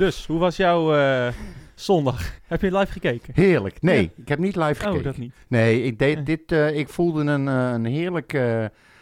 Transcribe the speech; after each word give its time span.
Dus, 0.00 0.26
hoe 0.26 0.38
was 0.38 0.56
jouw 0.56 0.94
eh, 0.94 1.32
zondag? 1.74 2.38
Heb 2.46 2.60
je 2.60 2.76
live 2.78 2.92
gekeken? 2.92 3.34
Heerlijk. 3.34 3.82
Nee, 3.82 4.02
Ja. 4.02 4.08
ik 4.16 4.28
heb 4.28 4.38
niet 4.38 4.56
live 4.56 4.74
gekeken. 4.74 4.98
Oh, 4.98 5.04
dat 5.04 5.16
niet. 5.16 5.34
Nee, 5.48 5.82
ik, 5.82 5.98
deed 5.98 6.26
dit, 6.26 6.52
eh, 6.52 6.78
ik 6.78 6.88
voelde 6.88 7.24
een, 7.24 7.48
eh, 7.48 7.70
een, 7.72 7.84
heerlijk, 7.84 8.32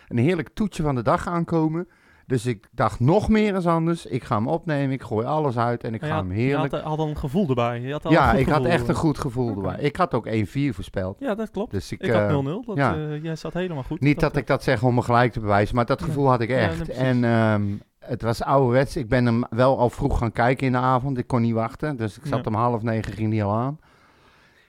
een 0.08 0.18
heerlijk 0.18 0.48
toetje 0.54 0.82
van 0.82 0.94
de 0.94 1.02
dag 1.02 1.26
aankomen. 1.26 1.88
Dus 2.26 2.46
ik 2.46 2.68
dacht 2.72 3.00
nog 3.00 3.28
meer 3.28 3.54
eens 3.54 3.66
anders. 3.66 4.06
Ik 4.06 4.24
ga 4.24 4.36
hem 4.36 4.46
opnemen, 4.48 4.90
ik 4.90 5.02
gooi 5.02 5.26
alles 5.26 5.56
uit 5.56 5.84
en 5.84 5.94
ik 5.94 6.04
ga 6.04 6.16
hem 6.16 6.30
heerlijk... 6.30 6.70
Je 6.70 6.76
had, 6.76 6.86
had 6.86 6.98
al 6.98 7.08
een 7.08 7.16
gevoel 7.16 7.48
erbij. 7.48 7.80
Je 7.80 7.92
had 7.92 8.04
al 8.04 8.12
Ja, 8.12 8.32
ik 8.32 8.48
had 8.48 8.64
echt 8.64 8.88
een 8.88 8.94
goed 8.94 9.18
gevoel 9.18 9.48
erbij. 9.48 9.76
Ik 9.78 9.96
had 9.96 10.14
ook 10.14 10.26
1-4 10.28 10.30
voorspeld. 10.74 11.16
Ja, 11.20 11.34
dat 11.34 11.50
klopt. 11.50 11.70
Dus 11.70 11.92
ik, 11.92 12.02
Ik 12.02 12.10
had 12.10 12.30
eh, 12.30 12.62
0-0. 12.62 12.66
Dat, 12.66 12.76
ja. 12.76 12.96
jij 13.22 13.36
zat 13.36 13.54
helemaal 13.54 13.82
goed. 13.82 14.00
Niet 14.00 14.20
dat 14.20 14.36
ik 14.36 14.46
dat 14.46 14.62
zeg 14.62 14.82
om 14.82 14.94
me 14.94 15.02
gelijk 15.02 15.32
te 15.32 15.40
bewijzen, 15.40 15.74
maar 15.74 15.86
dat 15.86 16.02
gevoel 16.02 16.28
had 16.28 16.40
ik 16.40 16.50
echt. 16.50 16.88
en 16.88 17.24
ehm, 17.24 17.62
het 18.08 18.22
was 18.22 18.42
ouderwets. 18.42 18.96
Ik 18.96 19.08
ben 19.08 19.26
hem 19.26 19.44
wel 19.50 19.78
al 19.78 19.90
vroeg 19.90 20.18
gaan 20.18 20.32
kijken 20.32 20.66
in 20.66 20.72
de 20.72 20.78
avond. 20.78 21.18
Ik 21.18 21.26
kon 21.26 21.42
niet 21.42 21.54
wachten. 21.54 21.96
Dus 21.96 22.16
ik 22.16 22.26
zat 22.26 22.38
Ja. 22.44 22.50
om 22.50 22.54
half 22.54 22.82
negen, 22.82 23.12
ging 23.12 23.30
die 23.30 23.44
al 23.44 23.54
aan. 23.54 23.78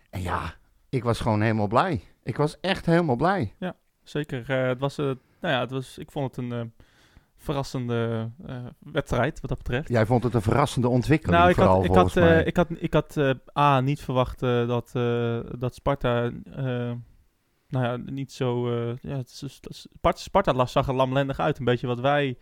En 0.09 0.21
ja, 0.21 0.53
ik 0.89 1.03
was 1.03 1.19
gewoon 1.19 1.41
helemaal 1.41 1.67
blij. 1.67 2.01
Ik 2.23 2.37
was 2.37 2.59
echt 2.59 2.85
helemaal 2.85 3.15
blij. 3.15 3.53
Zeker. 4.03 4.49
eh, 4.49 4.67
het 4.67 4.79
was, 4.79 4.97
eh, 4.97 5.05
nou 5.05 5.53
ja, 5.53 5.59
het 5.59 5.71
was, 5.71 5.97
ik 5.97 6.11
vond 6.11 6.35
het 6.35 6.45
een 6.45 6.51
eh, 6.53 6.61
verrassende 7.37 8.29
wedstrijd 8.79 9.39
wat 9.39 9.49
dat 9.49 9.57
betreft. 9.57 9.87
Jij 9.89 10.05
vond 10.05 10.23
het 10.23 10.33
een 10.33 10.41
verrassende 10.41 10.87
ontwikkeling 10.87 11.37
Nou, 11.37 11.49
ik 11.49 11.55
vooral 11.55 11.75
had, 11.75 11.85
ik 11.85 11.93
had, 11.93 12.13
mij. 12.15 12.43
ik 12.43 12.55
had, 12.57 12.67
ik 12.77 12.93
had 12.93 13.17
A, 13.57 13.79
niet 13.79 14.01
verwacht 14.01 14.39
dat, 14.39 14.91
dat 15.59 15.75
Sparta, 15.75 16.31
nou 17.69 17.85
ja, 17.85 17.97
niet 17.97 18.31
zo, 18.31 18.69
ja, 19.01 19.17
het 19.17 19.29
is- 19.29 19.41
het 19.61 19.69
is- 19.69 19.87
Sparta, 19.97 20.19
Sparta 20.19 20.65
zag 20.65 20.87
er 20.87 20.93
lamlendig 20.93 21.39
uit. 21.39 21.59
Een 21.59 21.65
beetje 21.65 21.87
wat 21.87 21.99
wij 21.99 22.37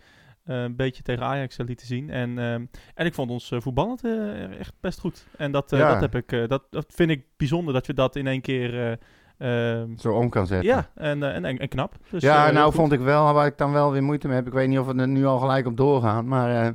een 0.48 0.76
beetje 0.76 1.04
tegen 1.04 1.24
Ajax 1.24 1.58
eh, 1.58 1.66
lieten 1.66 1.88
zien. 1.88 2.10
En, 2.10 2.30
ehm, 2.40 2.66
en 2.96 3.06
ik 3.06 3.14
vond 3.14 3.30
ons 3.32 3.52
eh, 3.52 3.60
voetballend 3.62 4.04
eh, 4.04 4.60
echt 4.60 4.74
best 4.80 5.00
goed. 5.00 5.28
En 5.38 5.52
dat, 5.52 5.72
eh, 5.72 5.80
Ja. 5.80 5.92
dat, 5.92 6.02
heb 6.02 6.16
ik, 6.16 6.32
eh, 6.32 6.48
dat, 6.48 6.64
dat 6.70 6.86
vind 6.96 7.10
ik 7.10 7.26
bijzonder, 7.38 7.74
dat 7.74 7.86
je 7.86 7.94
dat 7.94 8.16
in 8.16 8.28
één 8.28 8.42
keer... 8.42 8.98
eh, 9.40 9.82
ehm, 9.82 9.98
Zo 9.98 10.14
om 10.14 10.30
kan 10.30 10.48
zetten. 10.48 10.70
ja, 10.70 10.90
en, 10.96 11.24
eh, 11.24 11.36
en, 11.36 11.46
en, 11.46 11.58
en 11.58 11.68
knap. 11.68 11.96
Dus, 12.10 12.22
ja, 12.22 12.48
eh, 12.48 12.54
nou 12.54 12.66
goed. 12.66 12.76
vond 12.76 12.92
ik 12.92 13.00
wel, 13.00 13.34
waar 13.34 13.46
ik 13.48 13.58
dan 13.58 13.72
wel 13.72 13.92
weer 13.92 14.04
moeite 14.04 14.28
mee 14.28 14.36
heb. 14.36 14.48
Ik 14.48 14.54
weet 14.54 14.68
niet 14.68 14.80
of 14.80 14.88
we 14.88 15.02
er 15.02 15.08
nu 15.08 15.26
al 15.26 15.40
gelijk 15.40 15.66
op 15.66 15.78
doorgaan. 15.78 16.28
Maar 16.28 16.66
eh, 16.66 16.70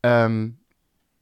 ehm, 0.00 0.48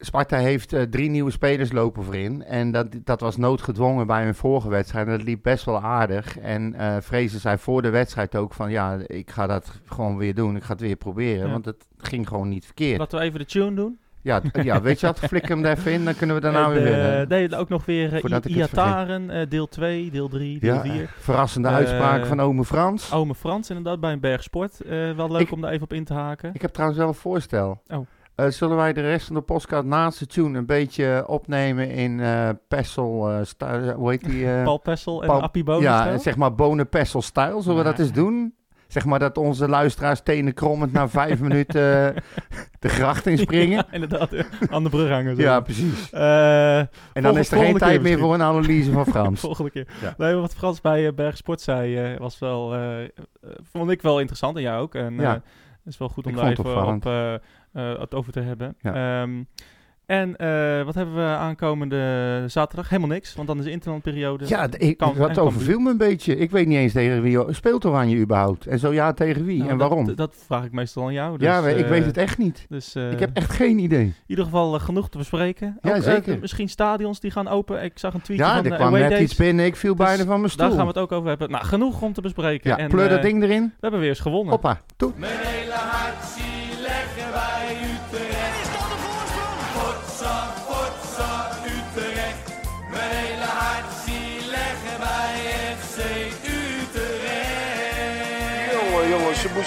Sparta 0.04 0.36
heeft 0.36 0.72
eh, 0.72 0.82
drie 0.82 1.10
nieuwe 1.10 1.30
spelers 1.30 1.72
lopen 1.72 2.02
voorin. 2.04 2.44
En 2.44 2.70
dat, 2.70 2.86
dat 3.04 3.20
was 3.20 3.36
noodgedwongen 3.36 4.06
bij 4.06 4.24
hun 4.24 4.34
vorige 4.34 4.68
wedstrijd. 4.68 5.06
En 5.06 5.12
dat 5.16 5.22
liep 5.26 5.42
best 5.42 5.64
wel 5.64 5.80
aardig. 5.82 6.38
En 6.38 6.74
eh 6.74 6.96
Vrezen 7.00 7.40
zei 7.40 7.58
voor 7.58 7.82
de 7.82 7.90
wedstrijd 7.90 8.36
ook 8.36 8.54
van... 8.54 8.70
Ja, 8.70 8.98
ik 9.06 9.30
ga 9.30 9.46
dat 9.46 9.80
gewoon 9.84 10.16
weer 10.16 10.34
doen. 10.34 10.56
Ik 10.56 10.62
ga 10.62 10.72
het 10.72 10.80
weer 10.80 10.96
proberen. 10.96 11.46
Ja. 11.46 11.52
Want 11.52 11.64
het 11.64 11.86
ging 11.98 12.28
gewoon 12.28 12.48
niet 12.48 12.64
verkeerd. 12.64 12.98
Laten 12.98 13.18
we 13.18 13.24
even 13.24 13.38
de 13.38 13.44
tune 13.44 13.74
doen. 13.74 13.98
Ja, 14.22 14.40
ja, 14.62 14.80
weet 14.82 15.00
je 15.00 15.06
wat? 15.06 15.18
Flik 15.28 15.48
hem 15.48 15.64
er 15.64 15.76
even 15.78 15.92
in. 15.92 16.04
Dan 16.04 16.16
kunnen 16.16 16.36
we 16.36 16.42
daarna 16.42 16.64
En, 16.64 16.70
weer 16.72 16.86
eh, 16.86 17.08
winnen. 17.08 17.28
nee, 17.28 17.56
ook 17.56 17.68
nog 17.68 17.84
weer 17.84 18.24
uh, 18.24 18.56
Iataren, 18.56 19.30
eh, 19.30 19.46
deel 19.48 19.68
2, 19.68 20.10
deel 20.10 20.28
3, 20.28 20.58
deel 20.58 20.74
Ja, 20.74 20.80
4. 20.82 21.08
verrassende 21.18 21.68
Eh, 21.68 21.74
uitspraak 21.74 22.26
van 22.26 22.40
ome 22.40 22.64
Frans. 22.64 23.12
Ome 23.12 23.34
Frans 23.34 23.68
inderdaad, 23.68 24.00
bij 24.00 24.12
een 24.12 24.20
bergsport. 24.20 24.80
Eh 24.80 25.12
wel 25.12 25.30
leuk 25.30 25.40
Ik- 25.40 25.52
om 25.52 25.60
daar 25.60 25.70
even 25.70 25.82
op 25.84 25.92
in 25.92 26.04
te 26.04 26.14
haken. 26.14 26.50
Ik 26.54 26.60
heb 26.62 26.70
trouwens 26.70 27.00
wel 27.00 27.08
een 27.08 27.14
voorstel. 27.14 27.82
Oh. 27.86 28.06
Eh, 28.34 28.46
zullen 28.48 28.76
wij 28.76 28.92
de 28.92 29.00
rest 29.00 29.26
van 29.26 29.34
de 29.36 29.42
podcast 29.42 29.84
naast 29.84 30.18
de 30.18 30.26
tune 30.26 30.58
een 30.58 30.66
beetje 30.66 31.24
opnemen 31.26 31.90
in 31.90 32.20
eh 32.20 32.48
Pessel, 32.68 33.30
sta- 33.44 33.94
hoe 33.94 34.10
heet 34.10 34.24
die? 34.24 34.46
Paul 34.64 34.78
Pessel 34.78 35.20
en 35.22 35.26
Paul- 35.28 35.40
Appie 35.42 35.80
ja, 35.80 36.18
zeg 36.18 36.36
maar 36.36 36.54
Bonen 36.54 36.88
Pessel 36.88 37.22
stijl. 37.22 37.62
Zullen 37.62 37.78
we 37.78 37.84
dat 37.84 37.98
eens 37.98 38.12
doen? 38.12 38.54
Zeg 38.88 39.04
maar 39.04 39.18
dat 39.18 39.38
onze 39.38 39.68
luisteraars 39.68 40.20
tenen 40.22 40.54
krommend 40.54 40.92
na 40.92 41.08
vijf 41.08 41.40
minuten 41.48 42.14
de 42.78 42.88
gracht 42.88 43.26
inspringen. 43.26 43.76
Ja, 43.76 43.86
inderdaad, 43.90 44.30
aan 44.70 44.82
de 44.84 44.90
brug 44.90 45.10
hangen. 45.10 45.36
zo. 45.36 45.42
Ja, 45.42 45.60
precies. 45.60 46.10
En 46.10 46.88
dan 47.22 47.38
is 47.38 47.50
er 47.52 47.58
geen 47.58 47.76
tijd 47.78 48.02
meer 48.02 48.18
voor 48.18 48.34
een 48.34 48.42
analyse 48.42 48.92
van 48.92 49.06
Frans. 49.06 49.40
volgende 49.50 49.70
keer. 49.70 49.86
Ja. 50.02 50.14
Nee, 50.16 50.34
wat 50.34 50.54
Frans 50.54 50.80
bij 50.80 51.14
Bergsport 51.14 51.60
zei, 51.60 52.16
was 52.18 52.38
wel, 52.38 52.74
vond 53.72 53.90
ik 53.90 54.02
wel 54.02 54.18
interessant 54.18 54.56
en 54.56 54.62
jij 54.62 54.76
ook. 54.76 54.94
En 54.94 55.14
Ja. 55.14 55.42
Eh, 55.82 55.88
het 55.88 55.92
is 55.92 55.98
wel 55.98 56.08
goed 56.08 56.26
om 56.26 56.34
daar 56.34 56.50
even 56.50 56.94
op 56.94 57.06
eh, 57.06 57.34
eh, 57.34 58.00
het 58.00 58.14
over 58.14 58.32
te 58.32 58.40
hebben. 58.40 58.76
Ja. 58.80 59.22
Ehm, 59.22 59.44
en 60.12 60.36
eh, 60.36 60.84
wat 60.84 60.94
hebben 60.94 61.14
we 61.14 61.20
aankomende 61.36 62.44
zaterdag? 62.46 62.88
Helemaal 62.88 63.10
niks, 63.10 63.34
want 63.34 63.48
dan 63.48 63.58
is 63.58 63.64
de 63.64 63.70
interlandperiode. 63.70 64.44
Ja, 64.48 64.68
ik, 64.78 64.96
Kan- 64.96 65.14
dat 65.16 65.38
overviel 65.38 65.78
me 65.78 65.90
een 65.90 65.96
beetje. 65.96 66.36
Ik 66.36 66.50
weet 66.50 66.66
niet 66.66 66.78
eens 66.78 66.92
tegen 66.92 67.22
wie. 67.22 67.38
Speelt 67.54 67.84
Oranje 67.84 68.16
überhaupt? 68.16 68.66
En 68.66 68.78
zo 68.78 68.92
ja, 68.92 69.12
tegen 69.12 69.44
wie? 69.44 69.58
Nou, 69.58 69.70
en 69.70 69.78
dat- 69.78 69.88
waarom? 69.88 70.06
Dat, 70.06 70.16
dat 70.16 70.34
vraag 70.46 70.64
ik 70.64 70.72
meestal 70.72 71.04
aan 71.04 71.12
jou. 71.12 71.38
Dus, 71.38 71.46
ja, 71.46 71.66
ik 71.68 71.84
eh, 71.84 71.88
weet 71.88 72.04
het 72.04 72.16
echt 72.16 72.38
niet. 72.38 72.66
Dus, 72.68 72.94
eh, 72.94 73.12
ik 73.12 73.18
heb 73.20 73.30
echt 73.32 73.50
geen 73.52 73.78
idee. 73.78 74.00
in 74.04 74.14
ieder 74.26 74.44
geval 74.44 74.74
eh, 74.74 74.80
genoeg 74.80 75.08
te 75.08 75.18
bespreken. 75.18 75.78
Ja, 75.82 75.90
Ook, 75.90 75.96
eh, 75.96 76.02
zeker. 76.02 76.38
misschien 76.40 76.68
stadions 76.68 77.20
die 77.20 77.30
gaan 77.30 77.48
open. 77.48 77.82
Ik 77.82 77.98
zag 77.98 78.14
een 78.14 78.20
tweetje 78.22 78.44
Ja, 78.44 78.54
van 78.54 78.64
er 78.64 78.70
de 78.70 78.76
kwam 78.76 78.92
net 78.92 79.10
days. 79.10 79.22
iets 79.22 79.34
binnen. 79.34 79.64
Ik 79.64 79.76
viel 79.76 79.96
Dus 79.96 80.06
bijna 80.06 80.24
van 80.24 80.38
mijn 80.38 80.50
stoel. 80.50 80.66
Daar 80.68 80.76
gaan 80.76 80.86
we 80.86 80.92
het 80.92 81.02
ook 81.02 81.12
over 81.12 81.28
hebben. 81.28 81.50
Nou, 81.50 81.64
genoeg 81.64 82.02
om 82.02 82.12
te 82.12 82.20
bespreken. 82.20 82.70
Ja, 82.70 82.78
en, 82.78 82.88
pleur 82.88 83.08
dat 83.08 83.18
eh, 83.18 83.24
ding 83.24 83.42
erin. 83.42 83.62
We 83.62 83.70
hebben 83.80 84.00
weer 84.00 84.08
eens 84.08 84.20
gewonnen. 84.20 84.50
Hoppa, 84.52 84.80
toe. 84.96 85.12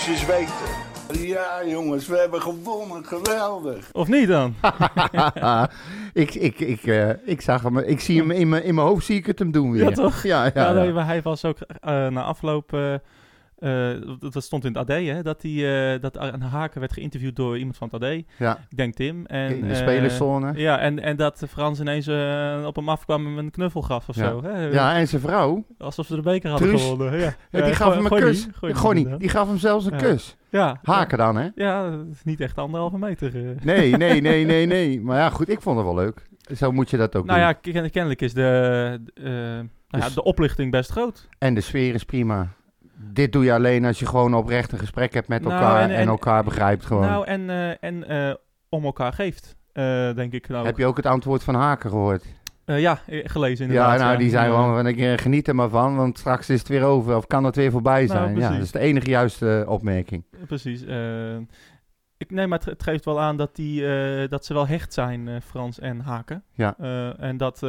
Je 0.03 0.11
eens 0.11 0.25
weten. 0.25 0.93
Ja, 1.27 1.65
jongens, 1.65 2.07
we 2.07 2.17
hebben 2.17 2.41
gewonnen. 2.41 3.05
Geweldig. 3.05 3.89
Of 3.91 4.07
niet 4.07 4.27
dan? 4.27 4.55
ik, 6.13 6.33
ik, 6.33 6.59
ik, 6.59 6.83
eh, 6.83 7.09
ik 7.25 7.41
zag 7.41 7.61
hem. 7.63 7.77
Ik 7.77 7.99
zie 7.99 8.19
hem 8.19 8.31
in 8.31 8.49
mijn, 8.49 8.63
in 8.63 8.75
mijn 8.75 8.87
hoofd 8.87 9.05
zie 9.05 9.17
ik 9.17 9.25
het 9.25 9.39
hem 9.39 9.51
doen 9.51 9.71
weer. 9.71 9.83
Ja, 9.83 9.91
toch? 9.91 10.23
Ja, 10.23 10.43
ja. 10.43 10.51
Ja, 10.53 10.65
ja. 10.67 10.73
nee, 10.73 10.91
maar 10.91 11.05
hij 11.05 11.21
was 11.21 11.45
ook 11.45 11.57
eh, 11.59 12.07
na 12.07 12.23
afloop... 12.23 12.73
eh, 12.73 12.93
eh, 13.59 13.89
dat, 14.19 14.33
dat 14.33 14.43
stond 14.43 14.65
in 14.65 14.73
het 14.75 14.89
AD, 14.89 14.97
hè? 14.97 15.21
Dat, 15.23 15.41
hij, 15.41 15.93
eh, 15.95 16.01
dat 16.01 16.15
een 16.17 16.41
Haken 16.41 16.79
werd 16.79 16.93
geïnterviewd 16.93 17.35
door 17.35 17.57
iemand 17.57 17.77
van 17.77 17.89
het 17.91 18.03
AD. 18.03 18.23
Ja, 18.37 18.57
Ik 18.69 18.77
denk 18.77 18.93
Tim. 18.93 19.25
En, 19.25 19.55
in 19.55 19.61
de 19.67 19.73
eh, 19.73 19.75
spelerszone. 19.75 20.53
Ja, 20.55 20.79
en, 20.79 20.99
en 20.99 21.15
dat 21.15 21.43
Frans 21.49 21.79
ineens 21.79 22.07
op 22.67 22.75
hem 22.75 22.89
afkwam 22.89 23.25
en 23.27 23.37
een 23.37 23.51
knuffel 23.51 23.81
gaf 23.81 24.09
of 24.09 24.15
Ja. 24.15 24.29
zo. 24.29 24.43
Hè? 24.43 24.65
Ja, 24.67 24.95
en 24.95 25.07
zijn 25.07 25.21
vrouw, 25.21 25.65
Alsof 25.77 26.05
ze 26.05 26.15
de 26.15 26.21
beker 26.21 26.49
hadden 26.49 26.67
Truus. 26.67 26.83
gewonnen. 26.83 27.19
Ja, 27.19 27.25
ja, 27.25 27.35
die 27.51 27.61
Ja, 27.61 27.73
gaf 27.73 27.93
hem 27.95 28.05
een 28.05 28.19
kus. 28.19 28.47
Gonnie 28.61 29.17
die 29.17 29.29
gaf 29.29 29.47
hem 29.47 29.57
zelfs 29.57 29.85
een 29.85 29.91
Ja. 29.91 29.97
kus. 29.97 30.35
Ja, 30.49 30.79
Haken 30.83 31.17
dan, 31.17 31.35
hè? 31.37 31.47
Ja, 31.55 31.89
dat 31.89 32.05
is 32.11 32.23
niet 32.23 32.39
echt 32.39 32.57
anderhalve 32.57 32.97
meter. 32.97 33.31
Nee, 33.63 33.97
nee, 33.97 34.21
nee, 34.29 34.45
nee, 34.45 34.65
nee. 34.65 35.01
Maar 35.01 35.17
ja, 35.17 35.29
goed, 35.29 35.49
ik 35.49 35.61
vond 35.61 35.77
het 35.77 35.85
wel 35.85 35.95
leuk. 35.95 36.27
Zo 36.55 36.71
moet 36.71 36.89
je 36.89 36.97
dat 36.97 37.15
ook 37.15 37.25
Nou 37.25 37.39
doen. 37.39 37.47
ja, 37.47 37.53
ken- 37.53 37.91
kennelijk 37.91 38.21
is 38.21 38.33
de, 38.33 38.99
nou 39.15 39.67
ja, 39.87 39.97
Dus- 40.05 40.13
de 40.13 40.23
oplichting 40.23 40.71
best 40.71 40.91
groot. 40.91 41.29
En 41.37 41.53
de 41.53 41.61
sfeer 41.61 41.93
is 41.93 42.03
prima. 42.03 42.47
Dit 42.97 43.31
doe 43.31 43.43
je 43.43 43.53
alleen 43.53 43.85
als 43.85 43.99
je 43.99 44.05
gewoon 44.05 44.33
oprecht 44.35 44.71
een 44.71 44.79
gesprek 44.79 45.13
hebt 45.13 45.27
met 45.27 45.41
Nou, 45.41 45.53
elkaar 45.53 45.81
en- 45.81 45.89
en, 45.89 45.95
en- 45.95 46.07
elkaar 46.07 46.43
begrijpt 46.43 46.85
gewoon. 46.85 47.01
Nou, 47.05 47.25
en, 47.25 47.49
eh, 47.49 47.83
en 47.83 48.07
eh, 48.07 48.33
om 48.69 48.83
elkaar 48.85 49.13
geeft, 49.13 49.55
eh, 49.71 50.13
denk 50.13 50.33
ik. 50.33 50.47
Nou, 50.47 50.65
Heb 50.65 50.77
je 50.77 50.85
ook 50.85 50.97
het 50.97 51.05
antwoord 51.05 51.43
van 51.43 51.55
Haken 51.55 51.89
gehoord? 51.89 52.25
Eh, 52.65 52.79
ja, 52.79 52.99
gelezen 53.07 53.65
inderdaad. 53.65 53.99
Ja, 53.99 54.05
nou, 54.05 54.17
die 54.17 54.29
zijn 54.29 54.49
gewoon 54.49 54.75
van, 54.75 54.87
ik 54.87 55.19
geniet 55.21 55.47
er 55.47 55.55
maar 55.55 55.69
van, 55.69 55.95
want 55.95 56.17
straks 56.19 56.49
is 56.49 56.59
het 56.59 56.67
weer 56.67 56.83
over, 56.83 57.15
of 57.15 57.27
kan 57.27 57.43
het 57.43 57.55
weer 57.55 57.71
voorbij 57.71 58.05
Nou, 58.05 58.09
zijn. 58.09 58.37
ja, 58.37 58.49
dat 58.49 58.61
is 58.61 58.71
de 58.71 58.79
enige 58.79 59.09
juiste 59.09 59.65
opmerking. 59.67 60.23
Precies. 60.47 60.81
ik 62.17 62.31
neem 62.31 62.49
maar 62.49 62.61
het, 62.65 62.83
geeft 62.83 63.05
wel 63.05 63.21
aan 63.21 63.37
dat, 63.37 63.55
die, 63.55 63.81
dat 64.27 64.45
ze 64.45 64.53
wel 64.53 64.67
hecht 64.67 64.93
zijn, 64.93 65.41
Frans 65.41 65.79
en 65.79 65.99
Haken. 65.99 66.43
Ja. 66.53 66.75
En 67.17 67.37
dat 67.37 67.59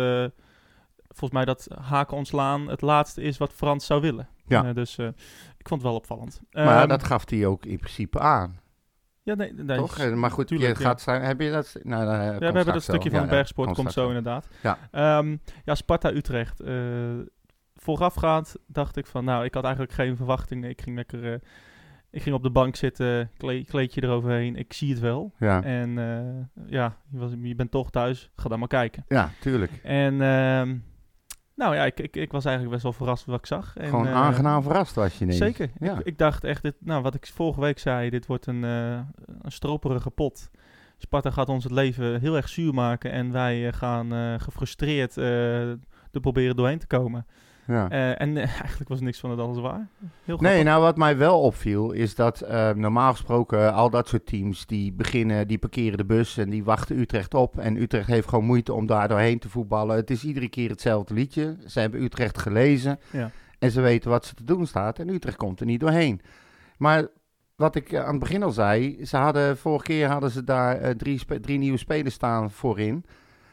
volgens 1.19 1.31
mij 1.31 1.45
dat 1.45 1.69
Haken 1.81 2.17
ontslaan 2.17 2.69
het 2.69 2.81
laatste 2.81 3.23
is 3.23 3.39
wat 3.39 3.53
Frans 3.53 3.87
zou 3.87 4.01
willen. 4.01 4.29
Ja. 4.47 4.65
Eh, 4.65 4.75
dus 4.75 4.99
eh, 4.99 5.07
ik 5.59 5.69
vond 5.69 5.81
het 5.83 5.91
wel 5.91 5.95
opvallend. 5.99 6.41
maar 6.51 6.79
Ehm, 6.81 6.89
dat 6.89 7.05
gaf 7.05 7.31
hij 7.31 7.47
ook 7.47 7.65
in 7.67 7.79
principe 7.79 8.19
aan, 8.21 8.61
ja, 9.23 9.35
nee, 9.35 9.53
nee, 9.53 9.77
toch? 9.77 9.99
Eh, 9.99 10.13
Maar 10.13 10.31
goed, 10.31 10.47
tuurlijk, 10.47 10.79
je 10.79 10.85
gaat 10.85 11.01
zijn, 11.01 11.23
heb 11.23 11.41
je 11.41 11.51
dat? 11.51 11.77
Nou, 11.83 12.03
eh, 12.03 12.09
Ja, 12.25 12.39
we 12.39 12.45
hebben 12.45 12.65
dat 12.67 12.83
stukje 12.83 13.11
van 13.11 13.21
Ja, 13.21 13.27
bergsport, 13.27 13.73
komt 13.75 13.93
zo 13.93 14.07
inderdaad. 14.09 14.49
Ja. 14.63 14.79
Ehm, 14.91 15.37
ja, 15.65 15.75
Sparta-Utrecht. 15.75 16.61
eh, 16.61 16.75
voorafgaand 17.75 18.57
dacht 18.67 18.97
ik 18.97 19.07
van, 19.07 19.25
nou, 19.25 19.45
ik 19.45 19.55
had 19.55 19.65
eigenlijk 19.65 19.95
geen 19.95 20.17
verwachtingen. 20.17 20.71
Ik 20.71 20.81
ging 20.81 20.97
lekker, 20.97 21.41
ik 22.11 22.23
ging 22.23 22.35
op 22.35 22.43
de 22.43 22.51
bank 22.51 22.77
zitten, 22.77 23.31
kle- 23.37 23.65
kleedje 23.65 24.03
eroverheen. 24.03 24.57
Ik 24.57 24.73
zie 24.73 24.91
het 24.91 25.01
wel. 25.01 25.33
Ja. 25.39 25.63
En 25.63 25.91
ja, 26.67 26.97
je, 27.11 27.19
was, 27.19 27.31
je 27.43 27.55
bent 27.55 27.71
toch 27.71 27.91
thuis, 27.91 28.31
ga 28.37 28.49
dan 28.49 28.59
maar 28.59 28.69
kijken. 28.69 29.05
ja, 29.09 29.31
tuurlijk. 29.41 29.73
En 29.83 30.21
ehm, 30.23 30.77
nou 31.57 31.75
ja, 31.75 31.85
ik, 31.85 32.01
ik, 32.01 32.17
ik 32.17 32.33
was 32.33 32.45
eigenlijk 32.45 32.75
best 32.75 32.83
wel 32.83 32.93
verrast 32.93 33.25
wat 33.25 33.39
ik 33.39 33.47
zag. 33.47 33.77
En, 33.77 33.89
Gewoon 33.89 34.07
eh, 34.07 34.15
aangenaam 34.15 34.63
verrast 34.63 34.95
was 34.95 35.19
je 35.19 35.25
ineens. 35.25 35.39
Zeker. 35.39 35.71
Ja. 35.81 35.99
Ik, 35.99 36.07
ik 36.07 36.19
dacht 36.19 36.45
echt, 36.45 36.63
dit, 36.63 36.75
nou, 36.79 37.03
wat 37.03 37.15
ik 37.15 37.27
vorige 37.27 37.61
week 37.61 37.79
zei, 37.79 38.11
dit 38.11 38.27
wordt 38.27 38.47
een, 38.47 38.65
eh, 38.65 38.99
een 39.43 39.53
stroperige 39.53 40.11
pot. 40.11 40.51
Sparta 40.99 41.31
gaat 41.31 41.49
ons 41.49 41.65
het 41.65 41.73
leven 41.73 42.21
heel 42.21 42.37
erg 42.37 42.49
zuur 42.49 42.75
maken 42.75 43.13
en 43.13 43.33
wij 43.33 43.67
eh, 43.67 43.73
gaan 43.73 44.41
gefrustreerd 44.41 45.17
er 45.17 45.79
proberen 46.21 46.57
doorheen 46.57 46.79
te 46.79 46.87
komen. 46.87 47.27
Ja. 47.67 47.91
Eh, 47.91 48.21
en 48.21 48.37
eigenlijk 48.63 48.89
was 48.89 49.01
niks 49.01 49.21
van 49.21 49.31
het 49.31 49.41
alles 49.41 49.59
waar. 49.59 49.89
Heel 50.25 50.37
Nee, 50.37 50.63
nou 50.63 50.83
wat 50.83 50.97
mij 50.97 51.17
wel 51.17 51.41
opviel 51.41 51.93
is 51.93 52.15
dat 52.15 52.41
eh, 52.41 52.71
normaal 52.71 53.11
gesproken 53.13 53.73
al 53.73 53.91
dat 53.91 54.09
soort 54.09 54.27
teams 54.27 54.67
die 54.67 54.93
beginnen, 54.93 55.49
die 55.49 55.59
parkeren 55.59 55.99
de 55.99 56.05
bus 56.05 56.37
en 56.37 56.51
die 56.51 56.65
wachten 56.65 56.99
Utrecht 56.99 57.35
op. 57.35 57.59
En 57.59 57.77
Utrecht 57.77 58.07
heeft 58.07 58.29
gewoon 58.29 58.45
moeite 58.45 58.73
om 58.73 58.87
daar 58.87 59.09
doorheen 59.09 59.39
te 59.39 59.49
voetballen. 59.49 59.97
Het 59.97 60.11
is 60.11 60.25
iedere 60.25 60.49
keer 60.49 60.71
hetzelfde 60.71 61.15
liedje. 61.15 61.57
Ze 61.67 61.81
hebben 61.81 62.03
Utrecht 62.03 62.39
gelezen 62.39 62.99
Ja. 63.11 63.31
en 63.59 63.71
ze 63.71 63.81
weten 63.81 64.11
wat 64.11 64.25
ze 64.27 64.35
te 64.35 64.45
doen 64.45 64.67
staat 64.67 64.99
en 64.99 65.09
Utrecht 65.09 65.37
komt 65.37 65.61
er 65.61 65.67
niet 65.67 65.81
doorheen. 65.81 66.21
Maar 66.79 67.07
wat 67.57 67.75
ik 67.77 67.93
eh, 67.93 68.01
aan 68.05 68.11
het 68.11 68.19
begin 68.19 68.43
al 68.43 68.51
zei, 68.53 69.05
ze 69.07 69.17
hadden, 69.17 69.57
vorige 69.57 69.85
keer 69.85 70.09
hadden 70.09 70.31
ze 70.31 70.45
daar 70.45 70.97
drie, 70.97 71.41
drie 71.41 71.59
nieuwe 71.59 71.79
spelers 71.79 72.15
staan 72.15 72.51
voorin. 72.51 73.05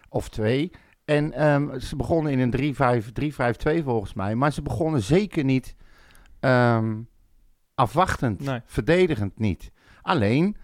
Of 0.09 0.29
twee. 0.29 0.71
En 1.05 1.33
ehm, 1.33 1.79
ze 1.79 1.95
begonnen 1.95 2.31
in 2.31 2.39
een 2.39 2.51
3-5 2.51 3.11
3-5-2 3.79 3.83
volgens 3.83 4.13
mij. 4.13 4.35
Maar 4.35 4.53
ze 4.53 4.61
begonnen 4.61 5.01
zeker 5.01 5.43
niet 5.43 5.75
ehm, 6.39 6.95
afwachtend, 7.75 8.39
Nee. 8.39 8.61
verdedigend 8.65 9.39
niet. 9.39 9.71
Alleen, 10.01 10.57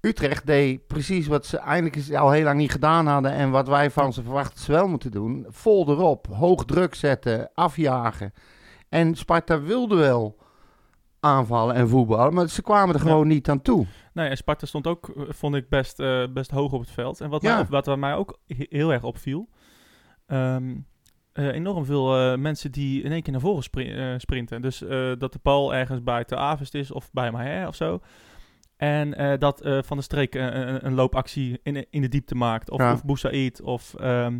Utrecht 0.00 0.46
deed 0.46 0.86
precies 0.86 1.26
wat 1.26 1.46
ze 1.46 1.56
eigenlijk 1.58 2.14
al 2.14 2.30
heel 2.30 2.44
lang 2.44 2.58
niet 2.58 2.70
gedaan 2.70 3.06
hadden. 3.06 3.32
En 3.32 3.50
wat 3.50 3.68
wij 3.68 3.90
van 3.90 4.12
ze 4.12 4.22
verwachten 4.22 4.60
ze 4.60 4.72
wel 4.72 4.88
moeten 4.88 5.10
doen. 5.10 5.46
Vol 5.48 5.88
erop, 5.90 6.26
hoog 6.26 6.64
druk 6.64 6.94
zetten, 6.94 7.50
afjagen. 7.54 8.32
En 8.88 9.14
Sparta 9.14 9.60
wilde 9.60 9.96
wel 9.96 10.38
aanvallen 11.20 11.74
en 11.74 11.88
voetballen, 11.88 12.34
maar 12.34 12.48
ze 12.48 12.62
kwamen 12.62 12.94
er 12.94 13.00
Ja. 13.00 13.06
gewoon 13.10 13.26
niet 13.26 13.48
aan 13.48 13.62
toe. 13.62 13.86
Nee, 14.12 14.28
en 14.28 14.36
Sparta 14.36 14.66
stond 14.66 14.86
ook, 14.86 15.08
eh, 15.08 15.22
vond 15.28 15.54
ik, 15.54 15.68
best, 15.68 16.00
eh, 16.00 16.26
best 16.32 16.50
hoog 16.50 16.72
op 16.72 16.80
het 16.80 16.90
veld. 16.90 17.20
En 17.20 17.30
wat, 17.30 17.42
Ja. 17.42 17.54
mij, 17.56 17.66
wat 17.82 17.96
mij 17.98 18.14
ook 18.14 18.38
he- 18.46 18.66
heel 18.68 18.92
erg 18.92 19.02
opviel... 19.02 19.48
ehm, 20.26 20.74
eh, 21.32 21.46
enorm 21.46 21.84
veel 21.84 22.16
eh, 22.18 22.38
mensen 22.38 22.72
die 22.72 23.02
in 23.02 23.12
één 23.12 23.22
keer 23.22 23.32
naar 23.32 23.40
voren 23.40 23.62
spri- 23.62 23.92
eh, 23.92 24.14
sprinten. 24.18 24.62
Dus 24.62 24.78
dat 25.18 25.32
de 25.32 25.38
bal 25.42 25.74
ergens 25.74 26.02
bij 26.02 26.24
Te 26.24 26.36
Avest 26.36 26.74
is 26.74 26.90
of 26.90 27.10
bij 27.12 27.30
Maher 27.30 27.66
of 27.68 27.74
zo. 27.74 28.00
En 28.76 29.38
dat 29.38 29.60
Van 29.62 29.96
der 29.96 30.02
Streek 30.02 30.34
een, 30.34 30.86
een 30.86 30.94
loopactie 30.94 31.60
in, 31.62 31.86
in 31.90 32.00
de 32.00 32.08
diepte 32.08 32.34
maakt. 32.34 32.70
Of, 32.70 32.80
Ja. 32.80 32.92
of 32.92 33.04
Boussaïd. 33.04 33.62
Of, 33.62 33.94
ehm, 33.94 34.38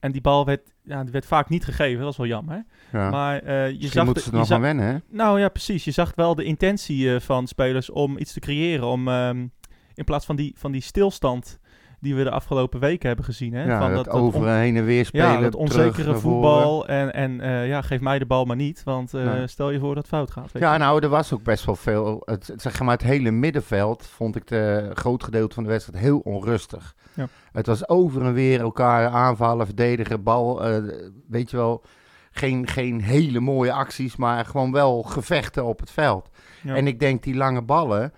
en 0.00 0.12
die 0.12 0.20
bal 0.20 0.44
werd, 0.44 0.74
ja, 0.82 1.04
werd 1.04 1.26
vaak 1.26 1.48
niet 1.48 1.64
gegeven. 1.64 2.02
Dat 2.02 2.10
is 2.12 2.16
wel 2.16 2.26
jammer. 2.26 2.64
Ja. 2.92 3.10
Maar 3.10 3.42
eh, 3.42 3.66
je 3.66 3.72
Misschien 3.72 3.90
zag... 3.90 4.04
moeten 4.04 4.22
de- 4.22 4.28
ze 4.28 4.34
er 4.34 4.40
nog 4.42 4.50
aan 4.50 4.60
wennen, 4.60 4.86
hè? 4.86 4.96
nou 5.16 5.40
ja, 5.40 5.48
precies. 5.48 5.84
Je 5.84 5.90
zag 5.90 6.12
wel 6.14 6.34
de 6.34 6.44
intentie 6.44 7.20
van 7.20 7.46
spelers 7.46 7.90
om 7.90 8.18
iets 8.18 8.32
te 8.32 8.40
creëren. 8.40 8.86
Om 8.86 9.08
ehm, 9.08 9.46
in 9.94 10.04
plaats 10.04 10.26
van 10.26 10.36
die, 10.36 10.54
van 10.58 10.72
die 10.72 10.80
stilstand 10.82 11.58
die 12.00 12.14
we 12.14 12.22
de 12.24 12.30
afgelopen 12.30 12.80
weken 12.80 13.06
hebben 13.06 13.24
gezien. 13.24 13.52
Hè, 13.52 13.64
Ja, 13.64 13.78
van 13.80 13.92
dat, 13.94 14.08
on- 14.08 14.20
over 14.20 14.46
en 14.46 14.58
heen 14.58 14.76
en 14.76 14.84
weer 14.84 15.04
spelen. 15.04 15.26
ja, 15.32 15.40
dat 15.40 15.54
onzekere 15.54 16.14
voetbal. 16.14 16.86
En, 16.88 17.14
en 17.14 17.40
eh, 17.40 17.68
ja, 17.68 17.82
geef 17.82 18.00
mij 18.00 18.18
de 18.18 18.26
bal 18.26 18.44
maar 18.44 18.56
niet. 18.56 18.82
Want 18.84 19.14
eh, 19.14 19.24
Nee. 19.24 19.46
stel 19.46 19.70
je 19.70 19.78
voor 19.78 19.94
dat 19.94 19.96
het 19.96 20.06
fout 20.12 20.30
gaat. 20.30 20.50
Ja, 20.52 20.72
je. 20.72 20.78
nou, 20.78 21.02
er 21.02 21.08
was 21.08 21.32
ook 21.32 21.42
best 21.42 21.64
wel 21.64 21.76
veel. 21.76 22.22
Het, 22.24 22.46
het- 22.46 22.62
zeg 22.62 22.80
maar, 22.80 22.92
het 22.92 23.02
hele 23.02 23.30
middenveld 23.30 24.06
vond 24.06 24.36
ik 24.36 24.46
de 24.46 24.90
groot 24.94 25.24
gedeelte 25.24 25.54
van 25.54 25.62
de 25.64 25.68
wedstrijd 25.70 26.02
heel 26.02 26.18
onrustig. 26.18 26.94
Ja. 27.14 27.26
Het 27.52 27.66
was 27.66 27.88
over 27.88 28.22
en 28.22 28.32
weer 28.32 28.60
elkaar 28.60 29.08
aanvallen, 29.08 29.66
verdedigen, 29.66 30.22
bal. 30.22 30.64
eh, 30.64 30.82
weet 31.28 31.50
je 31.50 31.56
wel, 31.56 31.82
geen, 32.30 32.66
geen 32.66 33.00
hele 33.02 33.40
mooie 33.40 33.72
acties, 33.72 34.16
maar 34.16 34.44
gewoon 34.44 34.72
wel 34.72 35.02
gevechten 35.02 35.64
op 35.64 35.80
het 35.80 35.90
veld. 35.90 36.28
Ja. 36.62 36.74
En 36.74 36.86
ik 36.86 37.00
denk 37.00 37.22
die 37.22 37.34
lange 37.36 37.62
ballen 37.62 38.12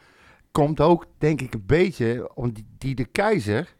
komt 0.52 0.81
ook, 0.81 1.06
denk 1.19 1.41
ik, 1.41 1.55
een 1.55 1.67
beetje 1.67 2.31
om 2.35 2.52
die, 2.52 2.67
die 2.79 2.94
de 2.94 3.05
keizer. 3.05 3.75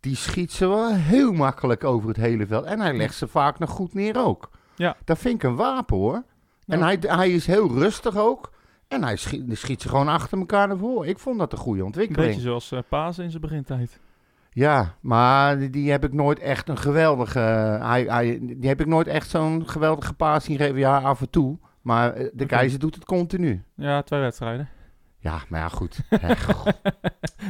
Die 0.00 0.16
schiet 0.16 0.52
ze 0.52 0.66
wel 0.68 0.94
heel 0.94 1.32
makkelijk 1.32 1.84
over 1.84 2.08
het 2.08 2.16
hele 2.16 2.46
veld. 2.46 2.64
En 2.64 2.80
hij 2.80 2.96
legt 2.96 3.14
ze 3.14 3.28
vaak 3.28 3.58
nog 3.58 3.70
goed 3.70 3.94
neer 3.94 4.24
ook. 4.24 4.50
Ja. 4.76 4.96
Dat 5.04 5.18
vind 5.18 5.34
ik 5.34 5.42
een 5.42 5.56
wapen 5.56 5.96
hoor. 5.96 6.22
En 6.66 6.82
hij, 6.82 6.98
hij 7.00 7.30
is 7.30 7.46
heel 7.46 7.68
rustig 7.68 8.16
ook. 8.16 8.52
En 8.88 9.02
hij 9.02 9.16
schiet, 9.16 9.58
schiet 9.58 9.82
ze 9.82 9.88
gewoon 9.88 10.08
achter 10.08 10.38
elkaar 10.38 10.68
naar 10.68 10.76
voren. 10.76 11.08
Ik 11.08 11.18
vond 11.18 11.38
dat 11.38 11.52
een 11.52 11.58
goede 11.58 11.80
Een 11.80 11.86
ontwikkeling. 11.86 12.26
beetje 12.26 12.42
zoals 12.42 12.72
eh 12.72 12.78
Paas 12.88 13.18
in 13.18 13.30
zijn 13.30 13.42
begintijd. 13.42 14.00
Ja, 14.50 14.94
maar 15.00 15.58
die, 15.58 15.70
die 15.70 15.90
heb 15.90 16.04
ik 16.04 16.12
nooit 16.12 16.38
echt 16.38 16.68
een 16.68 16.78
geweldige... 16.78 17.38
hij, 17.82 18.02
hij, 18.02 18.38
die 18.42 18.68
heb 18.68 18.80
ik 18.80 18.86
nooit 18.86 19.06
echt 19.06 19.30
zo'n 19.30 19.68
geweldige 19.68 20.14
paas 20.14 20.44
zien 20.44 20.56
geven. 20.56 20.78
Ja, 20.78 20.98
af 21.00 21.20
en 21.20 21.30
toe. 21.30 21.58
Maar 21.82 22.12
eh, 22.12 22.28
de 22.32 22.46
keizer 22.46 22.78
doet 22.78 22.94
het 22.94 23.04
continu. 23.04 23.62
Ja, 23.74 24.02
twee 24.02 24.20
wedstrijden. 24.20 24.68
Ja, 25.24 25.42
maar 25.48 25.60
ja, 25.60 25.68
goed. 25.68 25.98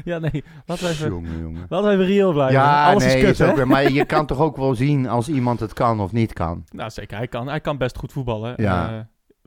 Ja, 0.04 0.18
nee. 0.18 0.44
Laten 0.66 0.84
we 0.84 0.90
even, 0.90 1.08
jongen, 1.08 1.38
jongen. 1.40 1.66
laten 1.68 1.88
we 1.88 1.94
even 1.94 2.06
reëel 2.06 2.32
blijven. 2.32 2.54
Ja, 2.60 2.90
Alles 2.90 3.04
nee, 3.04 3.16
is 3.16 3.22
kut, 3.24 3.40
is 3.40 3.60
ook 3.60 3.64
maar 3.64 3.90
je 3.92 4.04
kan 4.04 4.26
toch 4.26 4.38
ook 4.38 4.56
wel 4.56 4.74
zien 4.74 5.08
als 5.08 5.28
iemand 5.28 5.60
het 5.60 5.72
kan 5.72 6.00
of 6.00 6.12
niet 6.12 6.32
kan. 6.32 6.64
Nou, 6.70 6.90
zeker. 6.90 7.16
Hij 7.16 7.28
kan, 7.28 7.48
hij 7.48 7.60
kan 7.60 7.78
best 7.78 7.96
goed 7.98 8.12
voetballen. 8.12 8.54
Ja. 8.56 8.88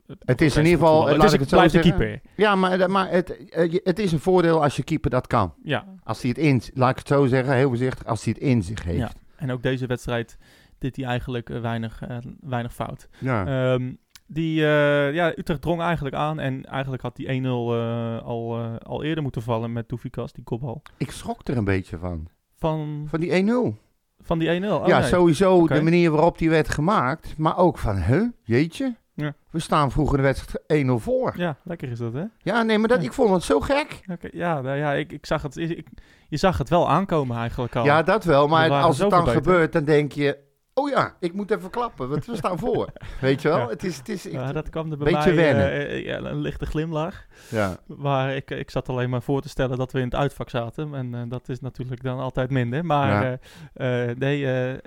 Eh, 0.06 0.14
Het 0.24 0.40
is 0.40 0.56
in 0.56 0.64
ieder 0.64 0.78
geval, 0.78 1.00
laat 1.02 1.10
het 1.22 1.32
ik 1.32 1.40
is, 1.40 1.40
het 1.40 1.48
zo 1.48 1.68
zeggen. 1.68 1.80
keeper. 1.96 2.20
Ja, 2.36 2.54
maar, 2.54 2.90
maar 2.90 3.10
het, 3.10 3.48
eh, 3.48 3.78
het 3.84 3.98
is 3.98 4.12
een 4.12 4.18
voordeel 4.20 4.62
als 4.62 4.76
je 4.76 4.82
keeper 4.82 5.10
dat 5.10 5.26
kan. 5.26 5.54
Ja, 5.62 5.84
Als 6.04 6.20
hij 6.20 6.28
het 6.30 6.38
in, 6.38 6.62
laat 6.74 6.90
ik 6.90 6.96
het 6.98 7.08
zo 7.08 7.26
zeggen, 7.26 7.54
heel 7.54 7.68
voorzichtig, 7.68 8.06
als 8.06 8.24
hij 8.24 8.32
het 8.38 8.42
in 8.42 8.62
zich 8.62 8.84
heeft. 8.84 8.98
Ja. 8.98 9.10
En 9.36 9.52
ook 9.52 9.62
deze 9.62 9.86
wedstrijd 9.86 10.38
deed 10.78 10.96
hij 10.96 11.04
eigenlijk 11.04 11.50
eh, 11.50 11.60
weinig, 11.60 12.02
eh, 12.02 12.16
weinig 12.40 12.74
fout. 12.74 13.08
Ja. 13.18 13.46
Ehm, 13.72 13.92
die, 14.30 14.60
eh, 14.64 15.14
ja, 15.14 15.32
Utrecht 15.36 15.60
drong 15.62 15.80
eigenlijk 15.80 16.14
aan. 16.14 16.38
En 16.40 16.64
eigenlijk 16.64 17.02
had 17.02 17.16
die 17.16 17.28
1-0 17.28 17.74
eh, 17.74 18.22
al, 18.22 18.58
eh, 18.58 18.76
al 18.82 19.02
eerder 19.04 19.22
moeten 19.22 19.42
vallen 19.42 19.72
met 19.72 19.88
Doefikas, 19.88 20.32
die 20.32 20.44
kopbal. 20.44 20.82
Ik 20.96 21.10
schrok 21.10 21.48
er 21.48 21.56
een 21.56 21.64
beetje 21.64 21.98
van. 21.98 22.28
Van, 22.56 23.06
Van 23.10 23.20
die 23.20 23.30
1-0. 23.32 23.76
van 24.20 24.38
die 24.38 24.48
1-0. 24.48 24.80
Oh, 24.80 24.86
ja, 24.86 24.98
nee. 24.98 25.08
sowieso 25.08 25.66
de 25.66 25.82
manier 25.82 26.10
waarop 26.10 26.38
die 26.38 26.50
werd 26.50 26.68
gemaakt. 26.68 27.38
Maar 27.38 27.56
ook 27.58 27.78
van, 27.78 27.96
huh, 28.02 28.28
jeetje. 28.42 28.96
Ja. 29.14 29.34
We 29.50 29.58
staan 29.58 29.90
vroeger 29.90 30.16
de 30.16 30.22
wedstrijd 30.22 30.64
1-0 30.86 30.98
voor. 30.98 31.32
Ja, 31.36 31.44
Ja, 31.44 31.56
lekker 31.64 31.90
is 31.90 31.98
dat, 31.98 32.12
hè? 32.12 32.62
nee, 32.62 32.78
maar 32.78 32.88
dat, 32.88 33.00
Ja. 33.00 33.06
ik 33.06 33.12
vond 33.12 33.30
het 33.30 33.42
zo 33.42 33.60
gek. 33.60 34.00
Ja, 34.32 34.60
nou 34.60 34.76
ja 34.76 34.92
ik, 34.92 35.12
ik 35.12 35.26
zag 35.26 35.42
het, 35.42 35.56
ik, 35.56 35.86
je 36.28 36.36
zag 36.36 36.58
het 36.58 36.68
wel 36.68 36.88
aankomen 36.88 37.36
eigenlijk 37.36 37.76
al. 37.76 37.84
Ja, 37.84 38.02
dat 38.02 38.24
wel. 38.24 38.42
We 38.44 38.48
Maar 38.50 38.70
als 38.70 38.98
het 38.98 39.10
dan 39.10 39.24
beter. 39.24 39.36
gebeurt, 39.42 39.72
dan 39.72 39.84
denk 39.84 40.12
je... 40.12 40.38
Oh 40.78 40.88
ja, 40.88 41.16
ik 41.20 41.32
moet 41.32 41.50
even 41.50 41.70
klappen, 41.70 42.08
want 42.08 42.26
we 42.26 42.36
staan 42.36 42.58
voor. 42.58 42.88
Weet 43.20 43.42
je 43.42 43.48
wel? 43.48 43.58
Ja. 43.58 43.68
Het 43.68 43.84
is... 43.84 43.96
Het 43.96 44.08
is 44.08 44.26
ik- 44.26 44.32
Ja, 44.32 44.52
dat 44.52 44.68
kwam 44.70 44.90
er 44.90 44.98
bij 44.98 45.12
Beetje 45.12 45.32
mij 45.32 45.44
wennen. 45.44 45.70
eh, 45.70 45.82
eh, 45.96 46.04
ja, 46.04 46.16
een 46.18 46.40
lichte 46.40 46.66
glimlach. 46.66 47.26
ja. 47.50 47.76
Waar 47.86 48.34
ik, 48.36 48.50
ik 48.50 48.70
zat 48.70 48.88
alleen 48.88 49.10
maar 49.10 49.22
voor 49.22 49.40
te 49.42 49.48
stellen 49.48 49.78
dat 49.78 49.92
we 49.92 49.98
in 49.98 50.04
het 50.04 50.14
uitvak 50.14 50.50
zaten. 50.50 50.94
En 50.94 51.14
eh, 51.14 51.20
dat 51.28 51.48
is 51.48 51.60
natuurlijk 51.60 52.02
dan 52.02 52.18
altijd 52.18 52.50
minder. 52.50 52.84
Maar 52.84 53.22
Ja. 53.22 53.38
eh, 53.72 54.10
eh, 54.10 54.16
nee, 54.16 54.52
eh, 54.52 54.78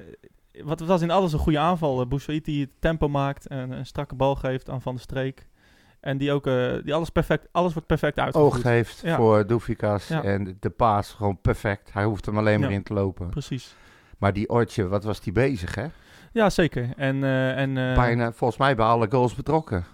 wat 0.64 0.80
was 0.80 1.02
in 1.02 1.12
alles 1.12 1.34
een 1.34 1.40
goede 1.40 1.60
aanval. 1.60 2.08
Boussaïd 2.08 2.46
die 2.46 2.62
het 2.62 2.72
tempo 2.80 3.08
maakt 3.10 3.48
en 3.48 3.72
een 3.72 3.86
strakke 3.86 4.16
bal 4.16 4.36
geeft 4.36 4.70
aan 4.70 4.82
Van 4.82 4.94
der 4.94 5.02
Streek. 5.04 5.48
En 6.00 6.18
die 6.18 6.32
ook, 6.32 6.48
eh, 6.48 6.74
die 6.84 6.94
alles 6.94 7.10
perfect, 7.10 7.48
alles 7.52 7.74
wordt 7.74 7.88
perfect 7.88 8.20
uitgevoerd. 8.20 8.54
Oog 8.56 8.64
heeft 8.64 9.04
voor 9.06 9.48
Doefikas. 9.48 10.10
En 10.10 10.58
de 10.60 10.70
paas 10.70 11.12
gewoon 11.12 11.42
perfect. 11.42 11.94
Hij 11.94 12.04
hoeft 12.04 12.26
hem 12.26 12.38
alleen 12.38 12.60
maar 12.60 12.72
in 12.72 12.84
te 12.84 12.94
lopen. 12.94 13.30
Precies. 13.30 13.76
Maar 14.22 14.34
die 14.34 14.50
Ortje, 14.50 14.88
wat 14.88 15.04
was 15.04 15.22
die 15.22 15.34
bezig, 15.34 15.76
hè? 15.76 15.86
Ja, 16.32 16.50
zeker. 16.50 16.90
En, 16.96 17.24
eh, 17.24 17.58
en, 17.58 17.78
eh, 17.78 17.96
Bijna, 17.96 18.32
volgens 18.32 18.60
mij 18.60 18.76
bij 18.76 18.86
alle 18.86 19.08
goals 19.12 19.36
betrokken. 19.36 19.86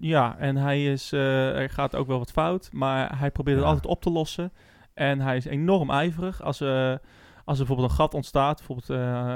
Ja, 0.00 0.36
en 0.38 0.56
hij, 0.56 0.84
is, 0.92 1.12
eh, 1.12 1.58
er 1.60 1.70
gaat 1.70 1.96
ook 1.96 2.06
wel 2.06 2.18
wat 2.18 2.30
fout, 2.30 2.68
maar 2.72 3.18
hij 3.18 3.30
probeert 3.30 3.56
het 3.56 3.64
Ja. 3.66 3.72
altijd 3.72 3.92
op 3.92 4.02
te 4.02 4.10
lossen. 4.10 4.52
En 4.94 5.20
hij 5.20 5.36
is 5.36 5.44
enorm 5.44 5.90
ijverig. 5.90 6.42
Als, 6.42 6.60
als 6.60 7.58
er 7.58 7.66
bijvoorbeeld 7.66 7.90
een 7.90 7.96
gat 7.96 8.14
ontstaat, 8.14 8.56
bijvoorbeeld 8.56 8.90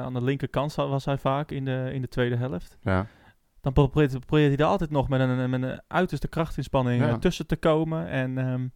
aan 0.05 0.15
de 0.15 0.23
linkerkant 0.23 0.75
was 0.75 1.05
hij 1.05 1.19
vaak 1.19 1.51
in 1.51 1.65
de, 1.65 1.91
in 1.93 2.01
de 2.01 2.09
tweede 2.09 2.37
helft. 2.37 2.79
Ja. 2.83 3.07
Dan 3.61 3.73
probeert, 3.73 4.27
probeert 4.27 4.49
hij 4.57 4.65
er 4.67 4.71
altijd 4.73 4.91
nog 4.91 5.09
met 5.09 5.21
een, 5.21 5.51
met 5.51 5.63
een 5.63 5.81
uiterste 5.89 6.29
krachtinspanning 6.29 7.05
Ja. 7.05 7.19
tussen 7.19 7.47
te 7.47 7.57
komen. 7.57 8.09
En 8.09 8.39
ehm, 8.39 8.67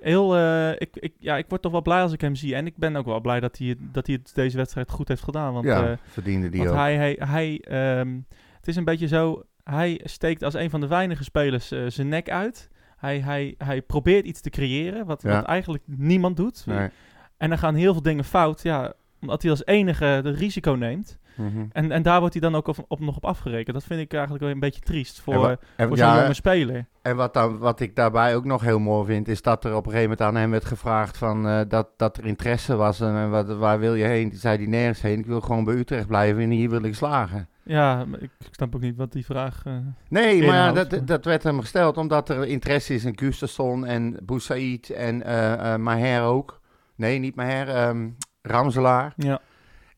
heel, 0.00 0.36
eh, 0.36 0.70
ik, 0.70 0.88
ik, 0.92 1.12
ja, 1.18 1.36
ik 1.36 1.44
word 1.48 1.62
toch 1.62 1.72
wel 1.72 1.82
blij 1.82 2.02
als 2.02 2.12
ik 2.12 2.20
hem 2.20 2.34
zie. 2.34 2.54
En 2.54 2.66
ik 2.66 2.76
ben 2.76 2.96
ook 2.96 3.06
wel 3.06 3.20
blij 3.20 3.40
dat 3.40 3.58
hij, 3.58 3.76
dat 3.78 4.06
hij 4.06 4.18
het 4.22 4.34
deze 4.34 4.56
wedstrijd 4.56 4.90
goed 4.90 5.08
heeft 5.08 5.22
gedaan. 5.22 5.52
Want, 5.52 5.64
ja, 5.66 5.90
eh, 5.90 5.96
verdiende 6.04 6.48
die 6.48 6.58
want 6.58 6.70
ook. 6.70 6.76
hij, 6.76 6.96
hij, 6.96 7.16
hij 7.20 7.60
ehm, 7.60 8.18
het 8.56 8.68
is 8.68 8.76
een 8.76 8.84
beetje 8.84 9.06
zo, 9.08 9.42
hij 9.64 10.00
steekt 10.04 10.42
als 10.42 10.54
een 10.54 10.70
van 10.70 10.80
de 10.80 10.86
weinige 10.86 11.24
spelers 11.24 11.70
eh, 11.70 11.80
zijn 11.86 12.08
nek 12.08 12.30
uit. 12.30 12.68
Hij, 12.96 13.20
hij, 13.20 13.54
hij 13.58 13.82
probeert 13.82 14.24
iets 14.24 14.40
te 14.40 14.50
creëren, 14.50 15.06
wat, 15.06 15.22
Ja. 15.22 15.34
wat 15.34 15.44
eigenlijk 15.44 15.84
niemand 15.86 16.36
doet. 16.36 16.66
Nee. 16.66 16.88
En 17.36 17.48
dan 17.48 17.58
gaan 17.58 17.74
heel 17.74 17.92
veel 17.92 18.02
dingen 18.02 18.24
fout, 18.24 18.62
ja, 18.62 18.92
omdat 19.20 19.42
hij 19.42 19.50
als 19.50 19.66
enige 19.66 20.04
het 20.04 20.26
risico 20.26 20.72
neemt. 20.72 21.18
Mhm. 21.38 21.64
En, 21.72 21.92
en 21.92 22.02
daar 22.02 22.18
wordt 22.20 22.34
hij 22.34 22.42
dan 22.42 22.54
ook 22.54 22.66
op, 22.68 22.84
op, 22.88 23.00
nog 23.00 23.16
op 23.16 23.24
afgerekend. 23.24 23.74
Dat 23.76 23.84
vind 23.84 24.00
ik 24.00 24.12
eigenlijk 24.12 24.42
wel 24.44 24.52
een 24.52 24.60
beetje 24.60 24.80
triest 24.80 25.20
voor, 25.20 25.34
En 25.34 25.40
wa- 25.40 25.56
en, 25.76 25.88
voor 25.88 25.96
zo'n 25.96 26.06
ja, 26.06 26.20
jonge 26.20 26.34
speler. 26.34 26.86
en 27.02 27.16
wat, 27.16 27.34
dan, 27.34 27.58
wat 27.58 27.80
ik 27.80 27.96
daarbij 27.96 28.36
ook 28.36 28.44
nog 28.44 28.60
heel 28.62 28.78
mooi 28.78 29.06
vind, 29.06 29.28
is 29.28 29.42
dat 29.42 29.64
er 29.64 29.70
op 29.74 29.84
een 29.86 29.92
gegeven 29.92 30.10
moment 30.10 30.20
aan 30.28 30.34
hem 30.40 30.50
werd 30.50 30.64
gevraagd 30.64 31.16
van, 31.18 31.46
eh, 31.48 31.60
dat, 31.68 31.88
dat 31.96 32.16
er 32.16 32.24
interesse 32.26 32.76
was. 32.76 33.00
En 33.00 33.30
wat, 33.30 33.56
waar 33.56 33.78
wil 33.78 33.94
je 33.94 34.04
heen? 34.04 34.30
Toen 34.30 34.38
zei 34.38 34.56
hij 34.56 34.66
nergens 34.66 35.00
heen. 35.00 35.18
Ik 35.18 35.26
wil 35.26 35.40
gewoon 35.40 35.64
bij 35.64 35.74
Utrecht 35.74 36.06
blijven 36.06 36.42
en 36.42 36.50
hier 36.50 36.70
wil 36.70 36.82
ik 36.82 36.94
slagen. 36.94 37.48
Ja, 37.62 38.04
ik 38.18 38.30
snap 38.50 38.74
ook 38.74 38.80
niet 38.80 38.96
wat 38.96 39.12
die 39.12 39.24
vraag... 39.24 39.62
eh, 39.64 39.72
Nee, 40.08 40.46
maar 40.46 40.74
dat, 40.74 41.00
dat 41.04 41.24
werd 41.24 41.42
hem 41.42 41.60
gesteld 41.60 41.96
omdat 41.96 42.28
er 42.28 42.46
interesse 42.46 42.94
is 42.94 43.04
in 43.04 43.18
Gustafsson 43.18 43.86
en 43.86 44.16
Boussaïd 44.22 44.90
en 44.90 45.22
eh 45.22 45.76
Maher 45.76 46.22
ook. 46.22 46.60
Nee, 46.94 47.18
niet 47.18 47.34
Maher, 47.34 47.68
ehm 47.68 48.08
Ramselaar. 48.42 49.12
ja. 49.16 49.40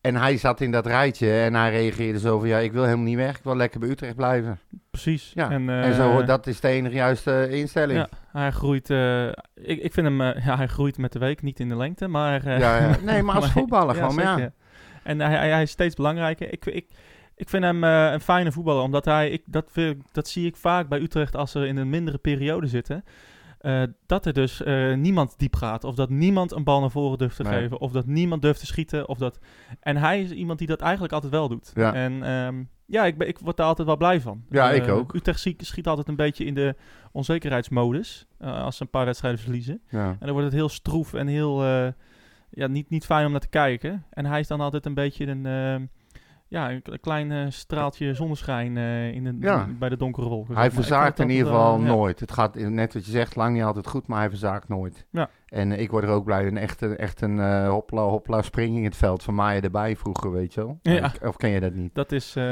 En 0.00 0.16
hij 0.16 0.36
zat 0.36 0.60
in 0.60 0.70
dat 0.70 0.86
rijtje 0.86 1.40
en 1.40 1.54
hij 1.54 1.70
reageerde 1.70 2.18
zo 2.18 2.38
van... 2.38 2.48
Ja, 2.48 2.58
ik 2.58 2.72
wil 2.72 2.84
helemaal 2.84 3.04
niet 3.04 3.16
weg. 3.16 3.36
Ik 3.36 3.44
wil 3.44 3.56
lekker 3.56 3.80
bij 3.80 3.88
Utrecht 3.88 4.16
blijven. 4.16 4.58
Precies. 4.90 5.32
Ja, 5.34 5.50
En, 5.50 5.68
en 5.70 5.94
zo, 5.94 6.20
eh, 6.20 6.26
dat 6.26 6.46
is 6.46 6.60
de 6.60 6.68
enige 6.68 6.94
juiste 6.94 7.48
instelling. 7.50 7.98
Ja, 7.98 8.08
hij 8.32 8.50
groeit. 8.50 8.90
eh, 8.90 9.26
ik, 9.54 9.82
ik 9.82 9.92
vind 9.92 10.06
hem. 10.06 10.20
eh, 10.20 10.44
ja, 10.44 10.56
hij 10.56 10.66
groeit 10.66 10.98
met 10.98 11.12
de 11.12 11.18
week, 11.18 11.42
niet 11.42 11.60
in 11.60 11.68
de 11.68 11.76
lengte, 11.76 12.08
maar. 12.08 12.46
eh, 12.46 12.58
Ja, 12.58 12.76
ja. 12.80 12.96
Nee, 13.12 13.22
maar 13.22 13.34
als 13.34 13.50
voetballer 13.50 13.94
gewoon, 13.94 14.14
ja. 14.38 14.52
En 15.02 15.20
hij, 15.20 15.36
hij, 15.36 15.50
hij 15.50 15.62
is 15.62 15.70
steeds 15.70 15.94
belangrijker. 15.94 16.52
Ik, 16.52 16.66
ik, 16.66 16.86
ik 17.36 17.48
vind 17.48 17.64
hem 17.64 17.84
eh, 17.84 18.12
een 18.12 18.20
fijne 18.20 18.52
voetballer, 18.52 18.82
omdat 18.82 19.04
hij. 19.04 19.30
Ik, 19.30 19.42
dat, 19.46 19.70
dat 20.12 20.28
zie 20.28 20.46
ik 20.46 20.56
vaak 20.56 20.88
bij 20.88 21.00
Utrecht 21.00 21.36
als 21.36 21.50
ze 21.50 21.66
in 21.66 21.76
een 21.76 21.90
mindere 21.90 22.18
periode 22.18 22.66
zitten. 22.66 23.04
Eh, 23.60 23.82
dat 24.06 24.26
er 24.26 24.32
dus 24.32 24.62
eh, 24.62 24.94
niemand 24.94 25.38
diep 25.38 25.56
gaat. 25.56 25.84
Of 25.84 25.94
dat 25.94 26.08
niemand 26.10 26.52
een 26.52 26.64
bal 26.64 26.80
naar 26.80 26.90
voren 26.90 27.18
durft 27.18 27.36
te 27.36 27.42
Nee. 27.42 27.52
geven. 27.52 27.80
Of 27.80 27.92
dat 27.92 28.06
niemand 28.06 28.42
durft 28.42 28.60
te 28.60 28.66
schieten. 28.66 29.08
Of 29.08 29.18
dat... 29.18 29.38
En 29.80 29.96
hij 29.96 30.22
is 30.22 30.30
iemand 30.30 30.58
die 30.58 30.68
dat 30.68 30.80
eigenlijk 30.80 31.12
altijd 31.12 31.32
wel 31.32 31.48
doet. 31.48 31.70
Ja. 31.74 31.94
En 31.94 32.22
ehm, 32.22 32.62
ja, 32.86 33.04
ik, 33.04 33.18
ben, 33.18 33.28
ik 33.28 33.38
word 33.38 33.56
daar 33.56 33.66
altijd 33.66 33.86
wel 33.88 33.96
blij 33.96 34.20
van. 34.20 34.44
Ja, 34.50 34.70
Eh, 34.70 34.76
ik 34.76 34.88
ook. 34.88 35.14
Utrecht 35.14 35.38
schiet, 35.40 35.66
schiet 35.66 35.86
altijd 35.86 36.08
een 36.08 36.16
beetje 36.16 36.44
in 36.44 36.54
de 36.54 36.74
onzekerheidsmodus. 37.12 38.26
eh, 38.38 38.62
als 38.64 38.76
ze 38.76 38.82
een 38.82 38.90
paar 38.90 39.04
wedstrijden 39.04 39.40
verliezen. 39.40 39.80
Ja. 39.88 40.08
En 40.08 40.16
dan 40.20 40.30
wordt 40.30 40.44
het 40.46 40.54
heel 40.56 40.68
stroef 40.68 41.14
en 41.14 41.26
heel... 41.26 41.62
eh, 41.64 41.88
ja, 42.50 42.66
niet, 42.66 42.90
niet 42.90 43.04
fijn 43.04 43.26
om 43.26 43.30
naar 43.32 43.40
te 43.40 43.48
kijken. 43.48 44.04
En 44.10 44.26
hij 44.26 44.40
is 44.40 44.46
dan 44.48 44.60
altijd 44.60 44.86
een 44.86 44.94
beetje 44.94 45.26
een... 45.26 45.90
eh, 46.50 46.58
ja, 46.60 46.70
een, 46.70 47.00
klein 47.00 47.32
eh, 47.32 47.44
straaltje 47.48 48.14
zonneschijn 48.14 48.76
eh, 48.76 49.12
in 49.12 49.24
de, 49.24 49.36
Ja. 49.40 49.66
bij 49.78 49.88
de 49.88 49.96
donkere 49.96 50.28
wolken. 50.28 50.56
Hij. 50.56 50.66
Ik 50.66 50.72
verzaakt 50.72 51.18
in 51.18 51.30
ieder 51.30 51.52
altijd 51.52 51.62
geval 51.80 51.80
ja. 51.80 51.96
nooit. 51.96 52.20
Het 52.20 52.32
gaat, 52.32 52.54
net 52.54 52.94
wat 52.94 53.04
je 53.04 53.10
zegt, 53.10 53.36
lang 53.36 53.54
niet 53.54 53.62
altijd 53.62 53.86
goed, 53.86 54.06
maar 54.06 54.18
hij 54.18 54.28
verzaakt 54.28 54.68
nooit. 54.68 55.06
Ja. 55.10 55.28
En 55.48 55.72
ik 55.80 55.90
word 55.90 56.04
er 56.04 56.10
ook 56.10 56.24
blij. 56.24 56.46
Een 56.46 56.56
echt 56.58 56.80
een, 56.80 56.96
echt 56.96 57.20
een 57.20 57.40
eh, 57.40 57.68
hopla, 57.68 58.00
hopla 58.02 58.42
spring 58.42 58.76
in 58.76 58.84
het 58.84 58.96
veld 58.96 59.22
van 59.22 59.34
Maaien 59.34 59.62
erbij 59.62 59.96
vroeger, 59.96 60.32
weet 60.32 60.54
je 60.54 60.60
wel. 60.60 60.78
Ja. 60.82 61.04
Of- 61.04 61.28
Of 61.28 61.36
ken 61.36 61.50
je 61.50 61.60
dat 61.60 61.74
niet? 61.74 61.94
Dat 61.94 62.12
is 62.12 62.36
eh, 62.36 62.44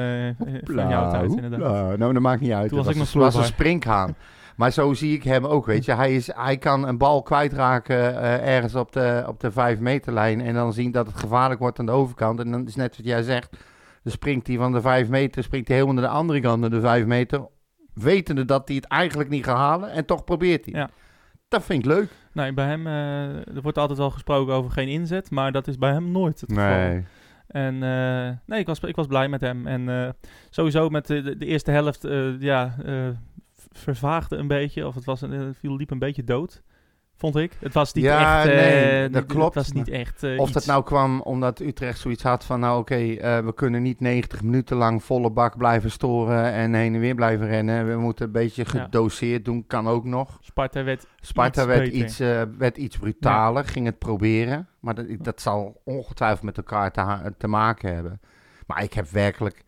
van 0.65 0.89
jouw 0.89 1.11
tijd 1.11 1.31
inderdaad. 1.37 1.99
Nou, 1.99 2.13
dat 2.13 2.23
maakt 2.23 2.41
niet 2.41 2.53
uit. 2.53 2.69
Toen 2.69 2.79
Het 2.79 2.87
was 2.87 2.95
ik 2.97 3.01
was, 3.01 3.15
nog 3.15 3.23
een, 3.23 3.31
was 3.31 3.49
een 3.49 3.55
vloerbaar. 3.55 3.79
springhaan. 3.79 4.15
Maar 4.59 4.71
zo 4.73 4.93
zie 4.95 5.15
ik 5.15 5.23
hem 5.23 5.47
ook, 5.47 5.67
weet 5.67 5.85
je. 5.85 5.93
Hij, 5.95 6.15
is, 6.15 6.27
hij 6.35 6.57
kan 6.59 6.89
een 6.89 6.99
bal 6.99 7.23
kwijtraken 7.23 8.21
eh, 8.23 8.55
ergens 8.55 8.75
op 8.75 8.93
de, 8.93 9.25
op 9.27 9.41
de 9.41 9.51
vijf 9.51 9.79
meterlijn. 9.81 10.41
En 10.41 10.55
dan 10.55 10.73
zien 10.73 10.91
dat 10.93 11.07
het 11.07 11.17
gevaarlijk 11.17 11.61
wordt 11.61 11.79
aan 11.79 11.87
de 11.87 11.93
overkant. 11.93 12.41
En 12.41 12.51
dan 12.51 12.67
is 12.67 12.75
net 12.77 12.97
wat 12.97 13.07
jij 13.07 13.23
zegt. 13.23 13.57
Dan 14.09 14.17
springt 14.17 14.47
hij 14.47 14.57
van 14.57 14.73
de 14.73 14.81
vijf 14.81 15.09
meter, 15.09 15.43
springt 15.43 15.69
hij 15.69 15.77
helemaal 15.77 16.01
naar 16.01 16.11
de 16.11 16.17
andere 16.17 16.41
kant, 16.41 16.61
naar 16.61 16.71
de 16.71 16.81
vijf 16.81 17.07
meter. 17.07 17.49
Wetende 17.95 18.45
dat 18.45 18.69
hij 18.69 18.77
het 18.77 18.85
eigenlijk 18.85 19.31
niet 19.31 19.45
gaat 19.45 19.57
halen. 19.57 19.91
En 19.91 20.05
toch 20.05 20.25
probeert 20.25 20.65
hij. 20.65 20.75
Ja. 20.75 20.91
Dat 21.49 21.65
vind 21.65 21.79
ik 21.79 21.91
leuk. 21.91 22.11
Nee, 22.33 22.53
bij 22.53 22.67
hem... 22.67 22.87
eh, 22.87 23.57
er 23.57 23.63
wordt 23.63 23.79
altijd 23.79 23.99
wel 23.99 24.11
gesproken 24.11 24.55
over 24.55 24.71
geen 24.71 24.89
inzet. 24.89 25.31
Maar 25.31 25.53
dat 25.53 25.69
is 25.69 25.79
bij 25.79 25.93
hem 25.93 26.11
nooit 26.11 26.41
het 26.41 26.53
geval. 26.53 27.03
En 27.47 27.83
eh, 27.83 28.37
nee, 28.47 28.61
ik 28.61 28.67
was, 28.67 28.81
ik 28.81 28.97
was 28.97 29.07
blij 29.07 29.29
met 29.29 29.41
hem. 29.41 29.67
En 29.67 29.89
eh, 29.89 30.09
sowieso 30.51 30.89
met 30.89 31.07
de, 31.07 31.37
de, 31.37 31.47
eerste 31.47 31.71
helft, 31.71 32.09
ja, 32.39 32.75
vervaagde 33.73 34.37
een 34.37 34.49
beetje. 34.49 34.87
Of 34.87 34.95
het 34.95 35.05
was 35.05 35.21
een, 35.21 35.55
viel 35.55 35.77
liep 35.77 35.91
een 35.91 35.99
beetje 35.99 36.25
dood, 36.25 36.63
vond 37.19 37.37
ik. 37.37 37.53
Het 37.61 37.75
was 37.75 37.93
niet 37.93 38.05
Ja, 38.05 38.39
echt... 38.39 38.49
eh, 38.49 38.57
nee, 38.57 39.09
dat 39.11 39.27
klopt. 39.27 39.55
Het 39.55 39.65
was 39.65 39.73
niet 39.73 39.89
echt 39.89 40.23
eh, 40.23 40.39
Of 40.39 40.45
iets. 40.45 40.53
dat 40.53 40.67
nou 40.67 40.85
kwam 40.85 41.21
omdat 41.21 41.61
Utrecht 41.61 41.99
zoiets 41.99 42.23
had 42.23 42.45
van, 42.45 42.61
nou 42.61 42.79
oké, 42.81 42.95
eh, 42.95 43.39
we 43.39 43.55
kunnen 43.55 43.83
niet 43.83 44.01
90 44.01 44.43
minuten 44.43 44.77
lang 44.77 45.03
volle 45.05 45.31
bak 45.31 45.57
blijven 45.57 45.91
storen 45.91 46.53
en 46.53 46.75
heen 46.75 46.95
en 46.95 47.01
weer 47.01 47.15
blijven 47.15 47.47
rennen. 47.47 47.87
We 47.89 47.97
moeten 47.97 48.27
een 48.27 48.33
beetje 48.33 48.65
Ja. 48.73 48.81
gedoseerd 48.81 49.45
doen, 49.45 49.67
kan 49.67 49.89
ook 49.89 50.05
nog. 50.05 50.39
Sparta 50.41 50.85
werd... 50.85 51.07
Sparta 51.21 51.61
Iets 51.63 51.69
werd, 51.69 51.89
iets, 51.93 52.19
werd 52.59 52.77
iets 52.77 52.97
brutaler, 52.99 53.65
ging 53.65 53.87
het 53.87 53.99
proberen. 53.99 54.69
Maar 54.81 54.95
dat, 54.95 55.07
dat 55.19 55.41
zal 55.41 55.81
ongetwijfeld 55.85 56.43
met 56.43 56.57
elkaar 56.57 56.93
te, 56.93 57.35
te 57.39 57.49
maken 57.49 57.95
hebben. 57.95 58.21
Maar 58.67 58.83
ik 58.83 58.93
heb 58.93 59.09
werkelijk, 59.11 59.65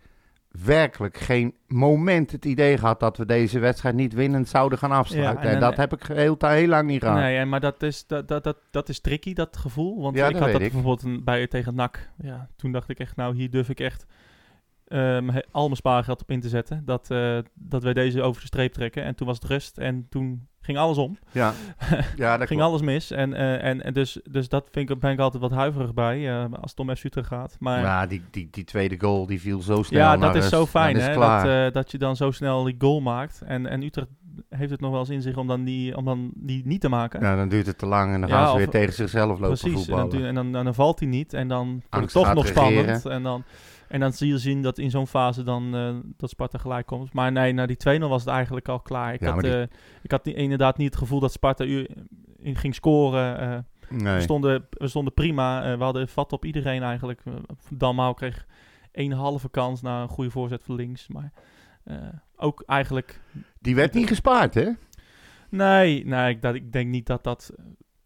werkelijk 0.51 1.17
geen 1.19 1.55
moment 1.67 2.31
het 2.33 2.45
idee 2.45 2.79
gehad 2.79 3.01
dat 3.01 3.17
we 3.17 3.27
deze 3.27 3.59
wedstrijd 3.59 3.95
niet 3.95 4.13
winnend 4.13 4.49
zouden 4.49 4.79
gaan 4.79 4.91
afsluiten. 4.93 5.47
Ja, 5.47 5.55
en 5.55 5.61
dat 5.61 5.77
heb 5.77 5.93
ik 5.93 6.03
heel, 6.03 6.37
heel 6.39 6.69
lang 6.69 6.89
niet 6.89 7.01
gehad. 7.03 7.17
Nee, 7.19 7.45
maar 7.45 7.61
dat 7.61 7.83
is, 7.83 8.07
dat, 8.07 8.29
dat, 8.29 8.45
dat, 8.45 8.57
dat 8.71 8.89
is 8.89 9.01
tricky, 9.01 9.33
dat 9.35 9.57
gevoel. 9.57 10.01
Want 10.03 10.17
Ja, 10.17 10.27
ik 10.27 10.33
dat 10.33 10.43
had 10.43 10.53
dat 10.53 10.61
ik. 10.61 10.73
bijvoorbeeld 10.73 11.03
een- 11.03 11.25
bij, 11.25 11.47
tegen 11.47 11.75
NAC. 11.75 12.11
Ja, 12.23 12.49
toen 12.57 12.73
dacht 12.73 12.89
ik 12.89 12.99
echt, 12.99 13.17
nou 13.17 13.35
hier 13.35 13.51
durf 13.51 13.69
ik 13.69 13.81
echt 13.81 14.07
ehm, 14.87 15.29
al 15.51 15.65
mijn 15.65 15.77
spaargeld 15.77 16.23
op 16.23 16.31
in 16.31 16.41
te 16.41 16.49
zetten. 16.49 16.83
Dat, 16.85 17.11
eh, 17.11 17.39
dat 17.55 17.83
wij 17.83 17.93
deze 17.93 18.23
over 18.23 18.41
de 18.41 18.47
streep 18.47 18.73
trekken. 18.73 19.03
En 19.05 19.15
toen 19.15 19.27
was 19.27 19.37
het 19.37 19.51
rust 19.51 19.79
en 19.79 20.07
toen 20.09 20.49
ging 20.71 20.85
alles 20.85 20.99
om. 20.99 21.19
Ja, 21.33 21.53
ja 22.17 22.37
dat 22.37 22.47
ging 22.47 22.61
alles 22.61 22.81
mis. 22.81 23.11
En, 23.11 23.35
eh, 23.35 23.65
en, 23.65 23.85
en 23.85 23.93
dus, 23.93 24.21
dus 24.31 24.49
dat 24.49 24.69
vind 24.73 24.91
ik, 24.91 25.01
ben 25.01 25.13
ik 25.13 25.19
altijd 25.19 25.43
wat 25.43 25.53
huiverig 25.53 25.95
bij 25.95 26.29
eh, 26.29 26.45
als 26.61 26.71
het 26.71 26.81
om 26.81 26.97
FC 26.97 27.05
Utrecht 27.05 27.29
gaat. 27.29 27.57
Maar 27.59 27.81
Ja, 27.81 28.07
die, 28.07 28.23
die, 28.31 28.49
die 28.51 28.65
tweede 28.65 29.01
goal 29.01 29.27
die 29.27 29.41
viel 29.41 29.61
zo 29.61 29.83
snel. 29.83 30.01
ja, 30.01 30.17
dat 30.17 30.35
is 30.35 30.49
zo 30.49 30.67
fijn 30.67 30.97
is 30.97 31.07
hè, 31.07 31.15
dat, 31.15 31.45
eh, 31.45 31.73
dat 31.73 31.91
je 31.91 31.99
dan 31.99 32.17
zo 32.17 32.31
snel 32.31 32.65
die 32.65 32.75
goal 32.79 33.01
maakt. 33.01 33.43
En, 33.47 33.67
en 33.67 33.83
Utrecht 33.83 34.09
heeft 34.49 34.71
het 34.71 34.81
nog 34.81 34.91
wel 34.91 35.01
eens 35.01 35.09
in 35.09 35.23
zich 35.23 35.37
om 35.37 35.47
dan 35.47 35.65
die, 35.65 35.97
om 35.97 36.05
dan 36.05 36.31
die 36.35 36.63
niet 36.67 36.81
te 36.81 36.89
maken. 36.89 37.21
ja, 37.21 37.37
dan 37.37 37.49
duurt 37.49 37.67
het 37.67 37.79
te 37.79 37.87
lang 37.87 38.15
en 38.15 38.21
dan 38.21 38.31
Ja, 38.31 38.37
gaan 38.37 38.51
ze 38.51 38.57
weer 38.57 38.69
tegen 38.69 38.95
zichzelf 38.95 39.39
lopen 39.39 39.59
Precies, 39.59 39.89
en 39.89 39.97
dan, 40.09 40.25
en, 40.25 40.35
dan, 40.35 40.53
dan 40.53 40.75
valt 40.75 40.99
hij 40.99 41.09
niet. 41.09 41.35
En 41.35 41.49
dan 41.49 41.83
wordt 41.91 42.15
het 42.15 42.25
toch 42.25 42.35
nog 42.35 42.47
regeren. 42.47 42.65
spannend. 42.65 43.07
En 43.07 43.23
dan, 43.23 43.45
en 43.91 44.01
dan 44.01 44.13
zie 44.13 44.29
je 44.29 44.39
zien 44.39 44.63
dat 44.63 44.79
in 44.79 44.91
zo'n 44.91 45.07
fase 45.07 45.43
dan 45.43 45.75
eh, 45.75 45.97
dat 46.17 46.31
Sparta 46.31 46.59
gelijk 46.59 46.87
komt. 46.87 47.13
Maar 47.13 47.33
nee, 47.33 47.53
na 47.53 47.67
die 47.67 47.77
2-0 47.99 48.01
was 48.01 48.25
het 48.25 48.31
eigenlijk 48.35 48.69
al 48.69 48.81
klaar. 48.81 49.15
Ik 49.15 49.21
Ja, 49.21 49.33
had, 49.33 49.43
die- 49.43 49.53
eh, 49.61 49.67
ik 50.03 50.11
had 50.11 50.27
inderdaad 50.27 50.77
niet 50.77 50.87
het 50.87 50.97
gevoel 50.97 51.21
dat 51.21 51.33
Sparta 51.33 51.65
u, 51.65 51.87
in 52.37 52.57
ging 52.57 52.75
scoren. 52.75 53.39
eh. 53.39 53.59
nee. 53.99 54.15
we, 54.15 54.21
stonden, 54.21 54.67
we 54.71 54.89
stonden 54.89 55.15
prima. 55.15 55.77
we 55.79 55.85
hadden 55.85 56.09
vat 56.09 56.33
op 56.33 56.45
iedereen 56.45 56.83
eigenlijk. 56.83 57.23
Dalmau 57.71 58.15
kreeg 58.15 58.47
één 58.93 59.13
halve 59.13 59.51
kans 59.51 59.83
na 59.83 60.03
een 60.03 60.09
goede 60.09 60.31
voorzet 60.31 60.63
van 60.65 60.75
links. 60.75 61.09
Maar 61.09 61.33
ook 62.37 62.63
eigenlijk... 62.67 63.21
Die 63.59 63.75
werd 63.75 63.95
niet 63.95 64.09
gespaard, 64.09 64.55
hè? 64.55 64.71
Nee, 65.49 66.05
nee 66.07 66.31
ik, 66.31 66.43
dat, 66.43 66.55
ik 66.55 66.73
denk 66.73 66.89
niet 66.89 67.07
dat 67.07 67.25
dat... 67.25 67.53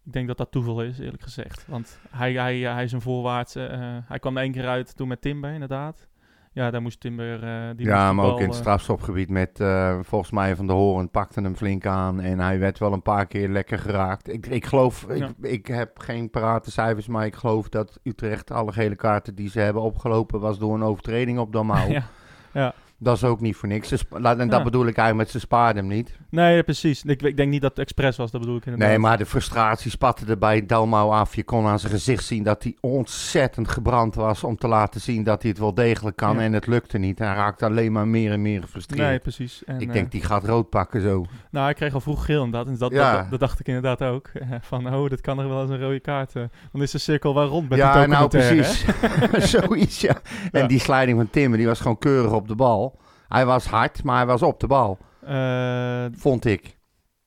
Ik 0.05 0.13
denk 0.13 0.27
dat 0.27 0.37
dat 0.37 0.51
toeval 0.51 0.81
is, 0.83 0.99
eerlijk 0.99 1.23
gezegd. 1.23 1.65
Want 1.67 1.99
hij, 2.09 2.33
hij, 2.33 2.57
hij 2.59 2.83
is 2.83 2.91
een 2.91 3.01
voorwaartse. 3.01 3.65
eh, 3.65 3.79
hij 4.05 4.19
kwam 4.19 4.37
één 4.37 4.51
keer 4.51 4.67
uit 4.67 4.95
toen 4.95 5.07
met 5.07 5.21
Timber, 5.21 5.51
inderdaad. 5.53 6.07
Ja, 6.51 6.71
daar 6.71 6.81
moest 6.81 6.99
Timber... 6.99 7.43
eh, 7.43 7.75
die 7.75 7.85
ja, 7.87 8.13
maar 8.13 8.25
ook 8.25 8.39
in 8.39 8.45
het 8.45 8.53
eh, 8.53 8.59
strafschopgebied 8.59 9.29
met 9.29 9.59
eh, 9.59 9.99
volgens 10.01 10.31
mij 10.31 10.55
Van 10.55 10.67
de 10.67 10.73
Horen 10.73 11.09
pakte 11.09 11.41
hem 11.41 11.55
flink 11.55 11.85
aan. 11.85 12.19
En 12.21 12.39
hij 12.39 12.59
werd 12.59 12.79
wel 12.79 12.93
een 12.93 13.01
paar 13.01 13.25
keer 13.25 13.49
lekker 13.49 13.79
geraakt. 13.79 14.33
Ik, 14.33 14.45
ik 14.45 14.65
geloof, 14.65 15.05
Ja. 15.15 15.27
ik, 15.27 15.33
ik 15.41 15.67
heb 15.67 15.99
geen 15.99 16.29
parate 16.29 16.71
cijfers, 16.71 17.07
maar 17.07 17.25
ik 17.25 17.35
geloof 17.35 17.69
dat 17.69 17.99
Utrecht 18.03 18.51
alle 18.51 18.71
gele 18.71 18.95
kaarten 18.95 19.35
die 19.35 19.49
ze 19.49 19.59
hebben 19.59 19.81
opgelopen 19.81 20.39
was 20.39 20.59
door 20.59 20.73
een 20.73 20.83
overtreding 20.83 21.39
op 21.39 21.51
Dalmau. 21.53 21.91
ja. 22.53 22.73
Dat 23.05 23.15
is 23.15 23.23
ook 23.23 23.39
niet 23.41 23.55
voor 23.55 23.67
niks. 23.69 23.91
En 23.91 24.23
dat 24.37 24.49
Ja. 24.49 24.63
bedoel 24.63 24.85
ik 24.87 24.97
eigenlijk 24.97 25.15
met 25.17 25.29
ze 25.29 25.39
spaarden 25.39 25.85
hem 25.85 25.93
niet. 25.95 26.17
Nee, 26.29 26.63
precies. 26.63 27.03
Ik, 27.03 27.21
ik 27.21 27.37
denk 27.37 27.49
niet 27.51 27.61
dat 27.61 27.69
het 27.69 27.79
expres 27.79 28.17
was, 28.17 28.31
dat 28.31 28.41
bedoel 28.41 28.55
ik 28.57 28.65
inderdaad. 28.65 28.89
Nee, 28.89 28.99
maar 28.99 29.17
de 29.17 29.25
frustratie 29.25 29.91
spatte 29.91 30.25
er 30.25 30.37
bij 30.37 30.65
Dalmau 30.65 31.11
af. 31.11 31.35
Je 31.35 31.43
kon 31.43 31.65
aan 31.65 31.79
zijn 31.79 31.91
gezicht 31.91 32.23
zien 32.23 32.43
dat 32.43 32.63
hij 32.63 32.75
ontzettend 32.79 33.67
gebrand 33.67 34.15
was 34.15 34.43
om 34.43 34.57
te 34.57 34.67
laten 34.67 35.01
zien 35.01 35.23
dat 35.23 35.41
hij 35.41 35.51
het 35.51 35.59
wel 35.59 35.73
degelijk 35.73 36.15
kan. 36.15 36.35
Ja. 36.35 36.41
En 36.41 36.53
het 36.53 36.67
lukte 36.67 36.97
niet. 36.97 37.19
Hij 37.19 37.27
raakte 37.33 37.65
alleen 37.65 37.91
maar 37.91 38.07
meer 38.07 38.31
en 38.31 38.41
meer 38.41 38.61
gefrustreerd. 38.61 39.07
Nee, 39.07 39.19
precies. 39.19 39.63
En, 39.65 39.79
ik 39.79 39.87
eh, 39.87 39.93
denk, 39.93 40.11
die 40.11 40.21
gaat 40.23 40.43
rood 40.43 40.69
pakken 40.69 41.01
zo. 41.01 41.25
Nou, 41.51 41.65
hij 41.65 41.73
kreeg 41.73 41.93
al 41.93 42.01
vroeg 42.01 42.25
geel 42.25 42.43
inderdaad. 42.43 42.67
En 42.73 42.77
dat, 42.79 42.91
Ja. 42.91 43.17
dat, 43.17 43.29
dat 43.29 43.39
dacht 43.39 43.59
ik 43.59 43.67
inderdaad 43.67 44.01
ook. 44.01 44.27
Eh, 44.33 44.47
Van, 44.61 44.93
oh, 44.95 45.09
dit 45.09 45.21
kan 45.21 45.39
er 45.39 45.49
wel 45.49 45.61
eens 45.61 45.69
een 45.71 45.79
rode 45.81 45.99
kaart. 45.99 46.35
eh. 46.35 46.43
Dan 46.71 46.81
is 46.81 46.91
de 46.91 46.97
cirkel 46.97 47.33
wel 47.35 47.45
rond 47.47 47.69
met 47.69 47.77
ja, 47.77 48.05
nou 48.05 48.27
precies. 48.27 48.85
Zoiets, 49.51 50.01
ja. 50.01 50.15
En 50.51 50.67
die 50.67 50.79
sliding 50.79 51.17
van 51.17 51.29
Timmer, 51.29 51.57
die 51.57 51.67
was 51.67 51.79
gewoon 51.79 51.97
keurig 51.99 52.31
op 52.31 52.47
de 52.47 52.55
bal. 52.55 52.94
Hij 53.27 53.45
was 53.45 53.65
hard, 53.65 54.03
maar 54.03 54.15
hij 54.17 54.25
was 54.25 54.41
op 54.41 54.59
de 54.59 54.67
bal, 54.67 54.97
Eh, 55.25 56.05
vond 56.11 56.45
ik. 56.45 56.77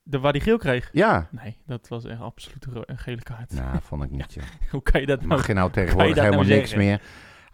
de, 0.02 0.18
waar 0.18 0.32
die 0.32 0.40
geel 0.42 0.58
kreeg? 0.58 0.88
Ja. 0.92 1.28
Nee, 1.30 1.56
dat 1.66 1.88
was 1.88 2.04
echt 2.04 2.20
absoluut 2.20 2.66
een 2.66 2.72
ro- 2.72 2.82
een 2.86 2.98
gele 2.98 3.22
kaart. 3.22 3.52
Nou, 3.54 3.76
vond 3.82 4.02
ik 4.04 4.10
niet. 4.10 4.34
ja. 4.34 4.42
Hoe 4.70 4.82
kan 4.82 5.00
je 5.00 5.06
dat 5.06 5.16
nou... 5.18 5.28
Mag 5.28 5.46
je 5.46 5.52
nou 5.52 5.70
tegenwoordig 5.70 6.14
nou 6.14 6.26
helemaal 6.26 6.46
niks 6.56 6.70
zeggen? 6.70 6.88
meer. 6.88 7.00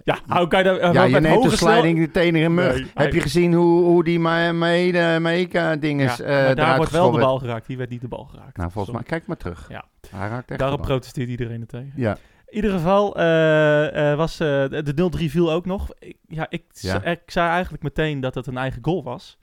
Ja, 0.05 0.19
hoe 0.39 0.49
kan 0.49 0.59
je 0.59 0.65
dat... 0.65 0.95
Ja, 0.95 1.03
je 1.05 1.21
neemt 1.21 1.43
de 1.43 1.51
snel- 1.57 1.73
sliding 1.73 1.99
meteen 1.99 2.37
in 2.37 2.55
mug. 2.55 2.73
Nee, 2.75 2.83
Heb 2.95 2.95
nee. 2.95 3.13
je 3.15 3.21
gezien 3.21 3.53
hoe, 3.55 3.85
hoe 3.85 4.05
die 4.05 4.19
Maeka-dinges 4.19 6.17
Ja, 6.17 6.25
eh 6.25 6.31
maar 6.31 6.55
daar 6.55 6.57
eruit 6.65 6.77
wordt 6.77 6.93
wel 6.93 7.11
de 7.11 7.19
bal 7.19 7.39
geraakt. 7.39 7.67
Die 7.67 7.77
werd 7.77 7.91
niet 7.91 8.01
de 8.01 8.09
bal 8.09 8.25
geraakt. 8.25 8.57
Nou, 8.57 8.71
volgens 8.71 8.95
mij, 8.95 9.03
Sorry. 9.05 9.19
kijk 9.19 9.27
maar 9.27 9.37
terug. 9.37 9.67
Ja. 9.69 9.85
Hij 10.17 10.29
raakt 10.29 10.51
echt 10.51 10.59
Daarop 10.59 10.77
de 10.81 10.87
bal. 10.87 10.97
protesteert 10.97 11.29
iedereen 11.29 11.61
er 11.61 11.67
tegen. 11.67 11.93
Ja, 11.97 12.17
In 12.55 12.61
ieder 12.63 12.79
geval 12.79 13.17
eh, 13.17 14.11
eh, 14.13 14.17
was 14.17 14.41
eh, 14.41 14.69
de 14.69 14.95
de 14.95 15.11
0-3 15.27 15.31
viel 15.31 15.53
ook 15.53 15.67
nog. 15.67 15.91
Ik, 15.99 16.17
ja, 16.29 16.47
ik, 16.49 16.65
Ja. 16.73 17.03
ik 17.03 17.21
zei 17.27 17.49
eigenlijk 17.49 17.83
meteen 17.83 18.21
dat 18.21 18.35
het 18.35 18.47
een 18.47 18.57
eigen 18.57 18.85
goal 18.85 19.03
was. 19.03 19.39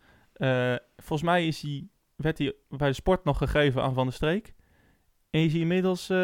Volgens 0.97 1.21
mij 1.21 1.47
is 1.47 1.61
hij, 1.61 1.87
werd 2.15 2.37
hij 2.37 2.53
bij 2.69 2.87
de 2.87 2.93
sport 2.93 3.23
nog 3.23 3.37
gegeven 3.37 3.81
aan 3.83 3.93
Van 3.93 4.03
der 4.05 4.13
Streek. 4.13 4.53
En 5.29 5.39
is 5.41 5.51
hij 5.51 5.61
inmiddels 5.61 6.09
eh 6.09 6.17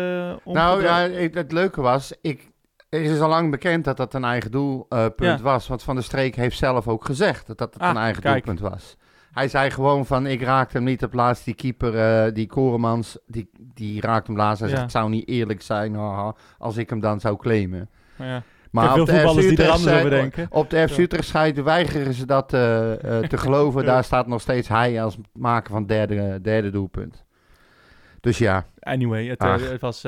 nou 0.46 0.82
ja, 0.84 1.00
ik- 1.04 1.34
het 1.34 1.52
leuke 1.52 1.82
was, 1.82 2.14
ik, 2.22 2.52
het 2.90 3.02
is 3.02 3.20
al 3.20 3.30
lang 3.30 3.52
bekend 3.52 3.84
dat 3.86 3.98
dat 3.98 4.14
een 4.14 4.24
eigen 4.24 4.52
doelpunt 4.52 5.20
Ja. 5.40 5.42
was. 5.42 5.68
Want 5.68 5.84
Van 5.84 5.96
der 5.96 6.04
Streek 6.04 6.36
heeft 6.36 6.58
zelf 6.58 6.88
ook 6.88 7.06
gezegd 7.06 7.48
dat 7.48 7.58
dat 7.58 7.74
het 7.74 7.84
Ah, 7.84 7.90
een 7.90 7.98
eigen 7.98 8.22
kijk. 8.22 8.46
doelpunt 8.46 8.70
was. 8.72 8.96
Hij 9.38 9.48
zei 9.48 9.70
gewoon 9.72 10.06
van, 10.06 10.26
ik 10.28 10.42
raakte 10.42 10.78
hem 10.78 10.86
niet 10.86 11.04
op 11.04 11.14
laatst. 11.14 11.46
Die 11.46 11.54
keeper, 11.54 11.96
eh, 11.98 12.34
die 12.34 12.48
Koremans, 12.48 13.18
die, 13.28 13.50
die 13.74 14.02
raakte 14.02 14.32
hem 14.32 14.40
laatst. 14.40 14.60
Hij 14.60 14.70
Ja. 14.70 14.76
zegt, 14.76 14.88
het 14.88 14.98
zou 14.98 15.10
niet 15.10 15.28
eerlijk 15.28 15.62
zijn 15.62 15.96
haha, 15.96 16.36
als 16.58 16.78
ik 16.78 16.90
hem 16.90 17.00
dan 17.00 17.20
zou 17.20 17.38
claimen. 17.38 17.90
Maar 18.16 18.28
ja, 18.28 18.44
Maar 18.72 18.94
veel 18.94 19.02
op 19.02 19.08
de 19.08 19.14
FC 19.20 19.38
er 19.38 19.52
Utrecht 19.52 19.70
anders 19.70 19.96
over 19.98 20.10
denken. 20.10 20.48
Op 20.50 20.70
de 20.70 20.88
FC. 20.88 20.98
Utrecht 20.98 21.64
weigeren 21.64 22.14
ze 22.14 22.26
dat 22.26 22.54
eh, 22.54 22.94
eh, 22.94 23.24
te 23.30 23.38
geloven. 23.48 23.86
Daar 23.86 24.04
staat 24.04 24.28
nog 24.28 24.42
steeds 24.42 24.68
hij 24.68 25.04
als 25.04 25.18
maker 25.34 25.72
van 25.72 25.86
derde, 25.86 26.40
derde 26.42 26.70
doelpunt. 26.70 27.24
Dus 28.20 28.38
ja, 28.38 28.66
Anyway, 28.80 29.28
het, 29.28 29.44
het 29.44 29.82
was, 29.82 30.06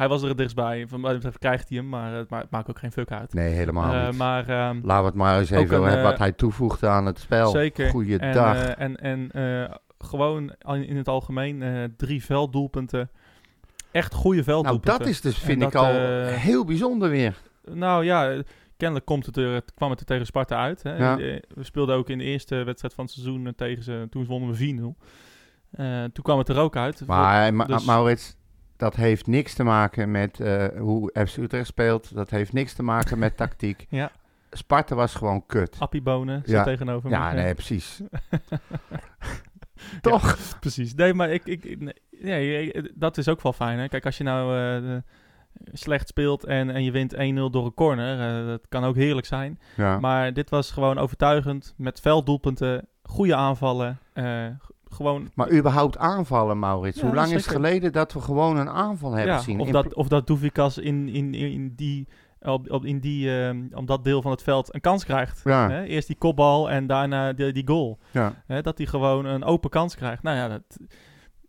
hij 0.00 0.08
was 0.08 0.22
er 0.22 0.28
het 0.28 0.36
dichtstbij. 0.38 0.84
Van 0.88 1.00
betreft 1.00 1.38
krijgt 1.38 1.68
hij 1.68 1.78
hem, 1.78 1.88
maar 1.88 2.12
het, 2.12 2.30
ma- 2.30 2.38
het 2.38 2.50
maakt 2.50 2.70
ook 2.70 2.78
geen 2.78 2.92
fuck 2.92 3.10
uit. 3.10 3.34
nee, 3.34 3.48
helemaal 3.52 3.92
Eh, 3.94 4.06
niet. 4.08 4.18
maar 4.18 4.48
ehm, 4.48 4.80
Laten 4.82 5.02
we 5.02 5.08
het 5.08 5.14
maar 5.14 5.38
eens 5.38 5.50
even 5.50 5.76
een, 5.76 5.82
hebben 5.82 6.02
wat 6.02 6.12
eh, 6.12 6.18
hij 6.18 6.32
toevoegt 6.32 6.84
aan 6.84 7.06
het 7.06 7.18
spel. 7.18 7.50
zeker. 7.50 7.84
En, 7.84 7.90
Goeiedag. 7.90 8.56
eh, 8.66 8.84
en 8.84 8.96
en 8.96 9.30
eh, 9.30 9.74
gewoon 9.98 10.54
in 10.66 10.86
in 10.86 10.96
het 10.96 11.08
algemeen 11.08 11.62
eh, 11.62 11.84
drie 11.96 12.24
velddoelpunten. 12.24 13.10
Echt 13.92 14.14
goede 14.14 14.34
nou, 14.36 14.44
velddoelpunten. 14.50 14.98
dat 14.98 15.08
is 15.08 15.20
dus, 15.20 15.34
En 15.40 15.46
vind 15.46 15.60
dat, 15.60 15.68
ik 15.68 15.74
al 15.80 15.88
eh, 15.94 16.26
heel 16.26 16.64
bijzonder 16.64 17.10
weer. 17.10 17.36
Nou 17.64 18.04
ja, 18.04 18.30
eh, 18.30 18.40
kennelijk 18.76 19.06
komt 19.06 19.26
het 19.26 19.36
er, 19.36 19.62
kwam 19.74 19.90
het 19.90 20.00
er 20.00 20.06
tegen 20.06 20.26
Sparta 20.26 20.56
uit. 20.62 20.82
Hè. 20.82 20.96
Ja. 20.96 21.18
Eh, 21.18 21.38
We 21.54 21.64
speelden 21.64 21.96
ook 21.96 22.08
in 22.08 22.18
de 22.18 22.24
eerste 22.24 22.54
wedstrijd 22.64 22.94
van 22.94 23.04
het 23.04 23.12
seizoen 23.12 23.46
eh, 23.46 23.52
tegen 23.52 23.82
ze. 23.82 24.06
Toen 24.10 24.24
wonnen 24.26 24.50
we 24.50 24.56
4-0. 24.56 24.96
Eh, 25.70 26.04
toen 26.04 26.24
kwam 26.24 26.38
het 26.38 26.48
er 26.48 26.58
ook 26.58 26.76
uit. 26.76 27.02
Maar 27.06 27.54
Ma- 27.54 27.64
dus- 27.64 27.84
Maurits, 27.84 28.36
dat 28.80 28.96
heeft 28.96 29.26
niks 29.26 29.54
te 29.54 29.62
maken 29.62 30.10
met 30.10 30.40
eh, 30.40 30.66
hoe 30.78 31.12
FC 31.26 31.36
Utrecht 31.36 31.66
speelt. 31.66 32.14
Dat 32.14 32.30
heeft 32.30 32.52
niks 32.52 32.72
te 32.72 32.82
maken 32.82 33.18
met 33.18 33.36
tactiek. 33.42 33.86
Ja. 33.88 34.10
Sparta 34.50 34.94
was 34.94 35.14
gewoon 35.14 35.46
kut. 35.46 35.76
Appie 35.78 36.02
Bonen 36.02 36.42
zit 36.44 36.54
Ja. 36.54 36.64
tegenover 36.64 37.10
me. 37.10 37.16
Ja, 37.16 37.32
nee, 37.32 37.54
precies. 37.54 38.00
Toch? 40.00 40.56
Precies. 40.60 40.94
Nee, 40.94 41.14
maar 41.14 41.30
ik, 41.30 41.44
ik, 41.44 41.78
nee, 42.20 42.72
eh, 42.72 42.84
dat 42.94 43.18
is 43.18 43.28
ook 43.28 43.42
wel 43.42 43.52
fijn. 43.52 43.78
Hè? 43.78 43.88
Kijk, 43.88 44.04
als 44.04 44.18
je 44.18 44.24
nou 44.24 44.58
eh, 44.58 44.96
slecht 45.72 46.08
speelt 46.08 46.44
en, 46.44 46.70
en 46.70 46.84
je 46.84 46.90
wint 46.90 47.14
1-0 47.14 47.18
door 47.50 47.64
een 47.64 47.74
corner, 47.74 48.46
dat 48.46 48.66
kan 48.68 48.84
ook 48.84 48.96
heerlijk 48.96 49.26
zijn. 49.26 49.58
Ja. 49.76 49.98
Maar 49.98 50.32
dit 50.32 50.50
was 50.50 50.70
gewoon 50.70 50.98
overtuigend, 50.98 51.74
met 51.76 52.00
velddoelpunten, 52.00 52.86
goede 53.02 53.34
aanvallen. 53.34 53.98
Gewoon, 54.90 55.30
Maar 55.34 55.52
überhaupt 55.52 55.98
aanvallen, 55.98 56.58
Maurits. 56.58 57.00
Ja, 57.00 57.06
Hoe 57.06 57.14
lang 57.14 57.26
is 57.32 57.44
het 57.44 57.54
geleden 57.54 57.92
dat 57.92 58.12
we 58.12 58.20
gewoon 58.20 58.56
een 58.56 58.68
aanval 58.68 59.12
hebben 59.12 59.32
ja, 59.32 59.38
gezien? 59.38 59.60
of, 59.60 59.66
In 59.66 59.72
dat, 59.72 59.94
of 59.94 60.08
dat 60.08 60.26
Doevikas 60.26 60.78
in, 60.78 61.08
in, 61.08 61.34
in 61.34 61.72
die, 61.76 62.08
op, 62.40 62.70
op, 62.70 62.84
in 62.84 63.00
die, 63.00 63.40
eh, 63.40 63.56
op 63.72 63.86
dat 63.86 64.04
deel 64.04 64.22
van 64.22 64.30
het 64.30 64.42
veld 64.42 64.74
een 64.74 64.80
kans 64.80 65.04
krijgt. 65.04 65.40
Ja. 65.44 65.70
Hè? 65.70 65.82
Eerst 65.82 66.06
die 66.06 66.16
kopbal 66.16 66.70
en 66.70 66.86
daarna 66.86 67.32
die, 67.32 67.52
die 67.52 67.66
goal. 67.66 67.98
Ja. 68.10 68.32
Hè? 68.46 68.62
Dat 68.62 68.78
hij 68.78 68.86
gewoon 68.86 69.24
een 69.24 69.44
open 69.44 69.70
kans 69.70 69.96
krijgt. 69.96 70.22
Nou 70.22 70.36
ja, 70.36 70.48
dat, 70.48 70.78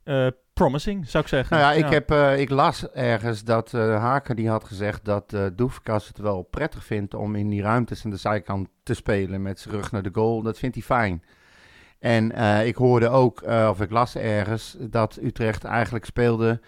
eh, 0.03 0.27
promising 0.53 1.09
zou 1.09 1.23
ik 1.23 1.29
zeggen. 1.29 1.57
Nou 1.57 1.73
ja, 1.73 1.85
ik, 1.85 1.93
Heb, 1.93 2.11
eh, 2.11 2.39
ik 2.39 2.49
las 2.49 2.91
ergens 2.91 3.43
dat 3.43 3.73
eh 3.73 3.99
Haken 3.99 4.35
die 4.35 4.49
had 4.49 4.63
gezegd 4.63 5.05
dat 5.05 5.33
eh 5.33 5.45
Doefkas 5.55 6.07
het 6.07 6.17
wel 6.17 6.41
prettig 6.41 6.83
vindt 6.83 7.13
om 7.13 7.35
in 7.35 7.49
die 7.49 7.61
ruimtes 7.61 8.05
aan 8.05 8.11
de 8.11 8.17
zijkant 8.17 8.67
te 8.83 8.93
spelen 8.93 9.41
met 9.41 9.59
zijn 9.59 9.75
rug 9.75 9.91
naar 9.91 10.03
de 10.03 10.09
goal. 10.13 10.41
Dat 10.41 10.57
vindt 10.57 10.75
hij 10.75 10.83
fijn. 10.83 11.23
En 12.01 12.31
eh, 12.31 12.67
ik 12.67 12.75
hoorde 12.75 13.09
ook, 13.09 13.41
eh, 13.41 13.67
of 13.69 13.81
ik 13.81 13.91
las 13.91 14.15
ergens, 14.15 14.77
dat 14.79 15.19
Utrecht 15.21 15.63
eigenlijk 15.63 16.05
speelde 16.05 16.59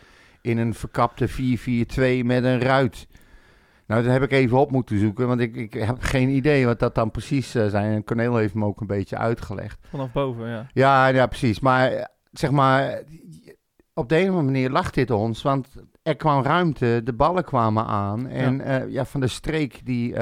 in 0.42 0.58
een 0.58 0.74
verkapte 0.74 1.28
4-4-2 1.28 2.26
met 2.26 2.44
een 2.44 2.60
ruit. 2.60 3.08
Nou, 3.88 4.04
dat 4.04 4.12
heb 4.12 4.22
ik 4.22 4.32
even 4.32 4.58
op 4.58 4.72
moeten 4.72 5.00
zoeken, 5.00 5.28
want 5.28 5.40
ik, 5.40 5.56
ik 5.56 5.74
heb 5.74 5.98
geen 6.00 6.30
idee 6.30 6.66
wat 6.66 6.80
dat 6.80 6.96
dan 6.96 7.12
precies 7.12 7.56
eh, 7.56 7.68
zijn. 7.68 7.94
En 7.94 8.04
Cornel 8.04 8.36
heeft 8.36 8.54
me 8.54 8.66
ook 8.66 8.82
een 8.82 8.88
beetje 8.88 9.18
uitgelegd. 9.18 9.88
Vanaf 9.90 10.12
boven, 10.12 10.50
ja. 10.50 10.68
Ja, 10.74 11.08
ja, 11.08 11.26
precies. 11.26 11.60
Maar 11.60 12.10
zeg 12.32 12.52
maar, 12.52 13.02
op 13.94 14.10
de 14.10 14.16
een 14.16 14.30
of 14.30 14.36
andere 14.36 14.46
manier 14.46 14.70
lacht 14.70 14.94
dit 14.94 15.12
ons, 15.12 15.42
want 15.42 15.68
er 16.04 16.16
kwam 16.16 16.44
ruimte, 16.44 17.02
de 17.04 17.14
ballen 17.14 17.44
kwamen 17.44 17.86
aan. 17.86 18.28
En 18.28 18.58
ja, 18.58 18.86
ja 18.90 19.06
Van 19.06 19.20
de 19.20 19.28
Streek, 19.28 19.86
die 19.86 20.16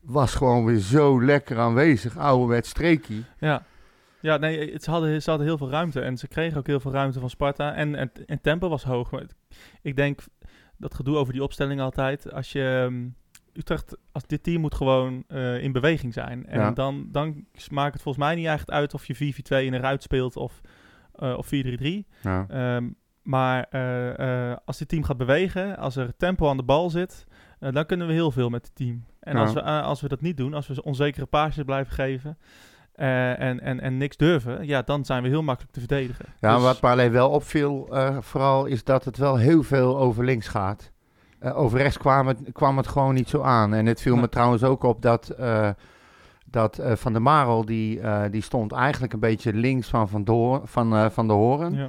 was 0.00 0.34
gewoon 0.34 0.64
weer 0.64 0.78
zo 0.78 1.22
lekker 1.24 1.58
aanwezig. 1.58 2.16
Ouderwets 2.16 2.68
streekie. 2.68 3.24
Ja, 3.38 3.62
ja 4.22 4.36
nee, 4.36 4.72
het, 4.72 4.82
ze, 4.82 4.90
hadden, 4.90 5.22
ze 5.22 5.28
hadden 5.30 5.48
heel 5.48 5.58
veel 5.58 5.70
ruimte. 5.70 6.00
En 6.00 6.16
ze 6.16 6.28
kregen 6.28 6.58
ook 6.58 6.66
heel 6.66 6.80
veel 6.80 6.92
ruimte 6.92 7.20
van 7.20 7.30
Sparta. 7.30 7.74
En, 7.74 7.94
en, 7.94 8.10
en 8.26 8.40
tempo 8.40 8.68
was 8.68 8.82
hoog. 8.84 9.10
Maar 9.10 9.24
ik 9.82 9.96
denk, 9.96 10.20
dat 10.76 10.94
gedoe 10.94 11.16
over 11.16 11.32
die 11.32 11.42
opstelling 11.42 11.80
altijd. 11.80 12.32
Als 12.32 12.52
je... 12.52 12.82
ehm, 12.90 13.08
Utrecht, 13.54 13.96
als 14.12 14.26
dit 14.26 14.42
team 14.42 14.60
moet 14.60 14.74
gewoon 14.74 15.24
eh, 15.28 15.62
in 15.62 15.72
beweging 15.72 16.12
zijn. 16.12 16.46
En 16.46 16.60
Ja. 16.60 16.70
dan, 16.70 17.08
dan 17.10 17.46
maakt 17.70 17.92
het 17.92 18.02
volgens 18.02 18.24
mij 18.24 18.34
niet 18.34 18.46
echt 18.46 18.70
uit 18.70 18.94
of 18.94 19.06
je 19.06 19.14
4-4-2 19.14 19.64
in 19.64 19.72
een 19.72 19.80
ruit 19.80 20.02
speelt 20.02 20.36
of, 20.36 20.60
eh, 21.14 21.34
of 21.36 21.46
4-3-3. 21.46 22.06
Ja. 22.22 22.46
Ehm, 22.48 22.90
maar 23.22 23.64
eh, 23.70 24.56
als 24.64 24.78
dit 24.78 24.88
team 24.88 25.02
gaat 25.04 25.16
bewegen, 25.16 25.76
als 25.76 25.96
er 25.96 26.16
tempo 26.16 26.48
aan 26.48 26.56
de 26.56 26.62
bal 26.62 26.90
zit, 26.90 27.26
dan 27.58 27.86
kunnen 27.86 28.06
we 28.06 28.12
heel 28.12 28.30
veel 28.30 28.48
met 28.48 28.64
het 28.66 28.74
team. 28.74 29.04
En 29.20 29.34
Ja. 29.36 29.40
als, 29.42 29.52
we, 29.52 29.62
als 29.62 30.00
we 30.00 30.08
dat 30.08 30.20
niet 30.20 30.36
doen, 30.36 30.54
als 30.54 30.66
we 30.66 30.82
onzekere 30.82 31.26
paasjes 31.26 31.64
blijven 31.64 31.92
geven 31.94 32.38
eh, 33.02 33.40
en, 33.40 33.60
en, 33.60 33.80
en 33.80 33.96
niks 33.96 34.16
durven, 34.16 34.66
ja, 34.66 34.82
dan 34.82 35.04
zijn 35.04 35.22
we 35.22 35.28
heel 35.28 35.42
makkelijk 35.42 35.72
te 35.72 35.78
verdedigen. 35.80 36.24
Ja, 36.40 36.54
Dus- 36.54 36.62
wat 36.62 36.80
me 36.82 36.88
alleen 36.88 37.12
wel 37.12 37.30
opviel, 37.30 37.88
eh, 37.92 38.16
vooral, 38.20 38.64
is 38.66 38.84
dat 38.84 39.04
het 39.04 39.16
wel 39.16 39.36
heel 39.36 39.62
veel 39.62 39.98
over 39.98 40.24
links 40.24 40.48
gaat. 40.48 40.90
Eh, 41.38 41.58
over 41.58 41.78
rechts 41.78 41.98
kwam 41.98 42.26
het, 42.26 42.38
kwam 42.52 42.76
het 42.76 42.86
gewoon 42.88 43.14
niet 43.14 43.28
zo 43.28 43.40
aan. 43.42 43.74
En 43.74 43.86
het 43.86 44.00
viel 44.00 44.16
me 44.16 44.28
trouwens 44.28 44.62
ook 44.64 44.82
op 44.82 45.02
dat, 45.02 45.28
eh, 45.28 45.68
dat 46.46 46.78
eh, 46.78 46.92
Van 46.96 47.12
der 47.12 47.22
Marel, 47.22 47.64
die, 47.64 48.00
eh, 48.00 48.22
die 48.30 48.42
stond 48.42 48.72
eigenlijk 48.72 49.12
een 49.12 49.20
beetje 49.20 49.52
links 49.52 49.88
van 49.88 50.08
Van, 50.08 50.24
Door, 50.24 50.60
van, 50.64 50.94
eh, 50.96 51.10
van 51.10 51.26
de 51.26 51.32
Horen. 51.32 51.74
ja. 51.74 51.88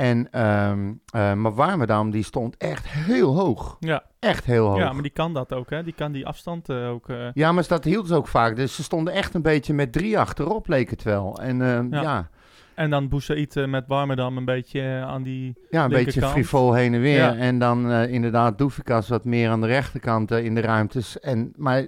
En, 0.00 0.28
ehm 0.30 0.92
eh, 1.12 1.32
maar 1.34 1.54
Warmerdam, 1.54 2.10
die 2.10 2.22
stond 2.24 2.56
echt 2.56 2.88
heel 2.88 3.34
hoog. 3.34 3.76
Ja. 3.80 4.02
Echt 4.18 4.44
heel 4.44 4.66
hoog. 4.66 4.78
ja, 4.78 4.92
maar 4.92 5.02
die 5.02 5.10
kan 5.10 5.34
dat 5.34 5.52
ook, 5.54 5.70
hè? 5.70 5.82
Die 5.82 5.92
kan 5.92 6.12
die 6.12 6.26
afstand 6.26 6.68
eh, 6.68 6.88
ook. 6.90 7.08
eh, 7.08 7.28
Ja, 7.34 7.52
maar 7.52 7.64
dat 7.68 7.84
hield 7.84 8.06
ze 8.06 8.14
ook 8.14 8.26
vaak. 8.28 8.56
Dus 8.56 8.74
ze 8.74 8.82
stonden 8.82 9.14
echt 9.14 9.34
een 9.34 9.42
beetje 9.42 9.74
met 9.74 9.92
drie 9.92 10.18
achterop, 10.18 10.68
leek 10.68 10.90
het 10.90 11.02
wel. 11.02 11.40
En 11.40 11.62
ehm, 11.62 11.94
Ja. 11.94 12.02
ja. 12.02 12.28
en 12.74 12.90
dan 12.90 13.08
Boussaïd 13.08 13.66
met 13.66 13.84
Warmerdam 13.86 14.36
een 14.36 14.44
beetje 14.44 14.82
aan 15.06 15.22
die... 15.22 15.54
Ja, 15.70 15.84
een 15.84 15.90
beetje 15.90 16.22
frivol 16.26 16.72
heen 16.74 16.94
en 16.94 17.00
weer. 17.00 17.16
Ja. 17.16 17.36
En 17.36 17.58
dan 17.58 17.90
inderdaad 17.92 18.58
Doefikas 18.58 19.08
wat 19.08 19.24
meer 19.24 19.50
aan 19.50 19.60
de 19.60 19.66
rechterkant 19.66 20.30
in 20.30 20.54
de 20.54 20.60
ruimtes. 20.60 21.20
En, 21.20 21.52
maar 21.56 21.86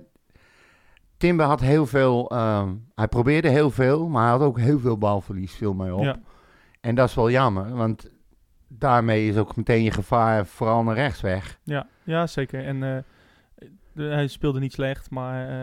Timber 1.16 1.46
had 1.46 1.60
heel 1.60 1.86
veel... 1.86 2.30
ehm, 2.30 2.68
hij 2.94 3.08
probeerde 3.08 3.48
heel 3.48 3.70
veel, 3.70 4.08
maar 4.08 4.22
hij 4.22 4.30
had 4.30 4.40
ook 4.42 4.58
heel 4.58 4.78
veel 4.78 4.98
balverlies, 4.98 5.52
viel 5.54 5.74
mij 5.74 5.90
op. 5.90 6.02
Ja, 6.02 6.16
En 6.82 6.94
dat 6.94 7.08
is 7.08 7.14
wel 7.14 7.30
jammer, 7.30 7.74
want 7.74 8.10
daarmee 8.68 9.28
is 9.28 9.36
ook 9.36 9.56
meteen 9.56 9.82
je 9.82 9.90
gevaar 9.90 10.46
vooral 10.46 10.82
naar 10.82 10.94
rechts 10.94 11.20
weg. 11.20 11.58
ja, 11.64 11.86
ja, 12.04 12.26
zeker. 12.26 12.64
En 12.64 12.82
eh, 12.82 12.96
de- 13.94 14.02
hij 14.02 14.26
speelde 14.26 14.60
niet 14.60 14.72
slecht, 14.72 15.10
maar... 15.10 15.42
eh, 15.48 15.54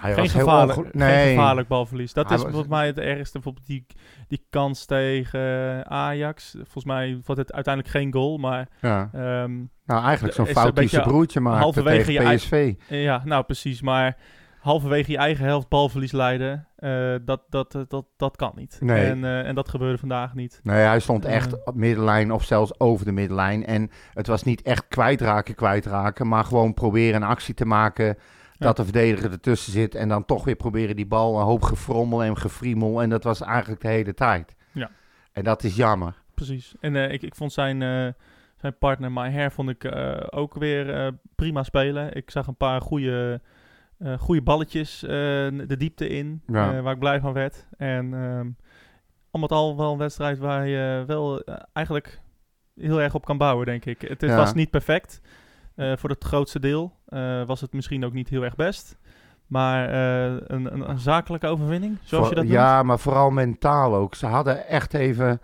Hij 0.00 0.12
geen, 0.14 0.22
was 0.22 0.32
heel 0.32 0.44
gevaarlijk, 0.44 0.78
onge- 0.78 0.90
geen 0.94 1.28
gevaarlijk 1.36 1.68
balverlies. 1.68 2.12
Dat 2.12 2.26
Hij 2.28 2.36
is 2.36 2.42
was- 2.42 2.50
volgens 2.52 2.72
mij 2.72 2.86
het 2.86 2.98
ergste. 2.98 3.32
Bijvoorbeeld 3.32 3.66
die, 3.66 3.86
die 4.28 4.46
kans 4.50 4.84
tegen 4.84 5.86
Ajax. 5.90 6.50
Volgens 6.56 6.84
mij 6.84 7.20
wordt 7.24 7.40
het 7.40 7.52
uiteindelijk 7.52 7.94
geen 7.94 8.12
goal. 8.12 8.38
Maar 8.38 8.68
Ja. 8.80 9.10
ehm, 9.12 9.56
Nou, 9.86 10.04
eigenlijk 10.04 10.34
zo'n 10.34 10.46
fout 10.46 10.74
broertje 11.02 11.40
maakte 11.40 11.62
halverwege 11.62 12.04
tegen 12.12 12.34
PSV. 12.36 12.74
eh, 12.88 13.02
ja, 13.02 13.22
nou 13.24 13.44
precies. 13.44 13.82
Maar 13.82 14.16
halverwege 14.62 15.10
je 15.10 15.16
eigen 15.16 15.44
helft 15.44 15.68
balverlies 15.68 16.12
leiden, 16.12 16.66
eh, 16.76 17.14
dat, 17.24 17.42
dat, 17.48 17.72
dat, 17.72 17.90
dat, 17.90 18.06
dat 18.16 18.36
kan 18.36 18.52
niet. 18.54 18.76
Nee. 18.80 19.04
En, 19.06 19.24
eh, 19.24 19.46
en 19.48 19.54
dat 19.54 19.68
gebeurde 19.68 19.98
vandaag 19.98 20.34
niet. 20.34 20.60
Nee, 20.62 20.76
hij 20.84 21.00
stond 21.00 21.24
echt 21.24 21.52
Eh. 21.52 21.60
op 21.64 21.74
middenlijn 21.74 22.32
of 22.32 22.44
zelfs 22.44 22.80
over 22.80 23.04
de 23.04 23.12
middenlijn. 23.12 23.66
En 23.66 23.90
het 24.14 24.26
was 24.26 24.42
niet 24.42 24.62
echt 24.62 24.88
kwijtraken, 24.88 25.54
kwijtraken. 25.54 26.28
Maar 26.28 26.44
gewoon 26.44 26.74
proberen 26.74 27.22
een 27.22 27.28
actie 27.28 27.54
te 27.54 27.64
maken 27.64 28.16
dat 28.58 28.76
de 28.76 28.84
verdediger 28.84 29.30
ertussen 29.30 29.72
zit. 29.72 29.94
En 29.94 30.08
dan 30.08 30.24
toch 30.24 30.44
weer 30.44 30.56
proberen 30.56 30.96
die 30.96 31.06
bal, 31.06 31.38
een 31.38 31.44
hoop 31.44 31.62
gefrommel 31.62 32.24
en 32.24 32.36
gefriemel. 32.38 33.02
En 33.02 33.08
dat 33.10 33.24
was 33.24 33.40
eigenlijk 33.40 33.80
de 33.82 33.88
hele 33.88 34.14
tijd. 34.14 34.54
Ja. 34.72 34.90
En 35.32 35.44
dat 35.44 35.62
is 35.64 35.76
jammer. 35.76 36.14
Precies. 36.34 36.74
En 36.80 36.96
eh, 36.96 37.12
ik, 37.12 37.22
ik 37.22 37.34
vond 37.34 37.52
zijn, 37.52 37.82
eh, 37.82 38.08
zijn 38.56 38.78
partner, 38.78 39.12
My 39.12 39.32
Hair, 39.32 39.50
vond 39.52 39.68
ik 39.70 39.84
eh, 39.84 40.16
ook 40.30 40.54
weer 40.54 40.94
eh, 40.94 41.12
prima 41.34 41.62
spelen. 41.62 42.14
Ik 42.16 42.30
zag 42.30 42.46
een 42.46 42.56
paar 42.56 42.80
goede, 42.80 43.40
eh 44.02 44.18
goede 44.18 44.42
balletjes 44.42 45.02
eh, 45.02 45.10
de 45.66 45.76
diepte 45.78 46.08
in, 46.08 46.42
Ja. 46.46 46.72
eh, 46.76 46.82
waar 46.82 46.92
ik 46.92 46.98
blij 46.98 47.20
van 47.20 47.32
werd. 47.32 47.66
En 47.76 48.14
ehm 48.14 48.46
al 49.30 49.40
met 49.40 49.52
al 49.52 49.76
wel 49.76 49.92
een 49.92 49.98
wedstrijd 49.98 50.38
waar 50.38 50.66
je 50.66 51.04
wel 51.06 51.42
eigenlijk 51.72 52.20
heel 52.74 53.00
erg 53.00 53.14
op 53.14 53.24
kan 53.24 53.38
bouwen, 53.38 53.66
denk 53.66 53.84
ik. 53.84 54.00
Het, 54.02 54.20
Ja. 54.20 54.36
was 54.36 54.54
niet 54.54 54.70
perfect. 54.70 55.20
Voor 55.76 56.10
het 56.10 56.24
grootste 56.24 56.58
deel 56.60 56.92
was 57.46 57.60
het 57.60 57.72
misschien 57.72 58.04
ook 58.04 58.12
niet 58.12 58.28
heel 58.28 58.42
erg 58.42 58.54
best. 58.56 58.98
Maar 59.46 59.92
een, 59.92 60.72
een, 60.74 60.88
een 60.90 60.98
zakelijke 60.98 61.46
overwinning, 61.46 61.98
zoals 62.02 62.28
je 62.28 62.34
dat 62.34 62.44
noemt. 62.44 62.56
ja, 62.56 62.82
maar 62.82 62.98
vooral 62.98 63.30
mentaal 63.30 63.94
ook. 63.94 64.14
Ze 64.14 64.26
hadden 64.26 64.66
echt 64.66 64.94
even 64.94 65.40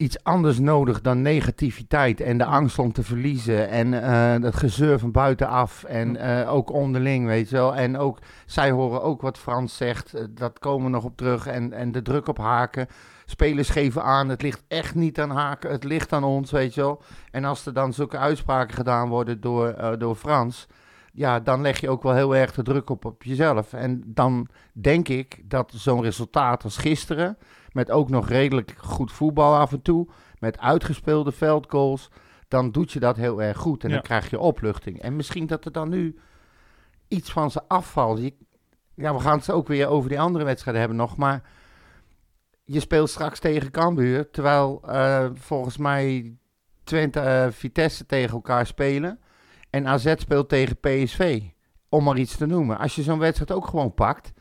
iets 0.00 0.24
anders 0.24 0.58
nodig 0.58 1.00
dan 1.00 1.22
negativiteit 1.22 2.20
en 2.20 2.38
de 2.38 2.44
angst 2.44 2.78
om 2.78 2.92
te 2.92 3.02
verliezen 3.02 3.68
en 3.68 4.02
eh 4.02 4.42
het 4.42 4.56
gezeur 4.56 4.98
van 4.98 5.10
buitenaf 5.12 5.84
en 5.84 6.16
eh, 6.16 6.52
ook 6.52 6.70
onderling, 6.70 7.26
weet 7.26 7.48
je 7.48 7.56
wel. 7.56 7.76
En 7.76 7.98
ook, 7.98 8.18
zij 8.46 8.70
horen 8.70 9.02
ook 9.02 9.20
wat 9.20 9.38
Frans 9.38 9.76
zegt, 9.76 10.14
eh, 10.14 10.24
dat 10.30 10.58
komen 10.58 10.84
we 10.84 10.90
nog 10.90 11.04
op 11.04 11.16
terug 11.16 11.46
en, 11.46 11.72
en 11.72 11.92
de 11.92 12.02
druk 12.02 12.28
op 12.28 12.38
haken. 12.38 12.86
Spelers 13.24 13.68
geven 13.68 14.02
aan, 14.02 14.28
het 14.28 14.42
ligt 14.42 14.62
echt 14.68 14.94
niet 14.94 15.20
aan 15.20 15.30
Haken, 15.30 15.70
het 15.70 15.84
ligt 15.84 16.12
aan 16.12 16.24
ons, 16.24 16.50
weet 16.50 16.74
je 16.74 16.80
wel. 16.80 17.02
En 17.30 17.44
als 17.44 17.66
er 17.66 17.72
dan 17.72 17.92
zulke 17.92 18.18
uitspraken 18.18 18.74
gedaan 18.74 19.08
worden 19.08 19.40
door, 19.40 19.96
door 19.98 20.14
Frans, 20.14 20.66
ja, 21.12 21.40
dan 21.40 21.60
leg 21.60 21.80
je 21.80 21.88
ook 21.90 22.02
wel 22.02 22.14
heel 22.14 22.36
erg 22.36 22.52
de 22.52 22.62
druk 22.62 22.90
op 22.90 23.04
op 23.04 23.22
jezelf. 23.22 23.72
En 23.72 24.02
dan 24.06 24.48
denk 24.72 25.08
ik 25.08 25.42
dat 25.44 25.72
zo'n 25.74 26.02
resultaat 26.02 26.64
als 26.64 26.76
gisteren, 26.76 27.36
met 27.72 27.90
ook 27.90 28.08
nog 28.08 28.28
redelijk 28.28 28.74
goed 28.78 29.12
voetbal 29.12 29.56
af 29.56 29.72
en 29.72 29.82
toe, 29.82 30.08
met 30.38 30.58
uitgespeelde 30.58 31.32
veldgoals, 31.32 32.10
dan 32.48 32.70
doet 32.70 32.92
je 32.92 33.00
dat 33.00 33.16
heel 33.16 33.42
erg 33.42 33.58
goed. 33.58 33.82
En 33.82 33.88
Ja. 33.88 33.94
dan 33.94 34.04
krijg 34.04 34.30
je 34.30 34.38
opluchting. 34.38 35.00
En 35.02 35.16
misschien 35.16 35.46
dat 35.46 35.64
er 35.64 35.72
dan 35.72 35.88
nu 35.88 36.18
iets 37.08 37.32
van 37.32 37.50
ze 37.50 37.60
afvalt. 37.68 38.18
Je, 38.18 38.34
ja, 38.94 39.14
we 39.14 39.20
gaan 39.20 39.38
het 39.38 39.50
ook 39.50 39.68
weer 39.68 39.86
over 39.86 40.08
die 40.08 40.20
andere 40.20 40.44
wedstrijden 40.44 40.80
hebben 40.80 40.98
nog, 41.00 41.16
maar 41.16 41.42
je 42.64 42.80
speelt 42.80 43.10
straks 43.10 43.38
tegen 43.38 43.70
Cambuur, 43.70 44.30
terwijl 44.30 44.82
eh, 44.86 45.26
volgens 45.34 45.76
mij 45.76 46.34
Twente, 46.84 47.20
eh, 47.20 47.46
Vitesse 47.50 48.06
tegen 48.06 48.30
elkaar 48.34 48.66
spelen 48.66 49.20
en 49.70 49.86
AZ 49.86 50.14
speelt 50.16 50.48
tegen 50.48 50.80
PSV, 50.80 51.42
om 51.88 52.04
maar 52.04 52.18
iets 52.18 52.36
te 52.36 52.46
noemen. 52.46 52.78
Als 52.78 52.94
je 52.94 53.02
zo'n 53.02 53.18
wedstrijd 53.18 53.52
ook 53.52 53.66
gewoon 53.66 53.94
pakt, 53.94 54.32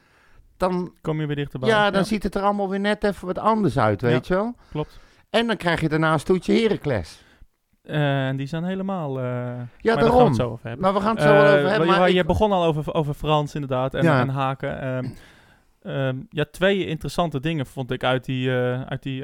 dan, 0.60 0.94
Kom 1.02 1.20
je 1.20 1.26
weer 1.26 1.36
dichterbij. 1.36 1.70
ja, 1.70 1.92
dan 1.92 2.06
ziet 2.06 2.24
het 2.24 2.36
er 2.36 2.42
allemaal 2.42 2.70
weer 2.70 2.80
net 2.80 3.04
even 3.04 3.28
wat 3.28 3.38
anders 3.40 3.78
uit, 3.80 4.02
weet 4.02 4.28
je 4.28 4.34
wel. 4.34 4.56
Klopt. 4.72 5.00
En 5.30 5.48
dan 5.48 5.58
krijg 5.58 5.82
je 5.82 5.90
daarna 5.90 6.14
een 6.14 6.20
stoetje 6.20 6.54
Heracles. 6.62 7.24
Eh, 7.82 8.28
En 8.28 8.38
die 8.38 8.48
zijn 8.48 8.64
helemaal... 8.64 9.18
eh, 9.20 9.24
Ja, 9.24 9.26
maar 9.26 9.66
daar 9.84 9.94
gaan 9.94 10.04
we 10.04 10.10
daarom. 10.10 10.28
het 10.28 10.36
zo 10.36 10.50
over 10.50 10.68
hebben. 10.68 10.82
Maar 10.86 10.94
we 10.94 11.00
gaan 11.02 11.16
het 11.16 11.24
zo 11.24 11.32
wel 11.32 11.46
Eh, 11.46 11.54
over 11.54 11.70
hebben. 11.70 11.88
je- 11.88 11.98
Maar 11.98 12.10
je 12.12 12.20
ik- 12.20 12.26
begon 12.28 12.52
al 12.52 12.64
over, 12.66 12.94
over 12.94 13.14
Frans 13.14 13.54
inderdaad 13.56 13.94
en, 13.94 14.04
Ja. 14.04 14.20
en 14.20 14.30
Haken. 14.30 14.82
Ehm, 14.82 15.10
ehm, 15.82 16.18
ja, 16.30 16.46
twee 16.52 16.86
interessante 16.86 17.40
dingen 17.40 17.66
vond 17.66 17.92
ik 17.92 18.04
uit 18.04 18.26
die, 18.26 18.52
uit 18.86 19.04
die, 19.04 19.24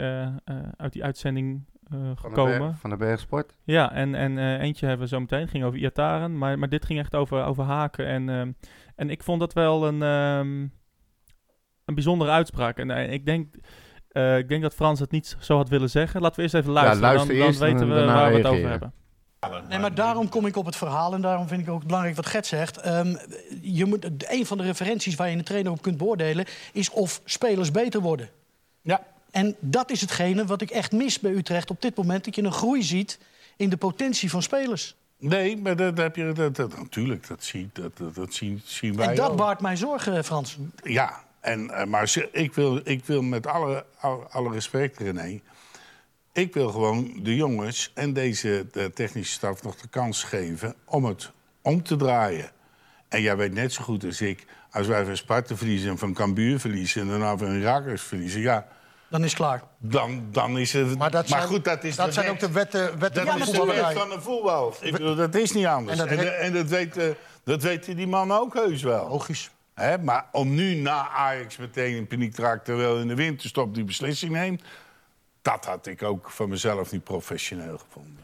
uit 0.78 0.93
die 0.93 1.04
uitzending 1.04 1.65
eh, 1.86 1.98
van, 2.00 2.10
de 2.13 2.15
gekomen. 2.41 2.76
Van 2.76 2.89
de 2.89 2.98
Bergsport. 2.98 3.56
Ja, 3.63 3.91
en, 3.91 4.15
en 4.15 4.38
eentje 4.60 4.86
hebben 4.88 5.06
we 5.08 5.13
zo 5.13 5.19
meteen, 5.19 5.48
ging 5.48 5.63
over 5.63 5.80
Iataren, 5.80 6.38
maar, 6.38 6.60
maar 6.60 6.69
dit 6.69 6.86
ging 6.86 7.00
echt 7.00 7.15
over, 7.15 7.43
over 7.43 7.63
Haken. 7.63 8.06
En, 8.08 8.30
ehm, 8.30 8.52
en 8.95 9.10
ik 9.10 9.24
vond 9.24 9.39
dat 9.39 9.54
wel 9.54 9.88
een, 9.88 10.02
een 11.86 11.95
bijzondere 11.95 12.32
uitspraak. 12.32 12.78
En 12.78 12.91
eh, 12.91 13.12
ik, 13.12 13.26
denk, 13.26 13.54
eh, 14.08 14.38
ik 14.38 14.50
denk 14.50 14.62
dat 14.62 14.74
Frans 14.74 15.00
het 15.00 15.12
niet 15.12 15.38
zo 15.39 15.58
had 15.58 15.69
willen 15.69 15.89
zeggen. 15.89 16.21
Laten 16.21 16.36
we 16.36 16.41
eerst 16.41 16.56
even 16.56 16.71
luisteren, 16.71 17.02
luister 17.02 17.38
dan, 17.38 17.58
weten 17.58 17.89
we 17.89 18.06
waar 18.06 18.32
we 18.32 18.38
het 18.38 18.48
over 18.48 18.69
hebben. 18.69 18.93
Nee, 19.69 19.80
maar 19.80 19.95
daarom 19.95 20.30
kom 20.30 20.45
ik 20.45 20.56
op 20.56 20.65
het 20.65 20.76
verhaal 20.76 21.13
en 21.13 21.21
daarom 21.21 21.48
vind 21.48 21.62
ik 21.62 21.69
ook 21.69 21.86
belangrijk 21.86 22.15
wat 22.15 22.26
Gert 22.26 22.45
zegt. 22.45 22.78
Ehm, 22.78 23.15
je 23.62 23.86
moet, 23.86 24.32
een 24.32 24.45
van 24.45 24.58
de 24.58 24.63
referenties 24.63 25.15
waar 25.15 25.30
je 25.30 25.38
een 25.38 25.43
trainer 25.43 25.71
op 25.71 25.82
kunt 25.82 25.98
beoordelen... 25.98 26.45
is 26.74 26.89
of 26.89 27.21
spelers 27.26 27.71
beter 27.71 28.02
worden. 28.02 28.30
Ja. 28.82 29.04
En 29.32 29.56
dat 29.60 29.91
is 29.91 30.02
hetgene 30.02 30.45
wat 30.45 30.62
ik 30.62 30.69
echt 30.69 30.91
mis 30.91 31.19
bij 31.19 31.32
Utrecht 31.32 31.69
op 31.69 31.82
dit 31.82 31.95
moment. 31.95 32.26
Dat 32.26 32.36
je 32.36 32.43
een 32.43 32.52
groei 32.52 32.84
ziet 32.84 33.19
in 33.58 33.69
de 33.69 33.78
potentie 33.78 34.30
van 34.30 34.41
spelers. 34.41 34.95
Nee, 35.17 35.58
maar 35.58 35.76
dat 35.76 35.98
heb 35.98 36.15
je. 36.15 36.32
Dat, 36.32 36.56
dat, 36.56 36.78
natuurlijk, 36.78 37.28
dat, 37.28 37.43
zie, 37.43 37.69
dat, 37.74 37.98
dat, 37.98 38.15
dat 38.15 38.34
zien, 38.34 38.62
zien 38.63 38.95
wij. 38.95 39.08
En 39.08 39.15
dat 39.15 39.30
ook. 39.30 39.38
baart 39.38 39.62
mij 39.62 39.76
zorgen, 39.76 40.24
Frans. 40.24 40.58
Ja, 40.84 41.25
en, 41.46 41.72
eh, 41.72 41.86
maar 41.86 42.14
ik, 42.32 42.54
wil, 42.54 42.80
ik 42.84 43.06
wil 43.06 43.22
met 43.22 43.48
alle, 43.48 43.86
alle, 44.30 44.52
respect, 44.52 45.00
René. 45.00 45.42
Ik 46.34 46.54
wil 46.54 46.70
gewoon 46.70 47.20
de 47.24 47.36
jongens 47.36 47.92
en 47.94 48.14
deze 48.14 48.68
de 48.72 48.92
technische 48.94 49.34
staf 49.34 49.64
nog 49.64 49.76
de 49.76 49.88
kans 49.88 50.24
geven 50.24 50.76
om 50.86 51.06
het 51.06 51.32
om 51.62 51.84
te 51.84 51.96
draaien. 51.96 52.52
En 53.10 53.22
jij 53.22 53.38
weet 53.38 53.54
net 53.54 53.74
zo 53.74 53.84
goed 53.84 54.06
als 54.06 54.22
ik, 54.22 54.46
als 54.72 54.88
wij 54.88 55.06
van 55.06 55.18
Sparta 55.18 55.56
verliezen 55.56 55.90
en 55.90 55.98
van 55.98 56.14
Cambuur 56.14 56.60
verliezen 56.60 57.02
en 57.02 57.08
daarna 57.08 57.38
van 57.38 57.62
Rakers 57.62 58.02
verliezen, 58.02 58.42
ja, 58.42 58.68
Dan 59.08 59.24
is 59.24 59.30
het 59.30 59.40
klaar. 59.40 59.64
dan, 59.78 60.28
dan 60.32 60.58
is 60.58 60.74
het. 60.74 60.98
Maar, 60.98 61.12
dat 61.12 61.28
zijn, 61.28 61.44
goed, 61.44 61.64
dat 61.64 61.84
is 61.84 61.96
dat 61.96 62.14
zijn 62.14 62.30
ook 62.30 62.40
de 62.40 62.52
wetten, 62.52 63.00
wetten 63.00 63.26
Dat 63.26 63.38
van 63.38 63.46
de 63.46 63.52
is 63.52 63.60
de 63.60 63.66
wet 63.66 63.98
van 63.98 64.10
de 64.10 64.22
voetbal. 64.22 64.76
Ik 64.82 64.92
bedoel, 64.92 65.16
dat 65.16 65.36
is 65.36 65.52
niet 65.52 65.66
anders. 65.66 66.00
En 66.00 66.08
dat 66.08 66.26
en 66.26 66.54
dat, 66.54 66.68
weet, 66.68 66.98
eh, 66.98 67.06
dat 67.44 67.62
weten 67.62 67.96
die 67.96 68.08
man 68.08 68.32
ook 68.32 68.54
heus 68.54 68.84
wel. 68.84 69.10
Logisch. 69.10 69.50
Hè, 69.76 69.98
maar 69.98 70.28
om 70.32 70.54
nu 70.56 70.76
na 70.76 71.10
Ajax 71.10 71.58
meteen 71.58 71.96
in 71.96 72.08
paniek 72.08 72.34
te 72.34 72.42
raken... 72.42 72.64
terwijl 72.64 73.00
in 73.00 73.08
de 73.08 73.16
winterstop 73.16 73.74
die 73.76 73.84
beslissing 73.84 74.32
neemt... 74.32 74.64
dat 75.42 75.66
had 75.66 75.86
ik 75.88 76.04
ook 76.04 76.30
van 76.32 76.50
mezelf 76.50 76.92
niet 76.92 77.04
professioneel 77.04 77.78
gevonden. 77.78 78.24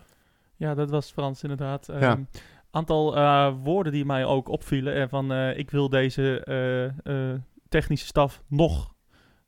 Ja, 0.56 0.74
dat 0.76 0.90
was 0.90 1.12
Frans 1.12 1.42
inderdaad. 1.44 1.88
Een 1.88 2.00
Ja. 2.00 2.20
aantal 2.72 3.16
eh, 3.18 3.54
woorden 3.64 3.92
die 3.92 4.06
mij 4.06 4.26
ook 4.26 4.48
opvielen. 4.48 4.94
En 4.94 5.10
van, 5.10 5.32
eh, 5.32 5.58
ik 5.58 5.72
wil 5.72 5.90
deze 5.90 6.44
eh, 6.44 7.32
eh, 7.34 7.40
technische 7.70 8.06
staf 8.06 8.42
nog, 8.48 8.94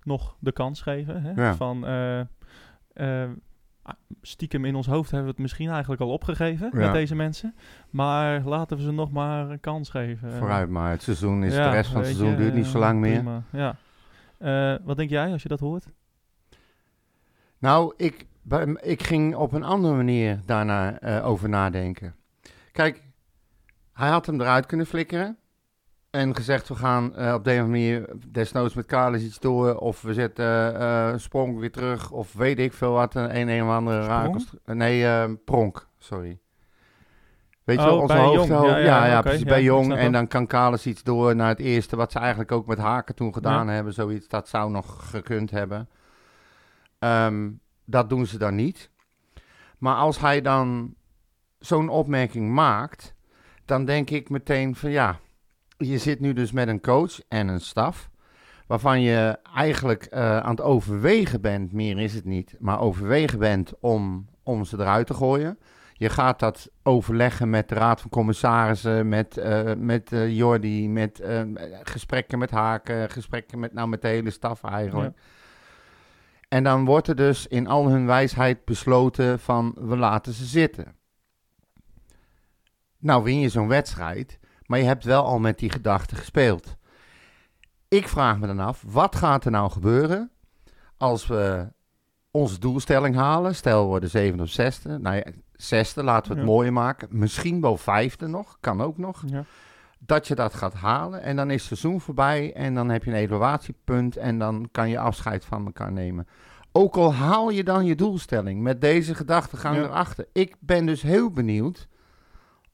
nog 0.04 0.36
de 0.40 0.52
kans 0.52 0.82
geven. 0.82 1.22
Hè? 1.24 1.32
Ja. 1.44 1.56
Van, 1.56 1.86
eh, 1.86 2.20
eh, 2.94 3.30
stiekem 4.22 4.66
in 4.66 4.76
ons 4.76 4.88
hoofd 4.88 5.10
hebben 5.12 5.28
we 5.28 5.34
het 5.34 5.42
misschien 5.42 5.70
eigenlijk 5.70 6.02
al 6.02 6.10
opgegeven 6.12 6.70
Ja. 6.74 6.78
met 6.80 6.94
deze 6.94 7.16
mensen. 7.16 7.56
Maar 7.90 8.42
laten 8.42 8.78
we 8.78 8.84
ze 8.84 8.92
nog 8.92 9.12
maar 9.12 9.50
een 9.50 9.60
kans 9.60 9.90
geven. 9.90 10.32
Vooruit 10.32 10.70
maar, 10.70 10.92
het 10.92 11.02
seizoen 11.02 11.44
is, 11.44 11.56
Ja, 11.56 11.70
de 11.70 11.76
rest 11.76 11.90
van 11.90 11.98
het 11.98 12.06
seizoen 12.06 12.30
je, 12.30 12.36
duurt 12.38 12.54
niet 12.54 12.66
zo 12.66 12.74
eh, 12.74 12.80
lang 12.80 13.00
meer. 13.00 13.14
prima, 13.18 13.44
Ja. 13.52 13.76
Eh, 14.38 14.80
wat 14.86 14.98
denk 14.98 15.10
jij 15.10 15.32
als 15.32 15.44
je 15.44 15.50
dat 15.50 15.60
hoort? 15.60 15.86
Nou, 17.58 17.94
ik, 17.98 18.26
ik 18.82 19.04
ging 19.04 19.36
op 19.36 19.52
een 19.54 19.64
andere 19.64 19.96
manier 19.96 20.40
daarna 20.46 21.00
eh, 21.00 21.28
over 21.28 21.50
nadenken. 21.50 22.16
Kijk, 22.72 23.04
hij 23.94 24.10
had 24.10 24.26
hem 24.26 24.42
eruit 24.42 24.66
kunnen 24.66 24.86
flikkeren. 24.86 25.38
En 26.14 26.36
gezegd, 26.36 26.68
we 26.68 26.76
gaan 26.76 27.16
eh, 27.16 27.34
op 27.34 27.44
deze 27.44 27.62
manier 27.62 28.10
desnoods 28.28 28.74
met 28.74 28.86
Kalis 28.86 29.24
iets 29.24 29.40
door. 29.40 29.76
Of 29.76 30.02
we 30.02 30.14
zetten 30.14 30.80
eh, 30.80 31.08
een 31.12 31.20
sprong 31.20 31.60
weer 31.60 31.72
terug. 31.72 32.12
Of 32.12 32.34
weet 32.34 32.60
ik 32.60 32.74
veel 32.74 32.92
wat. 32.92 33.16
Een 33.16 33.40
een, 33.40 33.48
een 33.48 33.64
of 33.64 33.70
andere 33.70 34.06
raakels. 34.06 34.54
Nee, 34.66 35.06
eh, 35.06 35.32
pronk, 35.46 35.88
sorry. 35.98 36.40
Weet 37.64 37.80
je 37.80 37.84
Oh, 37.84 37.88
wel, 37.90 38.00
onze 38.02 38.14
bij 38.14 38.24
hoofd. 38.24 38.48
Jong. 38.48 38.66
Ja, 38.66 38.78
Ja, 38.78 38.86
ja, 38.86 39.06
ja, 39.06 39.14
oké, 39.20 39.28
precies, 39.28 39.44
bij 39.44 39.64
Jong. 39.64 39.94
En 39.96 40.12
dan 40.12 40.28
kan 40.28 40.48
Kalis 40.48 40.86
iets 40.86 41.04
door 41.04 41.36
naar 41.36 41.48
het 41.48 41.60
eerste. 41.60 41.96
Wat 41.96 42.12
ze 42.12 42.20
eigenlijk 42.20 42.52
ook 42.52 42.68
met 42.68 42.78
Haken 42.78 43.16
toen 43.16 43.34
gedaan 43.34 43.68
hebben. 43.68 43.94
Zoiets, 43.94 44.28
dat 44.28 44.48
zou 44.48 44.72
nog 44.72 45.10
gekund 45.10 45.52
hebben. 45.52 45.90
Ehm, 47.00 47.50
dat 47.86 48.10
doen 48.10 48.26
ze 48.26 48.38
dan 48.38 48.56
niet. 48.56 48.90
Maar 49.78 49.96
als 49.96 50.20
hij 50.20 50.42
dan 50.42 50.94
zo'n 51.60 51.90
opmerking 51.90 52.52
maakt, 52.52 53.14
dan 53.66 53.86
denk 53.86 54.10
ik 54.10 54.30
meteen 54.30 54.76
van 54.76 54.90
ja, 54.92 55.20
je 55.84 55.98
zit 55.98 56.20
nu 56.20 56.34
dus 56.34 56.52
met 56.52 56.68
een 56.68 56.82
coach 56.82 57.20
en 57.28 57.48
een 57.48 57.62
staf, 57.62 58.10
waarvan 58.68 59.02
je 59.02 59.40
eigenlijk 59.56 60.04
eh, 60.04 60.38
aan 60.38 60.52
het 60.52 60.62
overwegen 60.62 61.42
bent, 61.42 61.72
meer 61.72 62.00
is 62.00 62.14
het 62.14 62.26
niet, 62.26 62.56
maar 62.60 62.80
overwegen 62.80 63.40
bent 63.40 63.74
om, 63.80 64.28
om 64.44 64.66
ze 64.66 64.80
eruit 64.80 65.08
te 65.08 65.14
gooien. 65.14 65.60
Je 65.94 66.10
gaat 66.10 66.40
dat 66.40 66.72
overleggen 66.84 67.50
met 67.50 67.70
de 67.70 67.76
Raad 67.76 68.02
van 68.02 68.10
Commissarissen, 68.10 69.10
met, 69.10 69.38
eh, 69.38 69.74
met 69.78 70.12
eh, 70.12 70.36
Jordi, 70.36 70.90
met 70.90 71.24
gesprekken 71.84 72.40
met 72.40 72.52
Haken, 72.52 73.10
gesprekken 73.10 73.60
met, 73.60 73.74
nou, 73.74 73.88
met 73.88 74.02
de 74.02 74.08
hele 74.08 74.30
staf 74.30 74.64
eigenlijk. 74.64 75.18
En 76.54 76.64
dan 76.64 76.86
wordt 76.86 77.08
er 77.08 77.16
dus 77.16 77.48
in 77.48 77.68
al 77.68 77.90
hun 77.90 78.06
wijsheid 78.06 78.66
besloten 78.66 79.40
van 79.40 79.76
we 79.80 79.98
laten 79.98 80.34
ze 80.34 80.46
zitten. 80.46 80.96
Nou 83.00 83.24
win 83.24 83.40
je 83.40 83.50
zo'n 83.50 83.68
wedstrijd, 83.68 84.40
maar 84.66 84.80
je 84.80 84.86
hebt 84.86 85.04
wel 85.04 85.24
al 85.26 85.40
met 85.40 85.60
die 85.60 85.70
gedachte 85.70 86.16
gespeeld. 86.16 86.76
Ik 87.88 88.08
vraag 88.08 88.40
me 88.40 88.48
dan 88.48 88.60
af, 88.60 88.84
wat 88.88 89.16
gaat 89.16 89.46
er 89.46 89.52
nou 89.52 89.72
gebeuren 89.72 90.32
als 90.98 91.28
we 91.28 91.68
onze 92.32 92.60
doelstelling 92.60 93.16
halen? 93.16 93.56
Stel 93.56 93.82
we 93.82 93.88
worden 93.88 94.10
zevende 94.10 94.44
of 94.44 94.50
zesde. 94.50 94.98
Nou 94.98 95.16
ja, 95.16 95.24
zesde, 95.54 96.04
laten 96.04 96.32
we 96.32 96.38
het 96.38 96.48
Ja. 96.48 96.52
mooier 96.54 96.74
maken. 96.74 97.08
Misschien 97.12 97.62
wel 97.62 97.78
vijfde 97.78 98.28
nog, 98.28 98.58
kan 98.60 98.82
ook 98.82 98.98
nog 98.98 99.24
Ja. 99.26 99.44
dat 100.00 100.28
je 100.28 100.36
dat 100.36 100.54
gaat 100.54 100.74
halen. 100.74 101.22
En 101.22 101.36
dan 101.36 101.50
is 101.52 101.70
het 101.70 101.78
seizoen 101.80 102.02
voorbij. 102.02 102.54
En 102.54 102.74
dan 102.76 102.90
heb 102.90 103.04
je 103.04 103.12
een 103.12 103.18
evaluatiepunt. 103.18 104.18
En 104.18 104.40
dan 104.40 104.68
kan 104.72 104.90
je 104.90 105.00
afscheid 105.00 105.46
van 105.46 105.66
elkaar 105.66 105.92
nemen. 105.92 106.28
Ook 106.72 106.96
al 106.96 107.14
haal 107.14 107.50
je 107.50 107.64
dan 107.64 107.86
je 107.86 107.96
doelstelling. 107.96 108.62
Met 108.62 108.82
deze 108.82 109.16
gedachtegang 109.16 109.76
Ja. 109.76 109.84
erachter. 109.84 110.28
Ik 110.34 110.56
ben 110.60 110.86
dus 110.86 111.02
heel 111.02 111.32
benieuwd. 111.32 111.88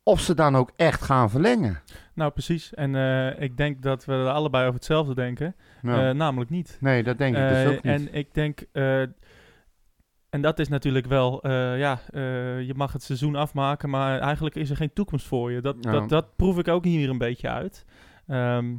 Of 0.03 0.19
ze 0.21 0.33
dan 0.33 0.55
ook 0.55 0.71
echt 0.75 1.01
gaan 1.01 1.29
verlengen. 1.29 1.79
Nou, 2.13 2.31
precies. 2.31 2.73
En 2.73 2.95
eh, 2.95 3.41
ik 3.41 3.57
denk 3.57 3.81
dat 3.81 4.05
we 4.05 4.13
er 4.13 4.29
allebei 4.29 4.63
over 4.63 4.75
hetzelfde 4.75 5.15
denken. 5.15 5.55
Nou, 5.81 6.07
Eh, 6.09 6.15
namelijk 6.15 6.49
niet. 6.49 6.77
nee, 6.79 7.03
dat 7.03 7.17
denk 7.17 7.35
ik 7.37 7.47
dus 7.49 7.57
Eh, 7.63 7.67
ook 7.67 7.83
niet. 7.83 7.93
En 7.93 8.13
ik 8.13 8.33
denk, 8.33 8.63
eh, 8.71 9.01
en 10.29 10.41
dat 10.41 10.59
is 10.59 10.67
natuurlijk 10.67 11.05
wel, 11.05 11.41
eh, 11.41 11.77
ja, 11.79 11.99
eh, 12.11 12.21
je 12.61 12.73
mag 12.75 12.93
het 12.93 13.03
seizoen 13.03 13.35
afmaken, 13.35 13.89
maar 13.89 14.19
eigenlijk 14.19 14.55
is 14.55 14.69
er 14.69 14.75
geen 14.75 14.93
toekomst 14.93 15.27
voor 15.27 15.51
je. 15.51 15.61
Dat, 15.61 15.75
Ja. 15.81 15.91
dat, 15.91 16.09
dat 16.09 16.35
proef 16.35 16.57
ik 16.57 16.67
ook 16.67 16.83
hier 16.85 17.09
een 17.09 17.17
beetje 17.17 17.49
uit. 17.49 17.85
Ehm, 18.27 18.75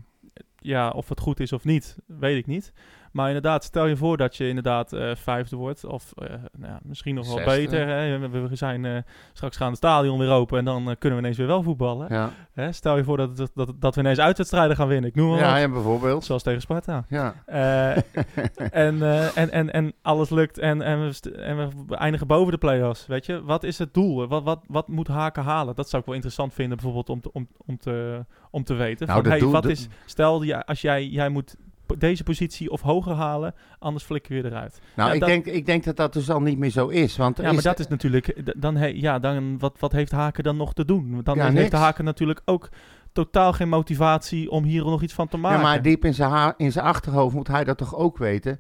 ja, 0.59 0.91
of 0.91 1.09
het 1.09 1.21
goed 1.21 1.41
is 1.41 1.53
of 1.53 1.65
niet, 1.65 1.97
weet 2.07 2.37
ik 2.37 2.47
niet. 2.47 2.73
Maar 3.13 3.27
inderdaad, 3.27 3.65
stel 3.65 3.87
je 3.87 3.97
voor 3.97 4.17
dat 4.17 4.37
je 4.37 4.49
inderdaad 4.49 4.93
eh, 4.93 5.15
vijfde 5.15 5.57
wordt. 5.57 5.85
Of 5.85 6.13
eh, 6.17 6.29
nou 6.29 6.73
ja, 6.73 6.81
misschien 6.83 7.15
nog 7.15 7.35
wel 7.35 7.45
beter. 7.45 7.87
Hè? 7.87 8.19
We, 8.19 8.49
we 8.49 8.57
zijn 8.57 8.85
eh, 8.85 8.97
straks 9.33 9.57
gaan 9.57 9.69
het 9.69 9.77
stadion 9.77 10.19
weer 10.19 10.31
open 10.31 10.59
en 10.59 10.65
dan 10.65 10.97
kunnen 10.99 11.19
we 11.19 11.25
ineens 11.25 11.37
weer 11.37 11.47
wel 11.47 11.63
voetballen. 11.63 12.07
Ja, 12.11 12.31
Hè? 12.53 12.73
Stel 12.73 12.97
je 12.97 13.05
voor 13.05 13.17
dat, 13.17 13.37
dat, 13.37 13.51
dat, 13.55 13.73
dat 13.79 13.95
we 13.95 14.01
ineens 14.01 14.19
uitwedstrijden 14.19 14.77
gaan 14.77 14.89
winnen. 14.89 15.11
Ik 15.11 15.17
noem 15.17 15.31
maar 15.31 15.39
ja, 15.39 15.57
ja, 15.57 15.69
bijvoorbeeld. 15.69 16.25
Zoals 16.25 16.43
tegen 16.43 16.61
Sparta. 16.61 17.05
Ja. 17.09 17.35
En, 18.71 19.03
en, 19.35 19.51
en, 19.51 19.73
en 19.73 19.93
alles 20.03 20.31
lukt 20.31 20.59
en, 20.59 20.83
en, 20.83 21.09
we 21.09 21.33
en 21.33 21.57
we 21.87 21.97
eindigen 21.97 22.27
boven 22.27 22.53
de 22.53 22.59
play-offs. 22.59 23.07
Weet 23.07 23.27
je, 23.27 23.43
wat 23.45 23.63
is 23.65 23.79
het 23.79 23.95
doel? 23.95 24.29
Wat, 24.29 24.43
wat, 24.43 24.61
wat 24.67 24.89
moet 24.89 25.09
Haken 25.09 25.43
halen? 25.43 25.75
Dat 25.75 25.89
zou 25.89 26.01
ik 26.01 26.07
wel 26.07 26.15
interessant 26.15 26.55
vinden, 26.55 26.77
bijvoorbeeld 26.77 27.09
om 27.09 27.21
te, 27.21 27.33
om, 27.33 27.49
om 27.67 27.79
te, 27.79 28.25
om 28.51 28.65
te 28.65 28.75
weten. 28.75 29.07
Nou, 29.07 29.21
Van, 29.21 29.23
dat 29.31 29.33
hey, 29.33 29.41
doel- 29.41 29.53
wat 29.53 29.65
is, 29.69 29.89
stel, 30.05 30.43
ja, 30.43 30.59
als 30.67 30.81
jij, 30.81 31.07
jij 31.07 31.29
moet 31.29 31.57
deze 31.99 32.23
positie 32.23 32.71
of 32.71 32.81
hoger 32.81 33.15
halen, 33.15 33.55
anders 33.79 34.05
flikker 34.05 34.37
je 34.37 34.45
eruit. 34.45 34.81
Nou, 34.97 35.09
Ja, 35.09 35.15
ik, 35.15 35.21
dat- 35.21 35.29
denk, 35.29 35.47
ik 35.47 35.67
denk 35.67 35.85
dat 35.85 35.97
dat 35.97 36.13
dus 36.13 36.31
al 36.31 36.41
niet 36.41 36.59
meer 36.59 36.71
zo 36.71 36.87
is. 36.89 37.17
Want 37.17 37.37
Ja, 37.37 37.53
maar 37.53 37.63
dat 37.63 37.79
is 37.79 37.89
natuurlijk, 37.89 38.27
d- 38.45 38.53
dan, 38.57 38.77
he, 38.77 38.87
ja, 38.87 39.19
dan 39.19 39.59
wat, 39.59 39.77
wat 39.79 39.93
heeft 39.93 40.11
Haken 40.13 40.45
dan 40.45 40.57
nog 40.57 40.73
te 40.73 40.85
doen? 40.85 41.21
Dan 41.23 41.37
Ja, 41.37 41.43
heeft 41.43 41.55
niks. 41.55 41.71
de 41.71 41.77
Haken 41.77 42.05
natuurlijk 42.05 42.41
ook 42.45 42.69
totaal 43.13 43.53
geen 43.53 43.69
motivatie 43.69 44.51
om 44.51 44.65
hier 44.65 44.85
nog 44.85 45.03
iets 45.03 45.15
van 45.15 45.29
te 45.29 45.37
maken. 45.37 45.59
Ja, 45.59 45.65
maar 45.65 45.83
diep 45.83 46.05
in 46.05 46.15
zijn, 46.15 46.55
in 46.57 46.73
zijn 46.73 46.85
achterhoofd 46.85 47.35
moet 47.35 47.49
hij 47.49 47.65
dat 47.65 47.79
toch 47.79 47.97
ook 47.97 48.19
weten. 48.19 48.59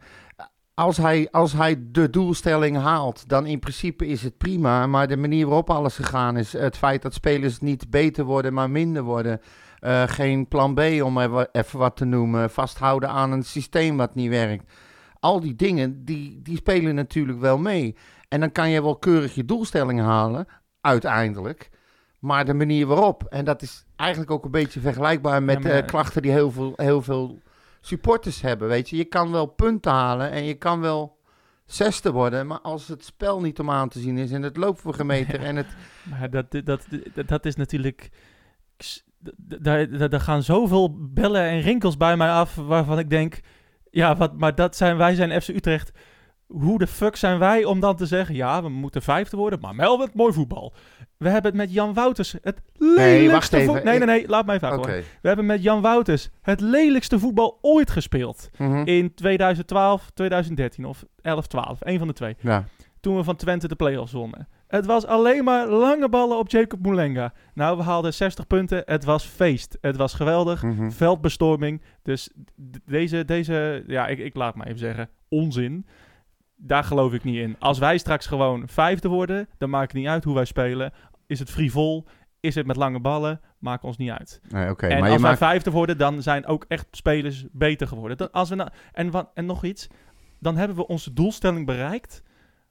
Als 0.74 0.96
hij, 0.96 1.28
als 1.30 1.52
hij 1.52 1.76
de 1.90 2.10
doelstelling 2.10 2.76
haalt, 2.76 3.28
dan 3.28 3.46
in 3.46 3.58
principe 3.58 4.06
is 4.06 4.22
het 4.22 4.38
prima. 4.38 4.86
Maar 4.86 5.08
de 5.08 5.16
manier 5.16 5.46
waarop 5.46 5.70
alles 5.70 5.96
gegaan 5.96 6.36
is, 6.36 6.52
het 6.52 6.76
feit 6.76 7.02
dat 7.02 7.14
spelers 7.14 7.58
niet 7.58 7.90
beter 7.90 8.24
worden, 8.24 8.52
maar 8.54 8.70
minder 8.70 9.02
worden. 9.02 9.40
Eh, 9.80 10.02
geen 10.06 10.48
plan 10.48 10.74
B 10.74 10.80
om 10.80 11.18
er 11.18 11.48
even 11.52 11.78
wat 11.78 11.96
te 11.96 12.04
noemen. 12.04 12.50
Vasthouden 12.50 13.08
aan 13.08 13.32
een 13.32 13.42
systeem 13.42 13.96
wat 13.96 14.14
niet 14.14 14.28
werkt. 14.28 14.72
Al 15.20 15.40
die 15.40 15.54
dingen, 15.54 16.04
die, 16.04 16.42
die 16.42 16.56
spelen 16.56 16.94
natuurlijk 16.94 17.40
wel 17.40 17.58
mee. 17.58 17.96
En 18.28 18.40
dan 18.40 18.52
kan 18.52 18.70
je 18.70 18.82
wel 18.82 18.96
keurig 18.96 19.34
je 19.34 19.44
doelstelling 19.44 20.00
halen, 20.00 20.46
uiteindelijk. 20.80 21.70
Maar 22.18 22.44
de 22.44 22.54
manier 22.54 22.86
waarop, 22.86 23.24
en 23.24 23.44
dat 23.44 23.62
is 23.62 23.86
eigenlijk 23.96 24.30
ook 24.30 24.44
een 24.44 24.50
beetje 24.50 24.80
vergelijkbaar 24.80 25.42
met 25.42 25.62
maar- 25.62 25.72
eh, 25.72 25.86
klachten 25.86 26.22
die 26.22 26.30
heel 26.30 26.50
veel, 26.50 26.72
heel 26.76 27.02
veel 27.02 27.38
supporters 27.80 28.40
hebben. 28.40 28.68
Weet 28.68 28.88
je, 28.88 28.96
je 28.96 29.04
kan 29.04 29.32
wel 29.32 29.46
punten 29.46 29.92
halen 29.92 30.30
en 30.30 30.44
je 30.44 30.54
kan 30.54 30.80
wel 30.80 31.18
zesde 31.66 32.12
worden, 32.12 32.46
maar 32.46 32.60
als 32.60 32.88
het 32.88 33.04
spel 33.04 33.40
niet 33.40 33.58
om 33.58 33.70
aan 33.70 33.88
te 33.88 33.98
zien 34.00 34.18
is 34.18 34.30
en 34.30 34.42
het 34.42 34.56
loopvergemeter 34.56 35.40
en 35.40 35.56
het. 35.56 35.66
Maar 36.10 36.30
dat, 36.30 36.50
dat, 36.50 36.86
dat, 37.14 37.28
dat 37.28 37.44
is 37.44 37.56
natuurlijk. 37.56 38.10
Daar, 39.36 40.20
gaan 40.20 40.42
zoveel 40.42 40.96
bellen 41.12 41.42
en 41.42 41.60
rinkels 41.60 41.96
bij 41.96 42.16
mij 42.16 42.30
af. 42.30 42.54
waarvan 42.54 42.98
ik 42.98 43.10
denk. 43.10 43.40
Ja, 43.90 44.16
wat, 44.16 44.38
maar 44.38 44.54
dat 44.54 44.76
zijn, 44.76 44.96
wij 44.96 45.14
zijn 45.14 45.42
FC 45.42 45.48
Utrecht. 45.48 45.90
Hoe 46.46 46.78
de 46.78 46.86
fuck 46.86 47.16
zijn 47.16 47.38
wij 47.38 47.64
om 47.64 47.80
dan 47.80 47.96
te 47.96 48.06
zeggen. 48.06 48.34
Ja, 48.34 48.62
we 48.62 48.68
moeten 48.68 49.02
vijfde 49.02 49.36
worden. 49.36 49.60
Maar 49.60 49.76
wel 49.76 49.96
met 49.98 50.14
mooi 50.14 50.32
voetbal. 50.32 50.74
We 51.16 51.28
hebben 51.28 51.50
het 51.50 51.60
met 51.60 51.72
Jan 51.72 51.94
Wouters. 51.94 52.34
Het 52.42 52.60
lelijkste 52.72 53.30
wacht 53.32 53.52
even. 53.52 53.74
voet- 53.74 53.84
Nee, 53.84 53.98
nee, 53.98 54.06
nee. 54.06 54.28
Laat 54.28 54.46
mij 54.46 54.54
even. 54.54 54.80
We 55.22 55.28
hebben 55.28 55.46
met 55.46 55.62
Jan 55.62 55.80
Wouters 55.80 56.28
het 56.42 56.60
lelijkste 56.60 57.18
voetbal 57.18 57.58
ooit 57.60 57.90
gespeeld. 57.90 58.50
Mhm. 58.58 58.82
In 58.84 59.14
2012, 59.14 60.10
2013 60.14 60.84
of 60.84 61.04
11, 61.22 61.46
12. 61.46 61.78
Een 61.80 61.98
van 61.98 62.06
de 62.08 62.14
twee 62.14 62.36
Ja. 62.40 62.64
toen 63.00 63.16
we 63.16 63.24
van 63.24 63.36
Twente 63.36 63.68
de 63.68 63.74
play-offs 63.76 64.12
wonnen. 64.12 64.48
Het 64.70 64.86
was 64.86 65.06
alleen 65.06 65.44
maar 65.44 65.68
lange 65.68 66.08
ballen 66.08 66.38
op 66.38 66.50
Jacob 66.50 66.82
Moulenga. 66.82 67.32
Nou, 67.54 67.76
we 67.76 67.82
haalden 67.82 68.14
60 68.14 68.46
punten. 68.46 68.82
Het 68.84 69.04
was 69.04 69.24
feest. 69.24 69.78
Het 69.80 69.96
was 69.96 70.14
geweldig. 70.14 70.62
Mhm. 70.62 70.90
Veldbestorming. 70.90 71.82
Dus 72.02 72.30
deze, 72.84 73.24
deze 73.24 73.84
ja, 73.86 74.06
ik, 74.06 74.18
ik 74.18 74.34
laat 74.34 74.54
maar 74.54 74.66
even 74.66 74.78
zeggen, 74.78 75.08
onzin. 75.28 75.86
Daar 76.56 76.84
geloof 76.84 77.12
ik 77.12 77.24
niet 77.24 77.36
in. 77.36 77.56
Als 77.58 77.78
wij 77.78 77.98
straks 77.98 78.26
gewoon 78.26 78.68
vijfde 78.68 79.08
worden, 79.08 79.48
dan 79.58 79.70
maakt 79.70 79.92
het 79.92 80.00
niet 80.00 80.10
uit 80.10 80.24
hoe 80.24 80.34
wij 80.34 80.44
spelen. 80.44 80.92
Is 81.26 81.38
het 81.38 81.50
frivol? 81.50 82.06
Is 82.40 82.54
het 82.54 82.66
met 82.66 82.76
lange 82.76 83.00
ballen? 83.00 83.40
Maakt 83.58 83.84
ons 83.84 83.96
niet 83.96 84.10
uit. 84.10 84.40
Nee, 84.48 84.70
oké. 84.70 84.86
en 84.86 85.00
maar 85.00 85.10
als 85.10 85.20
wij 85.20 85.30
maakt... 85.30 85.38
vijfde 85.38 85.70
worden, 85.70 85.98
dan 85.98 86.22
zijn 86.22 86.46
ook 86.46 86.64
echt 86.68 86.86
spelers 86.90 87.46
beter 87.52 87.86
geworden. 87.86 88.16
Dat, 88.16 88.32
als 88.32 88.48
we 88.48 88.54
nou, 88.54 88.70
en, 88.92 89.10
wat, 89.10 89.30
en 89.34 89.46
nog 89.46 89.64
iets, 89.64 89.88
dan 90.38 90.56
hebben 90.56 90.76
we 90.76 90.86
onze 90.86 91.12
doelstelling 91.12 91.66
bereikt, 91.66 92.22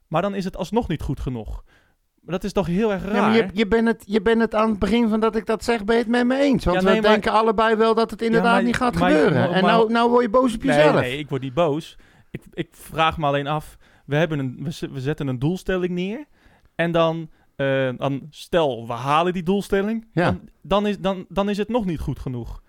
maar 0.08 0.22
dan 0.22 0.34
is 0.34 0.44
het 0.44 0.56
alsnog 0.56 0.88
niet 0.88 1.02
goed 1.02 1.20
genoeg. 1.20 1.64
Dat 2.22 2.44
is 2.44 2.52
toch 2.52 2.66
heel 2.66 2.92
erg 2.92 3.04
raar? 3.04 3.14
Ja, 3.14 3.20
maar 3.20 3.36
je, 3.36 3.46
je, 3.52 3.66
bent 3.66 3.86
het, 3.88 4.02
je 4.06 4.22
bent 4.22 4.40
het 4.40 4.54
aan 4.54 4.70
het 4.70 4.78
begin 4.78 5.08
van 5.08 5.20
dat 5.20 5.36
ik 5.36 5.46
dat 5.46 5.64
zeg, 5.64 5.84
ben 5.84 5.94
je 5.96 6.02
het 6.02 6.10
met 6.10 6.26
me 6.26 6.36
eens. 6.40 6.64
Want 6.64 6.76
Ja, 6.80 6.82
nee, 6.84 6.94
we 6.96 7.00
maar- 7.02 7.10
denken 7.10 7.32
allebei 7.32 7.74
wel 7.76 7.94
dat 7.94 8.10
het 8.10 8.22
inderdaad 8.22 8.52
maar- 8.54 8.62
niet 8.62 8.76
gaat 8.76 8.94
maar- 8.98 9.10
gebeuren. 9.10 9.34
maar- 9.38 9.50
en 9.50 9.62
maar- 9.62 9.72
nou, 9.72 9.92
nou 9.92 10.10
word 10.10 10.22
je 10.22 10.30
boos 10.30 10.54
op 10.54 10.62
nee, 10.64 10.76
jezelf. 10.76 11.00
nee, 11.00 11.18
ik 11.18 11.28
word 11.28 11.42
niet 11.42 11.54
boos. 11.54 11.96
Ik, 12.30 12.42
ik 12.52 12.68
vraag 12.70 13.18
me 13.18 13.26
alleen 13.26 13.46
af, 13.46 13.76
we, 14.06 14.16
hebben 14.16 14.38
een, 14.38 14.56
we, 14.62 14.88
we 14.92 15.00
zetten 15.00 15.26
een 15.26 15.38
doelstelling 15.38 15.92
neer 15.92 16.24
en 16.74 16.92
dan, 16.92 17.30
eh, 17.56 17.88
dan 17.96 18.26
stel, 18.30 18.86
we 18.86 18.92
halen 18.92 19.32
die 19.32 19.42
doelstelling, 19.42 20.06
Ja. 20.12 20.24
dan, 20.24 20.40
dan, 20.62 20.86
is, 20.86 20.98
dan, 20.98 21.24
dan 21.28 21.48
is 21.48 21.58
het 21.58 21.68
nog 21.68 21.84
niet 21.84 22.00
goed 22.00 22.18
genoeg. 22.18 22.62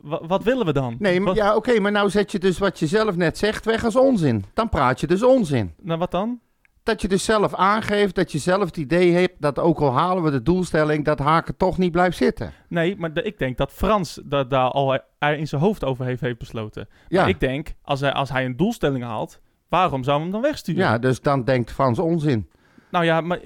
Wa- 0.00 0.26
wat 0.26 0.42
willen 0.42 0.66
we 0.66 0.72
dan? 0.72 0.96
Nee, 0.98 1.18
maar, 1.20 1.26
Wat- 1.28 1.36
ja, 1.36 1.56
oké, 1.56 1.80
maar 1.80 1.92
nou 1.92 2.10
zet 2.10 2.32
je 2.32 2.38
dus 2.38 2.58
wat 2.58 2.78
je 2.78 2.86
zelf 2.86 3.16
net 3.16 3.38
zegt 3.38 3.64
weg 3.64 3.84
als 3.84 3.96
onzin. 3.96 4.44
Dan 4.54 4.68
praat 4.68 5.00
je 5.00 5.06
dus 5.06 5.22
onzin. 5.22 5.74
Nou, 5.82 5.98
wat 5.98 6.10
dan? 6.10 6.40
Dat 6.84 7.00
je 7.02 7.08
dus 7.08 7.24
zelf 7.24 7.54
aangeeft, 7.54 8.14
dat 8.14 8.32
je 8.32 8.38
zelf 8.38 8.64
het 8.64 8.76
idee 8.76 9.12
hebt 9.12 9.34
dat 9.38 9.58
ook 9.58 9.80
al 9.80 9.92
halen 9.92 10.22
we 10.22 10.30
de 10.30 10.42
doelstelling, 10.42 11.04
dat 11.04 11.18
Haken 11.18 11.56
toch 11.56 11.78
niet 11.78 11.92
blijft 11.92 12.16
zitten. 12.16 12.52
Nee, 12.68 12.96
maar 12.96 13.12
de- 13.12 13.22
ik 13.22 13.38
denk 13.38 13.56
dat 13.56 13.72
Frans 13.72 14.20
dat 14.24 14.50
daar 14.50 14.70
al 14.70 14.94
in 15.18 15.48
zijn 15.48 15.60
hoofd 15.60 15.84
over 15.84 16.04
heeft, 16.04 16.20
heeft 16.20 16.38
besloten. 16.38 16.88
Ja, 17.08 17.20
Maar 17.20 17.28
ik 17.30 17.40
denk, 17.40 17.74
als 17.82 18.00
hij, 18.00 18.12
als 18.12 18.30
hij 18.30 18.44
een 18.44 18.56
doelstelling 18.56 19.04
haalt, 19.04 19.40
waarom 19.68 20.04
zou 20.04 20.14
hij 20.14 20.22
hem 20.24 20.32
dan 20.32 20.42
wegsturen? 20.42 20.80
ja 20.82 20.98
dus 20.98 21.20
dan 21.20 21.44
denkt 21.44 21.72
Frans 21.72 21.98
onzin. 21.98 22.48
Nou 22.90 23.04
ja, 23.04 23.20
maar, 23.20 23.38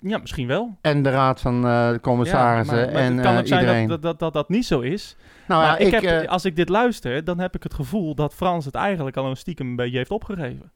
ja, 0.00 0.18
misschien 0.18 0.46
wel. 0.46 0.76
En 0.80 1.02
de 1.02 1.10
raad 1.10 1.40
van 1.40 1.66
eh, 1.66 1.90
de 1.90 2.00
commissarissen 2.00 2.76
Ja, 2.76 2.84
maar, 2.84 2.92
maar 2.92 3.02
en 3.02 3.12
het 3.12 3.22
kan 3.24 3.32
eh, 3.32 3.38
ook 3.40 3.46
zijn 3.46 3.60
iedereen. 3.60 3.88
dat, 3.88 4.02
dat, 4.02 4.18
dat 4.18 4.32
dat 4.32 4.48
niet 4.48 4.66
zo 4.66 4.80
is. 4.80 5.16
nou 5.48 5.62
ja, 5.62 5.76
ik, 5.78 5.90
heb, 5.92 6.02
eh, 6.02 6.28
als 6.28 6.44
ik 6.44 6.56
dit 6.56 6.68
luister, 6.68 7.24
dan 7.24 7.38
heb 7.38 7.54
ik 7.54 7.62
het 7.62 7.74
gevoel 7.74 8.14
dat 8.14 8.34
Frans 8.34 8.64
het 8.64 8.74
eigenlijk 8.74 9.16
al 9.16 9.26
een 9.26 9.36
stiekem 9.36 9.66
een 9.66 9.76
beetje 9.76 9.96
heeft 9.96 10.10
opgegeven. 10.10 10.72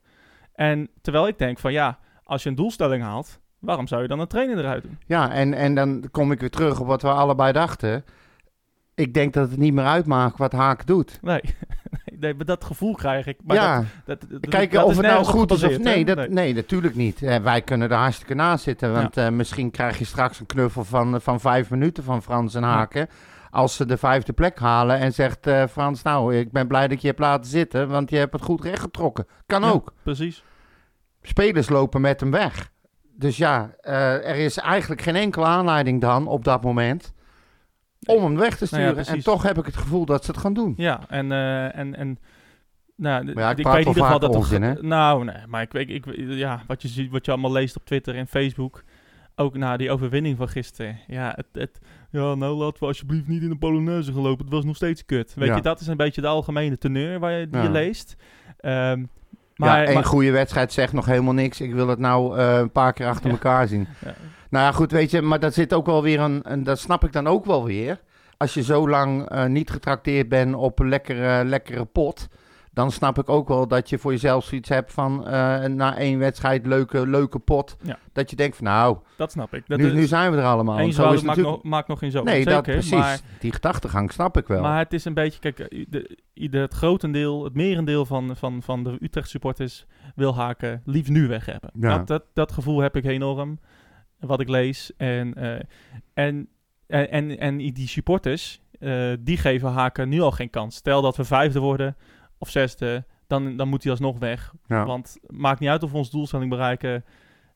En 0.57 0.89
terwijl 1.01 1.29
ik 1.29 1.39
denk 1.39 1.59
van 1.59 1.73
ja, 1.73 1.99
als 2.25 2.43
je 2.43 2.49
een 2.49 2.55
doelstelling 2.55 3.03
haalt, 3.03 3.41
waarom 3.59 3.87
zou 3.87 4.03
je 4.03 4.09
dan 4.09 4.21
een 4.21 4.27
trainer 4.27 4.59
eruit 4.59 4.83
doen? 4.83 4.99
ja 5.07 5.31
en, 5.33 5.55
en 5.55 5.75
dan 5.75 6.09
kom 6.11 6.33
ik 6.33 6.41
weer 6.41 6.51
terug 6.51 6.81
op 6.81 6.87
wat 6.87 7.03
we 7.03 7.09
allebei 7.09 7.53
dachten. 7.53 8.05
Ik 8.95 9.15
denk 9.15 9.33
dat 9.33 9.51
het 9.51 9.59
niet 9.59 9.75
meer 9.75 9.85
uitmaakt 9.85 10.39
wat 10.39 10.53
Haak 10.53 10.87
doet. 10.87 11.19
Nee, 11.23 11.41
nee 12.21 12.35
maar 12.35 12.45
dat 12.45 12.65
gevoel 12.65 12.95
krijg 12.95 13.27
ik. 13.27 13.39
Maar 13.45 13.57
ja, 13.57 13.85
dat, 14.05 14.21
dat, 14.21 14.31
dat- 14.31 14.51
kijken 14.51 14.79
dat 14.79 14.89
of 14.89 14.97
het 14.97 15.07
nou 15.07 15.25
goed 15.25 15.51
is 15.51 15.63
of 15.63 15.79
nee, 15.79 16.05
dat, 16.05 16.29
nee. 16.29 16.55
natuurlijk 16.55 16.95
niet. 16.95 17.23
Eh, 17.23 17.37
wij 17.37 17.63
kunnen 17.63 17.91
er 17.91 17.97
hartstikke 17.97 18.35
naast 18.35 18.65
zitten. 18.65 18.93
Want 18.93 19.17
eh, 19.17 19.29
misschien 19.29 19.71
krijg 19.71 19.99
je 19.99 20.05
straks 20.05 20.41
een 20.41 20.47
knuffel 20.47 20.85
van, 20.85 21.15
eh, 21.15 21.21
van 21.21 21.41
vijf 21.41 21.71
minuten 21.71 22.05
van 22.05 22.23
Frans 22.23 22.55
en 22.55 22.63
Haken. 22.63 23.09
Als 23.51 23.77
ze 23.77 23.87
de 23.87 23.97
vijfde 23.97 24.33
plek 24.33 24.59
halen 24.59 24.99
en 24.99 25.13
zegt 25.13 25.47
eh, 25.47 25.67
Frans, 25.67 26.03
nou, 26.03 26.37
ik 26.37 26.53
ben 26.53 26.67
blij 26.67 26.89
dat 26.89 27.01
je 27.01 27.07
hebt 27.07 27.19
laten 27.21 27.51
zitten, 27.51 27.89
want 27.89 28.11
je 28.11 28.17
hebt 28.17 28.33
het 28.33 28.43
goed 28.43 28.63
rechtgetrokken. 28.65 29.27
Kan 29.47 29.63
Ja, 29.63 29.71
ook. 29.71 29.93
Precies. 30.03 30.45
Spelers 31.23 31.69
lopen 31.69 32.01
met 32.01 32.21
hem 32.21 32.31
weg. 32.31 32.73
Dus 33.19 33.37
ja, 33.37 33.75
eh, 33.81 34.29
er 34.29 34.37
is 34.37 34.57
eigenlijk 34.59 35.01
geen 35.03 35.17
enkele 35.17 35.45
aanleiding 35.45 36.01
dan 36.01 36.27
op 36.27 36.45
dat 36.45 36.63
moment 36.63 37.15
om 38.07 38.23
hem 38.25 38.37
weg 38.37 38.57
te 38.57 38.67
Nou 38.71 38.83
ja, 38.83 38.89
sturen. 38.89 39.07
en 39.07 39.23
toch 39.23 39.43
heb 39.43 39.59
ik 39.59 39.67
het 39.67 39.77
gevoel 39.77 40.05
dat 40.05 40.25
ze 40.25 40.31
het 40.31 40.41
gaan 40.41 40.55
doen. 40.55 40.75
Ja, 40.77 41.01
en, 41.09 41.33
eh, 41.33 41.77
en, 41.79 41.97
en 41.97 42.19
nou, 42.97 43.33
ja, 43.35 43.51
ik 43.51 43.59
ik 43.59 43.65
weet 43.67 43.75
in 43.75 43.87
ieder 43.89 44.03
geval 44.03 44.19
dat 44.19 44.35
onzin, 44.35 44.63
hè? 44.63 44.73
Nou, 44.81 45.25
nee, 45.25 45.47
maar 45.47 45.63
ik, 45.63 45.73
weet- 45.73 45.91
ik, 45.91 46.05
ja, 46.17 46.63
wat 46.67 46.83
je 46.83 46.89
ziet, 46.89 47.11
wat 47.11 47.25
je 47.25 47.31
allemaal 47.33 47.53
leest 47.53 47.77
op 47.77 47.85
Twitter 47.85 48.15
en 48.15 48.27
Facebook, 48.27 48.83
ook 49.35 49.57
na 49.57 49.77
die 49.77 49.91
overwinning 49.91 50.37
van 50.37 50.49
gisteren. 50.49 50.99
Ja, 51.07 51.33
het, 51.37 51.47
het, 51.53 51.79
ja, 52.17 52.35
nou 52.35 52.57
laten 52.57 52.81
we 52.81 52.87
alsjeblieft 52.87 53.27
niet 53.29 53.43
in 53.43 53.49
de 53.49 53.57
Polonaise 53.57 54.13
gaan 54.13 54.23
lopen. 54.23 54.45
Het 54.45 54.55
was 54.55 54.65
nog 54.65 54.77
steeds 54.77 55.05
kut. 55.05 55.35
Weet 55.35 55.49
Ja. 55.49 55.57
je, 55.57 55.63
dat 55.63 55.81
is 55.81 55.87
een 55.87 55.97
beetje 55.97 56.21
de 56.21 56.27
algemene 56.27 56.79
teneur 56.79 57.19
waar 57.19 57.33
je, 57.33 57.49
die 57.49 57.63
je 57.63 57.71
leest. 57.71 58.17
Ehm, 58.61 59.05
Maar, 59.57 59.87
ja, 59.89 59.93
maar- 59.95 60.05
goede 60.05 60.31
wedstrijd 60.31 60.73
zegt 60.73 60.93
nog 60.93 61.07
helemaal 61.07 61.33
niks. 61.35 61.61
Ik 61.61 61.75
wil 61.75 61.89
het 61.89 61.99
nou 61.99 62.39
eh, 62.39 62.59
een 62.59 62.71
paar 62.73 62.93
keer 62.93 63.07
achter 63.07 63.31
elkaar 63.31 63.69
zien. 63.69 63.87
Nou 64.51 64.65
ja, 64.65 64.73
goed, 64.73 64.91
weet 64.91 65.11
je, 65.11 65.23
maar 65.23 65.41
dat 65.41 65.55
zit 65.55 65.73
ook 65.75 65.87
wel 65.87 66.03
weer 66.03 66.21
een, 66.21 66.43
en 66.43 66.63
dat 66.65 66.79
snap 66.79 67.05
ik 67.05 67.13
dan 67.13 67.27
ook 67.27 67.45
wel 67.45 67.65
weer. 67.65 68.01
Als 68.37 68.55
je 68.55 68.63
zo 68.63 68.89
lang 68.89 69.29
eh, 69.29 69.45
niet 69.47 69.71
getrakteerd 69.71 70.29
bent 70.29 70.55
op 70.55 70.79
een 70.79 70.89
lekkere, 70.89 71.45
lekkere 71.45 71.85
pot, 71.85 72.29
dan 72.77 72.91
snap 72.91 73.19
ik 73.19 73.29
ook 73.29 73.49
wel 73.49 73.69
dat 73.69 73.89
je 73.89 73.99
voor 73.99 74.11
jezelf 74.13 74.45
zoiets 74.45 74.69
hebt 74.69 74.93
van 74.93 75.27
eh, 75.27 75.65
na 75.65 75.97
één 75.97 76.19
wedstrijd 76.19 76.67
leuke, 76.67 77.07
leuke 77.07 77.39
pot. 77.39 77.77
Ja. 77.83 77.99
Dat 78.13 78.31
je 78.31 78.37
denkt 78.37 78.57
van 78.57 78.65
nou, 78.65 78.99
dat 79.17 79.31
snap 79.31 79.55
ik. 79.55 79.63
Dat 79.67 79.79
nu, 79.79 79.87
is- 79.87 79.93
nu 79.93 80.07
zijn 80.07 80.31
we 80.31 80.37
er 80.37 80.45
allemaal. 80.45 80.79
één 80.79 80.93
Zo 80.93 81.03
is 81.03 81.15
het 81.15 81.25
maakt, 81.25 81.27
natuurlijk... 81.39 81.63
nog, 81.63 81.73
maakt 81.73 81.89
nog 81.89 81.99
geen 81.99 82.11
zo. 82.11 82.23
Nee, 82.23 82.45
dat 82.45 82.63
precies. 82.63 82.91
Maar, 82.91 83.21
Die 83.41 83.53
gedachtegang 83.53 84.13
snap 84.13 84.37
ik 84.37 84.47
wel. 84.47 84.63
maar 84.63 84.79
het 84.79 84.93
is 84.93 85.05
een 85.05 85.15
beetje, 85.15 85.41
kijk, 85.41 85.57
de, 85.89 86.19
ieder, 86.35 86.61
het 86.61 86.75
grotendeel, 86.75 87.45
het 87.45 87.55
merendeel 87.55 88.07
van, 88.07 88.37
van, 88.37 88.63
van 88.63 88.85
de 88.85 88.97
Utrecht 89.01 89.29
supporters 89.29 89.87
wil 90.15 90.35
haken 90.35 90.83
liefst 90.85 91.11
nu 91.11 91.29
weg 91.29 91.47
hebben. 91.47 91.71
Ja. 91.81 91.97
Dat, 91.97 92.07
dat, 92.07 92.23
dat 92.35 92.53
gevoel 92.53 92.81
heb 92.81 92.97
ik 92.97 93.05
enorm, 93.05 93.59
wat 94.21 94.41
ik 94.41 94.49
lees. 94.49 94.93
En, 94.97 95.35
eh, 95.35 95.61
en, 96.15 96.49
en, 96.87 97.11
en, 97.11 97.39
en 97.39 97.57
die 97.57 97.89
supporters, 97.89 98.61
eh, 98.79 99.13
die 99.21 99.37
geven 99.37 99.71
haken 99.71 100.09
nu 100.09 100.21
al 100.21 100.31
geen 100.31 100.51
kans. 100.51 100.77
Stel 100.77 101.03
dat 101.03 101.17
we 101.17 101.25
vijfde 101.25 101.61
worden 101.61 101.97
of 102.39 102.51
zesde, 102.51 103.05
dan, 103.27 103.57
dan 103.57 103.69
moet 103.69 103.83
hij 103.83 103.93
alsnog 103.93 104.19
weg. 104.19 104.53
Ja. 104.67 104.85
Want 104.87 105.17
maakt 105.27 105.61
niet 105.61 105.69
uit 105.69 105.83
of 105.83 105.91
we 105.91 105.97
ons 105.97 106.11
doelstelling 106.11 106.51
bereiken. 106.51 107.05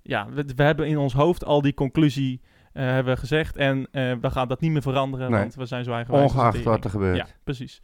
Ja, 0.02 0.28
we, 0.30 0.44
we 0.56 0.62
hebben 0.62 0.86
in 0.88 0.98
ons 0.98 1.12
hoofd 1.12 1.44
al 1.44 1.62
die 1.62 1.74
conclusie 1.74 2.40
eh, 2.72 2.84
hebben 2.84 3.14
we 3.14 3.20
gezegd. 3.20 3.56
En 3.56 3.88
eh, 3.92 4.12
we 4.20 4.30
gaan 4.30 4.48
dat 4.48 4.60
niet 4.60 4.70
meer 4.70 4.82
veranderen, 4.82 5.30
Nee. 5.30 5.40
want 5.40 5.54
we 5.54 5.66
zijn 5.66 5.84
zo 5.84 5.92
eigenwijs. 5.92 6.32
Ongeacht 6.32 6.62
wat 6.62 6.84
er 6.84 6.90
gebeurt. 6.90 7.16
Ja, 7.16 7.26
precies. 7.44 7.82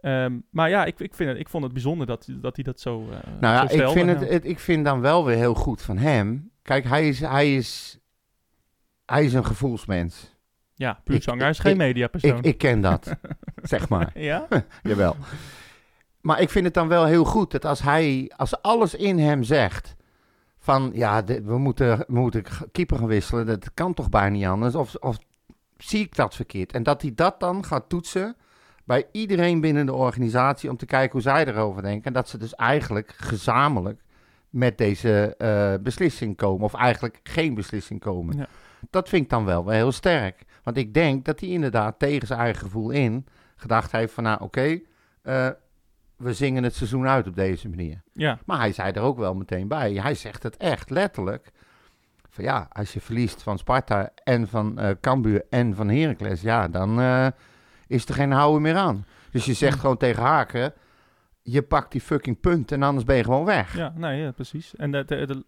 Ehm, 0.00 0.38
maar 0.50 0.68
ja, 0.68 0.84
ik, 0.84 1.00
ik, 1.00 1.14
vind 1.14 1.28
het, 1.30 1.38
ik 1.38 1.48
vond 1.48 1.64
het 1.64 1.72
bijzonder 1.72 2.06
dat, 2.06 2.28
dat 2.30 2.54
hij 2.56 2.64
dat 2.64 2.80
zo, 2.80 3.00
eh 3.10 3.18
Nou 3.40 3.54
ja, 3.54 3.68
zo 3.76 3.84
ik 3.86 3.88
vind, 3.88 4.20
het, 4.30 4.44
ik 4.44 4.58
vind 4.58 4.84
dan 4.84 5.00
wel 5.00 5.24
weer 5.24 5.36
heel 5.36 5.54
goed 5.54 5.82
van 5.82 5.98
hem. 5.98 6.50
Kijk, 6.62 6.84
hij 6.84 7.08
is, 7.08 7.20
hij 7.20 7.54
is, 7.56 7.98
hij 9.06 9.24
is 9.24 9.32
een 9.34 9.44
gevoelsmens. 9.44 10.36
Ja, 10.74 11.00
puur 11.04 11.22
zanger. 11.22 11.40
Hij 11.40 11.50
is 11.50 11.56
ik- 11.58 11.62
geen 11.64 11.76
mediapersoon. 11.76 12.38
Ik, 12.38 12.44
ik 12.44 12.58
ken 12.58 12.80
dat, 12.80 13.16
zeg 13.62 13.88
maar. 13.88 14.10
ja? 14.14 14.46
Jawel. 14.82 15.16
Maar 16.20 16.40
ik 16.40 16.50
vind 16.50 16.64
het 16.64 16.74
dan 16.74 16.88
wel 16.88 17.04
heel 17.04 17.24
goed 17.24 17.50
dat 17.50 17.64
als 17.64 17.82
hij, 17.82 18.32
als 18.36 18.62
alles 18.62 18.94
in 18.94 19.18
hem 19.18 19.42
zegt 19.42 19.96
van 20.58 20.90
ja, 20.94 21.22
dit- 21.22 21.44
we 21.44 21.58
moeten, 21.58 21.98
we 21.98 22.04
moeten 22.18 22.44
keeper 22.72 22.98
gaan 22.98 23.06
wisselen, 23.06 23.46
dat 23.46 23.74
kan 23.74 23.94
toch 23.94 24.08
bijna 24.08 24.28
niet 24.28 24.44
anders. 24.44 24.74
Of, 24.74 24.94
of 24.94 25.18
zie 25.76 26.00
ik 26.00 26.16
dat 26.16 26.34
verkeerd? 26.34 26.72
En 26.72 26.82
dat 26.82 27.02
hij 27.02 27.12
dat 27.14 27.40
dan 27.40 27.64
gaat 27.64 27.88
toetsen 27.88 28.36
bij 28.84 29.06
iedereen 29.12 29.60
binnen 29.60 29.86
de 29.86 29.92
organisatie 29.94 30.70
om 30.70 30.76
te 30.76 30.86
kijken 30.86 31.12
hoe 31.12 31.20
zij 31.20 31.46
erover 31.46 31.82
denken. 31.82 32.04
En 32.04 32.12
dat 32.12 32.28
ze 32.28 32.38
dus 32.38 32.54
eigenlijk 32.54 33.14
gezamenlijk 33.16 34.00
met 34.50 34.78
deze 34.78 35.34
eh, 35.36 35.74
beslissing 35.82 36.36
komen. 36.36 36.64
Of 36.64 36.74
eigenlijk 36.74 37.20
geen 37.22 37.54
beslissing 37.54 38.00
komen. 38.00 38.36
Ja. 38.36 38.46
Dat 38.90 39.08
vind 39.08 39.22
ik 39.22 39.30
dan 39.30 39.44
wel, 39.44 39.64
wel 39.64 39.74
heel 39.74 39.92
sterk. 39.92 40.44
Want 40.62 40.76
ik 40.76 40.94
denk 40.94 41.24
dat 41.24 41.40
hij 41.40 41.48
inderdaad 41.48 41.98
tegen 41.98 42.26
zijn 42.26 42.40
eigen 42.40 42.62
gevoel 42.62 42.90
in 42.90 43.26
gedacht 43.56 43.92
heeft 43.92 44.12
van 44.12 44.24
nou 44.24 44.40
oké, 44.42 44.80
eh, 45.22 45.48
we 46.18 46.34
zingen 46.34 46.62
het 46.64 46.74
seizoen 46.74 47.06
uit 47.06 47.26
op 47.26 47.34
deze 47.34 47.68
manier. 47.68 48.02
ja. 48.12 48.38
Maar 48.44 48.58
hij 48.58 48.72
zei 48.72 48.92
er 48.92 49.02
ook 49.02 49.18
wel 49.18 49.34
meteen 49.34 49.68
bij. 49.68 49.92
Hij 49.92 50.14
zegt 50.14 50.42
het 50.42 50.56
echt 50.56 50.90
letterlijk. 50.90 51.50
Van 52.30 52.44
ja, 52.44 52.66
als 52.72 52.92
je 52.92 53.00
verliest 53.00 53.42
van 53.42 53.58
Sparta 53.58 54.10
en 54.24 54.48
van 54.48 54.78
eh 54.78 54.90
Cambuur 55.00 55.44
en 55.50 55.74
van 55.74 55.88
Heracles, 55.88 56.40
ja, 56.40 56.68
dan 56.68 57.00
eh, 57.00 57.26
is 57.86 58.04
er 58.08 58.14
geen 58.14 58.32
houden 58.32 58.62
meer 58.62 58.76
aan. 58.76 59.04
Dus 59.30 59.44
je 59.44 59.54
zegt 59.54 59.80
gewoon 59.80 59.96
tegen 59.96 60.22
Haken, 60.22 60.72
je 61.42 61.62
pakt 61.62 61.92
die 61.92 62.00
fucking 62.00 62.40
punt 62.40 62.72
en 62.72 62.82
anders 62.82 63.04
ben 63.04 63.16
je 63.16 63.24
gewoon 63.24 63.44
weg. 63.44 63.76
Ja, 63.76 63.92
nee, 63.96 64.20
ja, 64.22 64.30
precies. 64.30 64.76
En 64.76 64.90
dat, 64.90 65.10
eh, 65.10 65.26
dat- 65.26 65.44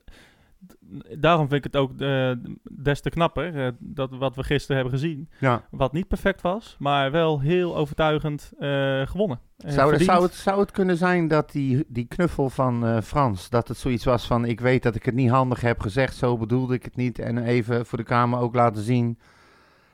daarom 1.18 1.48
vind 1.48 1.64
ik 1.64 1.72
het 1.72 1.82
ook 1.82 2.00
eh, 2.00 2.32
des 2.72 3.00
te 3.00 3.10
knapper, 3.10 3.66
eh, 3.66 3.72
dat 3.78 4.10
wat 4.10 4.36
we 4.36 4.44
gisteren 4.44 4.76
hebben 4.76 4.98
gezien. 4.98 5.28
Ja. 5.38 5.64
Wat 5.70 5.92
niet 5.92 6.08
perfect 6.08 6.40
was, 6.40 6.76
maar 6.78 7.10
wel 7.10 7.40
heel 7.40 7.76
overtuigend 7.76 8.52
eh, 8.58 9.06
gewonnen. 9.06 9.40
Zou, 9.56 9.88
verdiend. 9.88 10.10
zou, 10.10 10.22
het, 10.22 10.34
zou 10.34 10.60
het 10.60 10.70
kunnen 10.70 10.96
zijn 10.96 11.28
dat 11.28 11.52
die, 11.52 11.84
die 11.88 12.06
knuffel 12.06 12.50
van 12.50 13.02
Frans, 13.02 13.48
dat 13.48 13.68
het 13.68 13.76
zoiets 13.76 14.04
was 14.04 14.26
van 14.26 14.44
ik 14.44 14.60
weet 14.60 14.82
dat 14.82 14.94
ik 14.94 15.04
het 15.04 15.14
niet 15.14 15.30
handig 15.30 15.60
heb 15.60 15.80
gezegd, 15.80 16.16
zo 16.16 16.36
bedoelde 16.36 16.74
ik 16.74 16.84
het 16.84 16.96
niet. 16.96 17.18
En 17.18 17.38
even 17.38 17.86
voor 17.86 17.98
de 17.98 18.04
Kamer 18.04 18.38
ook 18.38 18.54
laten 18.54 18.82
zien 18.82 19.18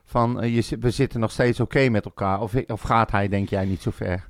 van 0.04 0.50
je, 0.50 0.76
we 0.80 0.90
zitten 0.90 1.20
nog 1.20 1.30
steeds 1.30 1.60
oké 1.60 1.88
met 1.88 2.04
elkaar. 2.04 2.40
Of, 2.40 2.54
of 2.66 2.80
gaat 2.80 3.10
hij, 3.10 3.28
denk 3.28 3.48
jij, 3.48 3.64
niet 3.64 3.82
zo 3.82 3.90
ver? 3.90 4.28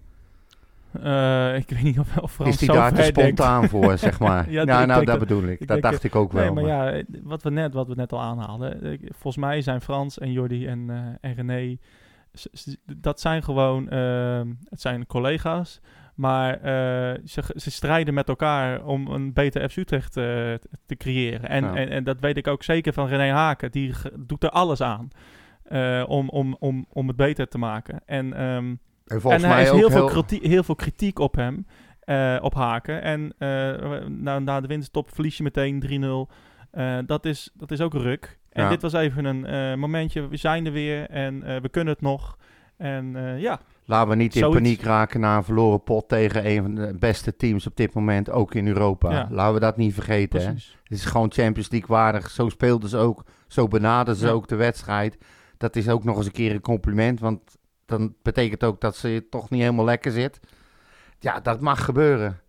Eh, 1.02 1.56
ik 1.56 1.68
weet 1.70 1.82
niet 1.82 1.98
of, 1.98 2.16
of 2.18 2.32
Frans 2.32 2.60
is 2.60 2.66
zo 2.66 2.72
daar 2.72 2.88
te 2.90 2.94
denkt. 2.96 3.18
spontaan 3.20 3.68
voor, 3.68 3.98
zeg 4.08 4.18
maar? 4.18 4.50
Ja, 4.50 4.64
nou, 4.64 4.78
denk 4.86 4.98
dat 4.98 5.06
dat- 5.06 5.18
bedoel 5.18 5.42
ik. 5.48 5.60
ik 5.60 5.68
Dat 5.68 5.82
dacht 5.82 6.04
ik 6.04 6.14
ook 6.16 6.32
wel. 6.32 6.52
Maar 6.54 6.64
maar- 6.64 6.92
ja, 6.94 7.02
wat 7.22 7.42
we 7.42 7.50
net, 7.50 7.74
wat 7.74 7.88
we 7.88 7.94
net 7.94 8.12
al 8.12 8.20
aanhaalden. 8.20 8.82
eh, 8.82 8.98
Volgens 9.10 9.36
mij 9.44 9.60
zijn 9.62 9.80
Frans 9.80 10.18
en 10.18 10.32
Jordi 10.32 10.66
en, 10.66 10.90
eh, 10.90 11.30
en 11.30 11.34
René... 11.34 11.76
Dat 12.96 13.20
zijn 13.20 13.42
gewoon... 13.42 13.88
ehm, 13.88 14.48
het 14.68 14.80
zijn 14.80 15.06
collega's. 15.06 15.80
Maar 16.14 16.58
ze, 17.24 17.42
ze 17.54 17.70
strijden 17.70 18.14
met 18.14 18.28
elkaar 18.28 18.84
om 18.84 19.06
een 19.06 19.32
beter 19.32 19.70
FC 19.70 19.76
Utrecht 19.76 20.12
te- 20.12 20.60
creëren. 20.96 21.48
En, 21.48 21.64
Ja. 21.64 21.74
en, 21.74 21.88
en 21.90 22.04
dat 22.04 22.20
weet 22.20 22.36
ik 22.36 22.46
ook 22.46 22.62
zeker 22.62 22.92
van 22.92 23.06
René 23.08 23.30
Haken. 23.32 23.70
Die 23.70 23.92
doet 24.18 24.42
er 24.42 24.50
alles 24.50 24.80
aan. 24.80 25.08
eh, 25.62 26.04
om, 26.06 26.28
om, 26.28 26.56
om, 26.58 26.86
om 26.92 27.06
het 27.08 27.16
beter 27.16 27.48
te 27.48 27.58
maken. 27.58 28.00
En, 28.06 28.32
ehm, 28.34 28.74
en 29.06 29.20
volgens 29.20 29.42
en 29.42 29.50
er 29.50 29.58
is 29.58 29.70
heel. 29.70 29.90
Veel 29.90 30.06
kritiek, 30.06 30.42
heel 30.42 30.62
veel 30.62 30.74
kritiek 30.74 31.18
op 31.18 31.34
hem, 31.34 31.66
eh, 32.00 32.36
op 32.40 32.54
Haken. 32.54 33.02
En 33.02 33.34
eh, 33.38 34.06
na, 34.08 34.38
na 34.38 34.60
de 34.60 34.66
winterstop 34.66 35.10
verlies 35.14 35.36
je 35.36 35.42
meteen 35.42 35.80
3-0. 35.80 36.32
Eh, 36.70 36.98
dat, 37.06 37.24
is, 37.24 37.50
dat 37.54 37.70
is 37.70 37.80
ook 37.80 37.92
ruk. 37.94 38.38
En 38.52 38.62
Ja. 38.62 38.68
dit 38.68 38.82
was 38.82 38.92
even 38.92 39.24
een 39.24 39.78
momentje. 39.78 40.28
We 40.28 40.36
zijn 40.36 40.66
er 40.66 40.72
weer 40.72 41.10
en 41.10 41.60
we 41.62 41.68
kunnen 41.68 41.92
het 41.92 42.02
nog. 42.02 42.36
En 42.76 43.14
ja, 43.38 43.60
Laten 43.84 44.08
we 44.08 44.16
niet 44.16 44.34
in 44.34 44.40
Zoiets. 44.40 44.58
paniek 44.58 44.82
raken 44.82 45.20
na 45.20 45.36
een 45.36 45.44
verloren 45.44 45.82
pot 45.82 46.08
tegen 46.08 46.46
een 46.50 46.62
van 46.62 46.74
de 46.74 46.94
beste 46.98 47.36
teams 47.36 47.66
op 47.66 47.76
dit 47.76 47.94
moment, 47.94 48.30
ook 48.30 48.54
in 48.54 48.66
Europa. 48.66 49.10
Ja. 49.12 49.28
Laten 49.30 49.54
we 49.54 49.60
dat 49.60 49.76
niet 49.76 49.94
vergeten. 49.94 50.40
Hè? 50.40 50.46
Het 50.46 50.64
is 50.88 51.04
gewoon 51.04 51.32
Champions 51.32 51.70
League 51.70 51.88
waardig. 51.88 52.30
Zo 52.30 52.48
speelden 52.48 52.88
ze 52.88 52.96
ook, 52.96 53.24
zo 53.46 53.68
benaderden 53.68 54.16
ze 54.16 54.26
Ja. 54.26 54.32
ook 54.32 54.48
de 54.48 54.56
wedstrijd. 54.56 55.18
Dat 55.56 55.76
is 55.76 55.88
ook 55.88 56.04
nog 56.04 56.16
eens 56.16 56.26
een 56.26 56.32
keer 56.32 56.52
een 56.52 56.60
compliment, 56.60 57.20
want 57.20 57.40
dan 57.86 58.14
betekent 58.22 58.64
ook 58.64 58.80
dat 58.80 58.96
ze 58.96 59.26
toch 59.30 59.50
niet 59.50 59.60
helemaal 59.60 59.84
lekker 59.84 60.12
zit. 60.12 60.40
Ja, 61.18 61.40
dat 61.40 61.60
mag 61.60 61.84
gebeuren. 61.84 62.40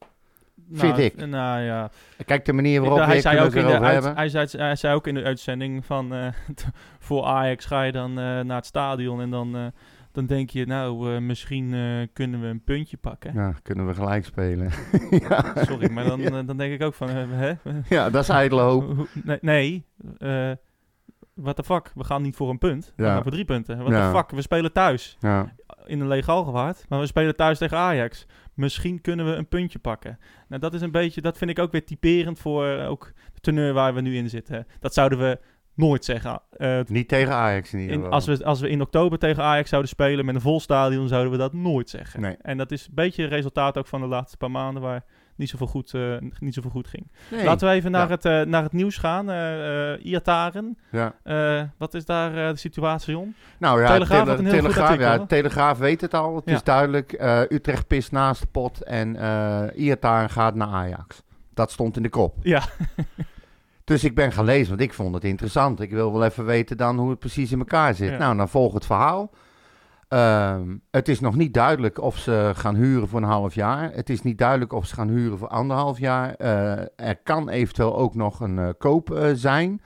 Vind 0.72 0.94
Nou, 0.96 1.02
ik. 1.02 1.26
Nou 1.26 1.62
ja, 1.62 1.90
Kijk, 2.26 2.46
de 2.46 2.54
manier 2.54 2.82
waarop 2.82 3.00
hij, 3.00 3.16
we 3.16 3.22
zei 3.22 3.40
ook 3.40 3.56
in 3.56 3.66
de 3.66 3.80
uit- 3.80 4.16
hij, 4.16 4.30
zei, 4.30 4.48
hij 4.52 4.76
zei 4.76 4.96
ook 4.96 5.08
in 5.08 5.14
de 5.14 5.24
uitzending 5.24 5.86
van 5.86 6.14
eh, 6.14 6.28
voor 7.00 7.24
Ajax 7.26 7.66
ga 7.66 7.84
je 7.84 7.92
dan 7.92 8.10
eh, 8.10 8.16
naar 8.40 8.56
het 8.56 8.66
stadion 8.66 9.22
en 9.22 9.30
dan, 9.30 9.56
eh, 9.56 9.66
dan 10.12 10.26
denk 10.26 10.50
je 10.50 10.66
nou 10.66 11.20
misschien 11.22 11.70
kunnen 12.14 12.42
we 12.42 12.48
een 12.48 12.64
puntje 12.64 12.98
pakken. 12.98 13.34
Ja, 13.34 13.54
kunnen 13.62 13.88
we 13.88 13.94
gelijk 13.94 14.26
spelen. 14.26 14.72
ja. 15.30 15.54
Sorry, 15.56 15.92
maar 15.92 16.04
dan, 16.06 16.46
dan 16.46 16.58
denk 16.58 16.74
ik 16.74 16.84
ook 16.84 16.94
van 16.94 17.10
hè? 17.10 17.54
ja, 17.90 18.10
dat 18.10 18.24
is 18.24 18.30
ijdele 18.30 18.62
hoop. 18.62 19.08
Nee, 19.24 19.38
nee 19.42 19.86
what 21.38 21.56
the 21.56 21.64
fuck, 21.64 21.92
we 21.96 22.04
gaan 22.04 22.22
niet 22.22 22.36
voor 22.36 22.50
een 22.50 22.58
punt, 22.58 22.94
we 22.96 23.04
Ja. 23.04 23.14
gaan 23.14 23.22
voor 23.24 23.32
drie 23.32 23.46
punten. 23.46 23.78
What 23.78 23.90
Ja. 23.92 24.12
the 24.12 24.18
fuck, 24.18 24.30
we 24.30 24.42
spelen 24.42 24.72
thuis 24.72 25.18
Ja. 25.20 25.54
in 25.86 26.00
een 26.02 26.08
leeg 26.08 26.28
Algewaard, 26.30 26.86
maar 26.90 27.00
we 27.00 27.06
spelen 27.06 27.36
thuis 27.36 27.58
tegen 27.58 27.78
Ajax. 27.78 28.26
Misschien 28.54 29.02
kunnen 29.02 29.26
we 29.26 29.32
een 29.32 29.48
puntje 29.48 29.80
pakken. 29.80 30.20
Nou, 30.48 30.62
dat 30.62 30.74
is 30.74 30.82
een 30.82 30.92
beetje, 30.92 31.22
dat 31.22 31.38
vind 31.38 31.50
ik 31.50 31.60
ook 31.60 31.72
weer 31.72 31.86
typerend 31.86 32.40
voor 32.40 32.68
eh, 32.68 32.90
ook 32.90 33.12
de 33.34 33.40
teneur 33.40 33.74
waar 33.74 33.94
we 33.94 34.02
nu 34.02 34.16
in 34.16 34.30
zitten. 34.30 34.68
Dat 34.80 34.94
zouden 34.94 35.20
we 35.20 35.40
nooit 35.76 36.06
zeggen. 36.06 36.42
Eh, 36.52 36.80
Niet 36.88 37.08
tegen 37.08 37.34
Ajax 37.34 37.74
in 37.74 37.80
ieder 37.80 37.94
in, 37.94 38.00
geval. 38.02 38.14
als, 38.16 38.26
we, 38.26 38.46
als 38.46 38.60
we 38.60 38.70
in 38.70 38.82
oktober 38.82 39.20
tegen 39.20 39.44
Ajax 39.44 39.70
zouden 39.70 39.90
spelen 39.92 40.26
met 40.26 40.36
een 40.36 40.42
vol 40.42 40.60
stadion, 40.60 41.08
zouden 41.08 41.32
we 41.32 41.38
dat 41.38 41.54
nooit 41.54 41.90
zeggen. 41.90 42.22
Nee. 42.22 42.36
En 42.42 42.58
dat 42.58 42.72
is 42.72 42.88
een 42.88 42.96
beetje 42.96 43.22
het 43.24 43.32
resultaat 43.32 43.78
ook 43.78 43.88
van 43.88 44.02
de 44.02 44.08
laatste 44.08 44.38
paar 44.38 44.52
maanden 44.52 44.82
waar 44.82 45.04
niet 45.38 45.50
zoveel 45.50 45.68
goed, 45.68 45.94
eh, 45.94 46.16
niet 46.40 46.54
zoveel 46.54 46.72
goed 46.72 46.88
ging. 46.88 47.12
Nee. 47.32 47.46
Laten 47.46 47.68
we 47.68 47.74
even 47.74 47.92
naar, 47.92 48.06
Ja. 48.08 48.14
het, 48.14 48.26
eh, 48.26 48.42
naar 48.42 48.64
het 48.64 48.72
nieuws 48.74 48.98
gaan. 48.98 49.30
eh 49.30 49.94
eh 49.94 50.06
Iataren, 50.06 50.78
Ja. 50.92 51.14
eh, 51.24 51.64
wat 51.78 51.94
is 51.94 52.06
daar 52.06 52.38
eh, 52.46 52.50
de 52.50 52.56
situatie, 52.58 53.14
Jon? 53.14 53.36
Nou 53.60 53.82
ja, 53.82 53.88
Telegraaf 53.88 54.26
Tele- 54.26 54.38
een 54.38 54.46
Telegraaf, 54.46 54.90
artikel, 54.90 55.12
ja? 55.12 55.26
Telegraaf 55.26 55.78
weet 55.78 56.02
het 56.02 56.14
al. 56.14 56.36
Het 56.36 56.46
Ja. 56.46 56.54
is 56.56 56.64
duidelijk. 56.64 57.14
eh, 57.14 57.42
Utrecht 57.50 57.88
pist 57.88 58.12
naast 58.12 58.42
de 58.42 58.48
pot 58.52 58.84
en 58.84 59.16
eh 59.16 59.64
Iataren 59.76 60.30
gaat 60.30 60.56
naar 60.56 60.68
Ajax. 60.68 61.22
Dat 61.54 61.72
stond 61.72 61.98
in 61.98 62.04
de 62.04 62.10
kop. 62.10 62.36
Ja. 62.42 62.62
Dus 63.84 64.04
ik 64.04 64.16
ben 64.16 64.32
gaan 64.32 64.46
lezen, 64.46 64.70
want 64.70 64.82
ik 64.82 64.94
vond 64.94 65.14
het 65.14 65.24
interessant. 65.24 65.80
Ik 65.82 65.90
wil 65.92 66.12
wel 66.14 66.24
even 66.26 66.46
weten 66.46 66.78
dan 66.78 66.98
hoe 66.98 67.10
het 67.10 67.20
precies 67.20 67.52
in 67.52 67.60
elkaar 67.60 67.94
zit. 67.96 68.10
Ja. 68.10 68.18
Nou, 68.18 68.38
dan 68.38 68.50
volgt 68.50 68.74
het 68.74 68.86
verhaal. 68.86 69.32
Ehm, 70.08 70.78
het 70.92 71.08
is 71.08 71.20
nog 71.20 71.36
niet 71.36 71.54
duidelijk 71.54 72.02
of 72.02 72.18
ze 72.18 72.52
gaan 72.56 72.76
huren 72.76 73.08
voor 73.08 73.20
een 73.22 73.28
half 73.28 73.56
jaar. 73.56 73.92
Het 73.94 74.10
is 74.10 74.22
niet 74.22 74.38
duidelijk 74.38 74.74
of 74.74 74.86
ze 74.86 74.94
gaan 74.94 75.10
huren 75.10 75.38
voor 75.38 75.48
anderhalf 75.48 76.00
jaar. 76.00 76.34
Eh, 76.34 76.72
er 76.96 77.16
kan 77.24 77.50
eventueel 77.50 77.98
ook 77.98 78.16
nog 78.16 78.40
een 78.40 78.60
eh, 78.60 78.70
koop 78.78 79.12
eh, 79.12 79.30
zijn. 79.34 79.82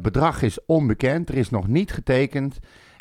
Bedrag 0.00 0.42
is 0.42 0.64
onbekend. 0.66 1.28
Er 1.28 1.34
is 1.34 1.50
nog 1.50 1.66
niet 1.66 1.92
getekend. 1.92 2.58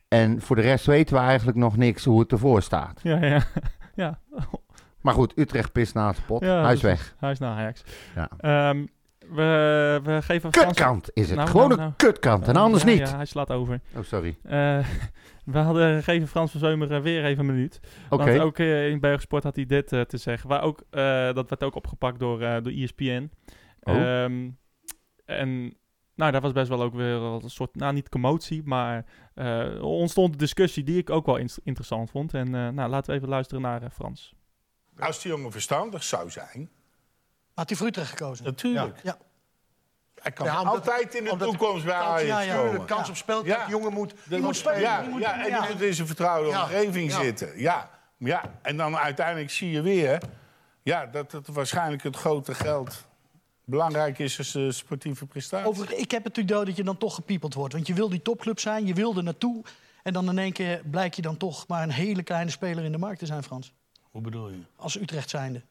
En 0.08 0.42
voor 0.42 0.56
de 0.56 0.62
rest 0.62 0.86
weten 0.86 1.16
we 1.16 1.22
eigenlijk 1.22 1.58
nog 1.58 1.78
niks 1.78 2.06
hoe 2.06 2.20
het 2.20 2.32
ervoor 2.32 2.62
staat. 2.62 3.00
Ja, 3.04 3.26
ja. 3.26 3.42
ja. 3.96 4.20
Maar 5.02 5.14
goed, 5.14 5.34
Utrecht 5.38 5.72
pist 5.72 5.94
naast 5.94 6.20
de 6.20 6.26
pot. 6.26 6.44
Ja, 6.44 6.62
Hij 6.62 6.74
is 6.74 6.80
dus- 6.80 6.90
weg. 6.90 7.16
Hij 7.20 7.32
is 7.32 7.40
naar 7.40 7.58
Ajax. 7.58 7.84
Ja. 8.16 8.30
Ehm, 8.38 8.86
we, 9.20 10.00
we 10.04 10.22
geven 10.22 10.52
Frans... 10.54 10.68
Kutkant 10.68 11.10
is 11.14 11.28
het. 11.28 11.38
Nou, 11.38 11.50
Gewoon 11.50 11.68
nou, 11.68 11.80
een 11.82 11.86
nou. 11.98 12.12
kutkant. 12.12 12.48
En 12.48 12.56
anders 12.56 12.84
Ja, 12.84 12.90
niet. 12.90 13.10
Ja, 13.10 13.16
hij 13.16 13.26
slaat 13.26 13.52
over. 13.52 13.80
Oh, 13.96 14.04
sorry. 14.04 14.38
Eh, 15.50 15.54
we 15.56 15.60
hadden 15.60 16.04
geven 16.04 16.28
Frans 16.28 16.52
van 16.52 16.60
Zeumer 16.60 16.92
eh, 16.94 17.02
weer 17.02 17.26
even 17.26 17.40
een 17.48 17.54
minuut. 17.54 17.80
Oké. 18.10 18.24
Want 18.26 18.40
ook 18.40 18.58
eh, 18.58 18.90
in 18.90 19.00
Bergsport 19.00 19.44
had 19.44 19.56
hij 19.56 19.66
dit 19.66 19.92
eh, 19.94 20.02
te 20.02 20.18
zeggen. 20.18 20.50
Waar 20.50 20.62
ook, 20.62 20.82
eh, 20.90 21.34
dat 21.34 21.50
werd 21.50 21.64
ook 21.64 21.76
opgepakt 21.76 22.20
door, 22.20 22.42
eh 22.42 22.64
door 22.64 22.72
ESPN. 22.74 23.32
Oh. 23.82 23.96
Ehm, 23.96 24.50
en 25.26 25.78
nou, 26.16 26.32
daar 26.32 26.42
was 26.42 26.52
best 26.52 26.70
wel 26.70 26.82
ook 26.82 26.94
weer 26.94 27.16
een 27.16 27.50
soort, 27.50 27.76
nou 27.76 27.94
niet 27.94 28.10
commotie, 28.10 28.62
maar 28.66 29.06
eh, 29.34 29.82
ontstond 29.82 30.32
een 30.32 30.38
discussie 30.38 30.84
die 30.84 30.98
ik 30.98 31.10
ook 31.10 31.26
wel 31.26 31.36
in- 31.38 31.50
interessant 31.64 32.10
vond. 32.12 32.34
En 32.34 32.56
eh, 32.56 32.68
nou, 32.70 32.90
laten 32.90 33.10
we 33.12 33.16
even 33.18 33.30
luisteren 33.30 33.62
naar 33.62 33.82
eh, 33.84 33.90
Frans. 33.90 34.34
Als 35.00 35.22
die 35.22 35.32
jongen 35.32 35.52
verstandig 35.52 36.04
zou 36.04 36.30
zijn, 36.30 36.70
Had 37.54 37.70
hij 37.70 37.78
voor 37.78 37.88
Utrecht 37.88 38.10
gekozen? 38.10 38.46
natuurlijk. 38.46 39.00
Ja. 39.04 39.18
Hij 40.22 40.32
kan 40.32 40.46
Ja, 40.46 40.54
altijd 40.56 41.16
in 41.16 41.24
de 41.24 41.32
omdat- 41.32 41.48
toekomst 41.50 41.86
bij 41.86 41.94
Ajax 41.94 42.24
ja, 42.28 42.40
ja. 42.40 42.54
komen. 42.56 42.70
Tuurlijk, 42.70 42.90
kans 42.90 43.10
op 43.10 43.16
speeltijd. 43.16 43.58
Ja. 43.58 43.70
Jongen 43.70 43.94
moet, 43.94 44.14
die 44.24 44.40
moet 44.40 44.56
spelen. 44.56 44.80
Ja, 44.80 45.02
Die 45.02 45.10
moet- 45.10 45.22
ja, 45.22 45.46
en 45.46 45.62
die 45.62 45.72
moet 45.74 45.82
in 45.82 45.94
zijn 45.94 46.08
vertrouwde 46.08 46.50
omgeving 46.50 47.12
zitten. 47.12 47.60
Ja. 47.60 47.90
ja, 48.18 48.44
en 48.62 48.78
dan 48.78 48.98
uiteindelijk 48.98 49.50
zie 49.52 49.72
je 49.72 49.82
weer... 49.82 50.22
Ja, 50.84 51.06
dat 51.06 51.32
het 51.32 51.48
waarschijnlijk 51.48 52.04
het 52.04 52.16
grote 52.16 52.54
geld 52.54 53.06
belangrijk 53.66 54.20
is 54.20 54.38
als 54.38 54.52
de 54.52 54.72
sportieve 54.72 55.26
prestatie. 55.26 55.68
Over, 55.68 55.94
ik 55.94 56.12
heb 56.12 56.24
het 56.24 56.38
idee 56.38 56.66
dat 56.66 56.76
je 56.76 56.84
dan 56.84 56.98
toch 56.98 57.16
gepiepeld 57.16 57.54
wordt. 57.54 57.74
Want 57.74 57.88
je 57.88 57.94
wil 57.94 58.10
die 58.10 58.22
topclub 58.22 58.60
zijn, 58.60 58.86
je 58.86 58.94
wil 58.94 59.16
er 59.18 59.24
naartoe. 59.24 59.64
En 60.04 60.14
dan 60.14 60.30
in 60.30 60.38
één 60.38 60.52
keer 60.54 60.82
blijk 60.92 61.14
je 61.14 61.22
dan 61.22 61.38
toch 61.38 61.68
maar 61.68 61.84
een 61.84 61.92
hele 61.92 62.24
kleine 62.24 62.52
speler 62.52 62.84
in 62.84 62.92
de 62.92 62.98
markt 62.98 63.20
te 63.20 63.26
zijn, 63.26 63.44
Frans. 63.44 63.74
Hoe 64.12 64.22
bedoel 64.22 64.50
je? 64.50 64.60
Als 64.76 65.00
Utrecht 65.00 65.30
zijnde. 65.30 65.62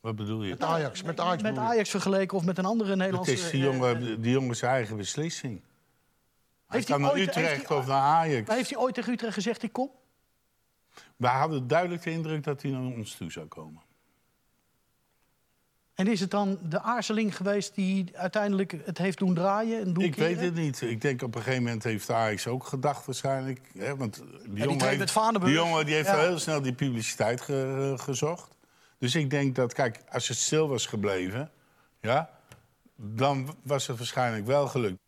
Wat 0.00 0.16
bedoel 0.16 0.42
je? 0.42 0.50
Met 0.50 0.62
Ajax, 0.62 1.02
met 1.02 1.20
Ajax 1.20 1.42
Met? 1.42 1.58
Ajax 1.58 1.90
vergeleken 1.90 2.36
of 2.36 2.44
met 2.44 2.58
een 2.58 2.64
andere 2.64 2.88
Het 2.90 2.98
Nederlandse... 2.98 3.32
is 3.32 3.50
die 3.50 3.66
eh, 3.68 3.72
jongen, 3.72 4.20
die 4.22 4.32
jongen 4.32 4.56
zijn 4.56 4.72
eigen 4.72 4.96
beslissing. 4.96 5.60
Hij 6.66 6.78
Heeft 6.78 6.86
kan 6.86 7.00
hij 7.02 7.10
naar 7.10 7.18
ooit- 7.20 7.28
Utrecht 7.28 7.68
hij- 7.68 7.76
of 7.76 7.86
naar 7.86 8.00
Ajax. 8.02 8.46
Maar 8.48 8.56
heeft 8.56 8.70
hij 8.70 8.78
ooit 8.78 8.94
tegen 8.94 9.12
Utrecht 9.12 9.34
gezegd, 9.34 9.62
ik 9.62 9.72
kom? 9.72 9.90
Wij 11.16 11.30
hadden 11.30 11.66
duidelijk 11.68 12.02
de 12.02 12.10
indruk 12.10 12.44
dat 12.44 12.62
hij 12.62 12.70
naar 12.70 12.80
ons 12.82 13.14
toe 13.14 13.32
zou 13.32 13.46
komen. 13.46 13.82
En 15.94 16.06
is 16.06 16.20
het 16.20 16.30
dan 16.30 16.58
de 16.68 16.80
aarzeling 16.80 17.36
geweest 17.36 17.74
die 17.74 18.16
uiteindelijk 18.16 18.74
het 18.84 18.98
heeft 18.98 19.18
doen 19.18 19.34
draaien? 19.34 19.80
En 19.80 19.92
doen 19.92 20.04
Ik 20.04 20.14
weet 20.14 20.40
het 20.40 20.54
niet. 20.54 20.80
Ik 20.80 21.00
denk 21.00 21.22
op 21.22 21.34
een 21.34 21.42
gegeven 21.42 21.62
moment 21.64 21.82
heeft 21.84 22.10
Ajax 22.10 22.46
ook 22.46 22.64
gedacht 22.66 23.06
waarschijnlijk. 23.06 23.60
Hè, 23.78 23.96
want 23.96 24.14
die, 24.14 24.64
jongen 24.64 24.88
heeft, 24.88 25.14
die 25.44 25.52
jongen 25.52 25.86
die 25.86 25.94
heeft 25.94 26.06
Ja. 26.08 26.14
al 26.14 26.20
heel 26.20 26.38
snel 26.38 26.62
die 26.62 26.72
publiciteit 26.72 27.40
ge- 27.40 27.94
gezocht. 27.96 28.56
Dus 29.00 29.14
ik 29.14 29.30
denk 29.30 29.54
dat, 29.54 29.72
kijk, 29.72 30.02
als 30.10 30.28
het 30.28 30.36
stil 30.36 30.68
was 30.68 30.86
gebleven... 30.86 31.50
Ja, 32.00 32.30
dan 32.96 33.54
was 33.62 33.86
het 33.86 33.96
waarschijnlijk 33.98 34.46
wel 34.46 34.66
gelukt. 34.68 34.98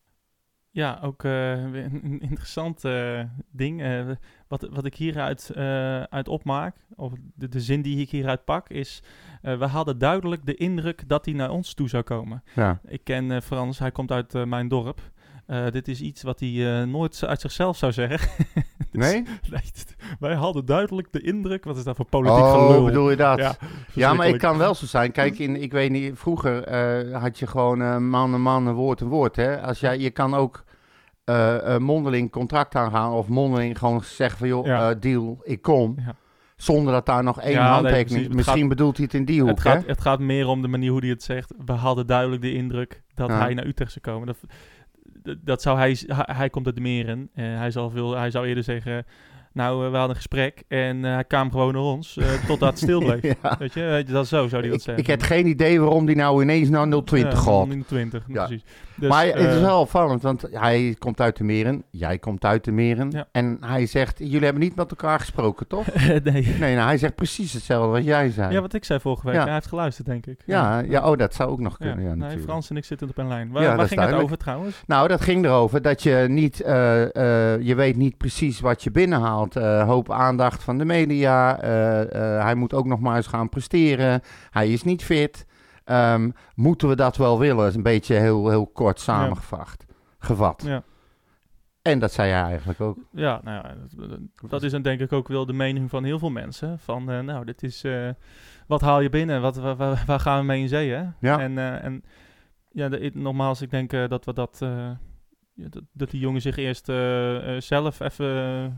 Ja, 0.71 0.99
ook 1.03 1.25
eh, 1.25 1.51
een 1.53 2.21
interessant 2.21 2.85
eh, 2.85 3.21
ding. 3.51 3.83
eh, 3.83 4.11
wat, 4.49 4.69
wat 4.71 4.85
ik 4.85 4.95
hieruit 4.95 5.51
eh, 5.51 6.03
uit 6.03 6.29
opmaak, 6.29 6.77
of 6.97 7.13
de, 7.35 7.49
de 7.49 7.61
zin 7.61 7.83
die 7.83 8.01
ik 8.01 8.11
hieruit 8.11 8.45
pak, 8.45 8.69
is... 8.69 9.03
eh, 9.43 9.59
we 9.59 9.65
hadden 9.67 9.99
duidelijk 9.99 10.47
de 10.47 10.55
indruk 10.55 11.09
dat 11.09 11.25
hij 11.25 11.35
naar 11.35 11.51
ons 11.51 11.75
toe 11.75 11.89
zou 11.89 12.03
komen. 12.03 12.43
Ja. 12.55 12.81
Ik 12.87 13.05
ken 13.05 13.31
eh, 13.31 13.41
Frans, 13.41 13.79
hij 13.79 13.91
komt 13.93 14.11
uit 14.11 14.33
mijn 14.47 14.69
dorp. 14.69 15.01
Eh, 15.47 15.71
dit 15.71 15.89
is 15.89 16.01
iets 16.01 16.23
wat 16.23 16.41
hij 16.41 16.81
eh, 16.81 16.87
nooit 16.87 17.25
uit 17.25 17.41
zichzelf 17.41 17.77
zou 17.77 17.93
zeggen. 17.93 18.31
Nee? 18.93 19.23
wij 20.21 20.35
hadden 20.35 20.65
duidelijk 20.65 21.09
de 21.11 21.21
indruk... 21.21 21.65
Wat 21.65 21.77
is 21.77 21.85
dat 21.85 21.97
voor 21.97 22.05
politiek 22.05 22.39
Oh, 22.39 22.67
gelul? 22.67 22.85
bedoel 22.85 23.11
je 23.11 23.17
dat? 23.17 23.39
Ja, 23.39 23.45
Ja, 23.45 23.49
maar 23.49 23.55
verschrikkelijk. 23.95 24.39
kan 24.43 24.59
wel 24.59 24.75
zo 24.75 24.87
zijn. 24.87 25.13
Kijk, 25.13 25.39
in, 25.39 25.63
ik 25.63 25.73
weet 25.73 25.91
niet, 25.91 26.19
vroeger 26.19 26.65
eh, 26.65 27.21
had 27.21 27.39
je 27.39 27.47
gewoon 27.47 27.83
eh, 27.83 27.97
man 27.97 28.35
en 28.35 28.41
man, 28.41 28.73
woord 28.73 29.01
en 29.01 29.07
woord. 29.09 29.37
Hè? 29.37 29.61
Als 29.63 29.81
jij, 29.81 29.99
je 29.99 30.11
kan 30.11 30.35
ook 30.35 30.65
eh, 31.25 31.77
mondeling 31.79 32.31
contract 32.31 32.75
aangaan 32.75 33.13
of 33.13 33.29
mondeling 33.29 33.79
gewoon 33.79 34.03
zeggen 34.05 34.39
van 34.39 34.49
joh, 34.49 34.67
Ja. 34.67 34.95
deal, 34.95 35.41
ik 35.43 35.63
kom. 35.63 35.95
Ja. 36.07 36.15
Zonder 36.57 36.93
dat 36.93 37.07
daar 37.07 37.23
nog 37.23 37.41
één 37.41 37.53
Ja, 37.53 37.73
handtekening. 37.73 38.25
Het 38.27 38.35
Misschien 38.35 38.59
gaat- 38.61 38.69
bedoelt 38.69 38.97
hij 38.97 39.05
het 39.05 39.15
in 39.15 39.25
die 39.25 39.41
hoek, 39.41 39.49
Het 39.51 39.61
gaat, 39.61 39.83
hè? 39.83 39.89
het 39.89 40.01
gaat 40.01 40.19
meer 40.21 40.47
om 40.47 40.63
de 40.63 40.69
manier 40.69 40.91
hoe 40.91 41.01
hij 41.01 41.09
het 41.09 41.23
zegt. 41.23 41.53
We 41.67 41.73
hadden 41.73 42.07
duidelijk 42.07 42.43
de 42.43 42.53
indruk 42.55 43.03
dat 43.15 43.29
hij 43.29 43.55
naar 43.55 43.67
Utrecht 43.67 43.93
zou 43.93 44.05
komen. 44.05 44.27
Dat, 44.27 44.37
dat, 45.45 45.63
zou 45.63 45.79
hij, 45.79 45.99
hij, 46.09 46.51
komt 46.51 46.67
uit 46.67 46.75
de 46.75 46.81
meren. 46.81 47.29
Eh, 47.35 47.45
hij, 47.45 47.71
zal 47.71 47.91
veel, 47.91 48.17
hij 48.17 48.31
zou 48.31 48.47
eerder 48.47 48.65
zeggen, 48.65 49.05
nou, 49.53 49.85
eh, 49.85 49.91
we 49.91 49.97
hadden 49.97 50.09
een 50.17 50.23
gesprek 50.23 50.63
en 50.69 51.05
eh, 51.05 51.13
hij 51.15 51.25
kwam 51.25 51.51
gewoon 51.51 51.73
naar 51.73 51.83
ons 51.83 52.19
totdat 52.49 52.69
het 52.69 52.79
stil 52.79 52.99
bleef. 53.01 53.23
Ja. 53.43 53.57
Weet 53.59 53.75
je, 53.75 54.05
dat 54.09 54.29
zo 54.29 54.49
zou 54.49 54.61
hij 54.63 54.71
dat 54.71 54.79
Ik, 54.79 54.85
zeggen. 54.85 55.03
ik 55.03 55.07
heb 55.11 55.23
geen 55.23 55.47
idee 55.47 55.81
waarom 55.81 56.07
die 56.07 56.17
nou 56.17 56.43
ineens 56.43 56.69
naar 56.69 56.89
020 57.05 57.19
Ja, 57.45 57.53
gaat. 57.53 57.69
020, 57.87 58.25
Ja. 58.29 58.47
precies. 58.47 58.65
Dus, 59.03 59.11
maar 59.11 59.27
het 59.27 59.37
is 59.37 59.55
eh, 59.57 59.61
wel 59.61 59.81
opvallend, 59.81 60.23
want 60.23 60.45
hij 60.51 60.97
komt 60.99 61.21
uit 61.21 61.37
de 61.37 61.45
meren, 61.45 61.85
jij 61.91 62.19
komt 62.19 62.45
uit 62.45 62.65
de 62.65 62.73
meren. 62.73 63.11
Ja. 63.11 63.27
En 63.33 63.57
hij 63.61 63.87
zegt, 63.87 64.19
jullie 64.19 64.45
hebben 64.45 64.63
niet 64.63 64.75
met 64.75 64.91
elkaar 64.91 65.19
gesproken, 65.19 65.67
toch? 65.67 65.87
nee. 66.25 66.57
Nee, 66.59 66.75
nou, 66.75 66.87
hij 66.87 66.99
zegt 66.99 67.15
precies 67.15 67.53
hetzelfde 67.53 67.91
wat 67.91 68.05
jij 68.05 68.31
zei. 68.31 68.53
Ja, 68.53 68.61
wat 68.61 68.75
ik 68.75 68.85
zei 68.85 69.01
vorige 69.01 69.27
week. 69.27 69.35
Ja. 69.35 69.45
Hij 69.45 69.53
heeft 69.53 69.67
geluisterd, 69.67 70.07
denk 70.07 70.27
ik. 70.27 70.41
Ja, 70.47 70.79
ja, 70.79 71.11
oh, 71.11 71.17
dat 71.17 71.35
zou 71.35 71.51
ook 71.51 71.61
nog 71.61 71.77
kunnen. 71.77 72.01
Ja, 72.01 72.09
nee, 72.09 72.17
natuurlijk. 72.17 72.43
Frans 72.43 72.71
en 72.71 72.77
ik 72.77 72.85
zitten 72.85 73.09
op 73.09 73.19
een 73.19 73.29
lijn. 73.29 73.51
Waar, 73.51 73.89
ging 73.89 74.01
het 74.01 74.13
over 74.13 74.37
trouwens? 74.37 74.83
Nou, 74.87 75.09
dat 75.09 75.21
ging 75.21 75.45
erover 75.45 75.83
dat 75.83 76.03
je 76.03 76.27
niet, 76.29 76.61
eh, 76.61 77.03
eh, 77.55 77.61
je 77.61 77.75
weet 77.75 77.97
niet 77.97 78.17
precies 78.17 78.61
wat 78.61 78.83
je 78.83 78.91
binnenhaalt. 78.91 79.57
Eh, 79.57 79.87
hoop 79.87 80.11
aandacht 80.11 80.63
van 80.63 80.79
de 80.79 80.85
media. 80.85 81.59
hij 82.43 82.55
moet 82.55 82.75
ook 82.75 82.87
nog 82.87 83.01
maar 83.01 83.17
eens 83.17 83.27
gaan 83.27 83.49
presteren. 83.49 84.21
Hij 84.51 84.73
is 84.73 84.83
niet 84.83 85.05
fit. 85.05 85.47
Ehm, 85.85 86.31
moeten 86.55 86.89
we 86.89 86.97
dat 86.97 87.17
wel 87.17 87.39
willen? 87.39 87.67
Is 87.67 87.75
een 87.75 87.83
beetje 87.83 88.15
heel, 88.15 88.49
heel 88.49 88.67
kort 88.67 89.01
samengevat. 89.01 89.77
Gevat. 90.19 90.63
Ja. 90.67 90.83
En 91.83 91.99
dat 91.99 92.13
zei 92.13 92.31
hij 92.31 92.43
eigenlijk 92.43 92.81
ook. 92.81 92.99
Ja, 93.13 93.41
nou 93.45 93.67
ja, 93.67 93.75
dat, 94.09 94.51
dat 94.51 94.63
is 94.63 94.73
dan 94.73 94.83
denk 94.83 95.01
ik 95.01 95.13
ook 95.13 95.29
wel 95.29 95.47
de 95.47 95.53
mening 95.53 95.91
van 95.91 96.05
heel 96.05 96.19
veel 96.19 96.31
mensen. 96.31 96.79
Van, 96.79 97.11
eh, 97.11 97.21
nou, 97.21 97.45
dit 97.45 97.63
is, 97.63 97.85
eh, 97.85 98.09
wat 98.67 98.81
haal 98.81 99.01
je 99.01 99.09
binnen? 99.09 99.41
Wat, 99.41 99.57
waar, 99.57 100.21
gaan 100.21 100.39
we 100.39 100.45
mee 100.45 100.61
in 100.61 100.69
zee, 100.69 100.91
hè? 100.91 101.05
Ja. 101.21 101.41
En, 101.41 101.59
eh, 101.59 101.85
en 101.85 102.05
ja, 102.71 102.89
de, 102.89 103.11
nogmaals, 103.15 103.63
ik 103.63 103.71
denk 103.71 103.91
dat 103.91 104.25
we 104.25 104.33
dat, 104.33 104.67
ja, 105.55 105.69
dat, 105.69 105.83
dat 105.93 106.11
die 106.11 106.21
jongen 106.21 106.41
zich 106.41 106.57
eerst 106.57 106.89
eh, 106.89 107.55
eh, 107.57 107.61
zelf 107.61 108.01
even... 108.01 108.27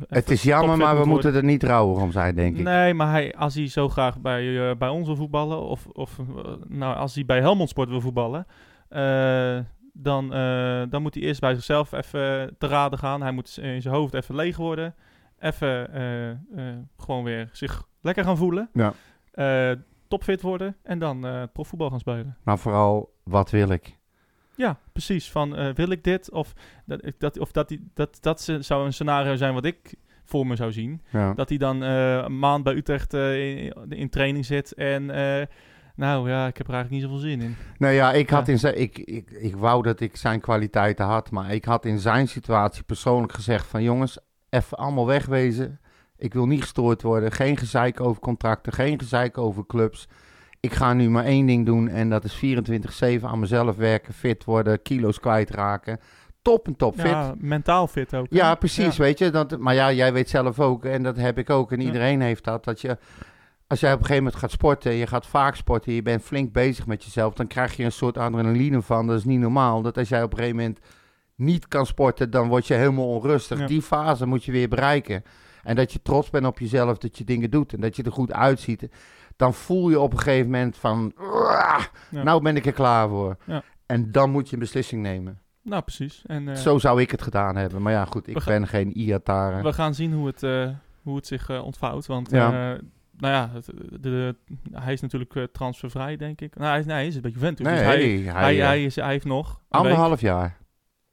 Het 0.09 0.31
is 0.31 0.43
jammer, 0.43 0.77
maar 0.77 0.93
we 0.95 0.99
moet 0.99 1.09
moeten 1.09 1.35
er 1.35 1.45
niet 1.45 1.63
rouwig 1.63 2.03
om 2.03 2.13
zijn, 2.13 2.35
denk 2.35 2.57
ik. 2.57 2.63
Nee, 2.63 2.95
maar 2.95 3.11
hij, 3.11 3.35
als 3.35 3.55
hij 3.55 3.69
zo 3.69 3.89
graag 3.89 4.21
bij, 4.21 4.71
eh, 4.71 4.77
bij 4.77 4.89
ons 4.89 5.07
wil 5.07 5.17
voetballen, 5.17 5.61
of, 5.61 5.87
of 5.87 6.19
eh, 6.19 6.25
nou, 6.69 6.97
als 6.97 7.15
hij 7.15 7.25
bij 7.25 7.41
Helmond 7.41 7.69
Sport 7.69 7.89
wil 7.89 8.01
voetballen, 8.01 8.47
eh, 8.89 9.59
dan, 9.93 10.35
eh, 10.35 10.83
dan 10.89 11.03
moet 11.03 11.15
hij 11.15 11.23
eerst 11.23 11.41
bij 11.41 11.55
zichzelf 11.55 11.93
even 11.93 12.55
te 12.59 12.67
raden 12.67 12.99
gaan. 12.99 13.23
Hij 13.23 13.33
moet 13.33 13.59
in 13.63 13.83
zijn 13.83 13.95
hoofd 13.95 14.15
even 14.15 14.35
leeg 14.35 14.57
worden. 14.57 14.95
Even 15.39 15.93
eh, 15.95 16.31
eh, 16.31 16.37
gewoon 16.97 17.25
weer 17.25 17.49
zich 17.53 17.89
lekker 18.01 18.25
gaan 18.25 18.37
voelen. 18.37 18.69
Ja. 18.73 18.93
Eh, 19.33 19.77
topfit 20.09 20.43
worden 20.43 20.77
en 20.83 20.99
dan 20.99 21.27
eh 21.27 21.43
profvoetbal 21.53 21.91
gaan 21.91 21.99
spelen. 21.99 22.37
Maar 22.45 22.59
vooral, 22.59 23.15
wat 23.25 23.51
wil 23.51 23.69
ik? 23.69 23.99
Ja, 24.57 24.79
precies. 24.93 25.31
Van 25.31 25.57
eh, 25.57 25.75
wil 25.75 25.91
ik 25.91 26.05
dit? 26.05 26.31
Of 26.31 26.53
dat, 26.87 27.13
dat, 27.19 27.39
of 27.39 27.53
dat, 27.53 27.69
die, 27.69 27.91
dat, 27.95 28.19
dat 28.21 28.41
ze- 28.41 28.63
zou 28.63 28.87
een 28.87 28.93
scenario 28.93 29.37
zijn 29.37 29.55
wat 29.55 29.65
ik 29.65 29.95
voor 30.25 30.47
me 30.47 30.57
zou 30.57 30.73
zien. 30.73 31.03
Ja. 31.11 31.35
Dat 31.35 31.49
hij 31.49 31.59
dan 31.59 31.83
eh, 31.83 32.17
een 32.17 32.39
maand 32.39 32.65
bij 32.65 32.75
Utrecht 32.75 33.15
eh, 33.15 33.57
in, 33.65 33.73
in 33.89 34.09
training 34.09 34.45
zit. 34.45 34.75
En 34.75 35.05
nou 35.97 36.29
ja, 36.31 36.47
ik 36.47 36.57
heb 36.57 36.67
er 36.69 36.75
eigenlijk 36.75 36.91
niet 36.91 37.03
zoveel 37.03 37.29
zin 37.31 37.41
in. 37.41 37.57
Nou 37.79 37.95
ja, 37.95 38.13
ik, 38.13 38.31
had 38.31 38.47
Ja. 38.47 38.53
in 38.53 38.59
zijn, 38.59 38.81
ik, 38.81 38.99
ik, 38.99 39.31
ik 39.31 39.57
wou 39.57 39.83
dat 39.83 40.01
ik 40.01 40.17
zijn 40.17 40.41
kwaliteiten 40.41 41.05
had, 41.05 41.31
maar 41.31 41.53
ik 41.53 41.65
had 41.65 41.85
in 41.85 41.99
zijn 41.99 42.29
situatie 42.29 42.83
persoonlijk 42.83 43.33
gezegd 43.33 43.67
van 43.67 43.83
jongens, 43.83 44.19
even 44.51 44.79
allemaal 44.79 45.07
wegwezen. 45.07 45.81
Ik 46.17 46.33
wil 46.35 46.47
niet 46.47 46.61
gestoord 46.61 47.03
worden, 47.03 47.33
geen 47.33 47.57
gezeik 47.57 48.01
over 48.01 48.21
contracten, 48.21 48.73
geen 48.73 48.99
gezeik 48.99 49.39
over 49.39 49.67
clubs. 49.67 50.09
Ik 50.65 50.73
ga 50.73 50.93
nu 50.93 51.11
maar 51.11 51.25
één 51.25 51.47
ding 51.47 51.67
doen 51.67 51.89
en 51.89 52.09
dat 52.11 52.25
is 52.25 52.35
24-7 53.21 53.23
aan 53.23 53.39
mezelf 53.39 53.77
werken, 53.77 54.15
fit 54.15 54.45
worden, 54.45 54.83
kilo's 54.83 55.21
kwijtraken. 55.21 55.99
Top 56.43 56.67
en 56.67 56.77
top 56.77 56.95
fit. 56.95 57.11
Ja, 57.11 57.35
mentaal 57.39 57.87
fit 57.87 58.15
ook. 58.15 58.27
hè? 58.31 58.37
Ja, 58.37 58.55
precies, 58.55 58.97
Ja. 58.97 59.03
weet 59.03 59.19
je. 59.19 59.31
Dat, 59.31 59.59
maar 59.59 59.75
ja, 59.75 59.93
jij 59.93 60.13
weet 60.13 60.29
zelf 60.29 60.61
ook, 60.61 60.85
en 60.85 61.03
dat 61.03 61.17
heb 61.17 61.39
ik 61.39 61.51
ook, 61.51 61.73
en 61.73 61.81
Ja. 61.81 61.87
iedereen 61.87 62.21
heeft 62.21 62.45
dat, 62.45 62.65
dat 62.65 62.81
je... 62.81 62.99
Als 63.67 63.81
jij 63.81 63.93
op 63.93 63.99
een 63.99 64.05
gegeven 64.05 64.25
moment 64.25 64.43
gaat 64.43 64.51
sporten, 64.51 64.93
je 64.93 65.07
gaat 65.07 65.27
vaak 65.27 65.55
sporten, 65.57 65.93
je 65.93 66.03
bent 66.03 66.23
flink 66.23 66.53
bezig 66.53 66.87
met 66.87 67.05
jezelf, 67.05 67.35
dan 67.35 67.47
krijg 67.47 67.77
je 67.77 67.85
een 67.85 67.93
soort 67.93 68.19
adrenaline 68.19 68.83
van. 68.83 69.07
Dat 69.07 69.19
is 69.19 69.25
niet 69.25 69.41
normaal. 69.41 69.83
Dat 69.83 69.99
als 69.99 70.09
jij 70.09 70.23
op 70.23 70.31
een 70.31 70.37
gegeven 70.39 70.57
moment 70.59 70.79
niet 71.35 71.69
kan 71.69 71.87
sporten, 71.87 72.31
dan 72.31 72.49
word 72.49 72.67
je 72.67 72.75
helemaal 72.75 73.09
onrustig. 73.09 73.59
Ja. 73.59 73.67
Die 73.67 73.83
fase 73.83 74.27
moet 74.27 74.45
je 74.45 74.53
weer 74.53 74.69
bereiken. 74.69 75.23
En 75.63 75.77
dat 75.77 75.93
je 75.93 76.03
trots 76.03 76.31
bent 76.31 76.47
op 76.47 76.59
jezelf, 76.59 76.99
dat 76.99 77.19
je 77.19 77.25
dingen 77.25 77.51
doet 77.51 77.73
en 77.73 77.81
dat 77.81 77.97
je 77.97 78.03
er 78.03 78.13
goed 78.13 78.33
uitziet. 78.33 78.89
Dan 79.37 79.55
voel 79.55 79.91
je 79.91 80.01
op 80.01 80.13
een 80.13 80.19
gegeven 80.19 80.51
moment 80.51 80.77
van, 80.77 81.13
"Uah, 81.21 81.83
Ja. 82.11 82.23
nou 82.23 82.43
ben 82.43 82.57
ik 82.57 82.67
er 82.67 82.73
klaar 82.73 83.09
voor. 83.09 83.37
Ja. 83.45 83.63
En 83.87 84.13
dan 84.13 84.31
moet 84.31 84.47
je 84.49 84.55
een 84.55 84.59
beslissing 84.59 85.03
nemen. 85.03 85.39
Nou, 85.63 85.83
precies. 85.83 86.23
En 86.27 86.49
eh, 86.49 86.55
Zo 86.55 86.79
zou 86.79 87.01
ik 87.01 87.11
het 87.11 87.23
gedaan 87.23 87.57
hebben. 87.57 87.83
Maar 87.83 87.93
ja, 87.93 88.05
goed, 88.05 88.29
ik 88.29 88.45
ben 88.45 88.67
geen 88.67 88.99
Iatare. 88.99 89.63
we 89.63 89.73
gaan 89.73 89.95
zien 89.95 90.13
hoe 90.13 90.27
het, 90.27 90.43
eh, 90.43 90.69
hoe 91.03 91.17
het 91.17 91.27
zich 91.27 91.49
eh, 91.49 91.65
ontvouwt. 91.65 92.07
Want 92.07 92.31
Ja. 92.31 92.51
nou 92.51 93.33
ja, 93.35 93.51
het- 93.53 93.71
de, 93.91 94.01
de- 94.01 94.37
hij 94.73 94.93
is 94.93 95.01
natuurlijk 95.01 95.49
transfervrij, 95.53 96.17
denk 96.17 96.41
ik. 96.41 96.57
Nou, 96.57 96.71
hij, 96.71 96.79
is, 96.79 96.87
nee, 96.87 96.95
hij 96.97 97.07
is 97.07 97.15
een 97.15 97.21
beetje. 97.23 97.41
Nee, 97.41 97.55
dus 97.55 97.67
hij, 97.67 98.17
hij, 98.35 98.57
hij, 98.57 98.85
is, 98.85 98.97
hij 98.97 99.11
heeft 99.11 99.25
nog 99.25 99.49
week. 99.49 99.81
anderhalf 99.81 100.21
jaar. 100.21 100.57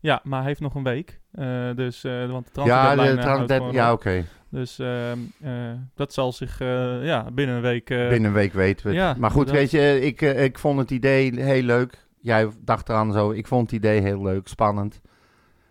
Ja, 0.02 0.22
maar 0.24 0.40
hij 0.40 0.48
heeft 0.48 0.60
nog 0.60 0.76
een 0.76 0.84
week. 0.84 1.20
Eh, 1.32 1.70
dus, 1.76 2.04
eh, 2.04 2.32
want 2.32 2.54
de 2.54 2.62
Ja, 2.62 2.94
transferdeadline, 2.94 3.16
de, 3.48 3.54
eh, 3.54 3.58
trans- 3.60 3.74
ja 3.74 3.92
oké. 3.92 4.24
Dus 4.50 4.80
ehm, 4.80 5.18
eh, 5.42 5.52
dat 5.96 6.14
zal 6.14 6.32
zich 6.34 6.60
ja, 7.04 7.32
binnen 7.34 7.56
een 7.56 7.62
week... 7.62 7.86
Binnen 7.88 8.24
een 8.24 8.34
week 8.34 8.54
weten 8.54 8.86
we 8.88 8.92
het. 8.92 9.02
ja, 9.02 9.16
maar 9.18 9.32
goed, 9.32 9.52
weet 9.52 9.72
je, 9.72 10.02
ik, 10.02 10.22
ik 10.22 10.60
vond 10.60 10.80
het 10.80 10.92
idee 10.92 11.42
heel 11.42 11.64
leuk. 11.64 12.08
Jij 12.22 12.50
dacht 12.60 12.90
eraan 12.90 13.12
zo. 13.12 13.32
Ik 13.32 13.48
vond 13.48 13.62
het 13.72 13.80
idee 13.80 14.02
heel 14.02 14.22
leuk, 14.22 14.48
spannend. 14.48 15.02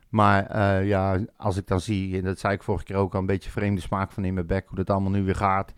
Maar 0.08 0.84
ja, 0.84 1.18
als 1.36 1.56
ik 1.56 1.66
dan 1.66 1.80
zie, 1.80 2.16
en 2.16 2.24
dat 2.24 2.38
zei 2.38 2.54
ik 2.54 2.62
vorige 2.62 2.84
keer 2.84 2.96
ook 2.96 3.14
al, 3.14 3.20
een 3.20 3.26
beetje 3.26 3.50
vreemde 3.50 3.80
smaak 3.80 4.12
van 4.12 4.24
in 4.24 4.34
mijn 4.34 4.46
bek, 4.46 4.64
hoe 4.66 4.76
dat 4.76 4.90
allemaal 4.90 5.10
nu 5.10 5.22
weer 5.22 5.34
gaat. 5.34 5.72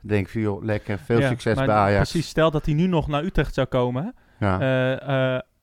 Dan 0.00 0.08
denk 0.08 0.26
ik 0.26 0.32
joh, 0.32 0.64
lekker, 0.64 0.98
veel 0.98 1.20
ja, 1.20 1.28
succes 1.28 1.56
bij 1.56 1.68
Ajax. 1.68 2.10
Precies, 2.10 2.30
stel 2.30 2.50
dat 2.50 2.64
hij 2.64 2.74
nu 2.74 2.86
nog 2.86 3.08
naar 3.08 3.24
Utrecht 3.24 3.54
zou 3.54 3.66
komen. 3.66 4.14
Ja, 4.38 4.58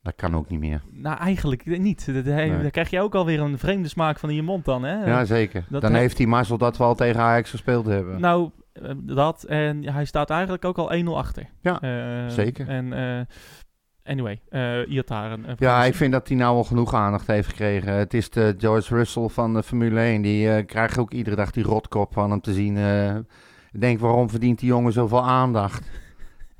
dat 0.05 0.15
kan 0.15 0.35
ook 0.35 0.49
niet 0.49 0.59
meer. 0.59 0.81
nou, 0.91 1.17
eigenlijk 1.17 1.65
niet. 1.65 2.05
Dat, 2.13 2.23
Nee. 2.25 2.61
Dan 2.61 2.71
krijg 2.71 2.89
je 2.89 2.99
ook 3.01 3.15
alweer 3.15 3.39
een 3.39 3.57
vreemde 3.57 3.87
smaak 3.87 4.19
van 4.19 4.29
in 4.29 4.35
je 4.35 4.41
mond 4.41 4.65
dan, 4.65 4.83
hè? 4.83 5.05
ja, 5.05 5.25
zeker. 5.25 5.65
dat 5.69 5.81
dan 5.81 5.93
he- 5.93 5.99
heeft 5.99 6.17
hij 6.17 6.27
mazzel 6.27 6.57
dat 6.57 6.77
we 6.77 6.83
al 6.83 6.95
tegen 6.95 7.21
Ajax 7.21 7.49
gespeeld 7.49 7.85
hebben. 7.85 8.19
Nou, 8.21 8.49
eh, 8.73 8.91
dat. 8.95 9.43
En 9.43 9.83
hij 9.93 10.05
staat 10.05 10.29
eigenlijk 10.29 10.65
ook 10.65 10.77
al 10.77 10.91
1-0 10.93 11.17
achter. 11.17 11.45
Ja, 11.61 11.81
Eh, 11.81 12.29
zeker. 12.29 12.67
En 12.67 12.93
eh, 12.93 13.21
anyway, 14.03 14.41
Iataren. 14.87 15.45
Ja, 15.57 15.83
ik 15.83 15.95
vind 15.95 16.11
dat 16.11 16.27
hij 16.27 16.37
nou 16.37 16.55
al 16.55 16.63
genoeg 16.63 16.93
aandacht 16.93 17.27
heeft 17.27 17.47
gekregen. 17.49 17.93
Het 17.93 18.13
is 18.13 18.29
de 18.29 18.55
George 18.57 18.95
Russell 18.95 19.27
van 19.27 19.53
de 19.53 19.63
Formule 19.63 19.99
1. 19.99 20.21
Die 20.21 20.63
krijgt 20.63 20.97
ook 20.97 21.11
iedere 21.11 21.35
dag 21.35 21.51
die 21.51 21.63
rotkop 21.63 22.13
van 22.13 22.29
hem 22.31 22.41
te 22.41 22.53
zien. 22.53 22.77
ik 23.71 23.81
denk, 23.81 23.99
waarom 23.99 24.29
verdient 24.29 24.59
die 24.59 24.69
jongen 24.69 24.91
zoveel 24.93 25.23
aandacht? 25.23 25.89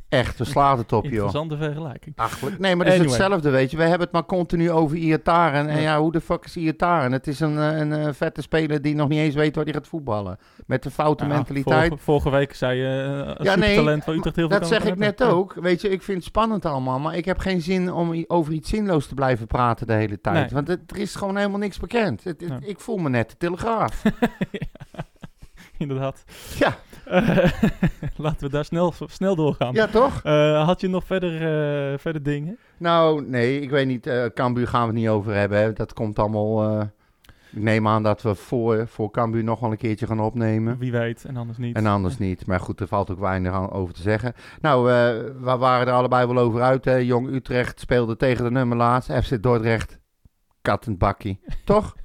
Echt, 0.10 0.38
we 0.38 0.44
slaat 0.46 0.78
het 0.78 0.94
op, 0.94 1.04
joh. 1.04 1.12
Interessante 1.14 1.58
vergelijking. 1.58 2.16
Achterlijk. 2.18 2.60
Nee, 2.60 2.76
maar 2.76 2.86
het 2.86 2.94
is 2.96 3.00
Anyway. 3.02 3.18
hetzelfde, 3.20 3.50
weet 3.50 3.72
je. 3.72 3.78
We 3.78 3.84
hebben 3.84 4.02
het 4.02 4.12
maar 4.12 4.26
continu 4.26 4.72
over 4.72 4.98
Iataren. 4.98 5.68
En 5.68 5.76
Ja. 5.76 5.82
ja, 5.82 6.00
hoe 6.00 6.12
de 6.12 6.22
fuck 6.22 6.46
is 6.46 6.56
Iataren? 6.58 7.12
Het 7.12 7.28
is 7.28 7.40
een, 7.40 7.58
eh, 7.58 7.78
een, 7.78 7.94
eh, 7.94 8.14
vette 8.14 8.42
speler 8.42 8.82
die 8.82 8.96
nog 8.96 9.08
niet 9.10 9.20
eens 9.20 9.36
weet 9.36 9.56
waar 9.56 9.64
hij 9.64 9.74
gaat 9.74 9.88
voetballen. 9.88 10.38
Met 10.66 10.84
de 10.84 10.92
foute 10.92 11.24
Ja, 11.24 11.30
mentaliteit. 11.30 11.88
Vorige, 11.88 12.04
vorige 12.04 12.30
week 12.30 12.54
zei 12.54 12.80
je 12.80 12.88
uh, 12.88 13.34
een 13.36 13.46
Ja, 13.46 13.56
nee, 13.56 13.70
supertalent 13.70 14.04
van 14.04 14.14
Utrecht 14.14 14.36
heel 14.36 14.50
veel 14.50 14.60
Dat 14.60 14.68
zeg 14.68 14.78
ik 14.80 14.84
hebben. 14.88 15.06
net 15.06 15.24
ook. 15.24 15.54
Weet 15.54 15.82
je, 15.82 15.90
ik 15.90 16.02
vind 16.02 16.18
het 16.18 16.28
spannend 16.28 16.66
allemaal. 16.66 17.00
Maar 17.00 17.16
ik 17.16 17.26
heb 17.26 17.38
geen 17.38 17.62
zin 17.62 17.94
om 17.94 18.24
over 18.28 18.54
iets 18.54 18.70
zinloos 18.70 19.08
te 19.08 19.14
blijven 19.14 19.48
praten 19.48 19.88
de 19.88 19.94
hele 19.94 20.22
tijd. 20.22 20.36
Nee. 20.36 20.50
Want 20.54 20.68
het, 20.68 20.80
er 20.92 20.98
is 20.98 21.16
gewoon 21.16 21.36
helemaal 21.38 21.60
niks 21.60 21.80
bekend. 21.80 22.24
Het, 22.24 22.42
het- 22.42 22.50
Ja. 22.50 22.60
Ik 22.62 22.80
voel 22.80 22.98
me 22.98 23.10
net 23.10 23.30
de 23.30 23.38
telegraaf. 23.38 24.04
Inderdaad. 25.78 26.24
ja, 26.60 26.68
Eh, 26.68 26.74
laten 28.26 28.40
we 28.40 28.50
daar 28.50 28.66
snel, 28.66 28.94
snel 29.06 29.36
doorgaan. 29.36 29.74
ja, 29.74 29.88
toch? 29.88 30.22
Eh, 30.24 30.66
had 30.66 30.82
je 30.82 30.88
nog 30.88 31.04
verder, 31.06 31.34
eh, 31.34 31.98
verder 32.00 32.24
dingen? 32.24 32.58
Nou, 32.78 33.26
nee, 33.28 33.62
ik 33.62 33.70
weet 33.70 33.88
niet. 33.88 34.08
eh 34.08 34.26
Cambuur 34.26 34.68
gaan 34.68 34.82
we 34.82 34.88
het 34.88 34.96
niet 34.96 35.08
over 35.08 35.34
hebben. 35.34 35.58
Hè. 35.58 35.74
Dat 35.74 35.94
komt 35.94 36.20
allemaal... 36.20 36.82
ik 37.52 37.62
neem 37.62 37.88
aan 37.88 38.04
dat 38.04 38.22
we 38.22 38.36
voor, 38.36 38.88
voor 38.88 39.12
Cambuur 39.12 39.44
nog 39.44 39.60
wel 39.60 39.72
een 39.72 39.78
keertje 39.78 40.08
gaan 40.08 40.20
opnemen. 40.20 40.78
Wie 40.78 40.92
weet, 40.92 41.26
en 41.26 41.38
anders 41.38 41.58
niet. 41.58 41.76
En 41.76 41.86
anders 41.86 42.18
niet. 42.18 42.46
Maar 42.46 42.60
goed, 42.60 42.80
er 42.80 42.88
valt 42.88 43.12
ook 43.12 43.20
weinig 43.20 43.54
aan 43.54 43.72
over 43.72 43.94
te 43.94 44.02
zeggen. 44.02 44.34
Nou, 44.62 44.86
we 44.86 45.56
waren 45.58 45.88
er 45.88 45.94
allebei 45.94 46.28
wel 46.28 46.38
over 46.38 46.62
uit. 46.62 46.86
Hè. 46.86 46.96
Jong 46.96 47.28
Utrecht 47.28 47.80
speelde 47.80 48.16
tegen 48.16 48.44
de 48.44 48.52
nummer 48.52 48.78
laatst. 48.78 49.12
FC 49.12 49.44
Dordrecht. 49.44 50.00
Kat 50.62 50.86
en 50.86 50.98
bakkie. 50.98 51.40
Toch? 51.66 51.96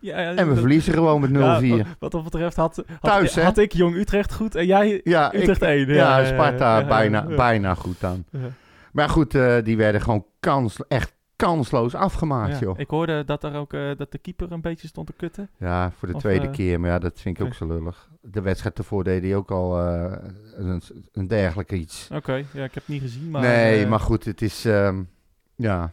Ja, 0.00 0.20
ja, 0.20 0.28
En 0.28 0.36
we 0.44 0.50
dat- 0.50 0.58
verliezen 0.58 0.92
gewoon 0.92 1.20
met 1.20 1.30
0-4. 1.30 1.40
ja, 1.40 1.58
Ja, 1.76 1.76
wat- 1.76 1.86
wat 1.98 2.10
dat 2.10 2.24
betreft 2.24 2.56
had, 2.56 2.76
had, 2.76 2.86
Thuis, 3.00 3.36
had 3.36 3.58
ik 3.58 3.72
Jong 3.72 3.94
Utrecht 3.96 4.32
goed 4.32 4.54
en 4.54 4.66
jij 4.66 4.94
Utrecht 5.04 5.62
ik, 5.62 5.68
1. 5.68 5.94
ja, 5.94 6.24
Sparta 6.24 6.84
bijna, 6.84 7.22
bijna 7.22 7.74
goed 7.74 8.00
dan. 8.00 8.24
Maar 8.92 9.08
goed, 9.08 9.34
eh, 9.34 9.56
die 9.64 9.76
werden 9.76 10.00
gewoon 10.00 10.24
kans, 10.40 10.76
echt 10.88 11.12
kansloos 11.36 11.94
afgemaakt, 11.94 12.58
joh. 12.58 12.78
Ik 12.78 12.90
hoorde 12.90 13.24
dat, 13.24 13.44
er 13.44 13.54
ook, 13.54 13.72
eh, 13.72 13.80
dat 13.96 14.12
de 14.12 14.18
keeper 14.18 14.52
een 14.52 14.60
beetje 14.60 14.88
stond 14.88 15.06
te 15.06 15.12
kutten. 15.16 15.50
Ja, 15.56 15.92
voor 15.98 16.08
de 16.08 16.14
Of, 16.14 16.20
tweede 16.20 16.46
eh, 16.46 16.52
keer. 16.52 16.80
Maar 16.80 16.90
ja, 16.90 16.98
dat 16.98 17.20
vind 17.20 17.38
ik 17.38 17.44
ook 17.46 17.54
zo 17.54 17.66
lullig. 17.66 18.08
De 18.22 18.40
wedstrijd 18.40 18.78
ervoor 18.78 19.04
deed 19.04 19.22
hij 19.22 19.36
ook 19.36 19.50
al 19.50 19.78
een, 20.56 20.82
een 21.12 21.26
dergelijke 21.28 21.74
iets. 21.76 22.08
Oké, 22.14 22.32
ja, 22.32 22.42
ik 22.64 22.74
heb 22.74 22.74
het 22.74 22.88
niet 22.88 23.00
gezien, 23.02 23.30
maar... 23.30 23.42
nee, 23.42 23.86
maar 23.86 24.00
goed, 24.00 24.24
het 24.24 24.42
is... 24.42 24.64
ehm, 24.64 25.02
ja... 25.56 25.92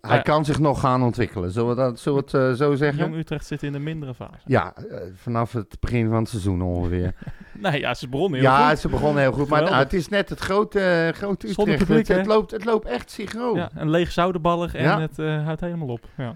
Hij 0.00 0.16
ja. 0.16 0.22
kan 0.22 0.44
zich 0.44 0.58
nog 0.58 0.80
gaan 0.80 1.02
ontwikkelen. 1.02 1.50
Zullen 1.50 1.68
we, 1.68 1.74
dat, 1.74 2.00
zullen 2.00 2.24
we 2.24 2.38
het 2.38 2.50
eh, 2.50 2.56
zo 2.66 2.74
zeggen? 2.74 2.98
Jong 3.04 3.14
Utrecht 3.16 3.46
zit 3.46 3.62
in 3.62 3.72
de 3.72 3.78
mindere 3.78 4.14
fase. 4.14 4.40
Ja, 4.44 4.74
eh, 4.76 4.98
vanaf 5.14 5.52
het 5.52 5.76
begin 5.80 6.08
van 6.08 6.18
het 6.18 6.28
seizoen 6.28 6.62
ongeveer. 6.62 7.12
Nee, 7.52 7.80
ja, 7.80 7.94
ze 7.94 8.08
begonnen 8.08 8.40
heel 8.40 8.48
ja, 8.48 8.68
goed. 8.68 8.78
ze 8.78 8.88
begonnen 8.88 9.22
heel 9.22 9.32
goed. 9.32 9.48
Maar 9.48 9.62
nou, 9.62 9.74
het 9.74 9.92
is 9.92 10.08
net 10.08 10.28
het 10.28 10.38
grote, 10.40 10.80
eh, 10.80 11.12
grote 11.12 11.48
Utrecht. 11.48 11.78
publiek, 11.78 12.06
het, 12.06 12.26
loopt, 12.26 12.50
het 12.50 12.64
loopt 12.64 12.86
echt 12.86 13.10
synchroon. 13.10 13.56
Ja, 13.56 13.70
een 13.74 13.90
leeg 13.90 14.12
zoudenballig 14.12 14.74
en 14.74 14.82
Ja. 14.82 15.00
het 15.00 15.16
houdt 15.44 15.60
helemaal 15.60 15.88
op. 15.88 16.04
Ja. 16.16 16.34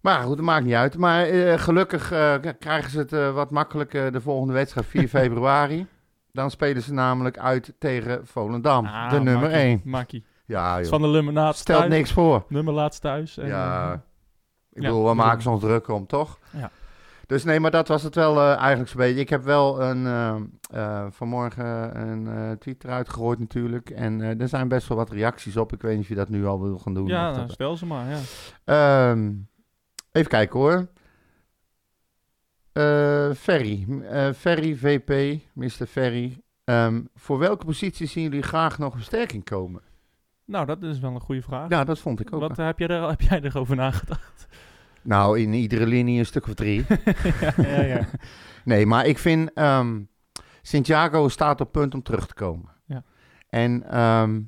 Maar 0.00 0.22
goed, 0.22 0.36
dat 0.36 0.44
maakt 0.44 0.64
niet 0.64 0.74
uit. 0.74 0.96
Maar 0.96 1.24
gelukkig 1.58 2.08
krijgen 2.58 2.90
ze 2.90 2.98
het 2.98 3.32
wat 3.32 3.50
makkelijker 3.50 4.12
de 4.12 4.20
volgende 4.20 4.52
wedstrijd, 4.52 4.86
4 4.86 5.08
februari. 5.20 5.86
Dan 6.32 6.50
spelen 6.50 6.82
ze 6.82 6.92
namelijk 6.92 7.38
uit 7.38 7.72
tegen 7.78 8.26
Volendam, 8.26 8.86
Ah, 8.86 9.10
de 9.10 9.16
nummer 9.20 9.40
makkie, 9.50 9.58
1. 9.58 9.80
Makkie. 9.84 10.24
Ja, 10.46 10.80
joh. 10.80 10.88
Van 10.88 11.00
de 11.02 11.08
Lummer 11.08 11.32
naast 11.32 11.60
Stelt 11.60 11.78
thuis. 11.78 11.92
niks 11.92 12.12
voor. 12.12 12.44
Nummer 12.48 12.74
laatst 12.74 13.00
thuis. 13.00 13.38
En, 13.38 13.46
ja, 13.46 13.92
eh, 13.92 13.98
ik 14.72 14.82
bedoel, 14.82 15.08
we 15.08 15.14
maken 15.14 15.42
ze 15.42 15.50
ons 15.50 15.60
druk 15.60 15.88
om, 15.88 16.06
toch? 16.06 16.38
Ja. 16.50 16.70
Dus 17.26 17.44
nee, 17.44 17.60
maar 17.60 17.70
dat 17.70 17.88
was 17.88 18.02
het 18.02 18.14
wel 18.14 18.36
eh, 18.36 18.56
eigenlijk 18.56 18.88
zo'n 18.88 19.00
beetje. 19.00 19.20
Ik 19.20 19.28
heb 19.28 19.44
wel 19.44 19.82
een, 19.82 20.06
eh, 20.70 21.06
vanmorgen 21.10 22.00
een 22.00 22.58
tweet 22.58 22.84
eruit 22.84 23.08
gegooid 23.08 23.38
natuurlijk. 23.38 23.90
En 23.90 24.20
er 24.40 24.48
zijn 24.48 24.68
best 24.68 24.88
wel 24.88 24.96
wat 24.96 25.10
reacties 25.10 25.56
op. 25.56 25.72
Ik 25.72 25.82
weet 25.82 25.92
niet 25.92 26.02
of 26.02 26.08
je 26.08 26.14
dat 26.14 26.28
nu 26.28 26.46
al 26.46 26.62
wil 26.62 26.78
gaan 26.78 26.94
doen. 26.94 27.06
ja, 27.06 27.30
nou, 27.30 27.50
stel 27.50 27.76
ze 27.76 27.86
maar. 27.86 28.06
Ja. 28.08 28.20
Ehm, 28.64 29.32
even 30.12 30.30
kijken 30.30 30.58
hoor. 30.58 30.88
Ferry. 33.36 33.86
Ferry 34.34 34.76
VP, 34.76 35.40
Mr. 35.52 35.86
Ferry. 35.86 36.42
Ehm, 36.64 37.02
voor 37.14 37.38
welke 37.38 37.64
positie 37.64 38.06
zien 38.06 38.22
jullie 38.22 38.42
graag 38.42 38.78
nog 38.78 38.94
versterking 38.94 39.44
komen? 39.44 39.82
Nou, 40.46 40.66
dat 40.66 40.82
is 40.82 40.98
wel 40.98 41.14
een 41.14 41.20
goede 41.20 41.42
vraag. 41.42 41.68
Ja, 41.68 41.84
dat 41.84 41.98
vond 41.98 42.20
ik 42.20 42.32
ook. 42.32 42.40
Wat 42.40 42.58
eh, 42.58 42.66
heb, 42.66 42.78
jij 42.78 42.88
er, 42.88 43.08
heb 43.08 43.20
jij 43.20 43.40
erover 43.40 43.76
nagedacht? 43.76 44.46
Nou, 45.02 45.40
in 45.40 45.52
iedere 45.52 45.86
linie 45.86 46.18
een 46.18 46.26
stuk 46.26 46.46
of 46.46 46.54
drie. 46.54 46.84
ja, 46.88 47.52
ja, 47.56 47.80
ja. 47.80 48.08
nee, 48.64 48.86
maar 48.86 49.06
ik 49.06 49.18
vind... 49.18 49.52
ehm 49.52 49.98
Santiago 50.66 51.28
staat 51.28 51.60
op 51.60 51.72
punt 51.72 51.94
om 51.94 52.02
terug 52.02 52.26
te 52.26 52.34
komen. 52.34 52.70
Ja. 52.84 53.02
En, 53.48 53.90
ehm, 53.90 54.40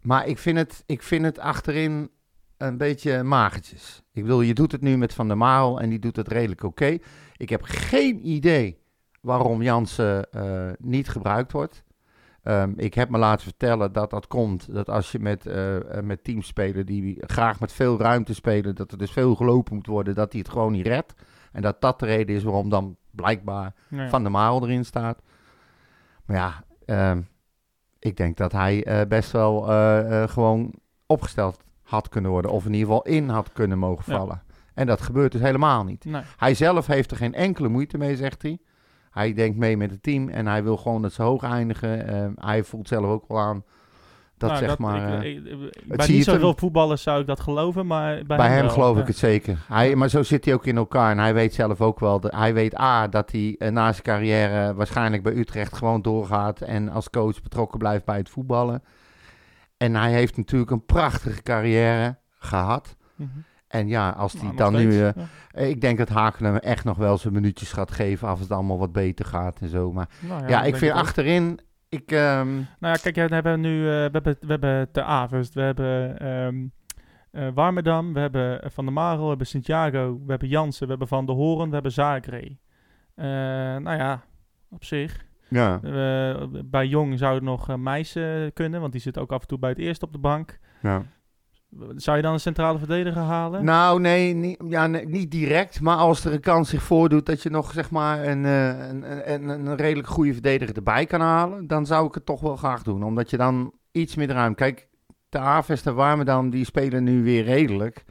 maar 0.00 0.26
ik 0.26 0.38
vind, 0.38 0.58
het, 0.58 0.82
ik 0.86 1.02
vind 1.02 1.24
het 1.24 1.38
achterin 1.38 2.10
een 2.56 2.76
beetje 2.76 3.22
magertjes. 3.22 4.02
Ik 4.12 4.24
wil, 4.24 4.40
je 4.40 4.54
doet 4.54 4.72
het 4.72 4.80
nu 4.80 4.96
met 4.96 5.14
Van 5.14 5.28
der 5.28 5.36
Marel 5.36 5.80
en 5.80 5.88
die 5.88 5.98
doet 5.98 6.16
het 6.16 6.28
redelijk 6.28 6.62
oké. 6.62 6.98
Ik 7.36 7.48
heb 7.48 7.62
geen 7.62 8.28
idee 8.28 8.78
waarom 9.20 9.62
Jansen 9.62 10.30
eh, 10.30 10.68
niet 10.78 11.08
gebruikt 11.08 11.52
wordt. 11.52 11.84
Ehm, 12.42 12.72
ik 12.76 12.94
heb 12.94 13.08
me 13.08 13.18
laten 13.18 13.44
vertellen 13.44 13.92
dat 13.92 14.10
dat 14.10 14.26
komt 14.26 14.74
dat 14.74 14.88
als 14.90 15.12
je 15.12 15.18
met, 15.18 15.46
eh, 15.46 15.96
eh, 15.98 16.04
met 16.04 16.24
teams 16.24 16.46
spelen 16.46 16.86
die 16.86 17.18
graag 17.26 17.60
met 17.60 17.72
veel 17.72 18.00
ruimte 18.00 18.34
spelen, 18.34 18.74
dat 18.74 18.92
er 18.92 18.98
dus 18.98 19.10
veel 19.10 19.34
gelopen 19.34 19.74
moet 19.74 19.86
worden, 19.86 20.14
dat 20.14 20.32
hij 20.32 20.40
het 20.40 20.50
gewoon 20.50 20.72
niet 20.72 20.86
redt. 20.86 21.14
En 21.52 21.62
dat 21.62 21.80
dat 21.80 21.98
de 22.00 22.06
reden 22.06 22.36
is 22.36 22.42
waarom 22.42 22.68
dan 22.68 22.96
blijkbaar. 23.10 23.74
Van 24.08 24.22
der 24.22 24.30
Marel 24.30 24.62
erin 24.62 24.84
staat. 24.84 25.22
Maar 26.24 26.36
ja, 26.36 26.64
ehm, 26.84 27.20
ik 27.98 28.16
denk 28.16 28.36
dat 28.36 28.52
hij 28.52 28.84
eh, 28.84 29.06
best 29.08 29.30
wel 29.30 29.60
gewoon 30.28 30.74
opgesteld 31.06 31.60
had 31.82 32.08
kunnen 32.08 32.30
worden. 32.30 32.50
Of 32.50 32.64
in 32.66 32.72
ieder 32.72 32.86
geval 32.86 33.02
in 33.02 33.28
had 33.28 33.52
kunnen 33.52 33.78
mogen 33.78 34.12
Ja. 34.12 34.18
vallen. 34.18 34.42
En 34.74 34.86
dat 34.86 35.00
gebeurt 35.00 35.32
dus 35.32 35.40
helemaal 35.40 35.84
niet. 35.84 36.04
Nee. 36.04 36.22
Hij 36.36 36.54
zelf 36.54 36.86
heeft 36.86 37.10
er 37.10 37.16
geen 37.16 37.34
enkele 37.34 37.68
moeite 37.68 37.98
mee, 37.98 38.16
zegt 38.16 38.42
hij. 38.42 38.58
Hij 39.18 39.34
denkt 39.34 39.58
mee 39.58 39.76
met 39.76 39.90
het 39.90 40.02
team 40.02 40.28
en 40.28 40.46
hij 40.46 40.62
wil 40.62 40.76
gewoon 40.76 41.02
dat 41.02 41.12
ze 41.12 41.22
hoog 41.22 41.42
eindigen. 41.42 42.06
Ehm, 42.08 42.32
hij 42.34 42.62
voelt 42.64 42.88
zelf 42.88 43.04
ook 43.04 43.24
wel 43.28 43.38
aan 43.38 43.64
dat 44.36 44.50
Nou, 44.50 44.64
zeg 44.64 44.78
maar... 44.78 45.14
ik- 45.16 45.22
eh, 45.24 45.30
ik- 45.30 45.44
ik- 45.46 45.72
zie 45.86 45.96
bij 45.96 46.06
niet 46.08 46.24
zoveel 46.24 46.54
voetballers 46.56 47.02
zou 47.02 47.20
ik 47.20 47.26
dat 47.26 47.40
geloven, 47.40 47.86
maar 47.86 48.22
bij, 48.26 48.36
Bij 48.36 48.48
hem 48.48 48.60
wel. 48.64 48.70
geloof 48.70 48.94
Ja. 48.96 49.00
ik 49.02 49.06
het 49.06 49.16
zeker. 49.16 49.58
Hij, 49.68 49.94
maar 49.96 50.08
zo 50.08 50.22
zit 50.22 50.44
hij 50.44 50.54
ook 50.54 50.66
in 50.66 50.76
elkaar. 50.76 51.10
En 51.10 51.18
hij 51.18 51.34
weet 51.34 51.54
zelf 51.54 51.80
ook 51.80 52.00
wel. 52.00 52.20
dat- 52.20 52.32
hij 52.32 52.54
weet 52.54 52.78
A, 52.78 53.08
dat 53.08 53.30
hij 53.32 53.54
eh, 53.58 53.70
na 53.70 53.90
zijn 53.92 54.02
carrière 54.02 54.74
waarschijnlijk 54.74 55.22
bij 55.22 55.32
Utrecht 55.34 55.74
gewoon 55.76 56.02
doorgaat. 56.02 56.60
En 56.60 56.88
als 56.88 57.10
coach 57.10 57.42
betrokken 57.42 57.78
blijft 57.78 58.04
bij 58.04 58.16
het 58.16 58.28
voetballen. 58.28 58.82
En 59.76 59.94
hij 59.94 60.12
heeft 60.12 60.36
natuurlijk 60.36 60.70
een 60.70 60.84
prachtige 60.84 61.42
carrière 61.42 62.16
gehad. 62.38 62.96
Mhm. 63.16 63.28
En 63.68 63.88
ja, 63.88 64.10
als 64.10 64.32
hij 64.32 64.42
Nou, 64.42 64.56
dan 64.56 64.72
nu... 64.72 64.92
steeds, 64.92 65.16
eh, 65.16 65.24
ja. 65.52 65.60
ik 65.66 65.80
denk 65.80 65.98
dat 65.98 66.08
Haken 66.08 66.44
hem 66.44 66.56
echt 66.56 66.84
nog 66.84 66.96
wel 66.96 67.18
zijn 67.18 67.34
minuutjes 67.34 67.72
gaat 67.72 67.90
geven. 67.90 68.28
Als 68.28 68.40
het 68.40 68.50
allemaal 68.50 68.78
wat 68.78 68.92
beter 68.92 69.24
gaat 69.24 69.60
en 69.60 69.68
zo. 69.68 69.92
Maar 69.92 70.08
Nou 70.20 70.48
ja, 70.48 70.62
ik 70.62 70.76
vind 70.76 70.92
achterin... 70.92 71.60
Ik, 71.88 72.12
ehm, 72.12 72.54
Nou 72.54 72.94
ja, 72.94 72.96
kijk, 73.02 73.14
we 73.14 73.34
hebben 73.34 73.60
nu 73.60 73.78
eh, 73.78 73.84
we 73.84 74.08
hebben, 74.12 74.36
we 74.40 74.46
hebben 74.46 74.90
Ter 74.92 75.02
Avest, 75.02 75.54
we 75.54 75.60
hebben 75.60 76.18
eh, 77.30 77.48
Warmerdam, 77.54 78.12
we 78.12 78.20
hebben 78.20 78.70
Van 78.70 78.84
der 78.84 78.94
Marel, 78.94 79.22
we 79.22 79.28
hebben 79.28 79.46
Santiago, 79.46 80.20
we 80.24 80.30
hebben 80.30 80.48
Jansen, 80.48 80.82
we 80.82 80.90
hebben 80.90 81.08
Van 81.08 81.26
der 81.26 81.34
Horen, 81.34 81.68
we 81.68 81.74
hebben 81.74 81.92
Zagre. 81.92 82.56
Nou 83.80 83.96
ja, 83.96 84.22
op 84.70 84.84
zich. 84.84 85.26
ja, 85.48 85.80
bij 86.64 86.86
Jong 86.86 87.18
zou 87.18 87.34
het 87.34 87.42
nog 87.42 87.68
eh, 87.68 88.46
kunnen, 88.54 88.80
want 88.80 88.92
die 88.92 89.00
zit 89.00 89.18
ook 89.18 89.32
af 89.32 89.40
en 89.40 89.46
toe 89.46 89.58
bij 89.58 89.70
het 89.70 89.78
eerste 89.78 90.04
op 90.04 90.12
de 90.12 90.18
bank. 90.18 90.58
ja. 90.82 91.02
Zou 91.96 92.16
je 92.16 92.22
dan 92.22 92.32
een 92.32 92.40
centrale 92.40 92.78
verdediger 92.78 93.22
halen? 93.22 93.64
Nou, 93.64 94.00
nee, 94.00 94.34
niet, 94.34 94.62
ja, 94.68 94.86
niet 94.86 95.30
direct. 95.30 95.80
Maar 95.80 95.96
als 95.96 96.24
er 96.24 96.32
een 96.32 96.40
kans 96.40 96.68
zich 96.68 96.82
voordoet 96.82 97.26
dat 97.26 97.42
je 97.42 97.50
nog 97.50 97.72
zeg 97.72 97.90
maar 97.90 98.26
een, 98.26 98.44
eh, 98.44 98.88
een, 98.88 99.32
een, 99.32 99.48
een 99.48 99.76
redelijk 99.76 100.08
goede 100.08 100.32
verdediger 100.32 100.76
erbij 100.76 101.06
kan 101.06 101.20
halen, 101.20 101.66
dan 101.66 101.86
zou 101.86 102.06
ik 102.06 102.14
het 102.14 102.26
toch 102.26 102.40
wel 102.40 102.56
graag 102.56 102.82
doen. 102.82 103.02
Omdat 103.02 103.30
je 103.30 103.36
dan 103.36 103.72
iets 103.92 104.14
meer 104.14 104.28
ruimte. 104.28 104.62
Kijk, 104.62 104.88
de 105.28 105.38
Avest 105.38 105.86
en 105.86 105.94
Warmerdam 105.94 106.50
die 106.50 106.64
spelen 106.64 107.04
nu 107.04 107.22
weer 107.22 107.44
redelijk. 107.44 108.04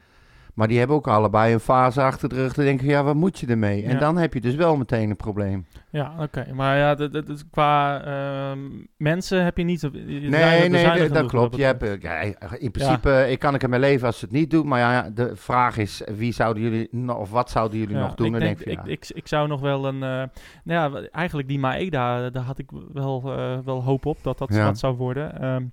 Maar 0.58 0.68
die 0.68 0.78
hebben 0.78 0.96
ook 0.96 1.08
allebei 1.08 1.52
een 1.52 1.60
fase 1.60 2.02
achter 2.02 2.28
de 2.28 2.34
rug. 2.34 2.52
Dan 2.54 2.64
denk 2.64 2.80
ik, 2.80 2.88
ja, 2.88 3.02
wat 3.04 3.14
moet 3.14 3.38
je 3.38 3.46
ermee? 3.46 3.82
En 3.84 3.92
Ja. 3.92 3.98
dan 3.98 4.16
heb 4.16 4.34
je 4.34 4.40
dus 4.40 4.54
wel 4.54 4.76
meteen 4.76 5.10
een 5.10 5.16
probleem. 5.16 5.66
Ja, 5.90 6.12
oké. 6.20 6.46
Maar 6.54 6.76
ja, 6.76 6.94
dat, 6.94 7.12
dat, 7.12 7.26
dat- 7.26 7.44
qua 7.50 8.02
ehm, 8.04 8.58
mensen 8.96 9.44
heb 9.44 9.56
je 9.56 9.64
niet... 9.64 9.92
Nee, 9.92 10.68
nee, 10.68 11.08
dat, 11.08 11.26
klopt. 11.26 11.56
Je 11.56 11.62
hebt, 11.64 12.02
ja, 12.02 12.20
in 12.58 12.70
principe, 12.70 13.26
ik 13.30 13.38
kan 13.38 13.54
ik 13.54 13.62
ermee 13.62 13.80
leven 13.80 14.06
als 14.06 14.18
ze 14.18 14.24
het 14.24 14.34
niet 14.34 14.50
doen. 14.50 14.68
Maar 14.68 14.78
ja, 14.78 15.10
de 15.14 15.36
vraag 15.36 15.76
is, 15.76 16.02
wie 16.16 16.32
zouden 16.32 16.62
jullie, 16.62 17.14
of 17.16 17.30
wat 17.30 17.50
zouden 17.50 17.78
jullie 17.78 17.94
Ja, 17.96 18.00
nog 18.00 18.14
doen? 18.14 18.26
Ik, 18.26 18.32
Dan 18.32 18.40
denk, 18.40 18.56
denk 18.64 18.68
ik, 18.68 18.78
ik, 18.78 18.86
ja. 18.86 18.92
ik, 18.92 19.08
ik 19.14 19.26
zou 19.28 19.48
nog 19.48 19.60
wel 19.60 19.86
een... 19.86 20.02
eh, 20.02 20.22
nou 20.64 20.92
ja, 20.94 21.08
eigenlijk 21.10 21.48
die 21.48 21.58
Maeda, 21.58 22.30
daar 22.30 22.42
had 22.44 22.58
ik 22.58 22.70
wel, 22.92 23.22
eh, 23.26 23.58
wel 23.64 23.82
hoop 23.82 24.06
op 24.06 24.18
dat 24.22 24.38
dat 24.38 24.54
Ja. 24.54 24.64
wat 24.64 24.78
zou 24.78 24.96
worden. 24.96 25.40
Ehm, 25.40 25.64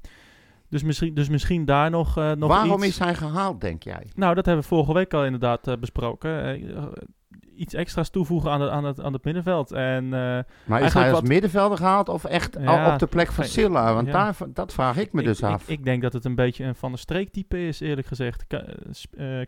dus, 0.76 0.84
misschien, 0.84 1.14
dus 1.14 1.30
misschien 1.30 1.66
daar 1.66 1.90
nog, 1.90 2.18
eh, 2.18 2.32
nog 2.32 2.50
Waarom 2.50 2.78
iets... 2.84 2.88
is 2.88 3.00
hij 3.00 3.16
gehaald, 3.16 3.62
denk 3.62 3.84
jij? 3.84 4.08
Nou, 4.16 4.36
dat 4.36 4.46
hebben 4.46 4.64
we 4.64 4.70
vorige 4.70 4.94
week 4.94 5.14
al 5.14 5.26
inderdaad 5.26 5.68
eh, 5.68 5.78
besproken. 5.80 6.44
Eh, 6.46 6.84
iets 7.56 7.74
extra's 7.74 8.10
toevoegen 8.10 8.52
aan, 8.52 8.62
het 8.62 8.70
aan, 8.72 8.84
het, 8.84 9.02
aan 9.02 9.14
het 9.14 9.24
middenveld. 9.24 9.72
En 9.72 10.10
Maar 10.10 10.82
is 10.82 10.94
hij 10.94 11.04
als 11.04 11.12
wat- 11.12 11.28
middenvelder 11.28 11.78
gehaald 11.78 12.10
of 12.10 12.24
echt 12.24 12.58
Ja, 12.60 12.86
al 12.86 12.94
op 12.94 13.00
de 13.00 13.08
plek 13.08 13.32
van 13.32 13.44
Silla? 13.44 13.94
Want 13.94 14.08
ja. 14.08 14.14
daar, 14.14 14.36
dat 14.54 14.74
vraag 14.74 14.98
ik 14.98 15.14
me 15.14 15.20
ik, 15.22 15.28
dus 15.28 15.40
ik- 15.40 15.46
af. 15.46 15.70
Ik, 15.70 15.84
denk 15.84 16.02
dat 16.02 16.14
het 16.14 16.26
een 16.26 16.36
beetje 16.36 16.64
een 16.64 16.76
van 16.76 16.92
de 16.92 16.98
streektype 16.98 17.68
is, 17.68 17.80
eerlijk 17.80 18.08
gezegd. 18.08 18.46
Kan, 18.48 18.64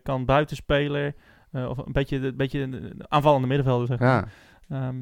kan 0.02 0.24
buitenspeler, 0.24 1.14
of 1.52 1.78
een 1.78 1.92
beetje, 1.92 2.16
een 2.26 2.36
beetje 2.36 2.60
een 2.60 2.94
aanvallende 3.08 3.46
middenvelder, 3.46 3.86
zeg 3.86 3.98
maar. 3.98 4.08
ja. 4.68 4.86
Ehm, 4.88 4.96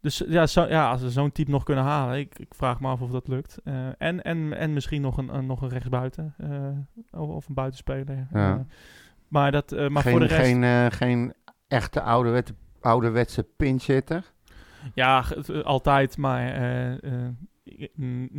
dus 0.00 0.22
ja, 0.26 0.46
zo, 0.46 0.66
ja, 0.66 0.90
als 0.90 1.02
we 1.02 1.10
zo'n 1.10 1.32
type 1.32 1.50
nog 1.50 1.62
kunnen 1.62 1.84
halen, 1.84 2.18
ik, 2.18 2.38
ik 2.38 2.54
vraag 2.54 2.80
me 2.80 2.88
af 2.88 3.00
of 3.00 3.10
dat 3.10 3.28
lukt. 3.28 3.58
Eh, 3.64 3.86
en, 3.98 4.22
en, 4.22 4.56
en 4.56 4.72
misschien 4.72 5.00
nog 5.00 5.16
een, 5.16 5.34
een, 5.34 5.46
nog 5.46 5.62
een 5.62 5.68
rechtsbuiten, 5.68 6.34
eh, 6.38 7.20
of, 7.20 7.28
of 7.28 7.48
een 7.48 7.54
buitenspeler. 7.54 8.26
Ja. 8.32 8.52
Eh, 8.52 8.60
maar 9.28 9.52
dat, 9.52 9.70
maar 9.70 10.02
geen, 10.02 10.12
voor 10.12 10.20
de 10.20 10.26
rest... 10.26 10.40
geen, 10.40 10.92
geen 10.92 11.34
echte 11.68 12.02
ouderwetse, 12.02 12.54
ouderwetse 12.80 13.42
pinchitter. 13.42 14.32
Ja, 14.94 15.24
altijd, 15.62 16.16
maar 16.16 16.52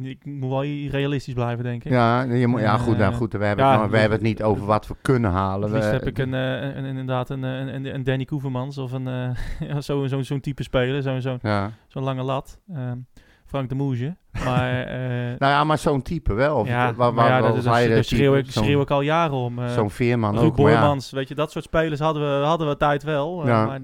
ik, 0.04 0.26
moet 0.26 0.50
wel 0.50 0.64
realistisch 0.90 1.34
blijven, 1.34 1.64
denk 1.64 1.84
ik. 1.84 1.92
Ja, 1.92 2.22
je 2.24 2.48
moet, 2.48 2.62
ja 2.62 2.78
goed, 2.78 2.98
nou, 2.98 3.12
Eh, 3.12 3.18
goed 3.18 3.34
we, 3.34 3.46
hebben 3.46 3.66
ja, 3.66 3.72
het, 3.72 3.82
we 3.82 3.90
dat- 3.92 4.00
hebben 4.00 4.18
het 4.18 4.28
niet 4.28 4.44
over 4.44 4.66
wat 4.66 4.88
we 4.88 4.96
kunnen 5.02 5.32
halen. 5.32 5.72
Het 5.74 5.92
heb 5.92 6.08
ik 6.08 6.18
een, 6.18 6.34
eh, 6.34 6.62
een, 6.62 6.78
een- 6.78 6.86
inderdaad 6.86 7.30
een, 7.30 7.44
eh, 7.44 7.58
een, 7.74 7.94
een 7.96 8.04
Danny 8.04 8.26
Koevermans 8.26 8.78
of 8.78 8.92
een, 8.92 9.04
ja, 9.70 9.82
zo, 9.82 10.08
zo, 10.08 10.22
zo'n 10.22 10.40
type 10.40 10.64
speler, 10.64 11.02
zo'n 11.02 11.22
zo, 11.22 11.38
ja. 11.42 11.72
zo'n 11.88 12.04
lange 12.04 12.24
lat. 12.24 12.60
Ehm, 12.74 12.98
Frank 13.46 13.70
de 13.70 13.76
Moesje. 13.76 14.16
Maar, 14.46 14.82
eh, 14.84 15.40
Nou 15.40 15.52
ja, 15.52 15.64
maar 15.64 15.78
zo'n 15.78 16.02
type 16.02 16.34
wel. 16.34 16.56
Of, 16.58 16.68
ja, 16.68 16.94
waar, 16.94 17.14
maar 17.14 17.26
ja, 17.26 17.32
waar, 17.32 17.42
dat, 17.42 17.56
dat, 17.56 17.64
daar 17.64 18.04
schreeuw, 18.04 18.36
ik, 18.36 18.52
Zo'n- 18.52 18.64
schreeuw 18.64 18.82
ik 18.82 18.92
al 18.92 19.02
jaren 19.02 19.38
om. 19.38 19.60
eh 19.60 19.68
Zo'n 19.70 19.90
veerman 19.90 20.38
ook. 20.38 20.58
Maar 20.58 20.72
ja, 20.72 20.96
weet 21.12 21.28
je, 21.28 21.36
dat 21.36 21.52
soort 21.52 21.64
spelers 21.66 22.00
hadden 22.00 22.40
we, 22.40 22.46
hadden 22.46 22.68
we 22.68 22.78
tijd 22.78 23.04
wel. 23.04 23.42
eh, 23.42 23.48
Ja. 23.48 23.66
maar, 23.66 23.80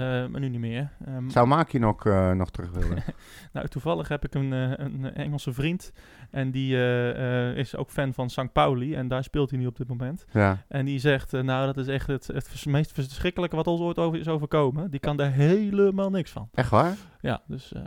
maar 0.00 0.40
nu 0.40 0.48
niet 0.48 0.60
meer. 0.60 0.90
Ehm, 1.06 1.28
zou 1.28 1.46
Maki 1.46 1.78
nog, 1.78 2.06
eh, 2.06 2.30
nog 2.30 2.50
terug 2.50 2.70
willen? 2.70 3.02
Nou, 3.52 3.68
toevallig 3.68 4.08
heb 4.08 4.24
ik 4.24 4.34
een, 4.34 4.52
eh, 4.52 4.70
een 4.76 5.14
Engelse 5.14 5.52
vriend. 5.52 5.92
En 6.30 6.50
die 6.50 6.76
eh, 6.76 7.50
eh, 7.50 7.56
is 7.56 7.76
ook 7.76 7.90
fan 7.90 8.14
van 8.14 8.30
St. 8.30 8.52
Pauli. 8.52 8.94
En 8.94 9.08
daar 9.08 9.24
speelt 9.24 9.50
hij 9.50 9.58
nu 9.58 9.66
op 9.66 9.76
dit 9.76 9.88
moment. 9.88 10.24
ja. 10.32 10.64
En 10.68 10.84
die 10.84 10.98
zegt, 10.98 11.34
eh, 11.34 11.40
nou, 11.42 11.66
dat 11.66 11.76
is 11.76 11.86
echt 11.86 12.06
het, 12.06 12.26
het 12.26 12.66
meest 12.66 12.92
verschrikkelijke 12.92 13.56
wat 13.56 13.66
ons 13.66 13.80
ooit 13.80 13.98
over 13.98 14.18
is 14.18 14.28
overkomen. 14.28 14.90
Die 14.90 15.00
kan 15.00 15.16
daar 15.16 15.30
helemaal 15.32 16.10
niks 16.10 16.30
van. 16.30 16.48
Echt 16.54 16.70
waar? 16.70 16.96
Ja, 17.20 17.42
dus 17.46 17.72
eh, 17.72 17.82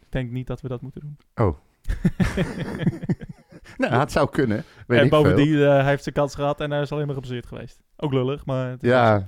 ik 0.00 0.06
denk 0.08 0.30
niet 0.30 0.46
dat 0.46 0.60
we 0.60 0.68
dat 0.68 0.80
moeten 0.82 1.00
doen. 1.00 1.16
Oh. 1.46 1.56
Nou, 3.76 3.94
het 3.94 4.12
zou 4.12 4.30
kunnen. 4.30 4.64
Weet 4.86 4.98
en 4.98 5.04
ik 5.04 5.10
veel. 5.10 5.22
bovendien, 5.22 5.54
eh, 5.62 5.68
hij 5.68 5.84
heeft 5.84 6.02
zijn 6.02 6.14
kans 6.14 6.34
gehad 6.34 6.60
en 6.60 6.70
hij 6.70 6.80
is 6.80 6.92
alleen 6.92 7.06
maar 7.06 7.14
geblesseerd 7.14 7.46
geweest. 7.46 7.82
Ook 7.96 8.12
lullig, 8.12 8.46
maar... 8.46 8.70
het 8.70 8.82
is 8.82 8.88
Ja. 8.88 9.24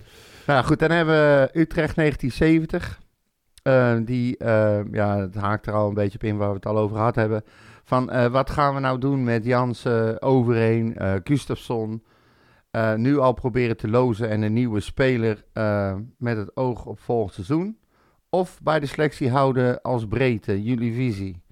Nou 0.47 0.65
goed, 0.65 0.79
dan 0.79 0.91
hebben 0.91 1.15
we 1.15 1.51
Utrecht 1.53 1.97
1970. 1.97 3.01
Eh, 3.63 3.97
die, 4.05 4.37
eh, 4.37 4.81
ja, 4.93 5.19
het 5.19 5.35
haakt 5.35 5.67
er 5.67 5.73
al 5.73 5.89
een 5.89 5.95
beetje 5.95 6.19
op 6.19 6.25
in 6.25 6.37
waar 6.37 6.49
we 6.49 6.55
het 6.55 6.67
al 6.67 6.79
over 6.79 6.97
gehad 6.97 7.15
hebben. 7.15 7.45
Van 7.85 8.11
eh, 8.11 8.27
wat 8.27 8.51
gaan 8.51 8.75
we 8.75 8.81
nou 8.81 8.99
doen 8.99 9.25
met 9.25 9.45
Jansen, 9.45 10.23
Overeen, 10.23 10.97
Gustafsson. 11.25 12.05
Nu 12.97 13.19
al 13.19 13.33
proberen 13.33 13.77
te 13.77 13.89
lozen 13.89 14.31
en 14.31 14.43
een 14.43 14.53
nieuwe 14.53 14.81
speler 14.81 15.45
met 16.19 16.37
het 16.37 16.57
oog 16.57 16.87
op 16.87 17.01
volgend 17.01 17.35
seizoen. 17.35 17.79
Of 18.29 18.61
bij 18.63 18.81
de 18.81 18.87
selectie 18.87 19.31
houden 19.31 19.83
als 19.83 20.07
breedte, 20.07 20.63
jullie 20.63 20.95
visie. 20.95 21.43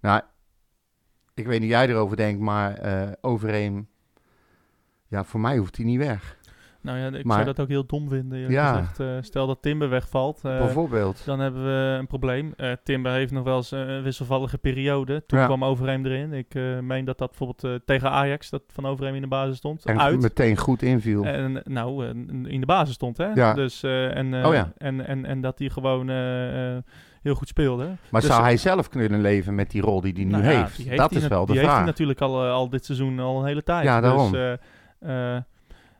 Nou, 0.00 0.20
ik 1.34 1.46
weet 1.46 1.60
niet 1.60 1.70
hoe 1.70 1.78
jij 1.78 1.88
erover 1.88 2.16
denkt, 2.16 2.40
maar 2.40 2.80
Overeen, 3.20 3.88
ja, 5.06 5.24
voor 5.24 5.40
mij 5.40 5.56
hoeft 5.56 5.76
hij 5.76 5.86
niet 5.86 5.98
weg. 5.98 6.37
Nou 6.82 6.98
ja, 6.98 7.06
ik 7.18 7.24
Maar- 7.24 7.34
zou 7.34 7.46
dat 7.46 7.60
ook 7.60 7.68
heel 7.68 7.86
dom 7.86 8.08
vinden, 8.08 8.50
Ja. 8.50 8.72
gezegd. 8.72 9.00
Eh, 9.00 9.06
stel 9.20 9.46
dat 9.46 9.62
Timber 9.62 9.88
wegvalt. 9.88 10.40
eh, 10.44 10.58
Bijvoorbeeld. 10.58 11.22
Dan 11.24 11.40
hebben 11.40 11.64
we 11.64 11.96
een 11.98 12.06
probleem. 12.06 12.52
Eh, 12.56 12.72
Timber 12.84 13.12
heeft 13.12 13.32
nog 13.32 13.44
wel 13.44 13.56
eens 13.56 13.70
een 13.70 14.02
wisselvallige 14.02 14.58
periode. 14.58 15.22
Toen 15.26 15.38
Ja. 15.38 15.44
kwam 15.46 15.64
Overheem 15.64 16.06
erin. 16.06 16.32
Ik 16.32 16.54
meen 16.80 17.04
dat 17.04 17.18
dat 17.18 17.28
bijvoorbeeld 17.36 17.86
tegen 17.86 18.10
Ajax, 18.10 18.50
dat 18.50 18.62
Van 18.72 18.86
Overheem 18.86 19.14
in 19.14 19.20
de 19.20 19.26
basis 19.28 19.56
stond, 19.56 19.84
En 19.84 20.00
uit. 20.00 20.20
meteen 20.20 20.56
goed 20.56 20.82
inviel. 20.82 21.24
En 21.24 21.62
nou, 21.64 22.04
in 22.48 22.60
de 22.60 22.66
basis 22.66 22.94
stond, 22.94 23.16
hè? 23.16 23.26
Ja. 23.32 23.54
Dus, 23.54 23.82
en, 23.82 24.44
Oh 24.46 24.54
ja. 24.54 24.72
en, 24.76 25.06
en, 25.06 25.24
en 25.26 25.40
dat 25.40 25.58
hij 25.58 25.68
gewoon 25.68 26.08
heel 27.22 27.34
goed 27.34 27.48
speelde. 27.48 27.84
Maar 28.10 28.20
Dus- 28.20 28.30
zou 28.30 28.42
hij 28.42 28.56
zelf 28.56 28.88
kunnen 28.88 29.20
leven 29.20 29.54
met 29.54 29.70
die 29.70 29.80
rol 29.82 30.00
die 30.00 30.12
hij 30.12 30.24
nu 30.24 30.30
Nou 30.30 30.42
heeft? 30.44 30.76
die 30.76 30.96
Dat 30.96 31.12
is 31.12 31.26
wel 31.28 31.40
de 31.40 31.46
die 31.46 31.54
heeft 31.54 31.64
vraag. 31.66 31.76
hij 31.76 31.86
natuurlijk 31.86 32.20
al, 32.20 32.42
al 32.44 32.68
dit 32.68 32.84
seizoen 32.84 33.18
al 33.18 33.38
een 33.40 33.46
hele 33.46 33.62
tijd. 33.62 33.84
Ja, 33.84 34.00
daarom. 34.00 34.32
Dus, 34.32 34.56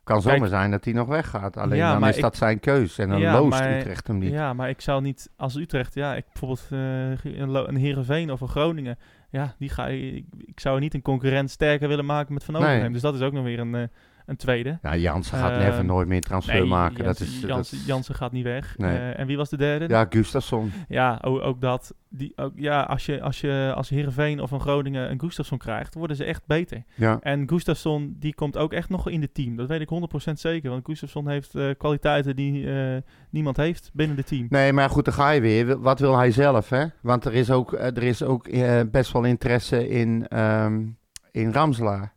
kan 0.09 0.20
kijk- 0.22 0.34
zomaar 0.34 0.48
zijn 0.48 0.70
dat 0.70 0.84
hij 0.84 0.92
nog 0.94 1.06
weggaat. 1.09 1.56
Alleen 1.56 1.76
Ja, 1.78 1.98
dan 1.98 2.09
is 2.09 2.16
ik- 2.16 2.22
dat 2.22 2.36
zijn 2.36 2.61
keus. 2.61 2.98
En 2.98 3.09
dan 3.09 3.18
Ja, 3.20 3.32
loost 3.32 3.50
maar- 3.61 3.76
Utrecht 3.78 4.06
hem 4.06 4.18
niet. 4.18 4.32
Ja, 4.32 4.52
maar 4.52 4.68
ik 4.68 4.80
zou 4.80 5.02
niet 5.02 5.30
als 5.36 5.54
Utrecht, 5.56 5.94
ja, 5.94 6.14
ik 6.14 6.24
bijvoorbeeld 6.32 6.66
eh, 6.70 7.38
een, 7.40 7.68
een 7.68 7.76
Heerenveen 7.76 8.32
of 8.32 8.40
een 8.40 8.48
Groningen, 8.48 8.98
ja, 9.30 9.54
die 9.59 9.68
ga 9.68 9.86
ik, 9.86 10.24
ik 10.38 10.61
zou 10.61 10.80
niet 10.80 10.94
een 10.94 11.02
concurrent 11.02 11.50
sterker 11.50 11.88
willen 11.88 12.04
maken 12.04 12.34
met 12.34 12.44
Van 12.44 12.54
Nee. 12.54 12.62
Overheem. 12.62 12.92
Dus 12.92 13.02
dat 13.02 13.14
is 13.14 13.20
ook 13.20 13.32
nog 13.32 13.44
weer 13.44 13.59
een, 13.59 13.74
eh, 13.74 13.82
een 14.28 14.36
tweede. 14.36 14.78
Ja, 14.82 14.96
Jansen 14.96 15.38
gaat 15.38 15.50
Eh, 15.50 15.58
never 15.58 15.84
nooit 15.84 16.08
meer 16.08 16.20
transfer 16.20 16.54
Nee, 16.54 16.64
maken. 16.64 17.04
Jansen, 17.04 17.26
dat 17.26 17.34
is, 17.34 17.40
Jansen, 17.48 17.78
dat, 17.78 17.86
Jansen 17.86 18.14
gaat 18.14 18.32
niet 18.32 18.44
weg. 18.44 18.74
Nee. 18.78 18.96
Eh, 18.98 19.18
en 19.18 19.26
wie 19.26 19.36
was 19.36 19.48
de 19.48 19.56
derde? 19.56 19.88
ja, 19.88 20.06
Gustafsson. 20.10 20.72
Ja, 20.88 21.18
ook, 21.24 21.40
ook 21.42 21.60
dat. 21.60 21.94
Die, 22.10 22.32
ook, 22.36 22.52
ja, 22.56 22.82
als 22.82 23.06
je 23.06 23.20
als, 23.20 23.40
je 23.40 23.72
als 23.74 23.88
Heerenveen 23.88 24.40
of 24.40 24.50
een 24.50 24.60
Groningen 24.60 25.10
een 25.10 25.20
Gustafsson 25.20 25.58
krijgt, 25.58 25.94
worden 25.94 26.16
ze 26.16 26.24
echt 26.24 26.42
beter. 26.46 26.82
Ja. 26.94 27.18
En 27.20 27.48
Gustafsson, 27.48 28.16
die 28.18 28.34
komt 28.34 28.56
ook 28.56 28.72
echt 28.72 28.88
nog 28.88 29.08
in 29.08 29.20
het 29.20 29.34
team. 29.34 29.56
Dat 29.56 29.68
weet 29.68 29.80
ik 29.80 29.88
100% 30.30 30.32
zeker. 30.32 30.70
Want 30.70 30.84
Gustafsson 30.86 31.28
heeft 31.28 31.54
eh, 31.54 31.70
kwaliteiten 31.78 32.36
die 32.36 32.70
eh, 32.70 32.96
niemand 33.30 33.56
heeft 33.56 33.90
binnen 33.92 34.16
het 34.16 34.26
team. 34.26 34.46
Nee, 34.48 34.72
maar 34.72 34.90
goed, 34.90 35.04
dan 35.04 35.14
ga 35.14 35.30
je 35.30 35.40
weer. 35.40 35.80
Wat 35.80 36.00
wil 36.00 36.16
hij 36.16 36.30
zelf, 36.30 36.68
hè? 36.68 36.84
Want 37.02 37.24
er 37.24 37.34
is 37.34 37.50
ook, 37.50 37.72
er 37.72 38.02
is 38.02 38.22
ook 38.22 38.48
best 38.90 39.12
wel 39.12 39.24
interesse 39.24 39.88
in, 39.88 40.28
ehm, 40.28 40.86
in 41.30 41.52
Ramselaar. 41.52 42.14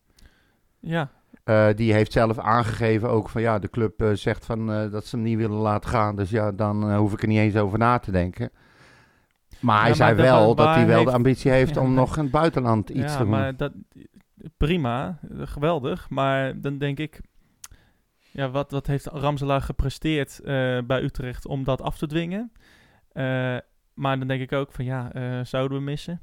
Ja, 0.79 1.11
Eh, 1.51 1.75
die 1.75 1.93
heeft 1.93 2.11
zelf 2.11 2.39
aangegeven 2.39 3.09
ook 3.09 3.29
van 3.29 3.41
ja, 3.41 3.59
de 3.59 3.69
club 3.69 4.01
eh, 4.01 4.11
zegt 4.11 4.45
van 4.45 4.71
eh, 4.71 4.91
dat 4.91 5.05
ze 5.05 5.15
hem 5.15 5.25
niet 5.25 5.37
willen 5.37 5.57
laten 5.57 5.89
gaan. 5.89 6.15
Dus 6.15 6.29
ja, 6.29 6.51
dan 6.51 6.95
hoef 6.95 7.13
ik 7.13 7.21
er 7.21 7.27
niet 7.27 7.39
eens 7.39 7.55
over 7.55 7.79
na 7.79 7.99
te 7.99 8.11
denken. 8.11 8.49
Maar 9.59 9.81
hij 9.81 9.93
zei 9.93 10.13
maar 10.15 10.23
wel 10.23 10.55
dat 10.55 10.67
hij 10.67 10.85
wel 10.85 10.95
heeft- 10.95 11.09
de 11.09 11.15
ambitie 11.15 11.51
heeft 11.51 11.75
Ja, 11.75 11.81
om 11.81 11.93
nog 11.93 12.17
in 12.17 12.23
het 12.23 12.31
buitenland 12.31 12.89
iets 12.89 12.99
ja 13.11 13.17
te 13.17 13.17
doen. 13.17 13.29
maar 13.29 13.55
dat, 13.55 13.71
prima, 14.57 15.19
geweldig. 15.37 16.09
Maar 16.09 16.61
dan 16.61 16.77
denk 16.77 16.99
ik, 16.99 17.21
ja, 18.31 18.49
wat, 18.49 18.71
wat 18.71 18.87
heeft 18.87 19.05
Ramselaar 19.05 19.61
gepresteerd 19.61 20.39
bij 20.87 21.01
Utrecht 21.01 21.47
om 21.47 21.63
dat 21.63 21.81
af 21.81 21.97
te 21.97 22.07
dwingen? 22.07 22.51
Maar 23.93 24.19
dan 24.19 24.27
denk 24.27 24.41
ik 24.41 24.51
ook 24.51 24.71
van 24.71 24.85
ja, 24.85 25.11
zouden 25.43 25.77
we 25.77 25.83
missen? 25.83 26.21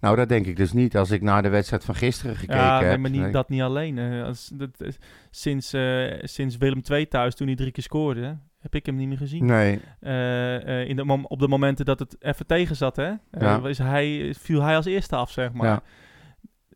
Nou, 0.00 0.16
dat 0.16 0.28
denk 0.28 0.46
ik 0.46 0.56
dus 0.56 0.72
niet 0.72 0.96
als 0.96 1.10
ik 1.10 1.22
naar 1.22 1.42
de 1.42 1.48
wedstrijd 1.48 1.84
van 1.84 1.94
gisteren 1.94 2.36
gekeken 2.36 2.56
ja, 2.64 2.80
nee, 2.80 2.88
heb. 2.88 2.98
maar 2.98 3.10
niet, 3.10 3.20
Nee. 3.20 3.32
dat 3.32 3.48
niet 3.48 3.62
alleen. 3.62 3.98
als, 4.24 4.50
dat, 4.54 4.70
eh, 4.78 4.88
sinds, 5.30 5.72
eh, 5.72 6.18
sinds 6.22 6.56
Willem 6.56 6.80
II 6.90 7.08
thuis, 7.08 7.34
toen 7.34 7.46
hij 7.46 7.56
drie 7.56 7.70
keer 7.70 7.82
scoorde, 7.82 8.38
heb 8.60 8.74
ik 8.74 8.86
hem 8.86 8.96
niet 8.96 9.08
meer 9.08 9.16
gezien. 9.16 9.44
Nee, 9.44 9.80
Eh, 10.00 10.88
in 10.88 10.96
de 10.96 11.24
op 11.28 11.38
de 11.38 11.48
momenten 11.48 11.84
dat 11.84 11.98
het 11.98 12.16
even 12.20 12.46
tegen 12.46 12.76
zat, 12.76 12.96
hè, 12.96 13.12
Ja. 13.38 13.60
is 13.64 13.78
hij, 13.78 14.34
viel 14.38 14.62
hij 14.62 14.76
als 14.76 14.86
eerste 14.86 15.16
af, 15.16 15.30
zeg 15.30 15.52
maar. 15.52 15.66
Ja. 15.66 15.82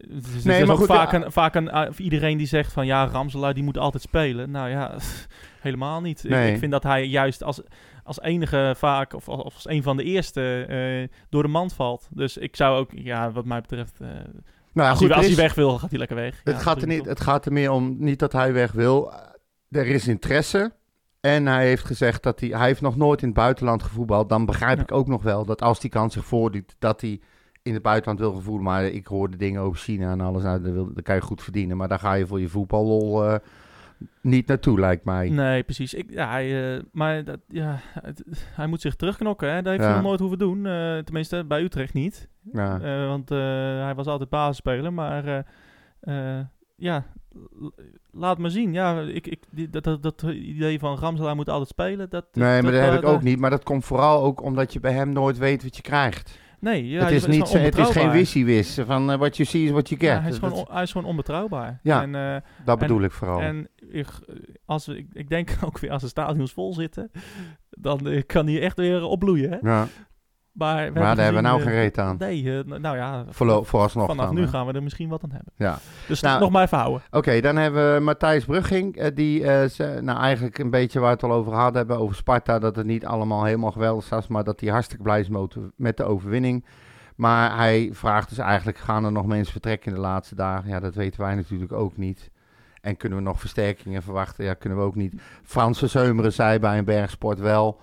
Dus, 0.08 0.44
Nee, 0.44 0.64
maar 0.64 0.76
goed, 0.76 0.86
vaak, 0.86 1.12
ja. 1.12 1.24
een, 1.24 1.32
vaak 1.32 1.54
een, 1.54 1.92
iedereen 1.96 2.36
die 2.38 2.46
zegt 2.46 2.72
van 2.72 2.86
ja, 2.86 3.06
Ramselaar 3.06 3.54
die 3.54 3.62
moet 3.62 3.78
altijd 3.78 4.02
spelen. 4.02 4.50
Nou 4.50 4.68
ja, 4.68 4.94
helemaal 5.60 6.00
niet. 6.00 6.24
Ik 6.24 6.58
vind 6.58 6.70
dat 6.72 6.82
hij 6.82 7.06
juist 7.06 7.42
als, 7.42 7.60
als 8.04 8.20
enige 8.20 8.74
vaak, 8.76 9.14
of, 9.14 9.28
of 9.28 9.54
als 9.54 9.68
een 9.68 9.82
van 9.82 9.96
de 9.96 10.02
eerste, 10.04 10.64
eh, 10.68 11.18
door 11.28 11.42
de 11.42 11.48
mand 11.48 11.72
valt. 11.72 12.08
Dus 12.10 12.36
ik 12.36 12.56
zou 12.56 12.78
ook, 12.78 12.90
ja, 12.94 13.32
wat 13.32 13.44
mij 13.44 13.60
betreft, 13.60 14.00
eh, 14.00 14.08
nou 14.72 14.90
als, 14.90 14.98
goed, 14.98 15.08
hij, 15.08 15.16
als 15.16 15.26
hij 15.26 15.36
weg 15.36 15.54
wil, 15.54 15.78
gaat 15.78 15.90
hij 15.90 15.98
lekker 15.98 16.16
weg. 16.16 16.40
Het, 16.44 16.54
Ja, 16.54 16.60
gaat 16.60 16.82
er 16.82 16.88
niet, 16.88 17.04
het 17.04 17.20
gaat 17.20 17.46
er 17.46 17.52
meer 17.52 17.70
om, 17.70 17.96
niet 17.98 18.18
dat 18.18 18.32
hij 18.32 18.52
weg 18.52 18.72
wil. 18.72 19.12
Er 19.70 19.86
is 19.86 20.08
interesse. 20.08 20.72
En 21.20 21.46
hij 21.46 21.66
heeft 21.66 21.84
gezegd 21.84 22.22
dat 22.22 22.40
hij... 22.40 22.48
Hij 22.48 22.66
heeft 22.66 22.80
nog 22.80 22.96
nooit 22.96 23.20
in 23.20 23.26
het 23.28 23.36
buitenland 23.36 23.82
gevoetbald. 23.82 24.28
Dan 24.28 24.46
begrijp 24.46 24.76
Ja. 24.76 24.82
ik 24.82 24.92
ook 24.92 25.06
nog 25.06 25.22
wel 25.22 25.44
dat 25.44 25.62
als 25.62 25.80
die 25.80 25.90
kans 25.90 26.12
zich 26.12 26.24
voordoet... 26.24 26.76
dat 26.78 27.00
hij 27.00 27.20
in 27.62 27.74
het 27.74 27.82
buitenland 27.82 28.18
wil 28.18 28.32
gevoelen. 28.32 28.64
Maar 28.64 28.84
ik 28.84 29.06
hoorde 29.06 29.36
dingen 29.36 29.60
over 29.62 29.78
China 29.80 30.10
en 30.10 30.20
alles. 30.20 30.42
Nou, 30.42 30.62
wil, 30.62 30.94
dat 30.94 31.04
kan 31.04 31.14
je 31.14 31.20
goed 31.20 31.42
verdienen. 31.42 31.76
Maar 31.76 31.88
dan 31.88 31.98
ga 31.98 32.12
je 32.12 32.26
voor 32.26 32.40
je 32.40 32.48
voetballol... 32.48 33.24
eh 33.24 33.34
niet 34.20 34.46
naartoe, 34.46 34.80
lijkt 34.80 35.04
mij. 35.04 35.28
Nee, 35.28 35.62
precies. 35.62 35.94
Ik, 35.94 36.10
ja, 36.10 36.30
hij, 36.30 36.74
eh, 36.76 36.82
maar 36.92 37.24
dat, 37.24 37.38
ja, 37.48 37.78
het- 38.00 38.24
hij 38.54 38.66
moet 38.66 38.80
zich 38.80 38.94
terugknokken. 38.96 39.48
Hè? 39.52 39.56
Dat 39.62 39.66
heeft 39.72 39.80
Ja. 39.80 39.86
hij 39.86 39.94
nog 39.96 40.04
nooit 40.06 40.20
hoeven 40.20 40.38
doen. 40.38 40.66
eh, 40.66 40.98
tenminste, 40.98 41.44
bij 41.44 41.62
Utrecht 41.62 41.94
niet. 41.94 42.28
Ja. 42.52 42.80
Eh, 42.80 43.06
want 43.06 43.28
hij 43.28 43.94
was 43.94 44.06
altijd 44.06 44.28
basisspeler. 44.30 44.92
Maar 44.92 45.44
ja, 46.76 47.04
laat 48.10 48.38
maar 48.38 48.50
zien. 48.50 48.72
Ja, 48.72 49.00
ik, 49.00 49.26
ik, 49.26 49.42
die- 49.50 49.70
dat, 49.70 49.84
dat, 49.84 50.02
dat 50.02 50.22
idee 50.22 50.78
van 50.78 50.98
Ramselaar 50.98 51.36
moet 51.36 51.48
altijd 51.48 51.68
spelen. 51.68 52.10
Dat, 52.10 52.24
Nee, 52.32 52.62
maar 52.62 52.72
dat 52.72 52.80
heb 52.90 52.94
ik 53.02 53.08
ook 53.08 53.22
niet. 53.22 53.38
Maar 53.38 53.50
dat 53.50 53.62
komt 53.64 53.84
vooral 53.84 54.22
ook 54.22 54.42
omdat 54.42 54.72
je 54.72 54.80
bij 54.80 54.92
hem 54.92 55.12
nooit 55.12 55.38
weet 55.38 55.62
wat 55.62 55.76
je 55.76 55.82
krijgt. 55.82 56.38
Nee, 56.64 56.88
ja, 56.88 57.04
het, 57.04 57.10
is 57.12 57.26
niet, 57.26 57.52
het 57.52 57.78
is 57.78 57.88
geen 57.90 58.10
wishy-wis 58.10 58.78
van 58.86 59.06
what 59.06 59.36
you 59.36 59.48
see 59.48 59.64
is 59.64 59.70
what 59.70 59.88
you 59.88 60.00
get. 60.00 60.10
Ja, 60.10 60.20
hij, 60.20 60.30
is 60.30 60.38
gewoon, 60.38 60.54
on- 60.54 60.66
hij 60.70 60.82
is 60.82 60.92
gewoon 60.92 61.08
onbetrouwbaar. 61.08 61.80
Ja. 61.82 62.02
En, 62.02 62.14
eh, 62.14 62.36
dat 62.64 62.78
bedoel 62.78 63.02
ik 63.02 63.12
vooral. 63.12 63.40
En 63.40 63.68
ik, 63.90 64.06
als 64.64 64.86
we, 64.86 64.96
ik, 64.96 65.06
ik 65.12 65.28
denk 65.28 65.56
ook 65.66 65.78
weer 65.78 65.90
als 65.90 66.02
de 66.02 66.08
stadions 66.08 66.52
vol 66.52 66.74
zitten, 66.74 67.10
dan 67.70 68.08
eh, 68.08 68.22
kan 68.26 68.46
hij 68.46 68.60
echt 68.60 68.76
weer 68.76 69.02
opbloeien. 69.02 69.50
Hè? 69.50 69.58
ja. 69.70 69.88
Maar, 70.54 70.92
we 70.92 70.98
Maar 71.00 71.16
daar 71.16 71.24
hebben 71.24 71.42
we 71.42 71.48
nou 71.48 71.60
geen 71.62 71.70
eh, 71.72 71.78
reet 71.78 71.98
aan. 71.98 72.16
Nee, 72.18 72.58
eh, 72.58 72.64
nou 72.78 72.96
ja, 72.96 73.24
Voorlo- 73.30 73.62
vooralsnog 73.62 74.06
vanaf 74.06 74.26
dan, 74.26 74.34
nu 74.34 74.40
hè? 74.40 74.48
gaan 74.48 74.66
we 74.66 74.72
er 74.72 74.82
misschien 74.82 75.08
wat 75.08 75.22
aan 75.24 75.30
hebben. 75.30 75.52
Ja. 75.56 75.78
Dus 76.08 76.20
Nou, 76.20 76.40
nog 76.40 76.50
maar 76.50 76.62
even 76.62 76.78
houden. 76.78 77.02
Oké, 77.10 77.40
dan 77.40 77.56
hebben 77.56 77.94
we 77.94 78.00
Matthijs 78.00 78.44
Brugging. 78.44 78.96
eh, 78.96 79.14
die, 79.14 79.46
eh, 79.46 79.68
ze- 79.68 79.98
nou 80.02 80.18
eigenlijk 80.20 80.58
een 80.58 80.70
beetje 80.70 80.98
waar 81.00 81.08
we 81.08 81.14
het 81.14 81.24
al 81.32 81.38
over 81.38 81.52
hadden 81.52 81.76
hebben, 81.76 81.98
over 81.98 82.16
Sparta. 82.16 82.58
Dat 82.58 82.76
het 82.76 82.86
niet 82.86 83.06
allemaal 83.06 83.44
helemaal 83.44 83.72
geweldig 83.72 84.08
was, 84.08 84.26
maar 84.26 84.44
dat 84.44 84.60
hij 84.60 84.70
hartstikke 84.70 85.02
blij 85.02 85.20
is 85.20 85.28
met- 85.76 85.96
de 85.96 86.04
overwinning. 86.04 86.64
Maar 87.16 87.56
hij 87.56 87.88
vraagt 87.92 88.28
dus 88.28 88.38
eigenlijk, 88.38 88.78
gaan 88.78 89.04
er 89.04 89.12
nog 89.12 89.26
mensen 89.26 89.52
vertrekken 89.52 89.88
in 89.88 89.94
de 89.94 90.00
laatste 90.00 90.34
dagen? 90.34 90.68
Ja, 90.70 90.80
dat 90.80 90.94
weten 90.94 91.20
wij 91.20 91.34
natuurlijk 91.34 91.72
ook 91.72 91.96
niet. 91.96 92.30
En 92.80 92.96
kunnen 92.96 93.18
we 93.18 93.24
nog 93.24 93.40
versterkingen 93.40 94.02
verwachten? 94.02 94.44
Ja, 94.44 94.54
kunnen 94.54 94.78
we 94.78 94.84
ook 94.84 94.94
niet. 94.94 95.14
Frans 95.42 95.78
van 95.78 95.88
Zeumeren 95.88 96.32
zei 96.32 96.58
bij 96.58 96.78
een 96.78 96.84
bergsport 96.84 97.38
wel. 97.38 97.80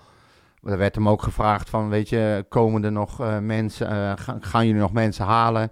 Er 0.64 0.78
werd 0.78 0.96
hem 0.96 1.10
ook 1.10 1.22
gevraagd 1.22 1.70
van, 1.70 1.90
weet 1.90 2.10
je, 2.10 2.46
komen 2.50 2.84
er 2.84 2.92
nog 2.92 3.20
eh, 3.20 3.40
mensen, 3.40 3.90
eh, 3.90 4.14
gaan, 4.16 4.44
gaan 4.44 4.66
jullie 4.66 4.82
nog 4.82 4.94
mensen 4.94 5.26
halen? 5.26 5.72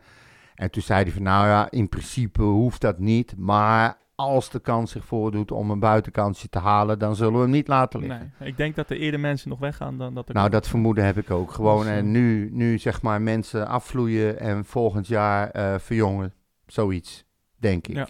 En 0.55 0.71
toen 0.71 0.81
zei 0.81 1.03
hij 1.03 1.11
van, 1.11 1.23
nou 1.23 1.47
ja, 1.47 1.71
in 1.71 1.89
principe 1.89 2.41
hoeft 2.41 2.81
dat 2.81 2.99
niet. 2.99 3.33
Maar 3.37 3.97
als 4.19 4.49
de 4.49 4.59
kans 4.59 4.91
zich 4.91 5.05
voordoet 5.05 5.51
om 5.51 5.71
een 5.71 5.79
buitenkansje 5.79 6.49
te 6.49 6.59
halen, 6.59 6.99
dan 6.99 7.15
zullen 7.15 7.33
we 7.33 7.39
hem 7.39 7.49
niet 7.49 7.67
laten 7.67 7.99
liggen. 7.99 8.33
Nee, 8.39 8.49
ik 8.49 8.57
denk 8.57 8.75
dat 8.75 8.89
er 8.89 8.97
eerder 8.97 9.19
mensen 9.19 9.49
nog 9.49 9.59
weggaan 9.59 9.97
dan 9.97 10.13
dat 10.13 10.29
er 10.29 10.35
Nou, 10.35 10.49
dat 10.49 10.67
vermoeden 10.67 11.05
heb 11.05 11.17
ik 11.17 11.31
ook. 11.31 11.51
Gewoon 11.51 11.83
Dus, 11.83 11.87
eh, 11.87 11.97
en 11.97 12.11
nu, 12.11 12.49
nu 12.51 12.77
zeg 12.77 13.01
maar 13.01 13.21
mensen 13.21 13.67
afvloeien 13.67 14.39
en 14.39 14.65
volgend 14.65 15.07
jaar 15.07 15.49
eh, 15.49 15.75
verjongen. 15.77 16.33
Zoiets, 16.65 17.25
denk 17.57 17.87
ik. 17.87 17.95
Ja. 17.95 18.07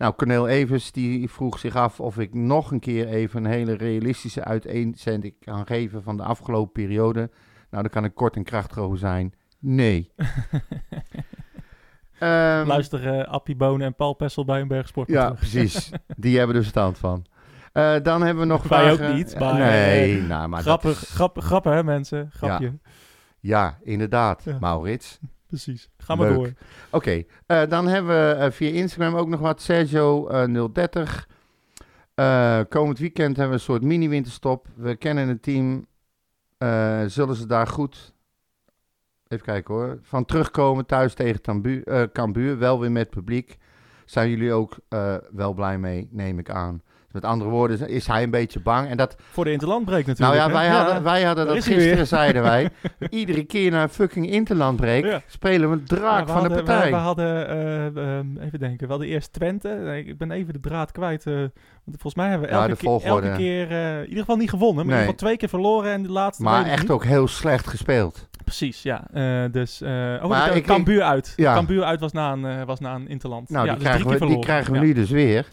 Nou, 0.00 0.14
Cornel 0.14 0.48
Evers 0.48 0.92
die 0.92 1.30
vroeg 1.30 1.58
zich 1.58 1.76
af 1.76 2.00
of 2.00 2.18
ik 2.18 2.34
nog 2.34 2.70
een 2.70 2.80
keer 2.80 3.08
even 3.08 3.44
een 3.44 3.50
hele 3.50 3.72
realistische 3.76 4.44
uiteenzending 4.44 5.34
kan 5.44 5.66
geven 5.66 6.02
van 6.02 6.16
de 6.16 6.22
afgelopen 6.22 6.72
periode. 6.72 7.18
Nou, 7.70 7.82
daar 7.82 7.88
kan 7.92 8.04
ik 8.04 8.14
kort 8.14 8.36
en 8.36 8.44
krachtig 8.44 8.78
over 8.78 8.98
zijn. 8.98 9.32
Nee. 9.58 10.10
Ehm, 12.18 12.66
Luister 12.66 13.06
eh 13.20 13.28
Appie 13.28 13.56
Bonen 13.56 13.86
en 13.86 13.94
Paul 13.94 14.12
Pessel 14.14 14.44
bij 14.44 14.60
een 14.60 14.68
bergsport. 14.68 15.08
Ja, 15.08 15.22
terug. 15.24 15.38
precies. 15.38 15.90
Die 16.16 16.38
hebben 16.38 16.56
er 16.56 16.62
verstand 16.62 16.98
van. 16.98 17.24
Eh, 17.72 17.94
dan 18.02 18.22
hebben 18.22 18.42
we 18.42 18.48
nog 18.52 18.62
Wij 18.68 18.92
ook 18.92 19.14
niet, 19.14 19.38
maar, 19.38 19.54
nee, 19.54 20.18
eh, 20.18 20.26
nou, 20.28 20.48
maar 20.48 20.62
grappig, 20.62 21.02
is- 21.02 21.08
grappig, 21.10 21.44
grappig 21.44 21.72
hè 21.72 21.84
mensen? 21.84 22.30
Grapje. 22.32 22.78
Ja, 23.40 23.78
inderdaad, 23.82 24.42
Ja. 24.44 24.56
Maurits. 24.60 25.18
Precies. 25.50 25.88
Ga 25.98 26.14
maar 26.14 26.28
Leuk. 26.28 26.36
door. 26.36 26.52
Oké, 26.90 27.24
eh, 27.46 27.66
dan 27.68 27.86
hebben 27.86 28.28
we 28.28 28.34
eh, 28.34 28.50
via 28.50 28.70
Instagram 28.70 29.14
ook 29.14 29.28
nog 29.28 29.40
wat. 29.40 29.62
Sergio 29.62 30.28
eh 30.28 30.68
030. 30.72 31.28
Eh, 32.14 32.60
komend 32.68 32.98
weekend 32.98 33.36
hebben 33.36 33.48
we 33.48 33.52
een 33.52 33.60
soort 33.60 33.82
mini-winterstop. 33.82 34.66
We 34.74 34.96
kennen 34.96 35.28
het 35.28 35.42
team. 35.42 35.86
Zullen 37.08 37.36
ze 37.36 37.46
daar 37.46 37.66
goed... 37.66 38.14
Even 39.28 39.44
kijken 39.44 39.74
hoor. 39.74 39.98
Van 40.02 40.24
terugkomen 40.24 40.86
thuis 40.86 41.14
tegen 41.14 41.42
Tambu 41.42 41.84
Cambuur. 42.12 42.58
Wel 42.58 42.80
weer 42.80 42.92
met 42.92 43.10
publiek. 43.10 43.58
Zijn 44.04 44.30
jullie 44.30 44.52
ook 44.52 44.76
wel 45.30 45.52
blij 45.54 45.78
mee, 45.78 46.08
neem 46.10 46.38
ik 46.38 46.50
aan. 46.50 46.82
Met 47.12 47.24
andere 47.24 47.50
woorden, 47.50 47.88
is 47.88 48.06
hij 48.06 48.22
een 48.22 48.30
beetje 48.30 48.60
bang. 48.60 48.88
En 48.88 48.96
dat, 48.96 49.16
Voor 49.30 49.44
de 49.44 49.52
interlandbreek 49.52 50.06
nou 50.06 50.18
natuurlijk. 50.18 50.48
ja, 50.48 50.52
wij 50.58 50.66
hè? 50.68 50.76
hadden, 50.76 51.02
wij 51.02 51.22
hadden 51.22 51.46
dat 51.46 51.54
weer. 51.64 51.76
gisteren, 51.76 52.06
zeiden 52.06 52.42
wij. 52.42 52.68
Iedere 53.10 53.44
keer 53.44 53.70
naar 53.70 53.82
een 53.82 53.88
fucking 53.88 54.30
interlandbreek 54.30 55.04
Ja. 55.04 55.20
spelen 55.26 55.70
we 55.70 55.76
een 55.76 55.84
draak 55.84 56.26
Ja, 56.26 56.32
van 56.32 56.42
de 56.42 56.48
partij. 56.54 56.84
We, 56.84 56.90
we 56.90 56.96
hadden, 56.96 57.48
eh, 57.48 57.86
ehm, 57.86 58.26
even 58.40 58.58
denken, 58.58 58.86
we 58.86 58.92
hadden 58.92 59.08
eerst 59.08 59.32
Twente. 59.32 59.68
Nee, 59.68 60.04
ik 60.04 60.18
ben 60.18 60.30
even 60.30 60.52
de 60.52 60.60
draad 60.60 60.92
kwijt. 60.92 61.26
eh, 61.26 61.34
want 61.34 61.50
volgens 62.00 62.14
mij 62.14 62.28
hebben 62.28 62.48
we 62.48 62.54
elke, 62.54 62.68
de 62.68 62.76
keer, 62.76 63.04
elke 63.06 63.32
keer, 63.36 63.70
eh, 63.70 63.96
in 63.96 64.02
ieder 64.08 64.18
geval 64.18 64.36
niet 64.36 64.50
gewonnen. 64.50 64.86
Maar 64.86 64.94
in 64.94 65.00
Nee. 65.00 65.06
ieder 65.08 65.18
geval 65.18 65.26
twee 65.26 65.36
keer 65.36 65.48
verloren 65.48 65.92
en 65.92 66.02
de 66.02 66.12
laatste 66.12 66.42
Maar 66.42 66.66
echt 66.66 66.82
niet. 66.82 66.90
ook 66.90 67.04
heel 67.04 67.28
slecht 67.28 67.66
gespeeld. 67.66 68.28
Precies, 68.44 68.82
ja. 68.82 69.04
Eh, 69.12 69.44
dus, 69.52 69.82
oh, 69.82 70.24
Maar 70.26 70.56
ik- 70.56 70.64
Cambuur 70.66 71.02
uit. 71.02 71.32
Cambuur 71.36 71.82
uit 71.82 72.00
was 72.00 72.12
na 72.12 72.32
een, 72.32 72.64
was 72.66 72.80
na 72.80 72.94
een 72.94 73.08
interland. 73.08 73.50
Nou, 73.50 73.64
die, 73.66 73.74
dus 73.74 73.84
krijgen 73.84 74.08
we, 74.18 74.26
die 74.26 74.38
krijgen 74.38 74.72
we 74.72 74.78
nu 74.78 74.92
dus 74.92 75.10
weer. 75.10 75.46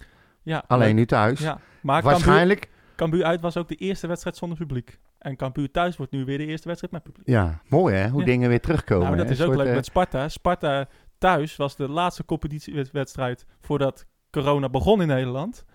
Ja, 0.48 0.64
Alleen 0.68 0.96
nu 0.96 1.06
thuis. 1.06 1.40
Ja. 1.40 1.60
Maar 1.82 2.02
Waarschijnlijk. 2.04 2.70
Cambuur 2.96 3.24
uit 3.24 3.42
was 3.42 3.58
ook 3.58 3.68
de 3.68 3.76
eerste 3.76 4.08
wedstrijd 4.08 4.38
zonder 4.38 4.58
publiek. 4.58 5.00
En 5.20 5.36
Cambuur 5.36 5.72
thuis 5.72 5.98
wordt 5.98 6.12
nu 6.12 6.26
weer 6.26 6.38
de 6.38 6.46
eerste 6.46 6.68
wedstrijd 6.68 6.94
met 6.94 7.04
publiek. 7.04 7.28
Ja, 7.28 7.62
mooi 7.70 7.96
hè, 7.96 8.10
hoe 8.10 8.20
Ja. 8.20 8.26
dingen 8.26 8.50
weer 8.50 8.62
terugkomen. 8.62 9.04
nou, 9.06 9.18
dat 9.18 9.26
hè. 9.26 9.32
is 9.32 9.40
ook 9.42 9.46
soort, 9.46 9.58
leuk 9.58 9.68
eh, 9.68 9.76
met 9.76 9.86
Sparta. 9.86 10.30
Sparta 10.30 10.88
thuis 11.18 11.56
was 11.56 11.76
de 11.76 11.90
laatste 11.90 12.26
competitiewedstrijd 12.26 13.46
voordat 13.62 14.06
corona 14.32 14.70
begon 14.70 15.02
in 15.02 15.08
Nederland. 15.08 15.66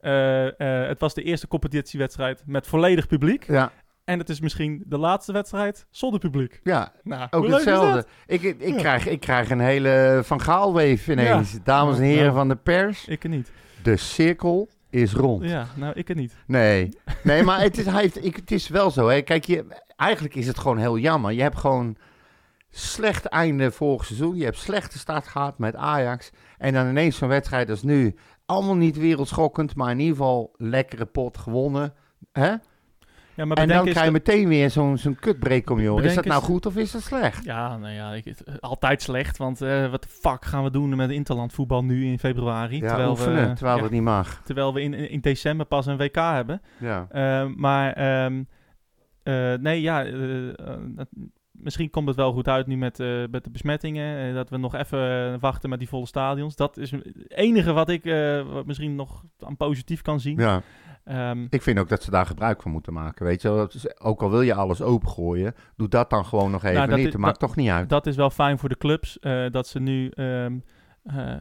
Eh, 0.00 0.46
eh, 0.82 0.88
het 0.88 1.00
was 1.00 1.14
de 1.14 1.22
eerste 1.22 1.48
competitiewedstrijd 1.48 2.42
met 2.46 2.66
volledig 2.66 3.06
publiek. 3.06 3.46
Ja, 3.46 3.72
En 4.04 4.18
het 4.18 4.28
is 4.28 4.40
misschien 4.40 4.82
de 4.86 4.98
laatste 4.98 5.32
wedstrijd 5.32 5.86
zonder 5.90 6.20
publiek. 6.20 6.60
ja, 6.62 6.92
Nou, 7.02 7.26
ook 7.30 7.46
hetzelfde. 7.48 8.04
Ik, 8.26 8.42
ik, 8.42 8.60
Ja. 8.68 8.76
krijg, 8.76 9.06
ik 9.08 9.20
krijg 9.20 9.50
een 9.50 9.60
hele 9.60 10.20
Van 10.24 10.40
Gaal-wave 10.40 11.12
ineens. 11.12 11.58
Dames 11.64 11.98
en 11.98 12.04
Ja, 12.06 12.10
heren 12.14 12.32
van 12.34 12.48
de 12.48 12.56
pers, 12.56 13.08
Ik 13.08 13.22
er 13.22 13.28
niet. 13.30 13.52
De 13.82 13.96
cirkel 13.96 14.68
is 14.90 15.12
rond. 15.12 15.44
Ja, 15.44 15.66
nou, 15.76 15.92
ik 15.94 16.08
er 16.08 16.14
niet. 16.14 16.34
Nee, 16.46 16.88
nee 17.22 17.42
maar 17.42 17.60
het 17.60 17.78
is, 17.78 17.86
hij 17.86 18.00
heeft, 18.00 18.24
ik, 18.24 18.36
het 18.36 18.50
is 18.50 18.68
wel 18.68 18.90
zo. 18.90 19.08
Hè. 19.08 19.22
Kijk, 19.22 19.44
je, 19.44 19.64
eigenlijk 19.96 20.34
is 20.34 20.46
het 20.46 20.58
gewoon 20.58 20.78
heel 20.78 20.98
jammer. 20.98 21.32
Je 21.32 21.42
hebt 21.42 21.58
gewoon 21.58 21.96
slecht 22.70 23.24
einde 23.24 23.70
vorig 23.70 24.04
seizoen. 24.04 24.36
Je 24.36 24.44
hebt 24.44 24.58
slechte 24.58 24.98
start 24.98 25.26
gehad 25.26 25.58
met 25.58 25.76
Ajax. 25.76 26.30
En 26.58 26.72
dan 26.72 26.88
ineens 26.88 27.16
zo'n 27.16 27.28
wedstrijd 27.28 27.70
als 27.70 27.82
nu. 27.82 28.14
Allemaal 28.46 28.76
niet 28.76 28.96
wereldschokkend, 28.96 29.74
maar 29.74 29.90
in 29.90 29.98
ieder 29.98 30.16
geval 30.16 30.54
lekkere 30.56 31.06
pot 31.06 31.38
gewonnen. 31.38 31.94
Hè? 32.32 32.54
Ja, 33.42 33.48
maar 33.48 33.56
En 33.56 33.68
dan 33.68 33.84
krijg 33.84 34.04
je 34.04 34.10
meteen 34.10 34.48
weer 34.48 34.70
zo'n 34.70 34.98
zo'n 34.98 35.14
kutbreak 35.14 35.70
om 35.70 35.80
je. 35.80 36.02
Is 36.02 36.14
dat 36.14 36.24
nou 36.24 36.42
goed 36.42 36.66
of 36.66 36.76
is 36.76 36.90
dat 36.92 37.02
slecht? 37.02 37.44
Ja, 37.44 37.76
nou 37.76 37.92
ja, 37.94 38.12
ik, 38.12 38.24
het- 38.24 38.60
altijd 38.60 39.02
slecht. 39.02 39.36
Want 39.36 39.60
eh, 39.60 39.90
wat 39.90 40.02
de 40.02 40.08
fuck 40.08 40.44
gaan 40.44 40.62
we 40.64 40.70
doen 40.70 40.96
met 40.96 41.10
interland 41.10 41.52
voetbal 41.52 41.84
nu 41.84 42.04
in 42.06 42.18
februari? 42.18 42.80
Ja, 42.80 42.88
terwijl 42.88 43.10
oefenen, 43.10 43.48
we, 43.48 43.54
terwijl 43.54 43.76
ja, 43.76 43.82
dat 43.82 43.90
niet 43.90 44.02
mag. 44.02 44.40
terwijl 44.44 44.74
we 44.74 44.80
in, 44.82 44.94
in 44.94 45.20
december 45.20 45.66
pas 45.66 45.86
een 45.86 45.96
WK 45.96 46.14
hebben. 46.16 46.62
Ja. 46.78 47.06
Eh, 47.10 47.46
maar 47.56 47.92
ehm, 47.92 48.42
eh, 49.22 49.54
nee, 49.54 49.80
ja, 49.80 50.04
eh, 50.04 50.48
eh, 50.48 50.54
misschien 51.62 51.90
komt 51.90 52.06
het 52.06 52.16
wel 52.16 52.32
goed 52.32 52.48
uit 52.48 52.66
nu 52.66 52.76
met, 52.76 53.00
eh, 53.00 53.08
met 53.30 53.44
de 53.44 53.50
besmettingen. 53.50 54.28
eh, 54.28 54.34
dat 54.34 54.50
we 54.50 54.56
nog 54.56 54.74
even 54.74 55.40
wachten 55.40 55.70
met 55.70 55.78
die 55.78 55.88
volle 55.88 56.06
stadions. 56.06 56.56
Dat 56.56 56.76
is 56.76 56.90
het 56.90 57.04
enige 57.28 57.72
wat 57.72 57.88
ik 57.88 58.04
eh, 58.04 58.42
wat 58.52 58.66
misschien 58.66 58.94
nog 58.94 59.22
aan 59.40 59.56
positief 59.56 60.02
kan 60.02 60.20
zien. 60.20 60.38
ja, 60.38 60.62
Ehm, 61.04 61.46
ik 61.50 61.62
vind 61.62 61.78
ook 61.78 61.88
dat 61.88 62.02
ze 62.02 62.10
daar 62.10 62.26
gebruik 62.26 62.62
van 62.62 62.70
moeten 62.70 62.92
maken. 62.92 63.26
Weet 63.26 63.42
je, 63.42 63.48
wel. 63.48 63.56
Dat 63.56 63.74
is- 63.74 64.00
ook 64.00 64.22
al 64.22 64.30
wil 64.30 64.40
je 64.42 64.54
alles 64.54 64.82
opengooien, 64.82 65.54
doe 65.76 65.88
dat 65.88 66.10
dan 66.10 66.24
gewoon 66.24 66.50
nog 66.50 66.62
even 66.62 66.74
Nou, 66.76 66.86
dat 66.88 66.96
niet. 66.96 67.06
is- 67.06 67.12
Dat 67.12 67.20
maakt 67.20 67.38
toch 67.38 67.56
niet 67.56 67.68
uit. 67.68 67.88
dat 67.88 68.06
is 68.06 68.16
wel 68.16 68.30
fijn 68.30 68.58
voor 68.58 68.68
de 68.68 68.76
clubs. 68.78 69.18
eh, 69.18 69.50
dat 69.50 69.66
ze 69.66 69.80
nu 69.80 70.08
ehm, 70.08 70.58
eh, 71.02 71.34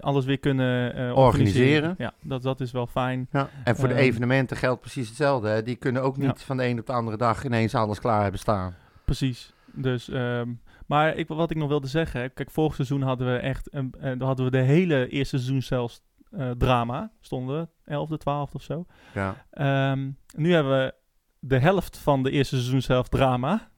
alles 0.00 0.24
weer 0.24 0.38
kunnen 0.38 0.94
eh, 0.94 1.16
Organiseren. 1.16 1.94
Ja, 1.98 2.12
dat, 2.22 2.42
dat 2.42 2.60
is 2.60 2.72
wel 2.72 2.86
fijn. 2.86 3.28
Ja, 3.32 3.48
en 3.64 3.76
voor 3.76 3.88
de 3.88 3.94
Ehm, 3.94 4.02
evenementen 4.02 4.56
geldt 4.56 4.80
precies 4.80 5.08
hetzelfde. 5.08 5.48
Hè? 5.48 5.62
Die 5.62 5.76
kunnen 5.76 6.02
ook 6.02 6.16
niet 6.16 6.38
Ja. 6.38 6.44
van 6.44 6.56
de 6.56 6.64
een 6.66 6.78
op 6.78 6.86
de 6.86 6.92
andere 6.92 7.16
dag 7.16 7.44
ineens 7.44 7.74
alles 7.74 8.00
klaar 8.00 8.22
hebben 8.22 8.40
staan. 8.40 8.74
Precies. 9.04 9.52
Dus, 9.72 10.08
ehm, 10.08 10.52
maar 10.86 11.16
ik, 11.16 11.28
wat 11.28 11.50
ik 11.50 11.56
nog 11.56 11.68
wilde 11.68 11.86
zeggen, 11.86 12.20
hè, 12.20 12.28
kijk, 12.28 12.50
vorig 12.50 12.74
seizoen 12.74 13.02
hadden 13.02 13.32
we 13.32 13.38
echt, 13.38 13.74
een, 13.74 13.94
eh, 14.00 14.02
dan 14.18 14.26
hadden 14.26 14.44
we 14.44 14.50
de 14.50 14.60
hele 14.62 15.08
eerste 15.08 15.36
seizoen 15.36 15.62
zelfs 15.62 16.02
eh, 16.30 16.50
drama. 16.50 17.10
Stonden 17.20 17.60
we 17.60 17.92
11e, 17.92 18.18
12e 18.18 18.52
of 18.54 18.62
zo. 18.62 18.86
Ja. 19.14 19.46
Ehm, 19.50 20.10
nu 20.36 20.52
hebben 20.52 20.72
we 20.78 20.94
de 21.38 21.58
helft 21.58 21.98
van 21.98 22.22
de 22.22 22.30
eerste 22.30 22.56
seizoen 22.56 22.82
zelf 22.82 23.08
drama. 23.08 23.70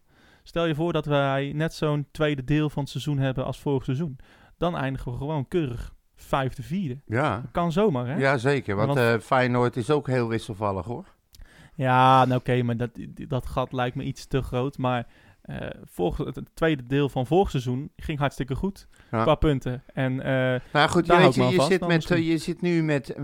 Stel 0.42 0.64
je 0.66 0.74
voor 0.74 0.92
dat 0.92 1.06
wij 1.06 1.52
net 1.54 1.74
zo'n 1.74 2.06
tweede 2.10 2.44
deel 2.44 2.70
van 2.70 2.82
het 2.82 2.90
seizoen 2.90 3.18
hebben 3.18 3.44
als 3.44 3.58
vorig 3.60 3.84
seizoen. 3.84 4.18
Dan 4.58 4.76
eindigen 4.76 5.12
we 5.12 5.18
gewoon 5.18 5.48
keurig 5.48 5.94
vijfde, 6.16 6.62
vierde. 6.62 7.00
Ja. 7.06 7.42
Kan 7.52 7.72
zomaar, 7.72 8.06
hè? 8.06 8.16
ja, 8.16 8.36
zeker. 8.38 8.76
Want 8.76 8.88
Want- 8.94 8.98
eh, 9.00 9.18
Feyenoord 9.26 9.76
is 9.76 9.90
ook 9.90 10.06
heel 10.06 10.28
wisselvallig 10.28 10.84
hoor. 10.86 11.04
Ja, 11.76 12.24
nou 12.24 12.40
oké, 12.40 12.62
maar 12.62 12.76
dat, 12.76 12.90
dat 13.28 13.46
gat 13.46 13.72
lijkt 13.72 13.96
me 13.96 14.02
iets 14.04 14.26
te 14.26 14.42
groot. 14.42 14.78
Maar 14.78 15.06
vorig, 15.84 16.16
het 16.16 16.40
tweede 16.54 16.82
deel 16.82 17.08
van 17.08 17.26
vorig 17.26 17.50
seizoen 17.50 17.90
ging 17.96 18.18
hartstikke 18.18 18.54
goed 18.54 18.86
Ja. 19.10 19.22
qua 19.22 19.34
punten. 19.34 19.82
En 19.92 20.20
eh, 20.20 20.60
Nou 20.72 20.88
goed, 20.88 21.06
je, 21.06 21.12
Daar 21.12 21.20
weet 21.20 21.62
zit 21.62 21.86
met, 21.86 22.10
eh, 22.10 22.28
je 22.28 22.38
zit 22.38 22.60
nu 22.60 22.82
met 22.82 23.14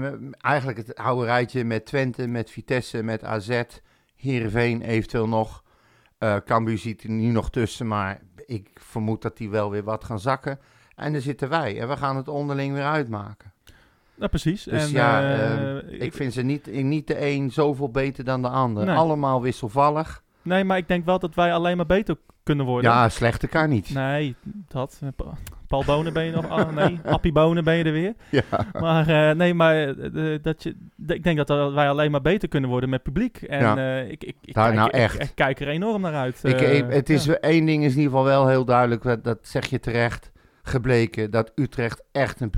eigenlijk 0.41 0.79
het 0.79 0.95
oude 0.95 1.25
rijtje 1.25 1.65
met 1.65 1.87
Twente, 1.87 2.27
met 2.27 2.51
Vitesse, 2.51 3.03
met 3.03 3.25
AZ, 3.25 3.63
Heerenveen 4.17 4.83
eventueel 4.83 5.29
nog. 5.29 5.63
Cambuur 6.45 6.79
zit 6.79 7.03
er 7.03 7.11
nu 7.11 7.31
nog 7.31 7.51
tussen, 7.51 7.87
maar 7.87 8.21
ik 8.47 8.71
vermoed 8.75 9.23
dat 9.23 9.37
die 9.37 9.51
wel 9.51 9.71
weer 9.71 9.85
wat 9.85 10.05
gaan 10.05 10.21
zakken. 10.21 10.59
En 10.95 11.13
dan 11.13 11.21
zitten 11.21 11.49
wij 11.49 11.81
en 11.81 11.89
we 11.89 11.97
gaan 11.97 12.17
het 12.17 12.29
onderling 12.29 12.75
weer 12.75 12.85
uitmaken. 12.85 13.52
Nou, 14.23 14.29
precies. 14.31 14.65
Dus 14.65 14.85
en, 14.87 14.91
ja, 14.91 15.21
eh, 15.23 15.77
eh, 15.79 16.01
Ik 16.01 16.13
vind 16.13 16.33
ze 16.33 16.43
niet, 16.43 16.83
niet 16.83 17.07
de 17.07 17.27
een 17.27 17.51
zoveel 17.51 17.91
beter 17.91 18.25
dan 18.25 18.43
de 18.43 18.49
ander. 18.49 18.85
Nee. 18.85 18.97
Allemaal 18.97 19.43
wisselvallig. 19.43 20.23
Nee, 20.43 20.65
maar 20.65 20.77
ik 20.77 20.89
denk 20.89 21.05
wel 21.05 21.19
dat 21.19 21.35
wij 21.35 21.53
alleen 21.55 21.77
maar 21.77 21.87
beter 21.87 22.17
kunnen 22.43 22.67
worden. 22.67 22.91
Ja, 22.91 23.09
slechter 23.09 23.49
kan 23.49 23.69
niet. 23.69 23.91
Nee, 23.95 24.35
dat. 24.69 25.01
Pa- 25.17 25.35
Paul 25.67 25.85
Bonen 25.85 26.13
ben 26.13 26.25
je 26.25 26.31
nog. 26.31 26.49
Ah, 26.49 26.71
nee, 26.75 27.01
Appie 27.05 27.33
Bonen 27.33 27.65
ben 27.65 27.75
je 27.75 27.85
er 27.85 27.93
weer. 27.93 28.15
Ja. 28.31 28.43
Maar 28.81 29.09
eh, 29.09 29.37
nee, 29.37 29.55
maar 29.55 29.89
eh, 29.89 30.39
dat 30.43 30.63
je, 30.63 30.77
ik 31.07 31.23
denk 31.23 31.47
dat 31.47 31.73
wij 31.75 31.89
alleen 31.89 32.11
maar 32.11 32.23
beter 32.23 32.49
kunnen 32.49 32.71
worden 32.71 32.89
met 32.89 33.03
publiek. 33.03 33.37
En 33.43 33.61
Ja. 33.61 33.99
ik, 34.01 34.25
ik, 34.25 34.37
ik, 34.45 34.55
Nou, 34.55 34.67
kijk, 34.67 34.79
nou, 34.79 34.91
echt. 34.91 35.23
Ik, 35.23 35.33
kijk 35.35 35.61
er 35.61 35.69
enorm 35.69 36.01
naar 36.01 36.15
uit. 36.15 36.41
Ik, 36.45 36.85
het 36.89 37.11
is 37.11 37.25
ja. 37.25 37.35
één 37.35 37.65
ding 37.67 37.85
is 37.85 37.93
in 37.93 37.99
ieder 37.99 38.11
geval 38.13 38.25
wel 38.25 38.49
heel 38.49 38.65
duidelijk, 38.65 39.03
dat, 39.03 39.25
dat 39.25 39.39
zeg 39.43 39.67
je 39.67 39.81
terecht, 39.81 40.31
gebleken 40.63 41.31
dat 41.31 41.53
Utrecht 41.55 42.03
echt 42.13 42.41
een 42.41 42.51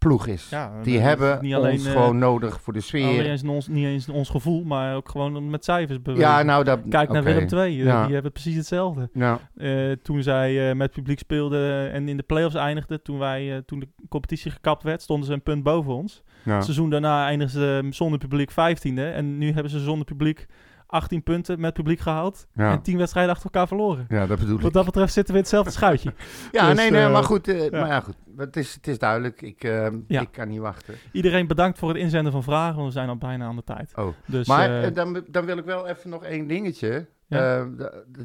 publieksploeg 0.00 0.26
is. 0.26 0.48
Ja, 0.50 0.72
Die 0.82 0.98
hebben 0.98 1.38
niet 1.42 1.54
alleen, 1.54 1.72
ons 1.72 1.86
eh, 1.86 1.92
gewoon 1.92 2.18
nodig 2.18 2.60
voor 2.60 2.72
de 2.72 2.78
Niet 2.78 2.88
sfeer. 2.88 3.26
eens, 3.26 3.42
ons, 3.42 3.68
niet 3.68 3.84
eens 3.84 4.08
ons 4.08 4.28
gevoel, 4.28 4.64
maar 4.64 4.96
ook 4.96 5.08
gewoon 5.08 5.50
met 5.50 5.64
cijfers 5.64 6.02
bewegen. 6.02 6.28
Ja, 6.28 6.42
nou 6.42 6.64
dat. 6.64 6.80
Kijk 6.88 7.12
naar. 7.12 7.22
Willem 7.24 7.46
II, 7.52 7.78
eh, 7.80 7.84
Ja. 7.86 8.04
die 8.04 8.12
hebben 8.14 8.32
precies 8.32 8.56
hetzelfde. 8.56 9.08
Ja, 9.12 9.38
Eh, 9.56 9.92
toen 10.02 10.22
zij 10.22 10.74
met 10.74 10.90
publiek 10.90 11.18
speelden 11.18 11.92
en 11.92 12.08
in 12.08 12.16
de 12.16 12.22
play-offs 12.22 12.54
eindigden, 12.54 13.02
toen, 13.02 13.18
wij, 13.18 13.62
toen 13.66 13.78
de 13.80 13.88
competitie 14.08 14.50
gekapt 14.50 14.82
werd, 14.82 15.02
stonden 15.02 15.26
ze 15.26 15.32
een 15.32 15.42
punt 15.42 15.62
boven 15.62 15.94
ons. 15.94 16.22
Het 16.42 16.64
seizoen 16.64 16.90
daarna 16.90 17.26
eindigden 17.26 17.82
ze 17.84 17.96
zonder 17.96 18.18
publiek 18.18 18.50
15e. 18.50 19.12
En 19.12 19.38
nu 19.38 19.52
hebben 19.52 19.70
ze 19.70 19.78
zonder 19.78 20.04
publiek 20.06 20.46
18 20.90 21.22
punten 21.22 21.60
met 21.60 21.72
publiek 21.74 22.00
gehaald. 22.00 22.46
Ja. 22.54 22.70
En 22.72 22.82
10 22.82 22.96
wedstrijden 22.98 23.32
achter 23.32 23.50
elkaar 23.50 23.68
verloren. 23.68 24.06
ja, 24.08 24.26
dat 24.26 24.38
bedoel 24.38 24.56
ik. 24.56 24.62
Wat 24.62 24.72
dat 24.72 24.84
betreft 24.84 25.12
zitten 25.12 25.32
we 25.32 25.38
in 25.38 25.44
hetzelfde 25.44 25.70
schuitje. 25.72 26.12
Ja, 26.52 26.66
Dus, 26.68 26.76
nee, 26.76 26.90
nee, 26.90 27.04
eh, 27.04 27.12
maar 27.12 27.24
goed. 27.24 27.48
eh, 27.48 27.62
ja. 27.70 27.80
Maar 27.80 27.86
ja, 27.88 28.00
goed. 28.00 28.14
Het 28.36 28.56
is, 28.56 28.74
het 28.74 28.86
is 28.86 28.98
duidelijk. 28.98 29.42
Ik, 29.42 29.64
eh, 29.64 29.86
Ja. 30.08 30.20
ik 30.20 30.32
kan 30.32 30.48
niet 30.48 30.60
wachten. 30.60 30.94
Iedereen 31.12 31.46
bedankt 31.46 31.78
voor 31.78 31.88
het 31.88 31.98
inzenden 31.98 32.32
van 32.32 32.42
vragen, 32.42 32.74
want 32.74 32.86
we 32.86 32.92
zijn 32.92 33.08
al 33.08 33.16
bijna 33.16 33.46
aan 33.46 33.56
de 33.56 33.64
tijd. 33.64 33.92
Oh. 33.96 34.08
Dus, 34.26 34.46
maar 34.48 34.92
dan, 34.92 35.24
dan 35.28 35.44
wil 35.44 35.56
ik 35.58 35.64
wel 35.64 35.86
even 35.86 36.10
nog 36.10 36.24
één 36.24 36.46
dingetje. 36.46 37.06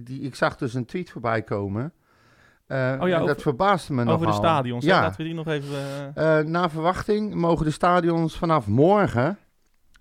Die, 0.03 0.21
ik 0.21 0.35
zag 0.35 0.55
dus 0.57 0.73
een 0.73 0.85
tweet 0.85 1.09
voorbij 1.09 1.41
komen. 1.41 1.93
Oh 2.69 3.07
ja, 3.07 3.19
dat 3.25 3.41
verbaasde 3.41 3.93
me 3.93 4.05
over 4.11 4.27
de 4.27 4.33
stadions? 4.33 4.85
Ja. 4.85 5.01
laten 5.01 5.17
we 5.17 5.23
die 5.23 5.33
nog 5.33 5.47
even... 5.47 5.75
Eh, 6.15 6.39
naar 6.39 6.69
verwachting 6.69 7.33
mogen 7.33 7.65
de 7.65 7.71
stadions 7.71 8.37
vanaf 8.37 8.67
morgen 8.67 9.37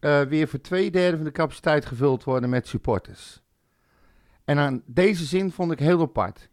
eh, 0.04 0.20
weer 0.20 0.48
voor 0.48 0.60
twee 0.60 0.90
derde 0.90 1.16
van 1.16 1.24
de 1.24 1.32
capaciteit 1.32 1.86
gevuld 1.86 2.24
worden 2.24 2.50
met 2.50 2.68
supporters. 2.68 3.42
En 4.44 4.58
aan 4.58 4.82
deze 4.86 5.24
zin 5.24 5.50
vond 5.50 5.72
ik 5.72 5.78
heel 5.78 6.00
apart. 6.00 6.48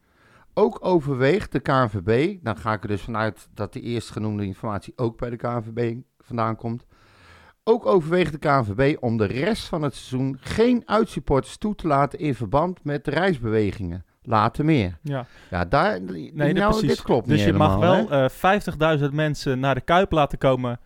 Ook 0.53 0.77
overweegt 0.81 1.51
de 1.51 1.59
KNVB, 1.59 2.37
dan 2.43 2.57
ga 2.57 2.73
ik 2.73 2.81
er 2.81 2.87
dus 2.87 3.01
vanuit 3.01 3.47
dat 3.53 3.73
de 3.73 3.81
eerstgenoemde 3.81 4.45
informatie 4.45 4.93
ook 4.95 5.17
bij 5.17 5.29
de 5.29 5.35
KNVB 5.35 5.95
vandaan 6.19 6.55
komt. 6.55 6.85
Ook 7.63 7.85
overweegt 7.85 8.31
de 8.31 8.37
KNVB 8.37 8.97
om 9.03 9.17
de 9.17 9.25
rest 9.25 9.67
van 9.67 9.81
het 9.81 9.95
seizoen 9.95 10.37
geen 10.39 10.83
uitsupporters 10.85 11.57
toe 11.57 11.75
te 11.75 11.87
laten 11.87 12.19
in 12.19 12.35
verband 12.35 12.83
met 12.83 13.05
de 13.05 13.11
reisbewegingen. 13.11 14.05
Later 14.23 14.65
meer. 14.65 14.97
ja. 15.01 15.25
Ja, 15.49 15.65
daar, 15.65 16.01
Nee, 16.01 16.53
nou, 16.53 16.87
dit 16.87 17.01
klopt 17.01 17.27
Dus 17.27 17.37
niet 17.37 17.45
je 17.45 17.53
mag 17.53 17.77
wel 17.77 18.09
hè? 18.09 18.25
eh 18.25 18.99
50.000 18.99 19.09
mensen 19.11 19.59
naar 19.59 19.75
de 19.75 19.81
Kuip 19.81 20.11
laten 20.11 20.37
komen 20.37 20.79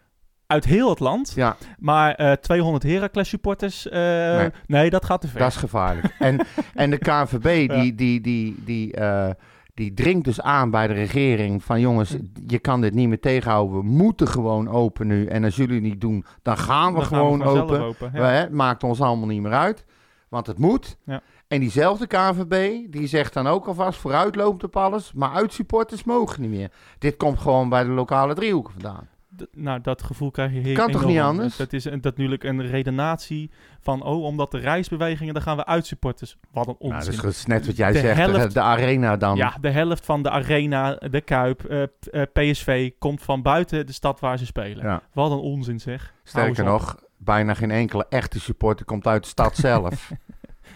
uit 0.47 0.65
heel 0.65 0.89
het 0.89 0.99
land. 0.99 1.31
Ja, 1.35 1.55
Maar 1.79 2.13
eh 2.15 2.31
200 2.31 2.83
Heracles 2.83 3.29
supporters, 3.29 3.87
eh, 3.89 4.01
nee. 4.37 4.49
Nee. 4.65 4.89
dat 4.89 5.05
gaat 5.05 5.21
te 5.21 5.27
ver. 5.27 5.39
Dat 5.39 5.49
is 5.49 5.55
gevaarlijk. 5.55 6.15
en, 6.19 6.39
en 6.73 6.89
de 6.89 6.97
KNVB 6.97 7.71
Ja. 7.71 7.81
die, 7.81 7.95
die, 7.95 8.21
die, 8.21 8.63
die, 8.65 8.93
eh, 8.93 9.29
die 9.73 9.93
dringt 9.93 10.25
dus 10.25 10.41
aan 10.41 10.69
bij 10.69 10.87
de 10.87 10.93
regering 10.93 11.63
van 11.63 11.79
jongens, 11.79 12.15
je 12.47 12.59
kan 12.59 12.81
dit 12.81 12.93
niet 12.93 13.07
meer 13.07 13.19
tegenhouden. 13.19 13.77
We 13.77 13.83
moeten 13.83 14.27
gewoon 14.27 14.69
open 14.69 15.07
nu. 15.07 15.25
En 15.25 15.43
als 15.43 15.55
jullie 15.55 15.73
het 15.75 15.83
niet 15.83 16.01
doen, 16.01 16.25
dan 16.41 16.57
gaan 16.57 16.93
we 16.93 16.99
Dan 16.99 17.07
gaan 17.07 17.17
gewoon 17.19 17.43
open. 17.43 17.81
open, 17.81 18.09
ja. 18.13 18.19
We, 18.19 18.25
hè, 18.25 18.39
het 18.39 18.51
maakt 18.51 18.83
ons 18.83 19.01
allemaal 19.01 19.27
niet 19.27 19.41
meer 19.41 19.53
uit. 19.53 19.85
Want 20.29 20.47
het 20.47 20.57
moet. 20.59 20.97
Ja. 21.05 21.21
En 21.47 21.59
diezelfde 21.59 22.07
KNVB, 22.07 22.85
die 22.91 23.07
zegt 23.07 23.33
dan 23.33 23.47
ook 23.47 23.65
alvast 23.67 23.99
vooruitlopend 23.99 24.63
op 24.63 24.75
alles. 24.77 25.13
Maar 25.13 25.31
uitsupporters 25.31 26.03
mogen 26.03 26.41
niet 26.41 26.49
meer. 26.49 26.71
Dit 26.99 27.17
komt 27.17 27.39
gewoon 27.39 27.69
bij 27.69 27.83
de 27.83 27.89
lokale 27.89 28.33
driehoeken 28.33 28.73
vandaan. 28.73 29.07
Nou, 29.51 29.81
dat 29.81 30.03
gevoel 30.03 30.31
krijg 30.31 30.51
je 30.53 30.59
hier 30.59 30.75
Kan 30.75 30.91
toch 30.91 31.05
niet 31.05 31.19
anders? 31.19 31.55
Dat 31.57 31.73
is 31.73 31.85
een- 31.85 31.91
dat 32.01 32.03
natuurlijk 32.03 32.43
een 32.43 32.61
redenatie 32.67 33.51
van, 33.81 34.03
oh, 34.03 34.23
omdat 34.23 34.51
de 34.51 34.57
reisbewegingen, 34.57 35.33
dan 35.33 35.43
gaan 35.43 35.57
we 35.57 35.65
uitsupporters. 35.65 36.37
Wat 36.51 36.67
een 36.67 36.75
Nou, 36.79 36.93
onzin. 36.93 37.15
dat 37.15 37.23
is 37.31 37.45
net 37.45 37.65
wat 37.65 37.77
jij 37.77 37.91
De 37.91 37.99
zegt, 37.99 38.15
de, 38.15 38.21
helft- 38.21 38.53
de 38.53 38.61
arena 38.61 39.17
dan. 39.17 39.35
ja, 39.35 39.57
de 39.61 39.69
helft 39.69 40.05
van 40.05 40.21
de 40.23 40.29
arena, 40.29 40.95
de 40.95 41.21
Kuip, 41.21 41.63
eh, 41.63 41.83
p- 41.99 42.05
eh, 42.07 42.21
PSV, 42.33 42.91
komt 42.99 43.21
van 43.21 43.41
buiten 43.41 43.85
de 43.85 43.93
stad 43.93 44.19
waar 44.19 44.37
ze 44.37 44.45
spelen. 44.45 44.85
Ja. 44.85 45.01
Wat 45.13 45.31
een 45.31 45.37
onzin 45.37 45.79
zeg. 45.79 46.13
Sterker 46.23 46.63
nog, 46.63 46.95
bijna 47.17 47.53
geen 47.53 47.71
enkele 47.71 48.05
echte 48.09 48.39
supporter 48.39 48.85
komt 48.85 49.07
uit 49.07 49.23
de 49.23 49.29
stad 49.29 49.55
zelf. 49.55 50.11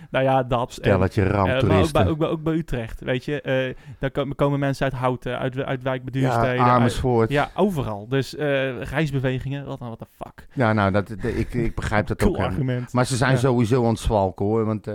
Nou 0.10 0.24
ja, 0.26 0.44
dat. 0.44 0.72
Stelletje 0.74 1.22
En, 1.22 1.32
eh, 1.32 1.40
ook 1.42 1.48
ramptoeristen. 1.48 2.04
bij, 2.04 2.12
ook, 2.12 2.18
bij, 2.18 2.28
ook 2.28 2.44
bij 2.44 2.54
Utrecht, 2.54 3.02
weet 3.02 3.26
je. 3.26 3.42
eh 3.42 3.76
daar 4.00 4.12
komen, 4.36 4.60
mensen 4.60 4.84
uit 4.84 4.94
Houten, 4.94 5.40
uit, 5.40 5.60
uit 5.64 5.84
Wijk 5.84 6.04
bij 6.12 6.22
ja, 6.22 6.42
uit- 6.42 6.60
Amersfoort. 6.60 7.30
Ja, 7.30 7.42
Ja, 7.42 7.62
overal. 7.62 8.08
Dus 8.08 8.36
eh, 8.36 8.82
reisbewegingen, 8.82 9.66
wat 9.66 9.80
wat 9.80 10.00
de 10.00 10.06
fuck. 10.16 10.48
nou, 10.54 10.92
dat, 10.92 11.08
de- 11.08 11.38
ik, 11.38 11.54
ik 11.54 11.76
begrijp 11.76 12.08
dat 12.08 12.18
Cool 12.24 12.36
ook. 12.36 12.42
argument. 12.42 12.94
Maar 12.94 13.06
ze 13.06 13.16
zijn 13.16 13.32
Ja. 13.32 13.38
sowieso 13.38 13.84
aan 13.84 13.90
het 13.90 14.00
zwalken 14.00 14.46
hoor. 14.46 14.66
Want 14.66 14.88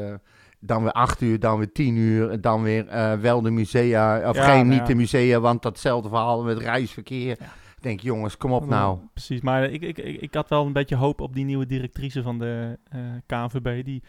dan 0.61 0.83
weer 0.83 0.93
acht 0.93 1.21
uur, 1.21 1.41
dan 1.41 1.59
weer 1.59 1.73
tien 1.73 1.97
uur. 1.97 2.41
Dan 2.41 2.62
weer 2.62 2.87
wel 3.21 3.43
de 3.43 3.51
musea. 3.51 4.29
Of 4.29 4.37
Ja, 4.37 4.45
geen, 4.45 4.55
nou 4.55 4.69
niet 4.69 4.79
ja. 4.79 4.85
de 4.85 4.95
musea. 4.95 5.41
Want 5.41 5.62
datzelfde 5.62 6.09
verhaal 6.09 6.43
met 6.43 6.59
reisverkeer. 6.59 7.33
Ik 7.77 7.91
denk, 7.91 8.01
jongens, 8.01 8.37
kom 8.37 8.53
op 8.53 8.67
nou. 8.69 8.99
Precies, 9.12 9.41
maar 9.41 9.65
ik, 9.71 9.83
ik, 9.83 9.99
ik, 9.99 10.35
had 10.35 10.49
wel 10.49 10.67
een 10.67 10.73
beetje 10.73 10.97
hoop 10.97 11.21
op 11.21 11.35
die 11.35 11.45
nieuwe 11.45 11.67
directrice 11.67 12.23
van 12.23 12.39
de 12.39 12.79
eh 12.91 12.99
KNVB. 13.27 13.85
Die, 13.85 14.03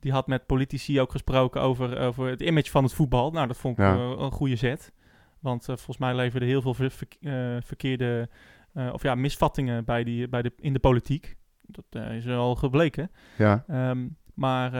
die 0.00 0.12
had 0.12 0.26
met 0.26 0.46
politici 0.46 1.00
ook 1.00 1.10
gesproken 1.10 1.60
over, 1.60 1.98
over 1.98 2.28
het 2.28 2.40
image 2.40 2.70
van 2.70 2.84
het 2.84 2.92
voetbal. 2.92 3.30
Nou, 3.30 3.46
dat 3.46 3.56
vond 3.56 3.78
ik 3.78 3.84
Ja. 3.84 3.94
een 3.94 4.30
goede 4.30 4.56
zet. 4.56 4.92
Want 5.40 5.60
eh, 5.60 5.74
volgens 5.74 5.98
mij 5.98 6.14
leverden 6.14 6.48
heel 6.48 6.62
veel 6.62 6.74
ver- 6.74 6.92
eh, 7.20 7.56
verkeerde, 7.62 8.28
eh, 8.72 8.90
of 8.92 9.02
ja, 9.02 9.14
misvattingen 9.14 9.84
bij 9.84 10.04
die, 10.04 10.28
bij 10.28 10.42
de, 10.42 10.52
in 10.56 10.72
de 10.72 10.78
politiek. 10.78 11.36
Dat 11.66 12.02
is 12.12 12.26
al 12.28 12.54
gebleken. 12.54 13.10
Ja. 13.38 13.64
Ehm, 13.68 14.08
maar, 14.34 14.70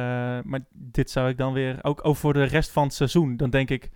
maar 0.46 0.60
dit 0.72 1.10
zou 1.10 1.28
ik 1.28 1.36
dan 1.36 1.52
weer, 1.52 1.78
ook, 1.84 2.00
voor 2.16 2.32
de 2.32 2.42
rest 2.42 2.70
van 2.70 2.82
het 2.82 2.94
seizoen, 2.94 3.36
dan 3.36 3.50
denk 3.50 3.70
ik, 3.70 3.90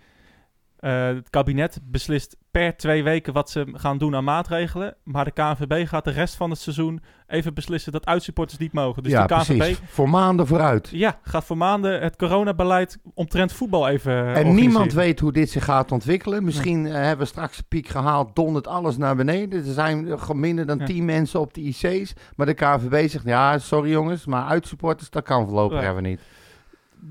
eh, 0.83 1.05
het 1.05 1.29
kabinet 1.29 1.79
beslist 1.83 2.37
per 2.51 2.77
twee 2.77 3.03
weken 3.03 3.33
wat 3.33 3.49
ze 3.49 3.65
gaan 3.73 3.97
doen 3.97 4.15
aan 4.15 4.23
maatregelen. 4.23 4.95
Maar 5.03 5.25
de 5.25 5.31
KNVB 5.31 5.87
gaat 5.87 6.03
de 6.03 6.11
rest 6.11 6.35
van 6.35 6.49
het 6.49 6.59
seizoen 6.59 7.01
even 7.27 7.53
beslissen 7.53 7.91
dat 7.91 8.05
uitsupporters 8.05 8.59
niet 8.59 8.73
mogen. 8.73 9.03
Dus 9.03 9.11
ja, 9.11 9.25
de 9.27 9.35
KNVB 9.35 9.57
precies. 9.57 9.79
Voor 9.85 10.09
maanden 10.09 10.47
vooruit. 10.47 10.89
ja, 10.91 11.19
gaat 11.23 11.43
voor 11.45 11.57
maanden 11.57 12.01
het 12.01 12.15
coronabeleid 12.15 12.97
omtrent 13.13 13.53
voetbal 13.53 13.87
even 13.87 14.11
eh, 14.11 14.37
En 14.37 14.55
niemand 14.55 14.93
weet 14.93 15.19
hoe 15.19 15.31
dit 15.31 15.49
zich 15.49 15.63
gaat 15.63 15.91
ontwikkelen. 15.91 16.43
Misschien 16.43 16.85
eh, 16.85 16.93
hebben 16.93 17.17
we 17.17 17.25
straks 17.25 17.57
een 17.57 17.67
piek 17.67 17.87
gehaald, 17.87 18.35
dondert 18.35 18.67
alles 18.67 18.97
naar 18.97 19.15
beneden. 19.15 19.65
Er 19.65 19.73
zijn 19.73 20.19
gewoon 20.19 20.39
minder 20.39 20.65
dan 20.65 20.77
Ja. 20.77 20.85
10 20.85 21.05
mensen 21.05 21.39
op 21.39 21.53
de 21.53 21.61
IC's. 21.61 22.13
Maar 22.35 22.45
de 22.45 22.53
KVB 22.53 23.09
zegt, 23.09 23.25
ja, 23.25 23.57
sorry 23.57 23.89
jongens, 23.89 24.25
maar 24.25 24.45
uitsupporters, 24.45 25.09
dat 25.09 25.23
kan 25.23 25.45
voorlopig 25.45 25.81
even 25.81 26.03
niet. 26.03 26.21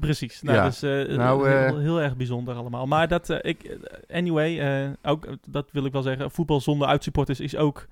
Precies. 0.01 0.43
Nou, 0.43 0.57
Ja. 0.57 0.67
is 0.67 0.83
eh, 0.83 0.91
Nou, 1.17 1.49
heel, 1.49 1.77
eh, 1.77 1.83
heel 1.83 2.01
erg 2.01 2.17
bijzonder 2.17 2.55
allemaal. 2.55 2.87
Maar 2.87 3.09
dat, 3.09 3.31
eh, 3.31 3.39
ik, 3.51 3.79
anyway, 4.13 4.97
ook, 5.03 5.27
dat 5.49 5.69
wil 5.73 5.85
ik 5.85 5.93
wel 5.93 6.03
zeggen. 6.03 6.31
Voetbal 6.31 6.61
zonder 6.61 6.89
uitsupporters 6.89 7.41
is 7.41 7.57
ook 7.57 7.87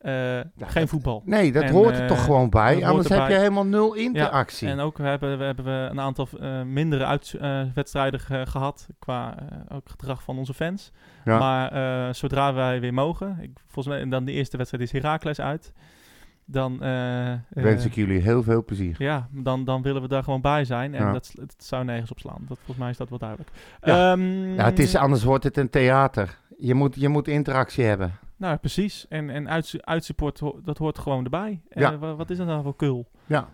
geen 0.00 0.50
dat- 0.56 0.88
voetbal. 0.88 1.22
Nee, 1.24 1.52
dat 1.52 1.62
En, 1.62 1.72
hoort 1.72 1.98
er 1.98 2.06
toch 2.06 2.24
gewoon 2.24 2.50
bij. 2.50 2.84
Anders 2.86 3.08
heb 3.08 3.28
je 3.28 3.34
helemaal 3.34 3.66
nul 3.66 3.94
interactie. 3.94 4.68
En 4.68 4.80
ook 4.80 4.96
we 4.98 5.04
hebben 5.04 5.38
we 5.38 5.44
hebben 5.44 5.64
we 5.64 5.88
een 5.90 6.00
aantal 6.00 6.28
mindere 6.66 7.04
uit, 7.04 7.34
wedstrijden 7.74 8.20
ge- 8.20 8.46
gehad 8.48 8.86
qua 8.98 9.34
ook 9.72 9.88
gedrag 9.88 10.22
van 10.22 10.38
onze 10.38 10.54
fans. 10.54 10.92
Maar 11.24 12.14
zodra 12.14 12.54
wij 12.54 12.80
weer 12.80 12.94
mogen, 12.94 13.38
ik, 13.40 13.50
volgens 13.68 13.94
mij 13.96 14.08
dan 14.08 14.24
de 14.24 14.32
eerste 14.32 14.56
wedstrijd 14.56 14.84
is 14.84 14.92
Heracles 14.92 15.40
uit. 15.40 15.72
Dan, 16.48 16.82
eh, 16.82 17.32
eh, 17.32 17.38
Wens 17.50 17.84
ik 17.84 17.94
jullie 17.94 18.20
heel 18.20 18.42
veel 18.42 18.64
plezier. 18.64 18.94
ja, 18.98 19.28
dan, 19.30 19.64
dan 19.64 19.82
willen 19.82 20.02
we 20.02 20.08
daar 20.08 20.22
gewoon 20.22 20.40
bij 20.40 20.64
zijn. 20.64 20.94
En 20.94 21.04
Ja. 21.04 21.12
dat, 21.12 21.34
zou 21.58 21.84
nergens 21.84 22.10
op 22.10 22.18
slaan. 22.18 22.44
Dat, 22.48 22.56
volgens 22.56 22.76
mij 22.78 22.90
is 22.90 22.96
dat 22.96 23.08
wel 23.08 23.18
duidelijk. 23.18 23.50
Ja. 23.80 24.12
Ehm, 24.12 24.54
Ja, 24.54 24.64
het 24.64 24.78
is, 24.78 24.94
anders 24.96 25.24
wordt 25.24 25.44
het 25.44 25.56
een 25.56 25.70
theater. 25.70 26.38
Je 26.58 26.74
moet, 26.74 26.94
je 26.94 27.08
moet 27.08 27.28
interactie 27.28 27.84
hebben. 27.84 28.12
Nou, 28.36 28.56
precies. 28.56 29.06
En, 29.08 29.30
en 29.30 29.48
uitsu- 29.48 29.78
uitsupport, 29.80 30.40
dat 30.64 30.78
hoort 30.78 30.98
gewoon 30.98 31.24
erbij. 31.24 31.60
Ja. 31.68 31.92
Eh, 31.92 31.98
wa- 31.98 32.14
wat 32.14 32.30
is 32.30 32.36
dat 32.36 32.46
nou 32.46 32.62
voor 32.62 32.76
kul? 32.76 33.10
Ja. 33.26 33.48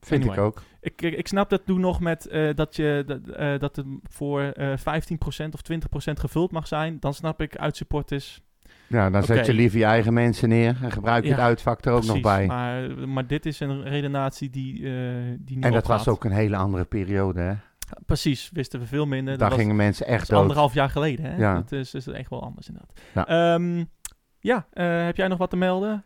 Vind 0.00 0.22
Anyway. 0.24 0.38
ik 0.38 0.44
ook. 0.44 0.62
Ik, 0.80 1.02
ik, 1.02 1.14
ik 1.14 1.28
snap 1.28 1.50
dat 1.50 1.66
toen 1.66 1.80
nog 1.80 2.00
met 2.00 2.28
dat, 2.54 2.76
je, 2.76 3.02
dat, 3.06 3.60
dat 3.60 3.76
het 3.76 3.86
voor 4.08 4.40
eh 4.42 4.68
15% 4.78 5.54
of 5.54 5.60
20% 5.62 6.12
gevuld 6.20 6.52
mag 6.52 6.66
zijn. 6.66 6.96
Dan 7.00 7.14
snap 7.14 7.40
ik 7.40 7.56
uit 7.56 7.76
supporters. 7.76 8.42
Ja, 8.92 9.10
dan 9.10 9.22
zet 9.22 9.46
je 9.46 9.52
liever 9.54 9.78
je 9.78 9.84
eigen 9.84 10.12
mensen 10.12 10.48
neer 10.48 10.76
en 10.82 10.90
gebruik 10.90 11.22
je 11.22 11.28
Ja, 11.30 11.34
het 11.36 11.44
uitvak 11.44 11.84
er 11.84 11.92
ook 11.92 12.04
nog 12.04 12.20
bij. 12.20 12.46
Maar, 12.46 13.08
maar 13.08 13.26
dit 13.26 13.46
is 13.46 13.60
een 13.60 13.82
redenatie 13.82 14.50
die, 14.50 14.74
eh 14.74 14.92
die 15.38 15.56
niet 15.56 15.64
en 15.64 15.72
dat 15.72 15.82
opgaat. 15.82 16.04
was 16.04 16.08
ook 16.08 16.24
een 16.24 16.30
hele 16.32 16.56
andere 16.56 16.84
periode, 16.84 17.40
hè? 17.40 17.52
Precies, 18.06 18.50
wisten 18.52 18.80
we 18.80 18.86
veel 18.86 19.06
minder. 19.06 19.38
Daar 19.38 19.50
gingen 19.50 19.76
mensen 19.76 20.06
echt 20.06 20.22
is 20.22 20.28
dood. 20.28 20.40
anderhalf 20.40 20.74
jaar 20.74 20.90
geleden. 20.90 21.24
Hè? 21.24 21.36
Ja. 21.36 21.54
Dat 21.54 21.72
is, 21.72 21.94
is 21.94 22.06
echt 22.06 22.30
wel 22.30 22.42
anders 22.42 22.68
inderdaad. 22.68 23.00
Ja. 23.14 23.26
Ehm, 23.54 23.84
ja, 24.40 24.66
eh, 24.72 25.04
heb 25.04 25.16
jij 25.16 25.28
nog 25.28 25.38
wat 25.38 25.50
te 25.50 25.56
melden? 25.56 26.04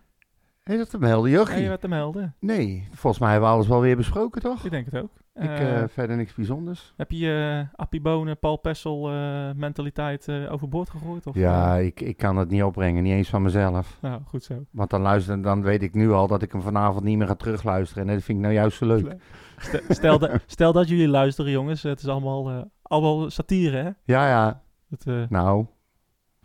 Hé, 0.63 0.77
dat 0.77 0.91
te 0.91 0.99
melden, 0.99 1.31
Heb 1.31 1.41
Jochie? 1.41 1.63
je 1.63 1.69
wat 1.69 1.81
te 1.81 1.89
melden? 1.89 2.35
Nee, 2.41 2.89
volgens 2.93 3.23
mij 3.23 3.31
hebben 3.31 3.49
we 3.49 3.55
alles 3.55 3.69
wel 3.69 3.81
weer 3.81 3.97
besproken, 3.97 4.41
toch? 4.43 4.65
Ik 4.65 4.71
denk 4.71 4.85
het 4.91 4.97
ook. 5.03 5.11
Ik 5.35 5.49
Eh, 5.49 5.83
eh, 5.83 5.89
verder 5.89 6.17
niks 6.17 6.35
bijzonders. 6.35 6.93
heb 6.97 7.11
je 7.11 7.19
je 7.19 7.67
Appie 7.77 8.01
Bonen, 8.01 8.39
Paul 8.39 8.57
Pessel 8.57 9.09
mentaliteit 9.57 10.29
overboord 10.29 10.91
gegooid? 10.91 11.27
Of, 11.27 11.35
Ja, 11.35 11.77
ik, 11.77 12.01
ik 12.01 12.17
kan 12.17 12.37
het 12.37 12.49
niet 12.51 12.63
opbrengen, 12.63 13.03
niet 13.03 13.13
eens 13.13 13.29
van 13.29 13.43
mezelf. 13.43 13.99
nou, 14.01 14.23
goed 14.27 14.45
zo. 14.45 14.65
Want 14.71 14.91
dan, 14.91 15.01
luister, 15.01 15.43
dan 15.43 15.63
weet 15.63 15.83
ik 15.83 15.95
nu 15.95 16.13
al 16.13 16.27
dat 16.27 16.43
ik 16.43 16.53
hem 16.53 16.63
vanavond 16.63 17.05
niet 17.05 17.19
meer 17.19 17.27
ga 17.27 17.35
terugluisteren. 17.35 18.09
En 18.09 18.15
dat 18.15 18.23
vind 18.23 18.39
ik 18.39 18.45
nou 18.45 18.57
juist 18.57 18.77
zo 18.77 18.87
leuk. 18.87 19.17
Stel, 19.57 19.81
stel, 19.89 20.19
dat, 20.29 20.43
stel 20.47 20.73
dat 20.73 20.89
jullie 20.89 21.09
luisteren, 21.09 21.51
jongens. 21.51 21.83
Het 21.83 22.01
is 22.01 22.09
allemaal, 22.09 22.71
allemaal 22.83 23.31
satire, 23.31 23.77
hè? 23.77 23.91
Ja, 24.05 24.29
ja. 24.29 24.63
Het, 24.89 25.31
Nou, 25.31 25.67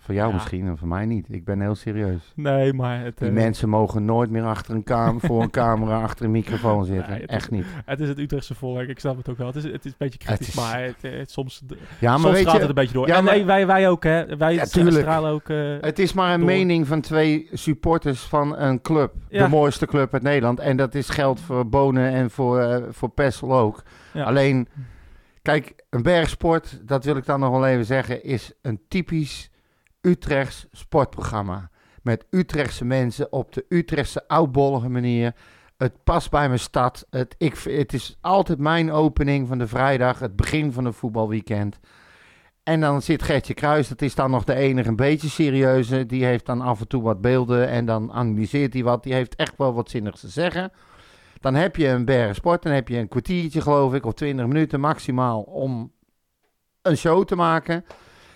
voor 0.10 0.18
jou 0.18 0.30
Ja. 0.30 0.36
misschien 0.36 0.68
en 0.68 0.78
voor 0.78 0.88
mij 0.88 1.05
niet. 1.05 1.26
Ik 1.30 1.45
ben 1.45 1.62
heel 1.62 1.76
serieus. 1.76 2.34
nee, 2.36 2.74
maar 2.74 3.03
het, 3.03 3.18
Die 3.18 3.28
eh, 3.28 3.34
mensen 3.34 3.70
mogen 3.70 4.05
nooit 4.05 4.30
meer 4.30 4.43
achter 4.43 4.76
een 4.76 4.84
kamer, 4.84 5.22
voor 5.22 5.41
een 5.41 5.49
camera, 5.62 6.01
achter 6.01 6.26
een 6.26 6.32
microfoon 6.32 6.86
zitten. 6.86 7.10
Nee, 7.12 7.22
het 7.22 7.30
is- 7.30 7.36
Echt 7.36 7.51
niet. 7.51 7.66
het 7.86 7.99
is 7.99 8.07
het 8.07 8.20
Utrechtse 8.20 8.55
volk. 8.55 8.80
Ik 8.88 8.99
snap 8.99 9.18
het 9.18 9.30
ook 9.30 9.38
wel. 9.38 9.47
Het 9.47 9.55
is, 9.55 9.64
het 9.64 9.86
is 9.86 9.91
een 9.91 9.95
beetje 9.97 10.18
kritisch, 10.20 10.47
is- 10.47 10.55
maar 10.55 10.84
het, 10.84 10.95
eh, 11.01 11.18
het- 11.18 11.32
soms, 11.32 11.62
Ja, 11.99 12.12
maar 12.12 12.20
soms 12.20 12.34
weet 12.34 12.43
gaat 12.43 12.53
je, 12.53 12.60
het 12.60 12.70
een 12.70 12.76
beetje 12.76 12.93
door. 12.93 13.07
Ja, 13.07 13.16
en 13.18 13.24
maar- 13.24 13.36
nee, 13.36 13.45
wij, 13.45 13.68
wij 13.68 13.89
ook, 13.89 14.03
hè? 14.03 14.38
Wij 14.38 14.53
Ja, 14.53 14.66
stralen 14.66 15.32
ook. 15.32 15.49
eh, 15.49 15.76
Het 15.82 15.99
is 15.99 16.14
maar 16.14 16.34
een 16.34 16.39
door. 16.39 16.49
mening 16.49 16.88
van 16.88 17.01
twee 17.01 17.47
supporters 17.53 18.22
van 18.22 18.57
een 18.57 18.82
club. 18.82 19.14
Ja. 19.30 19.43
De 19.43 19.49
mooiste 19.49 19.86
club 19.86 20.14
uit 20.14 20.24
Nederland. 20.24 20.60
En 20.60 20.78
dat 20.78 20.95
is 20.95 21.10
geld 21.10 21.39
voor 21.39 21.70
Bonen 21.70 22.12
en 22.12 22.30
voor, 22.32 22.60
eh, 22.60 22.84
voor 22.89 23.10
Pessel 23.10 23.53
ook. 23.53 23.84
Alleen, 24.14 24.68
kijk, 25.41 25.74
een 25.89 26.01
bergsport, 26.03 26.80
dat 26.88 27.05
wil 27.05 27.16
ik 27.16 27.26
dan 27.26 27.39
nog 27.39 27.49
wel 27.51 27.66
even 27.68 27.86
zeggen, 27.86 28.24
is 28.24 28.51
een 28.62 28.80
typisch 28.88 29.49
Utrechts 30.02 30.68
sportprogramma. 30.72 31.70
Met 32.04 32.26
Utrechtse 32.30 32.86
mensen 32.86 33.32
op 33.32 33.54
de 33.54 33.66
Utrechtse 33.70 34.28
oudbollige 34.28 34.89
manier. 34.89 35.36
Het 35.78 36.04
past 36.04 36.30
bij 36.32 36.47
mijn 36.47 36.60
stad. 36.60 37.06
Het, 37.10 37.36
ik, 37.38 37.58
het 37.58 37.93
is 37.93 38.18
altijd 38.22 38.60
mijn 38.60 38.91
opening 38.91 39.47
van 39.47 39.58
de 39.58 39.68
vrijdag, 39.68 40.20
het 40.20 40.36
begin 40.36 40.72
van 40.72 40.86
een 40.86 40.93
voetbalweekend. 40.93 41.80
En 42.64 42.80
dan 42.80 43.02
zit 43.02 43.24
Gertje 43.24 43.54
Kruis, 43.54 43.88
dat 43.88 44.02
is 44.02 44.16
dan 44.16 44.32
nog 44.32 44.43
de 44.43 44.54
enige 44.54 44.89
een 44.89 44.95
beetje 44.95 45.30
serieuze. 45.30 46.06
Die 46.06 46.26
heeft 46.26 46.45
dan 46.45 46.62
af 46.62 46.80
en 46.80 46.88
toe 46.88 47.02
wat 47.02 47.22
beelden 47.22 47.68
en 47.68 47.86
dan 47.86 48.12
analyseert 48.12 48.74
hij 48.74 48.84
wat. 48.84 49.04
Die 49.04 49.14
heeft 49.14 49.36
echt 49.36 49.58
wel 49.58 49.74
wat 49.74 49.89
zinnigs 49.89 50.20
te 50.20 50.28
zeggen. 50.28 50.72
Dan 51.39 51.56
heb 51.56 51.76
je 51.76 51.88
een 51.88 52.06
berg 52.06 52.36
sport, 52.36 52.64
dan 52.64 52.72
heb 52.72 52.88
je 52.88 52.97
een 52.97 53.08
kwartiertje 53.08 53.62
geloof 53.62 53.93
ik, 53.93 54.06
of 54.06 54.14
twintig 54.14 54.47
minuten 54.47 54.80
maximaal 54.80 55.41
om 55.41 55.91
een 56.82 56.97
show 56.97 57.26
te 57.26 57.36
maken. 57.36 57.86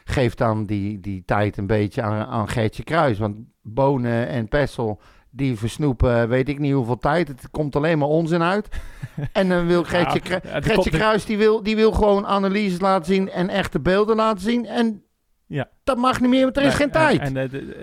Geef 0.03 0.33
dan 0.35 0.63
die, 0.65 0.99
die 0.99 1.23
tijd 1.25 1.57
een 1.57 1.67
beetje 1.67 2.01
aan, 2.01 2.25
aan 2.27 2.49
Gertje 2.49 2.83
Kruis. 2.83 3.17
Want 3.17 3.35
Bonen 3.61 4.27
en 4.27 4.47
Pessel, 4.47 5.01
die 5.29 5.57
versnoepen 5.57 6.29
weet 6.29 6.49
ik 6.49 6.59
niet 6.59 6.73
hoeveel 6.73 6.97
tijd. 6.97 7.27
Het 7.27 7.49
komt 7.51 7.75
alleen 7.75 7.97
maar 7.97 8.07
onzin 8.07 8.41
uit. 8.43 8.67
En 9.33 9.49
dan 9.49 9.67
wil 9.67 9.83
Gertje, 9.83 10.19
Ja, 10.23 10.39
Kru- 10.39 10.49
ja, 10.49 10.55
er 10.55 10.63
Gertje 10.63 10.73
komt- 10.89 10.89
Kruis, 11.01 11.25
die 11.25 11.37
wil, 11.37 11.63
die 11.63 11.75
wil 11.75 11.91
gewoon 11.91 12.25
analyses 12.25 12.79
laten 12.79 13.13
zien 13.13 13.29
en 13.29 13.49
echte 13.49 13.79
beelden 13.79 14.15
laten 14.15 14.41
zien. 14.41 14.65
En 14.65 15.03
Ja. 15.47 15.69
dat 15.83 15.97
mag 15.97 16.19
niet 16.21 16.29
meer, 16.29 16.43
want 16.43 16.57
er 16.57 16.63
is 16.63 16.67
nee, 16.67 16.77
geen 16.77 16.91
tijd. 16.91 17.19
En, 17.19 17.35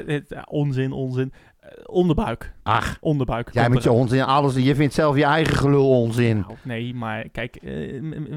het- 0.07 0.35
onzin, 0.49 0.93
onzin. 0.93 1.33
Eh, 1.71 1.85
onderbuik. 1.87 2.53
Ach, 2.62 2.97
Onderbuik. 3.01 3.51
jij 3.53 3.68
met 3.71 3.83
je 3.83 3.91
onzin, 3.93 4.23
alles. 4.23 4.55
Je 4.55 4.75
vindt 4.75 4.95
zelf 4.95 5.16
je 5.16 5.25
eigen 5.25 5.57
gelul 5.57 5.91
onzin. 5.91 6.39
Nou, 6.39 6.55
nee, 6.62 6.95
maar 6.95 7.29
kijk, 7.29 7.57
eh, 7.57 7.71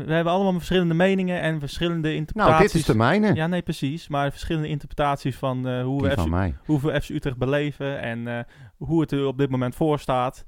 we 0.06 0.14
hebben 0.14 0.34
allemaal 0.34 0.54
verschillende 0.54 0.94
meningen 0.94 1.42
en 1.42 1.60
verschillende 1.60 2.16
interpretaties. 2.16 2.58
Nou, 2.58 2.72
dit 2.72 2.82
is 2.82 2.86
de 2.86 2.96
mijne. 2.96 3.34
Ja, 3.34 3.48
nee, 3.48 3.62
precies. 3.62 4.08
Maar 4.08 4.32
verschillende 4.32 4.68
interpretaties 4.68 5.36
van 5.36 5.68
eh, 5.68 5.84
hoe, 5.84 6.02
we 6.02 6.10
FC, 6.10 6.56
hoe 6.66 6.82
we 6.82 7.02
FC 7.02 7.10
Utrecht 7.10 7.38
beleven 7.38 8.02
en 8.02 8.28
eh, 8.28 8.40
hoe 8.78 9.02
het 9.02 9.12
er 9.12 9.26
op 9.26 9.38
dit 9.38 9.50
moment 9.50 9.76
voor 9.76 10.00
staat. 10.00 10.44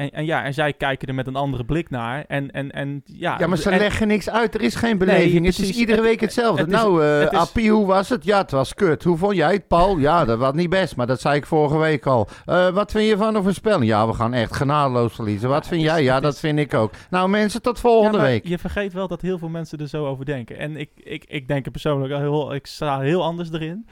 En, 0.00 0.10
en 0.10 0.24
ja, 0.24 0.44
en 0.44 0.54
zij 0.54 0.72
kijken 0.72 1.08
er 1.08 1.14
met 1.14 1.26
een 1.26 1.36
andere 1.36 1.64
blik 1.64 1.90
naar. 1.90 2.24
En, 2.28 2.50
en, 2.50 2.70
en 2.70 3.02
ja, 3.04 3.36
Ja, 3.38 3.46
maar 3.46 3.58
ze 3.58 3.70
en- 3.70 3.78
leggen 3.78 4.08
niks 4.08 4.30
uit. 4.30 4.54
Er 4.54 4.60
is 4.60 4.74
geen 4.74 4.98
beleving. 4.98 5.46
het 5.46 5.58
is 5.58 5.70
iedere 5.70 6.02
week 6.02 6.20
hetzelfde. 6.20 6.60
het 6.60 6.70
nou, 6.70 7.04
eh 7.04 7.20
het 7.20 7.32
is- 7.32 7.38
Appie, 7.38 7.70
hoe 7.70 7.86
was 7.86 8.08
het? 8.08 8.24
Ja, 8.24 8.38
het 8.38 8.50
was 8.50 8.74
kut. 8.74 9.04
Hoe 9.04 9.16
vond 9.16 9.36
jij 9.36 9.52
het, 9.52 9.68
Paul? 9.68 9.98
Ja, 9.98 10.24
dat 10.24 10.38
was 10.38 10.52
niet 10.52 10.70
best. 10.70 10.96
Maar 10.96 11.06
dat 11.06 11.20
zei 11.20 11.36
ik 11.36 11.46
vorige 11.46 11.76
week 11.78 12.06
al. 12.06 12.28
Eh, 12.46 12.68
wat 12.68 12.90
vind 12.90 13.08
je 13.08 13.16
van 13.16 13.34
de 13.34 13.42
voorspelling? 13.42 13.84
Ja, 13.90 14.06
we 14.06 14.12
gaan 14.12 14.34
echt 14.34 14.56
genadeloos 14.56 15.14
verliezen. 15.14 15.48
Wat 15.48 15.66
vind 15.66 15.82
jij? 15.82 16.02
Ja, 16.02 16.20
dat 16.20 16.38
vind 16.38 16.58
ik 16.58 16.74
ook. 16.74 16.92
Nou, 17.10 17.28
mensen, 17.28 17.62
tot 17.62 17.80
volgende 17.80 18.20
week. 18.20 18.46
Je 18.46 18.58
vergeet 18.58 18.92
wel 18.92 19.08
dat 19.08 19.20
heel 19.20 19.38
veel 19.38 19.48
mensen 19.48 19.78
er 19.78 19.88
zo 19.88 20.06
over 20.06 20.24
denken. 20.24 20.58
En 20.58 20.76
ik, 20.76 20.90
ik, 20.96 21.24
ik 21.28 21.48
denk 21.48 21.64
er 21.64 21.70
persoonlijk 21.72 22.12
al 22.12 22.20
heel, 22.20 22.54
ik 22.54 22.66
sta 22.66 23.00
heel 23.00 23.22
anders 23.24 23.50
erin. 23.52 23.86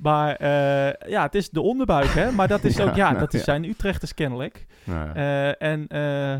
Maar 0.00 0.36
eh, 0.36 1.10
ja, 1.10 1.22
het 1.22 1.34
is 1.34 1.50
de 1.50 1.60
onderbuik, 1.60 2.08
hè. 2.10 2.30
Maar 2.30 2.48
dat 2.48 2.64
is 2.64 2.76
Ja, 2.78 2.84
ook, 2.84 2.94
ja, 2.94 3.06
nou, 3.08 3.18
dat 3.18 3.32
is 3.34 3.38
ja. 3.38 3.44
zijn 3.44 3.64
Utrechters 3.64 4.14
kennelijk. 4.14 4.66
Nou, 4.84 5.10
Eh, 5.14 5.62
en 5.62 5.86
eh, 5.88 6.36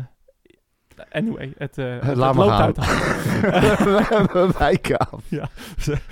anyway, 1.11 1.53
het, 1.57 1.75
het, 1.75 2.03
het 2.05 2.17
loopt 2.17 2.37
gaan. 2.39 2.73
uit 2.77 4.57
wijken 4.57 4.97
af. 4.97 5.21
Ja. 5.39 5.47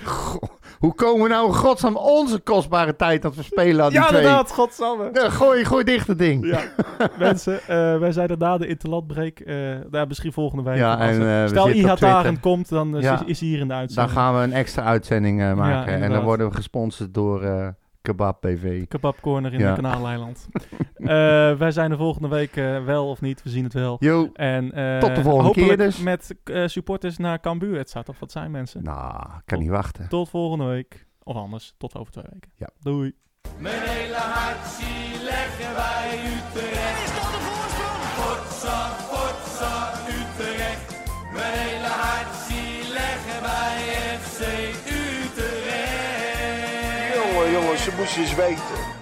Goh, 0.04 0.42
hoe 0.84 0.94
komen 0.94 1.22
we 1.22 1.28
nou 1.28 1.46
in 1.46 1.54
godsnaam 1.54 1.96
onze 1.96 2.38
kostbare 2.40 2.96
tijd 2.96 3.24
aan 3.24 3.30
het 3.30 3.40
verspelen 3.40 3.84
aan 3.84 3.90
die 3.90 4.00
Ja, 4.00 4.06
twee? 4.06 4.20
inderdaad, 4.20 4.52
godsamme. 4.52 5.10
Ja, 5.12 5.30
gooi, 5.30 5.64
gooi 5.64 5.84
dicht 5.84 6.06
het 6.06 6.18
ding. 6.18 6.46
Ja, 6.46 6.60
mensen, 7.18 7.60
eh, 7.60 7.98
wij 7.98 8.12
zijn 8.12 8.28
er 8.28 8.38
na 8.38 8.58
de 8.58 8.66
interlandbreak. 8.66 9.38
eh 9.38 9.56
nou, 9.90 10.06
misschien 10.08 10.32
volgende 10.32 10.62
week. 10.70 10.76
Ja, 10.78 10.92
Als 10.94 11.10
en, 11.10 11.18
we 11.18 11.44
stel 11.48 11.68
Ihataren 11.70 12.40
komt, 12.40 12.68
dan 12.68 12.96
Ja. 13.00 13.14
is, 13.14 13.20
is 13.26 13.40
hij 13.40 13.48
hier 13.48 13.58
in 13.58 13.62
de 13.62 13.68
Dan 13.72 13.78
uitzending. 13.78 14.16
gaan 14.16 14.34
we 14.36 14.40
een 14.42 14.52
extra 14.52 14.82
uitzending 14.82 15.54
maken. 15.54 16.02
en 16.02 16.10
dan 16.12 16.22
worden 16.24 16.48
we 16.48 16.54
gesponsord 16.54 17.14
door 17.14 17.42
eh, 17.42 17.68
Kebab 18.04 18.40
BV. 18.40 18.86
Kebab 18.88 19.20
Corner 19.20 19.52
in 19.52 19.58
Ja. 19.58 19.74
de 19.74 19.80
Kanaaleiland. 19.82 20.46
Eh, 20.94 21.10
wij 21.56 21.70
zijn 21.70 21.90
er 21.90 21.96
volgende 21.96 22.28
week 22.28 22.56
eh, 22.56 22.84
wel 22.84 23.08
of 23.08 23.20
niet, 23.20 23.42
we 23.42 23.50
zien 23.50 23.64
het 23.64 23.72
wel. 23.72 23.96
Yo. 24.00 24.30
En, 24.32 24.72
eh, 24.72 24.98
Tot 24.98 25.14
de 25.14 25.22
volgende 25.22 25.46
hopelijk 25.46 25.68
keer 25.68 25.86
dus. 25.86 25.98
met 25.98 26.34
eh, 26.44 26.66
supporters 26.66 27.16
naar 27.16 27.40
Cambuur. 27.40 27.76
Het 27.78 27.90
zou 27.90 28.04
toch 28.04 28.18
wat 28.18 28.32
zijn, 28.32 28.50
mensen. 28.50 28.82
Nou, 28.82 29.16
ik 29.36 29.42
kan 29.44 29.58
niet 29.58 29.68
wachten. 29.68 30.08
Tot 30.08 30.28
volgende 30.28 30.64
week. 30.64 31.06
Of 31.22 31.36
anders, 31.36 31.74
tot 31.78 31.94
over 31.98 32.12
twee 32.12 32.24
weken. 32.32 32.50
Ja. 32.54 32.68
Doei. 32.80 33.12
Mijn 33.58 33.80
hele 33.82 34.14
hart 34.14 34.66
zie 34.66 35.22
leggen 35.24 35.74
wij 35.74 36.18
Utrecht. 36.34 37.04
Is 37.04 37.12
dat 37.14 37.30
de 37.34 37.40
voorsprong? 37.48 38.02
Potsa, 38.18 38.78
potsa, 39.10 39.92
Utrecht. 40.08 41.02
Mijn 41.32 41.52
hele 41.58 41.86
hart 41.86 42.34
zie 42.48 42.92
leggen 42.92 43.42
wij 43.42 43.93
ze 47.84 47.90
moesten 47.98 48.20
eens 48.22 48.34
weten. 48.34 48.93